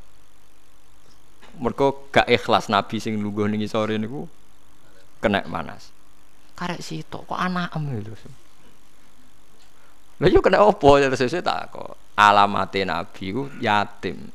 Mergo 1.60 2.08
gak 2.08 2.24
ikhlas 2.24 2.72
Nabi 2.72 2.96
sing 2.96 3.20
lungguh 3.20 3.44
ning 3.44 3.60
sore 3.68 4.00
niku 4.00 4.24
kena 5.20 5.44
manas. 5.44 5.92
Karek 6.56 6.80
sitok 6.80 7.28
kok 7.28 7.36
anak 7.36 7.68
em 7.76 8.00
lho. 8.00 8.16
Lah 10.20 10.28
yo 10.28 10.40
kena 10.40 10.64
opo 10.64 10.96
ya 10.96 11.12
sesuk 11.12 11.44
tak 11.44 11.68
kok. 11.72 12.00
Alamate 12.16 12.88
nabi 12.88 13.32
ku 13.36 13.52
yatim. 13.60 14.32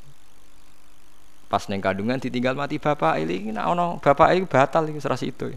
Pas 1.49 1.65
neng 1.69 1.81
kandungan 1.81 2.21
ditinggal 2.21 2.53
mati 2.53 2.77
bapak 2.77 3.21
ini 3.21 3.49
nek 3.53 3.65
ana 3.65 3.97
bapak 3.97 4.37
iku 4.37 4.45
batal 4.45 4.85
iku 4.89 5.01
serasi 5.01 5.33
itu. 5.33 5.49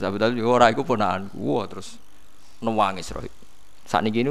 Sebetulnya 0.00 0.40
yo 0.40 0.48
ora 0.48 0.72
iku 0.72 0.88
ponakanku. 0.88 1.36
Wah 1.36 1.68
terus 1.68 2.00
nangis 2.64 3.12
roh. 3.12 3.24
Saat 3.84 4.08
ini 4.08 4.24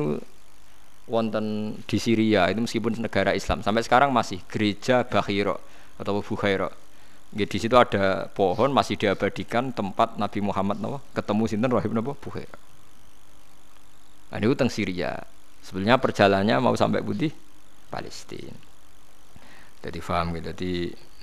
wonten 1.06 1.78
di 1.86 1.98
Syria 2.02 2.50
itu 2.50 2.66
meskipun 2.66 2.98
negara 2.98 3.38
Islam 3.38 3.62
sampai 3.62 3.86
sekarang 3.86 4.10
masih 4.10 4.42
gereja 4.50 5.04
Bahiro 5.06 5.60
atau 6.00 6.22
Bukhairo 6.24 6.72
Ya, 7.34 7.50
di 7.50 7.58
situ 7.58 7.74
ada 7.74 8.30
pohon 8.30 8.70
masih 8.70 8.94
diabadikan 8.94 9.74
tempat 9.74 10.22
Nabi 10.22 10.38
Muhammad 10.46 10.78
nawa, 10.78 11.02
ketemu 11.18 11.50
sinten 11.50 11.74
Rahib 11.74 11.90
napa 11.90 12.14
Buhaira. 12.14 12.62
Nah, 14.30 14.38
ini 14.38 14.54
utang 14.54 14.70
Syria. 14.70 15.18
Sebenarnya 15.66 15.98
perjalanannya 15.98 16.62
mau 16.62 16.78
sampai 16.78 17.02
Budi 17.02 17.34
Palestina. 17.90 18.54
Jadi 19.82 19.98
paham 19.98 20.38
gitu. 20.38 20.54
Jadi 20.54 20.72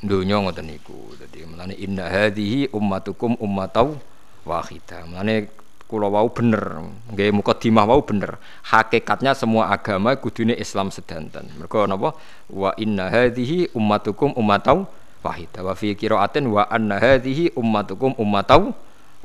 Dunya 0.01 0.41
ngoten 0.43 0.67
niku. 0.67 1.15
Dadi 1.15 1.47
mulane 1.47 1.79
inna 1.79 2.11
hadhihi 2.11 2.75
ummatukum 2.75 3.39
ummatau 3.39 3.95
wahidah. 4.43 5.07
Mulane 5.07 5.47
kula 5.91 6.07
wau 6.07 6.31
bener, 6.31 6.87
nggih 7.11 7.35
mukadimah 7.35 7.91
wau 7.91 8.07
bener. 8.07 8.39
Hakikatnya 8.63 9.35
semua 9.35 9.75
agama 9.75 10.15
kudune 10.15 10.55
Islam 10.55 10.95
sedanten. 10.95 11.51
Mergo 11.59 11.83
napa? 11.91 12.15
Wa 12.47 12.71
inna 12.79 13.11
hadhihi 13.11 13.75
ummatukum 13.75 14.39
ummatau 14.39 14.87
wahidah. 15.27 15.67
Wa 15.67 15.75
fi 15.75 15.99
qiraatin 15.99 16.47
wa 16.47 16.71
anna 16.71 17.03
hadhihi 17.03 17.59
ummatukum 17.59 18.15
ummatau 18.15 18.71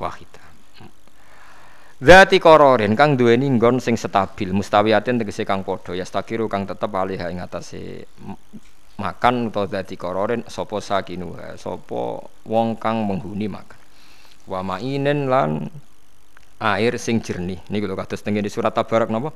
wahidah. 0.01 0.41
Zati 1.95 2.43
kororin 2.43 2.91
kang 2.97 3.15
duweni 3.15 3.47
nggon 3.55 3.79
sing 3.79 3.95
stabil, 3.95 4.51
mustawiyatin 4.51 5.15
tegese 5.15 5.47
kang 5.47 5.63
padha, 5.63 5.95
yastakiru 5.95 6.51
kang 6.51 6.67
tetep 6.67 6.91
alih 6.91 7.15
ing 7.15 7.39
atase 7.39 8.03
makan 8.99 9.47
utawa 9.47 9.67
zati 9.71 9.95
kororin 9.95 10.43
sapa 10.43 10.83
sakinuha, 10.83 11.55
sapa 11.55 12.19
wong 12.43 12.75
kang 12.75 13.07
menghuni 13.07 13.47
makan. 13.47 13.79
Wa 14.43 14.59
mainen 14.59 15.31
lan 15.31 15.71
air 16.59 16.95
sing 17.01 17.19
jernih. 17.19 17.59
Niku 17.71 17.85
lho 17.89 17.95
kados 17.95 18.23
di 18.23 18.51
surat 18.51 18.71
Tabarak 18.71 19.11
napa? 19.11 19.31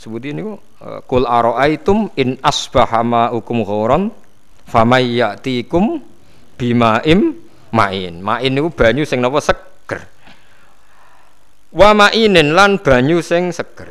Sebuti 0.00 0.32
niku 0.32 0.56
kul 1.04 1.24
eh, 1.24 1.30
araaitum 1.30 2.12
in 2.16 2.40
asbaha 2.40 3.04
ma'ukum 3.04 3.64
ghoran 3.64 4.08
famay 4.64 5.20
ya'tikum 5.20 6.00
bimaim 6.56 7.36
main. 7.72 8.14
Main 8.20 8.50
niku 8.52 8.72
banyu 8.72 9.04
sing 9.04 9.20
napa 9.20 9.44
seger 9.44 10.20
wa 11.70 11.94
ma'inin 11.94 12.50
lan 12.50 12.82
banyu 12.82 13.22
sing 13.22 13.54
seger 13.54 13.86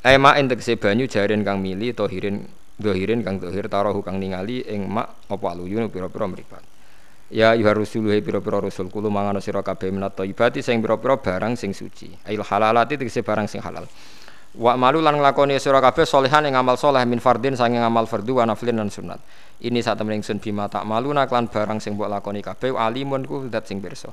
eh 0.00 0.16
ma'in 0.16 0.48
tegese 0.48 0.80
banyu 0.80 1.04
jarin 1.04 1.44
kang 1.44 1.60
mili 1.60 1.92
tohirin 1.92 2.40
dohirin 2.80 3.20
kang 3.20 3.36
dohir 3.36 3.68
tarahu 3.68 4.00
kang 4.00 4.16
ningali 4.16 4.64
ing 4.64 4.88
mak 4.88 5.28
apa 5.28 5.46
aluyun 5.52 5.92
pira-pira 5.92 6.24
mripat 6.24 6.77
Ya 7.28 7.52
yuhar 7.52 7.76
rusulu 7.76 8.08
he 8.08 8.24
pira-pira 8.24 8.64
rasul 8.64 8.88
kulo 8.88 9.12
mangan 9.12 9.36
sira 9.44 9.60
kabeh 9.60 9.92
minat 9.92 10.16
thayyibati 10.16 10.64
sing 10.64 10.80
pira-pira 10.80 11.20
barang 11.20 11.60
sing 11.60 11.76
suci. 11.76 12.08
Ail 12.24 12.40
halalati 12.40 12.96
tegese 12.96 13.20
barang 13.20 13.44
sing 13.44 13.60
halal. 13.60 13.84
Wa 14.56 14.80
malu 14.80 15.04
lan 15.04 15.20
nglakoni 15.20 15.60
sira 15.60 15.84
kabeh 15.84 16.08
solehan 16.08 16.48
ing 16.48 16.56
amal 16.56 16.80
soleh 16.80 17.04
min 17.04 17.20
fardin 17.20 17.52
sanging 17.52 17.84
amal 17.84 18.08
fardu 18.08 18.40
wa 18.40 18.48
naflin 18.48 18.80
sunat. 18.88 19.20
Ini 19.58 19.82
saat 19.82 19.98
temen 20.00 20.16
ingsun 20.16 20.40
bima 20.40 20.70
tak 20.72 20.88
malu 20.88 21.12
naklan 21.12 21.50
barang 21.50 21.82
sing 21.82 21.98
mbok 21.98 22.08
lakoni 22.08 22.40
kabeh 22.40 22.72
alimun 22.78 23.26
ku 23.28 23.44
dat 23.50 23.66
sing 23.66 23.82
pirsa 23.82 24.08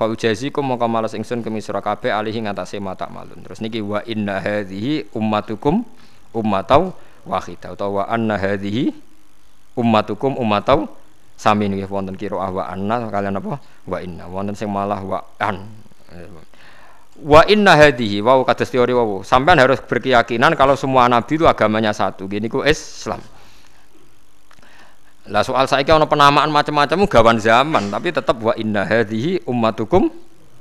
fa 0.00 0.08
ujazikum 0.08 0.64
mongko 0.64 0.86
males 0.86 1.12
ingsun 1.12 1.44
kemi 1.44 1.60
sira 1.60 1.82
kabeh 1.82 2.08
alihi 2.08 2.46
ngatasé 2.46 2.78
mata 2.80 3.04
malun 3.10 3.42
terus 3.44 3.60
niki 3.60 3.82
wa 3.82 4.00
inna 4.06 4.38
hadhihi 4.40 5.12
ummatukum 5.12 5.84
ummatau 6.32 6.94
wahidah 7.26 7.74
utawa 7.74 7.92
wa 8.00 8.04
anna 8.08 8.38
hadhihi 8.38 8.94
ummatukum 9.76 10.38
ummatau 10.40 10.88
sami 11.40 11.72
nggih 11.72 11.88
wonten 11.88 12.20
kira 12.20 12.36
wa 12.36 12.68
anna 12.68 13.08
kalian 13.08 13.40
apa? 13.40 13.56
Wa 13.88 14.04
inna. 14.04 14.28
Wonten 14.28 14.52
sing 14.52 14.68
malah 14.68 15.00
wa 15.00 15.24
an. 15.40 15.64
Wa 17.16 17.48
inna 17.48 17.80
hadhihi 17.80 18.20
wa 18.20 18.44
kados 18.44 18.68
teori 18.68 18.92
wa 18.92 19.24
sampean 19.24 19.56
harus 19.56 19.80
berkeyakinan 19.80 20.52
kalau 20.52 20.76
semua 20.76 21.08
nabi 21.08 21.40
itu 21.40 21.48
agamanya 21.48 21.96
satu. 21.96 22.28
Gini 22.28 22.52
ku 22.52 22.60
Islam. 22.60 23.24
Lah 25.30 25.40
soal 25.46 25.64
saya 25.64 25.84
ono 25.94 26.10
penamaan 26.10 26.50
macam-macam 26.50 27.06
gawan 27.06 27.38
zaman, 27.38 27.92
tapi 27.92 28.10
tetap 28.10 28.36
wa 28.40 28.50
inna 28.58 28.82
hadhihi 28.84 29.46
ummatukum 29.46 30.12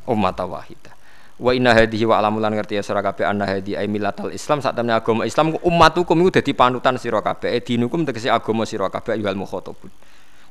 ummata 0.05 0.45
wahidah. 0.45 0.93
Wa 1.39 1.55
inna 1.55 1.71
hadhihi 1.71 2.03
wa 2.03 2.19
alamulan 2.19 2.51
ngerti 2.51 2.75
ya 2.77 2.83
sira 2.83 2.99
kabeh 2.99 3.23
anna 3.23 3.47
hadhi 3.47 3.73
ay 3.79 3.87
millatal 3.87 4.29
Islam. 4.29 4.59
Sak 4.59 4.75
temne 4.75 4.91
agama 4.91 5.23
Islam 5.23 5.55
ummatukum 5.63 6.19
iku 6.21 6.39
dadi 6.39 6.51
panutan 6.51 6.99
sira 6.99 7.23
kabeh. 7.23 7.55
Dinukum 7.63 8.03
tegese 8.03 8.27
agama 8.27 8.67
sira 8.67 8.91
kabeh 8.91 9.15
ayyuhal 9.15 9.39
mukhatabun. 9.39 9.87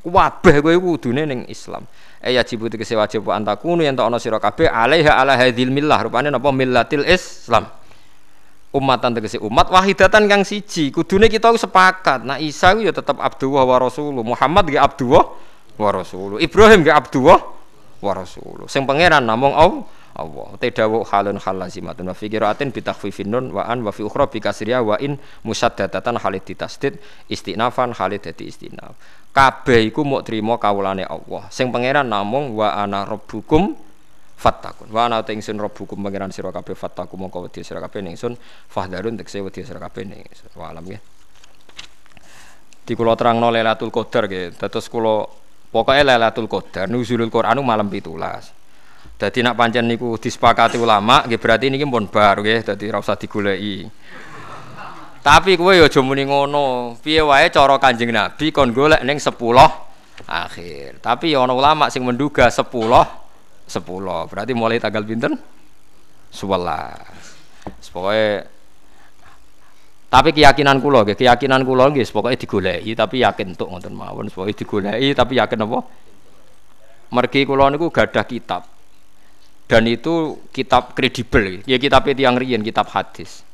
Kabeh 0.07 0.62
kowe 0.62 0.77
kudune 0.79 1.27
ning 1.27 1.41
Islam. 1.51 1.85
E 2.19 2.35
ya 2.35 2.43
jibu 2.43 2.66
tegese 2.66 2.99
wajib 2.99 3.27
wa 3.27 3.39
antakunu 3.39 3.83
yen 3.87 3.95
ana 3.95 4.19
sira 4.19 4.43
kabeh 4.43 4.66
alaiha 4.66 5.15
ala 5.15 5.39
hadhil 5.39 5.70
millah 5.70 6.03
rupane 6.07 6.31
napa? 6.31 6.51
Millatil 6.51 7.07
Islam. 7.07 7.66
Umatan 8.75 9.16
tegese 9.16 9.39
umat 9.41 9.70
wahidatan 9.70 10.29
kang 10.29 10.43
siji. 10.43 10.91
Kudune 10.91 11.31
kita 11.31 11.51
sepakat 11.55 12.27
nah 12.27 12.37
Isa 12.37 12.75
ya 12.79 12.91
tetap 12.91 13.19
Abdullah 13.23 13.65
wa 13.65 13.89
Muhammad 14.23 14.65
ge 14.69 14.79
Abdullah 14.79 15.25
wa 15.79 15.89
Rasulullah 15.95 16.43
Ibrahim 16.43 16.83
ge 16.83 16.93
Abdullah 16.93 17.39
wa 17.99 18.12
Rasulullah 18.12 18.66
sing 18.66 18.85
pangeran 18.85 19.23
namung 19.23 19.55
Allah 19.55 19.87
Allah. 20.19 20.59
Tedawu 20.59 21.07
halun 21.07 21.39
hal 21.39 21.57
lazimatun 21.62 22.11
wa 22.11 22.15
fi 22.19 22.27
qiraatin 22.27 22.75
bi 22.75 22.83
takhfifin 22.83 23.31
nun 23.31 23.55
wa 23.55 23.62
an 23.62 23.87
wa 23.87 23.95
fi 23.95 24.03
ukhra 24.03 24.27
bi 24.27 24.43
kasriya 24.43 24.83
wa 24.83 24.99
in 24.99 25.15
musaddadatan 25.47 26.19
halid 26.19 26.43
ditasdid 26.43 26.99
istinafan 27.31 27.95
halid 27.95 28.27
dadi 28.27 28.51
istinaf 28.51 28.99
kabeh 29.32 29.88
iku 29.88 30.02
muk 30.02 30.24
trima 30.26 30.56
kawulane 30.56 31.05
Allah. 31.05 31.46
Sing 31.52 31.70
pangeran 31.70 32.09
namung 32.09 32.56
wa 32.56 32.74
ana 32.74 33.05
rabbukum 33.06 33.76
fattakun 34.38 34.94
wa 34.94 35.10
ana 35.10 35.26
ingsun 35.26 35.59
rabbukum 35.59 35.98
pangeran 35.98 36.30
sira 36.30 36.55
kabeh 36.55 36.78
fattaku 36.78 37.18
mongko 37.18 37.50
wedi 37.50 37.66
sira 37.66 37.82
kabeh 37.82 38.02
ingsun 38.06 38.38
fahdarun 38.70 39.18
tekse 39.18 39.42
wedi 39.42 39.62
sira 39.66 39.82
kabeh 39.82 40.06
ingsun. 40.06 40.55
Wa 40.55 40.70
alam 40.74 40.86
ya 40.86 40.98
di 42.88 42.96
kula 42.96 43.12
terangno 43.20 43.52
Lailatul 43.52 43.92
Qadar 43.92 44.24
nggih. 44.32 44.56
Dados 44.56 44.88
kula 44.88 45.28
pokoke 45.68 46.00
Lailatul 46.00 46.48
Qadar 46.48 46.88
nuzulul 46.88 47.28
Qur'an 47.28 47.60
malam 47.60 47.92
17 47.92 48.56
dadi 49.18 49.42
nak 49.42 49.59
pancen 49.59 49.90
niku 49.90 50.14
disepakati 50.14 50.78
ulama 50.78 51.26
nggih 51.26 51.42
berarti 51.42 51.74
niki 51.74 51.82
pun 51.90 52.06
bar 52.06 52.38
nggih 52.38 52.62
dadi 52.62 52.86
ora 52.86 53.02
usah 53.02 53.18
digoleki 53.18 53.90
tapi 55.23 55.59
kowe 55.59 55.74
ya 55.74 55.86
aja 55.86 56.01
muni 56.01 56.24
ngono. 56.24 56.97
Piye 57.03 57.23
wae 57.23 57.51
cara 57.51 57.77
Kanjeng 57.77 58.15
Nabi 58.15 58.55
kon 58.55 58.70
golek 58.70 59.03
ning 59.03 59.19
10 59.19 59.35
akhir. 60.27 61.03
Tapi 61.03 61.35
ana 61.35 61.53
ulama 61.55 61.90
sing 61.90 62.07
menduga 62.07 62.47
10 62.49 62.66
sepuluh. 63.69 64.24
Berarti 64.31 64.53
mulai 64.57 64.81
tanggal 64.81 65.05
pinten? 65.05 65.36
sebelas. 66.28 67.36
Pokoknya 67.89 68.45
tapi 70.09 70.32
keyakinan 70.32 70.81
kulo 70.81 71.05
keyakinan 71.05 71.69
kulo 71.69 71.85
nggih 71.93 72.09
pokoknya 72.09 72.40
digoleki 72.40 72.93
tapi 72.97 73.20
yakin 73.24 73.57
untuk 73.57 73.69
ngonten 73.73 73.97
mawon. 73.97 74.28
Pokoknya 74.28 74.57
digoleki 74.57 75.09
tapi 75.16 75.32
yakin 75.40 75.59
apa? 75.65 75.78
Mergi 77.09 77.40
kulo 77.49 77.65
niku 77.73 77.89
gadah 77.89 78.24
kitab. 78.28 78.62
Dan 79.69 79.85
itu 79.85 80.49
kitab 80.49 80.97
kredibel. 80.97 81.61
Ya 81.69 81.77
kitab 81.77 82.09
itu 82.09 82.24
yang 82.24 82.40
riyen 82.40 82.65
kitab 82.65 82.89
hadis 82.89 83.48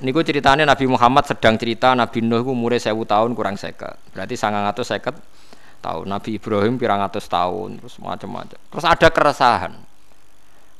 niku 0.00 0.24
ceritanya 0.24 0.64
Nabi 0.64 0.88
Muhammad 0.88 1.28
sedang 1.28 1.60
cerita 1.60 1.92
Nabi 1.92 2.24
Nuh 2.24 2.44
umurnya 2.44 2.80
sewu 2.80 3.04
tahun 3.04 3.36
kurang 3.36 3.60
seket. 3.60 3.96
Berarti 4.16 4.34
sangat 4.34 4.64
atau 4.72 4.84
seket 4.84 5.16
tahun. 5.84 6.08
Nabi 6.08 6.36
Ibrahim 6.40 6.80
pirang 6.80 7.00
atas 7.04 7.28
tahun 7.28 7.80
terus 7.80 8.00
macam-macam. 8.00 8.58
Terus 8.58 8.84
ada 8.86 9.08
keresahan. 9.08 9.72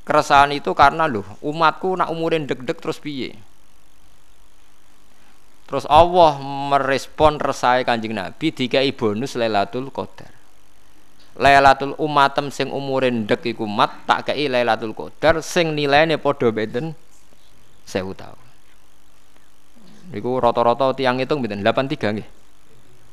Keresahan 0.05 0.51
itu 0.57 0.73
karena 0.73 1.05
loh 1.07 1.25
umatku 1.45 1.95
nak 1.95 2.09
umurin 2.09 2.49
deg-deg 2.49 2.79
terus 2.81 2.99
piye? 2.99 3.37
Terus 5.71 5.87
Allah 5.87 6.35
merespon 6.43 7.39
resai 7.39 7.87
kanjeng 7.87 8.17
Nabi 8.17 8.51
tiga 8.51 8.83
bonus 8.91 9.39
Lailatul 9.39 9.95
Qadar. 9.95 10.35
Lailatul 11.39 11.95
umatem 12.03 12.51
sing 12.51 12.75
umurin 12.75 13.23
dek 13.23 13.47
iku 13.47 13.71
mat 13.71 14.03
tak 14.03 14.35
kei 14.35 14.51
Lailatul 14.51 14.99
Qadar 14.99 15.39
sing 15.47 15.79
nilainya 15.79 16.19
podo 16.19 16.51
beden 16.51 16.99
sewu 17.87 18.19
tahun 18.19 18.50
Niku 20.11 20.43
rata-rata 20.43 20.91
tiang 20.95 21.23
hitung 21.23 21.39
pinten 21.39 21.63
83 21.63 22.15
nggih. 22.19 22.29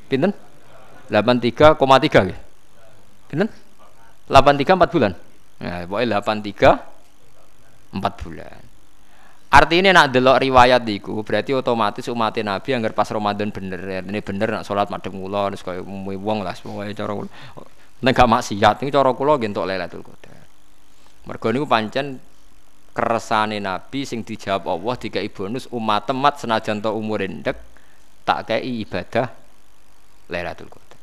Pinten? 0.10 0.32
83,3 1.14 2.26
nggih. 2.26 2.40
Pinten? 3.30 3.48
83 4.28 4.76
4 4.76 4.94
bulan. 4.94 5.12
Nah, 5.58 5.86
pokoknya 5.86 6.20
83 6.20 7.98
4 7.98 8.22
bulan. 8.24 8.62
Artinya 9.48 9.96
nak 9.96 10.12
delok 10.12 10.44
riwayat 10.44 10.84
iku 10.92 11.24
berarti 11.24 11.56
otomatis 11.56 12.04
umat 12.12 12.36
Nabi 12.36 12.70
anggar 12.76 12.92
pas 12.92 13.08
Ramadan 13.08 13.48
bener 13.48 13.80
ya. 13.80 14.04
Ini 14.04 14.20
bener 14.20 14.60
nak 14.60 14.68
sholat 14.68 14.92
madhep 14.92 15.16
kula 15.16 15.56
terus 15.56 15.64
kaya 15.64 15.80
wong 15.88 16.44
lah 16.44 16.52
pokoke 16.52 16.92
cara 16.92 17.14
nek 17.98 18.12
gak 18.14 18.28
maksiat 18.30 18.84
ini 18.84 18.92
cara 18.92 19.16
kula 19.16 19.40
nggih 19.40 19.48
entuk 19.48 19.64
Lailatul 19.64 20.04
Qadar. 20.04 20.44
Mergo 21.32 21.48
niku 21.56 21.64
pancen 21.64 22.20
keresane 22.98 23.62
Nabi 23.62 24.10
sing 24.10 24.26
dijawab 24.26 24.66
Allah 24.66 24.98
dikai 24.98 25.30
bonus 25.30 25.70
umat 25.70 26.10
temat 26.10 26.42
senajan 26.42 26.82
to 26.82 26.90
umur 26.90 27.22
endek 27.22 27.62
tak 28.26 28.50
kei 28.50 28.82
ibadah 28.82 29.30
Lailatul 30.34 30.68
Qadar. 30.68 30.98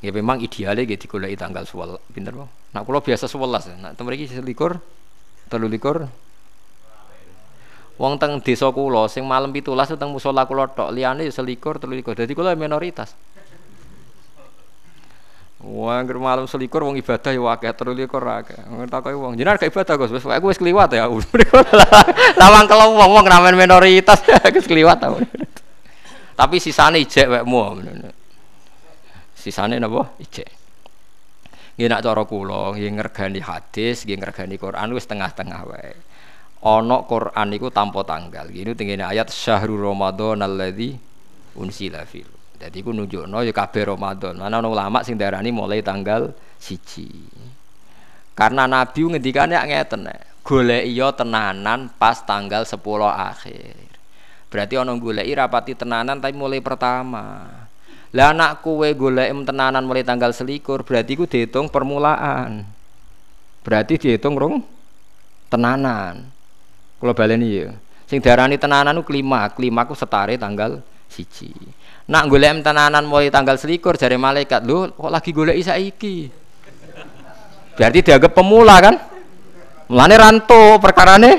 Ya 0.00 0.10
memang 0.16 0.40
idealnya 0.40 0.88
gitu 0.88 1.06
digoleki 1.06 1.36
tanggal 1.36 1.68
suwal 1.68 2.00
pinter 2.08 2.32
bang? 2.32 2.48
Nak 2.72 2.82
kulo 2.88 3.04
biasa 3.04 3.28
sewelas. 3.28 3.68
Nak 3.68 4.00
temen 4.00 4.16
iki 4.16 4.32
selikur 4.32 4.80
telu 5.52 5.68
likur 5.70 6.08
wong 7.96 8.20
teng 8.20 8.40
desa 8.44 8.68
kulo 8.74 9.08
sing 9.08 9.24
malam 9.24 9.54
pitulas 9.54 9.88
teng 9.88 10.12
musola 10.12 10.44
kulo 10.44 10.68
tok 10.68 10.92
liyane 10.92 11.24
ya 11.24 11.32
selikur 11.32 11.80
telu 11.80 11.96
likur 11.96 12.12
dadi 12.12 12.34
kulo 12.36 12.52
minoritas 12.58 13.14
Wah, 15.56 16.04
ger 16.04 16.20
malam 16.20 16.44
selikur 16.44 16.84
wong 16.84 17.00
ibadah 17.00 17.32
ya 17.32 17.40
akeh 17.56 17.72
telu 17.72 17.96
likur 17.96 18.20
akeh. 18.20 18.60
Takoki 18.92 19.16
wong, 19.16 19.40
jenengan 19.40 19.56
gak 19.56 19.72
ibadah 19.72 19.94
Gus, 19.96 20.12
wis 20.12 20.24
aku 20.28 20.52
wis 20.52 20.60
kliwat 20.60 20.92
ya. 20.92 21.08
Lawang 22.40 22.68
kalau 22.68 22.92
wong 22.92 23.10
wong 23.16 23.24
ramen 23.24 23.56
minoritas 23.56 24.20
wis 24.56 24.68
kliwat 24.68 25.00
Tapi 26.36 26.60
sisane 26.60 27.00
ijek 27.00 27.32
wekmu 27.32 27.80
sisane 29.32 29.80
napa 29.80 30.12
ijek 30.20 30.66
Nggih 31.76 31.88
nak 31.92 32.00
cara 32.04 32.24
kula 32.24 32.72
nggih 32.72 32.92
ngergani 32.96 33.40
hadis, 33.44 34.08
nggih 34.08 34.16
ngergani 34.16 34.56
Quran 34.56 34.96
wis 34.96 35.04
tengah-tengah 35.04 35.60
wae. 35.68 35.92
Ana 36.64 37.04
Quran 37.04 37.52
iku 37.52 37.68
tanpa 37.68 38.00
tanggal. 38.00 38.48
Gini 38.48 38.72
tengene 38.72 39.04
ayat 39.04 39.28
syahrul 39.28 39.84
ramadan 39.92 40.40
alladzi 40.40 40.96
unsila 41.52 42.00
fil. 42.08 42.35
Jadi 42.56 42.80
iku 42.80 42.90
nunjukno 42.90 43.44
ya 43.44 43.52
kabeh 43.52 43.92
Ramadan. 43.92 44.40
Mana 44.40 44.58
ana 44.64 44.68
ulama 44.68 45.04
sing 45.04 45.20
darani 45.20 45.52
mulai 45.52 45.84
tanggal 45.84 46.32
siji. 46.56 47.08
Karena 48.36 48.64
Nabi 48.68 49.00
ngendikane 49.04 49.56
ngeten 49.56 50.08
nek 50.08 50.44
golek 50.46 50.84
iya 50.86 51.08
tenanan 51.12 51.92
pas 52.00 52.20
tanggal 52.24 52.64
10 52.64 52.76
akhir. 53.08 53.76
Berarti 54.46 54.74
ana 54.78 54.92
goleki 54.96 55.32
rapati 55.36 55.72
tenanan 55.76 56.16
tapi 56.22 56.32
mulai 56.38 56.62
pertama. 56.62 57.44
Lah 58.14 58.32
anak 58.32 58.64
kue 58.64 58.94
golek 58.96 59.28
tenanan 59.44 59.84
mulai 59.84 60.06
tanggal 60.06 60.32
selikur 60.32 60.80
berarti 60.86 61.12
ku 61.18 61.28
dihitung 61.28 61.68
permulaan. 61.68 62.64
Berarti 63.66 63.98
dihitung 63.98 64.38
rong 64.38 64.62
tenanan. 65.52 66.30
Kalau 66.96 67.12
baleni 67.12 67.66
ya. 67.66 67.74
Sing 68.06 68.22
darani 68.22 68.54
tenanan 68.54 69.02
ku 69.02 69.10
kelima, 69.10 69.50
kelima 69.50 69.82
ku 69.84 69.92
setare 69.98 70.38
tanggal 70.38 70.78
siji. 71.10 71.50
Nak 72.06 72.30
golek 72.30 72.62
tenanan 72.62 73.02
mulai 73.02 73.34
tanggal 73.34 73.58
selikur 73.58 73.98
jari 73.98 74.14
malaikat, 74.14 74.62
lho 74.62 74.94
kok 74.94 75.10
lagi 75.10 75.30
golek 75.34 75.58
saiki? 75.58 76.30
Berarti 77.74 77.98
dianggap 77.98 78.30
pemula 78.30 78.76
kan? 78.78 78.94
Mulane 79.90 80.14
ranto 80.14 80.78
perkarane 80.78 81.32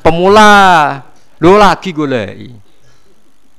pemula. 0.00 0.50
Lho 1.38 1.52
lagi 1.60 1.92
golek. 1.92 2.32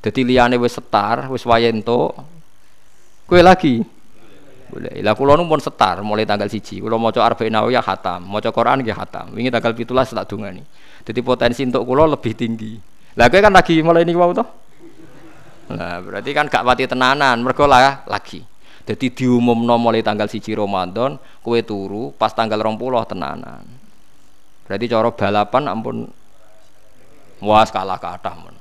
Jadi 0.02 0.22
liane 0.26 0.58
wis 0.58 0.74
setar, 0.74 1.30
wis 1.30 1.46
wayento. 1.46 2.18
Kue 3.30 3.46
lagi. 3.46 3.78
Boleh. 4.70 5.02
Lah 5.06 5.14
kula 5.14 5.38
pun 5.38 5.62
setar 5.62 6.02
mulai 6.02 6.26
tanggal 6.26 6.50
siji. 6.50 6.82
Kula 6.82 6.98
maca 6.98 7.22
Arba'in 7.22 7.54
Nawawiyah 7.54 7.86
khatam, 7.86 8.26
maca 8.26 8.50
Quran 8.50 8.82
nggih 8.82 8.98
khatam. 8.98 9.34
Wingi 9.38 9.54
tanggal 9.54 9.78
17 9.78 10.18
tak 10.18 10.26
dungani. 10.26 10.66
Jadi 11.06 11.20
potensi 11.22 11.62
untuk 11.66 11.86
kula 11.86 12.10
lebih 12.10 12.34
tinggi. 12.34 12.78
Lah 13.14 13.30
kowe 13.30 13.42
kan 13.42 13.54
lagi 13.54 13.82
mulai 13.82 14.06
ini 14.06 14.14
wau 14.18 14.34
toh? 14.34 14.69
Nah, 15.70 16.02
berarti 16.02 16.34
kan 16.34 16.50
gak 16.50 16.66
pati 16.66 16.90
tenanan, 16.90 17.46
mergo 17.46 17.70
lah 17.70 18.02
lagi. 18.10 18.42
Jadi 18.90 19.14
diumumno 19.14 19.78
mulai 19.78 20.02
tanggal 20.02 20.26
siji 20.26 20.58
Ramadan, 20.58 21.22
kue 21.46 21.62
turu 21.62 22.10
pas 22.18 22.34
tanggal 22.34 22.58
20 22.58 23.06
tenanan. 23.06 23.62
Berarti 24.66 24.86
cara 24.90 25.10
balapan 25.14 25.64
ampun 25.70 25.98
muas 27.42 27.70
kalah 27.70 28.02
kathah 28.02 28.38
men. 28.38 28.56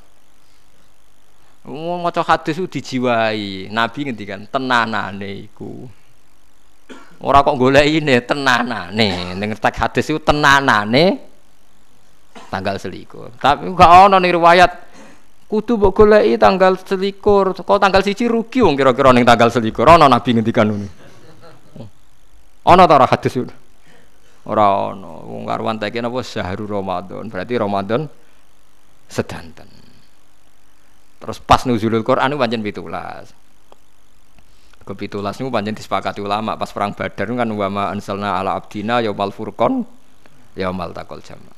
Wong 1.69 2.01
maca 2.01 2.25
hadis 2.25 2.57
dijiwai. 2.57 3.69
Nabi 3.69 4.09
ngendikan 4.09 4.49
tenanane 4.49 5.49
iku. 5.49 5.85
Ora 7.21 7.45
kok 7.45 7.61
golekine 7.61 8.25
tenanane. 8.25 9.37
Ning 9.37 9.53
tek 9.57 9.77
hadis 9.77 10.09
iku 10.09 10.17
tenanane 10.17 11.21
tanggal 12.49 12.81
selikur. 12.81 13.29
Tapi 13.37 13.69
gak 13.77 14.09
ono 14.09 14.17
ning 14.17 14.33
riwayat 14.33 14.88
kudu 15.49 15.81
mbok 15.81 15.93
goleki 15.97 16.37
tanggal 16.37 16.77
selikur. 16.77 17.57
Kok 17.57 17.79
tanggal 17.81 18.05
siji 18.05 18.29
rugi 18.29 18.61
wong 18.61 18.77
kira-kira 18.77 19.11
ning 19.17 19.25
tanggal 19.25 19.49
selikur. 19.49 19.89
Ono 19.89 20.05
Nabi 20.05 20.31
ngendikan 20.37 20.69
ngono. 20.69 20.89
Ono 22.69 22.83
ta 22.85 22.95
ora 22.95 23.09
hadis? 23.09 23.35
Ora 24.45 24.93
ono. 24.93 25.25
Wong 25.25 25.49
karuan 25.49 25.81
teke 25.81 26.05
napa 26.05 26.21
syahrul 26.21 26.69
Ramadan. 26.69 27.33
Berarti 27.33 27.57
Ramadan 27.57 28.05
sedanten. 29.09 29.67
Terus 31.19 31.43
pas 31.43 31.65
nuzulul 31.67 32.07
Quran 32.07 32.31
itu 32.31 32.39
pancen 32.39 32.63
pitulas. 32.63 33.33
Ke 34.87 34.93
pitulas 34.95 35.35
itu 35.41 35.51
pancen 35.51 35.75
disepakati 35.75 36.23
ulama 36.23 36.55
pas 36.55 36.71
perang 36.71 36.95
Badar 36.95 37.27
kan 37.27 37.49
wama 37.51 37.91
ansalna 37.91 38.39
ala 38.39 38.55
abdina 38.55 39.03
yaumal 39.03 39.35
furqon 39.35 39.83
yaumal 40.55 40.95
takol 40.95 41.19
jamaah. 41.19 41.58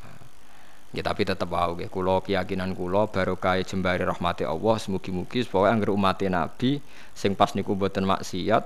Ya 0.90 1.06
tapi 1.06 1.22
tetap 1.22 1.46
wow, 1.46 1.78
ya. 1.78 1.86
Kulo 1.86 2.18
keyakinan 2.22 2.74
kulo 2.74 3.06
barokah 3.06 3.62
jembari 3.62 4.02
rahmati 4.02 4.42
Allah. 4.42 4.76
Semugi-mugi 4.78 5.46
supaya 5.46 5.70
angger 5.70 5.94
umat 5.94 6.18
Nabi 6.26 6.82
sing 7.14 7.38
pas 7.38 7.54
niku 7.54 7.78
buatan 7.78 8.06
maksiat 8.06 8.64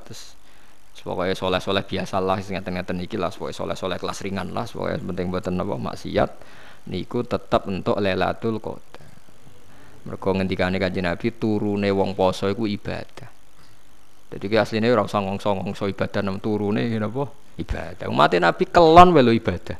pokoknya 1.04 1.36
soleh-soleh 1.36 1.84
biasa 1.84 2.16
lah 2.16 2.40
sing 2.40 2.56
ngeten-ngeten 2.56 2.96
iki 3.04 3.20
lah 3.20 3.28
pokoknya 3.28 3.52
soleh-soleh 3.52 4.00
kelas 4.00 4.24
ringan 4.24 4.56
lah 4.56 4.64
pokoknya 4.64 5.04
penting 5.04 5.26
buatan 5.28 5.60
apa 5.60 5.74
maksiat 5.76 6.30
niku 6.88 7.20
tetap 7.28 7.68
untuk 7.68 8.00
Lailatul 8.00 8.56
Qadar 8.56 9.04
mereka 10.04 10.28
ngendikane 10.36 10.76
kanjeng 10.76 11.08
Nabi 11.08 11.32
turune 11.32 11.88
wong 11.88 12.12
poso 12.12 12.44
iku 12.44 12.68
ibadah. 12.68 13.28
Jadi 14.28 14.44
ki 14.50 14.56
asline 14.60 14.92
ora 14.92 15.08
songong-songong 15.08 15.72
so 15.72 15.88
ibadah 15.88 16.20
nang 16.20 16.44
turune 16.44 16.84
napa 17.00 17.24
ibadah. 17.56 18.12
Umat 18.12 18.36
Nabi 18.36 18.64
kelon 18.68 19.16
wae 19.16 19.24
ibadah. 19.40 19.76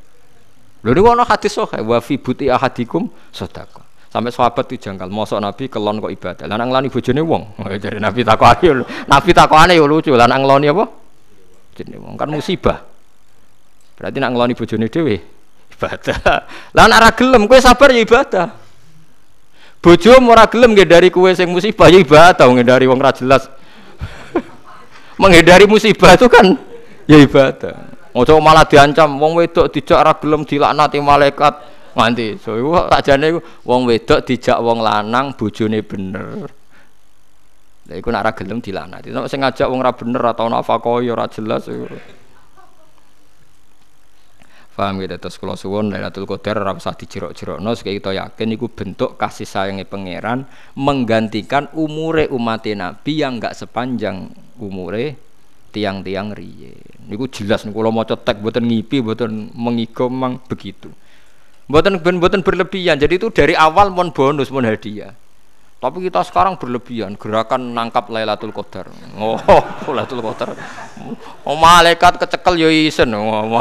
Lho 0.85 0.93
niku 0.93 1.09
ana 1.09 1.25
hadis 1.25 1.57
sahih 1.57 1.81
wa 1.81 1.97
fi 2.05 2.21
buti 2.21 2.53
ahadikum 2.53 3.09
sedekah. 3.33 3.83
Sampai 4.13 4.31
sahabat 4.31 4.71
itu 4.71 4.79
jangkal, 4.79 5.11
mosok 5.11 5.43
Nabi 5.43 5.67
kelon 5.67 5.99
kok 5.99 6.13
ibadah. 6.13 6.47
Lah 6.47 6.55
nang 6.55 6.71
nglani 6.71 6.87
bojone 6.87 7.19
wong. 7.19 7.43
Jadi 7.83 7.99
Nabi 7.99 8.23
takokake 8.23 8.71
Nabi 9.11 9.31
takokane 9.35 9.75
yo 9.75 9.91
lucu. 9.91 10.15
Lah 10.15 10.31
nang 10.31 10.47
ngloni 10.47 10.71
apa? 10.71 10.87
Jenenge 11.75 11.99
wong 11.99 12.15
kan 12.15 12.31
musibah. 12.31 12.79
Berarti 13.99 14.19
nang 14.23 14.39
ngloni 14.39 14.55
bojone 14.55 14.87
dhewe 14.87 15.17
ibadah. 15.75 16.19
Lah 16.77 16.85
nek 16.87 16.99
ora 17.01 17.11
kowe 17.43 17.59
sabar 17.59 17.91
ya 17.91 18.05
ibadah. 18.05 18.47
Bojo 19.83 20.13
ora 20.31 20.47
gelem 20.47 20.79
dari 20.79 21.11
kue 21.11 21.35
sing 21.35 21.51
musibah 21.51 21.91
ya 21.91 21.99
ibadah 21.99 22.47
dari 22.63 22.87
wong 22.87 23.01
ra 23.03 23.11
jelas. 23.11 23.51
Menghindari 25.21 25.67
musibah 25.67 26.15
itu 26.15 26.31
kan 26.31 26.55
ya 27.11 27.19
ibadah. 27.19 28.04
Ojo 28.15 28.39
malah 28.39 28.63
diancam 28.63 29.19
wong 29.19 29.35
wedok 29.35 29.75
dijak 29.75 29.99
ra 30.07 30.15
gelem 30.23 30.47
dilaknati 30.47 31.03
malaikat 31.03 31.55
nganti. 31.99 32.39
So 32.39 32.55
iku 32.55 32.87
sakjane 32.87 33.43
wong 33.67 33.91
wedok 33.91 34.23
dijak 34.23 34.63
wong 34.63 34.79
lanang 34.79 35.35
bojone 35.35 35.83
bener. 35.83 36.47
Lah 37.91 37.97
iku 37.99 38.15
nek 38.15 38.23
ra 38.23 38.33
gelem 38.39 38.63
dilaknati. 38.63 39.11
Nek 39.11 39.27
sing 39.27 39.43
ngajak 39.43 39.67
wong 39.67 39.83
ra 39.83 39.91
bener 39.91 40.23
atau 40.31 40.47
nafakoi 40.47 41.11
ora 41.11 41.27
jelas 41.27 41.67
iku. 41.67 41.91
Paham 44.75 44.99
gitu 44.99 45.15
terus 45.23 45.39
kalau 45.39 45.55
suwon 45.55 45.95
Lailatul 45.95 46.27
Qadar 46.27 46.59
ora 46.59 46.75
usah 46.75 46.99
dijerok-jerokno 46.99 47.79
sekali 47.79 48.03
kita 48.03 48.11
yakin 48.11 48.59
itu 48.59 48.67
bentuk 48.67 49.15
kasih 49.15 49.47
sayangnya 49.47 49.87
pangeran 49.87 50.51
menggantikan 50.75 51.71
umure 51.79 52.27
umat 52.35 52.67
Nabi 52.75 53.23
yang 53.23 53.39
enggak 53.39 53.55
sepanjang 53.55 54.35
umure 54.59 55.15
tiang-tiang 55.75 56.31
riye. 56.31 56.79
Niku 57.11 57.27
jelas 57.27 57.67
nih 57.67 57.75
kalau 57.75 57.91
mau 57.91 58.07
cetek 58.07 58.39
buatan 58.39 58.71
ngipi 58.71 59.03
buatan 59.03 59.51
mengikom 59.51 60.15
mang 60.15 60.39
begitu. 60.47 60.95
Buatan 61.67 61.99
ben 61.99 62.23
buatan 62.23 62.47
berlebihan. 62.47 62.95
Jadi 63.03 63.19
itu 63.19 63.35
dari 63.35 63.59
awal 63.59 63.91
mon 63.91 64.15
bonus 64.15 64.55
mon 64.55 64.63
hadiah. 64.63 65.11
Tapi 65.83 66.01
kita 66.09 66.25
sekarang 66.25 66.57
berlebihan 66.57 67.13
gerakan 67.19 67.77
nangkap 67.77 68.09
Lailatul 68.09 68.57
Qadar. 68.57 68.89
Oh, 69.21 69.37
Lailatul 69.93 70.25
Qadar. 70.25 70.57
Oh, 71.45 71.59
malaikat 71.61 72.17
kecekel 72.17 72.57
yo 72.57 72.73
isen. 72.73 73.13
Oh, 73.13 73.61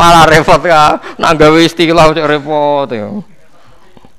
Malah 0.00 0.24
repot 0.24 0.64
ya. 0.64 0.96
Nak 1.20 1.36
gawe 1.36 1.60
istilah 1.60 2.08
cek 2.16 2.24
repot 2.24 2.88
ya. 2.88 3.12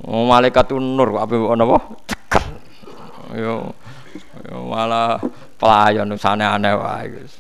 Oh, 0.06 0.24
malaikat 0.30 0.70
itu 0.70 0.78
nur 0.78 1.10
apa 1.18 1.34
napa? 1.58 1.78
Cekel. 2.06 2.46
Yo. 3.38 3.74
Malah 4.50 5.22
pelayan 5.62 6.10
sana 6.18 6.58
aneh 6.58 6.74
wae 6.74 7.06
guys. 7.14 7.34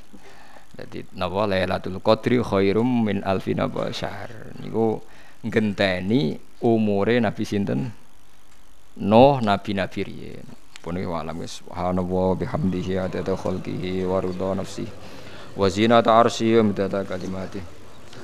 Jadi 0.78 1.06
napa 1.18 1.49
Lailatul 1.49 1.98
Qadri 2.02 2.41
khairum 2.41 3.07
min 3.10 3.26
alfin 3.26 3.57
syahr. 3.95 4.53
Niku 4.61 5.02
ngenteni 5.41 6.38
umure 6.61 7.18
Nabi 7.18 7.44
sinten? 7.48 8.02
Nuh 9.02 9.40
nabi-nabi 9.40 10.03
riyen 10.03 10.44
pun 10.82 10.98
wa 10.98 11.22
alam 11.22 11.40
subhanallah 11.45 12.41
bihamdihi 12.41 12.98
adada 12.98 13.38
khalqihi 13.38 14.02
wa 14.03 14.18
ridha 14.18 14.57
nafsi 14.57 14.84
wa 15.53 15.69
zinata 15.69 16.18
arsyi 16.18 16.57
kalimati 17.06 17.61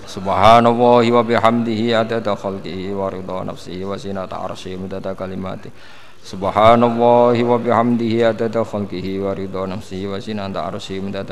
subhanallah 0.10 1.06
wa 1.06 1.22
bihamdihi 1.22 1.94
adada 1.94 2.34
khalqihi 2.34 2.98
wa 2.98 3.14
ridha 3.14 3.46
nafsi 3.46 3.78
wa 3.86 3.94
zinata 3.94 4.42
arsyi 4.42 4.74
kalimati 5.14 5.70
subhanallah 6.28 7.32
wa 7.40 7.56
bihamdihi 7.56 8.20
adada 8.28 8.60
khalqihi 8.68 9.24
wa 9.24 9.32
ridha 9.32 9.64
nafsi 9.64 10.04
wa 10.04 10.20
zinata 10.20 10.68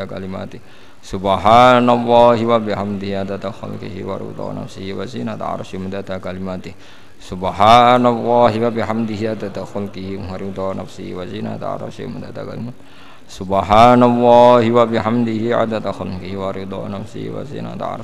kalimati. 0.08 0.56
Subhanallah 1.04 2.40
wa 2.40 2.56
bihamdihi 2.64 3.20
adada 3.20 3.52
khalqihi 3.52 4.08
wa 4.08 4.16
ridha 4.16 4.56
nafsihi 4.56 4.96
wa 4.96 5.04
zinata 5.04 6.16
kalimati. 6.24 6.72
Subhanallah 7.20 8.48
wa 8.56 8.70
bihamdihi 8.72 9.36
adada 9.36 9.68
khalqihi 9.68 10.16
wa 10.16 10.40
ridha 10.40 10.72
nafsihi 10.80 11.12
wa 11.12 11.28
zinata 11.28 11.76
kalimati. 11.76 12.80
Subhanallah 13.28 14.64
wa 14.64 14.84
bihamdihi 14.88 15.52
adada 15.52 15.92
khalqihi 15.92 16.40
wa 16.40 16.56
ridha 16.56 16.88
nafsihi 16.88 17.36
wa 17.36 17.44
zinata 17.44 18.00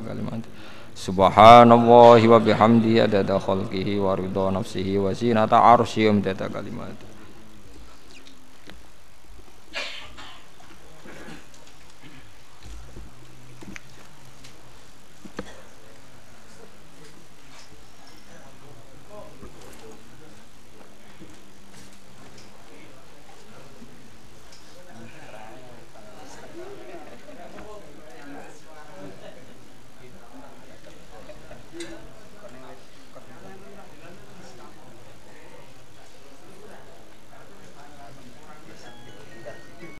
kalimati 0.00 0.71
Subhanallah 0.94 2.20
wa 2.20 2.38
bihamdihi 2.40 3.04
adada 3.08 3.40
khalqihi 3.40 4.00
wa 4.00 4.16
ridha 4.16 4.50
nafsihi 4.52 4.98
wa 5.00 5.12
zinata 5.12 5.60
arsyi 5.60 6.12
midada 6.12 6.48
kalimati 6.48 7.11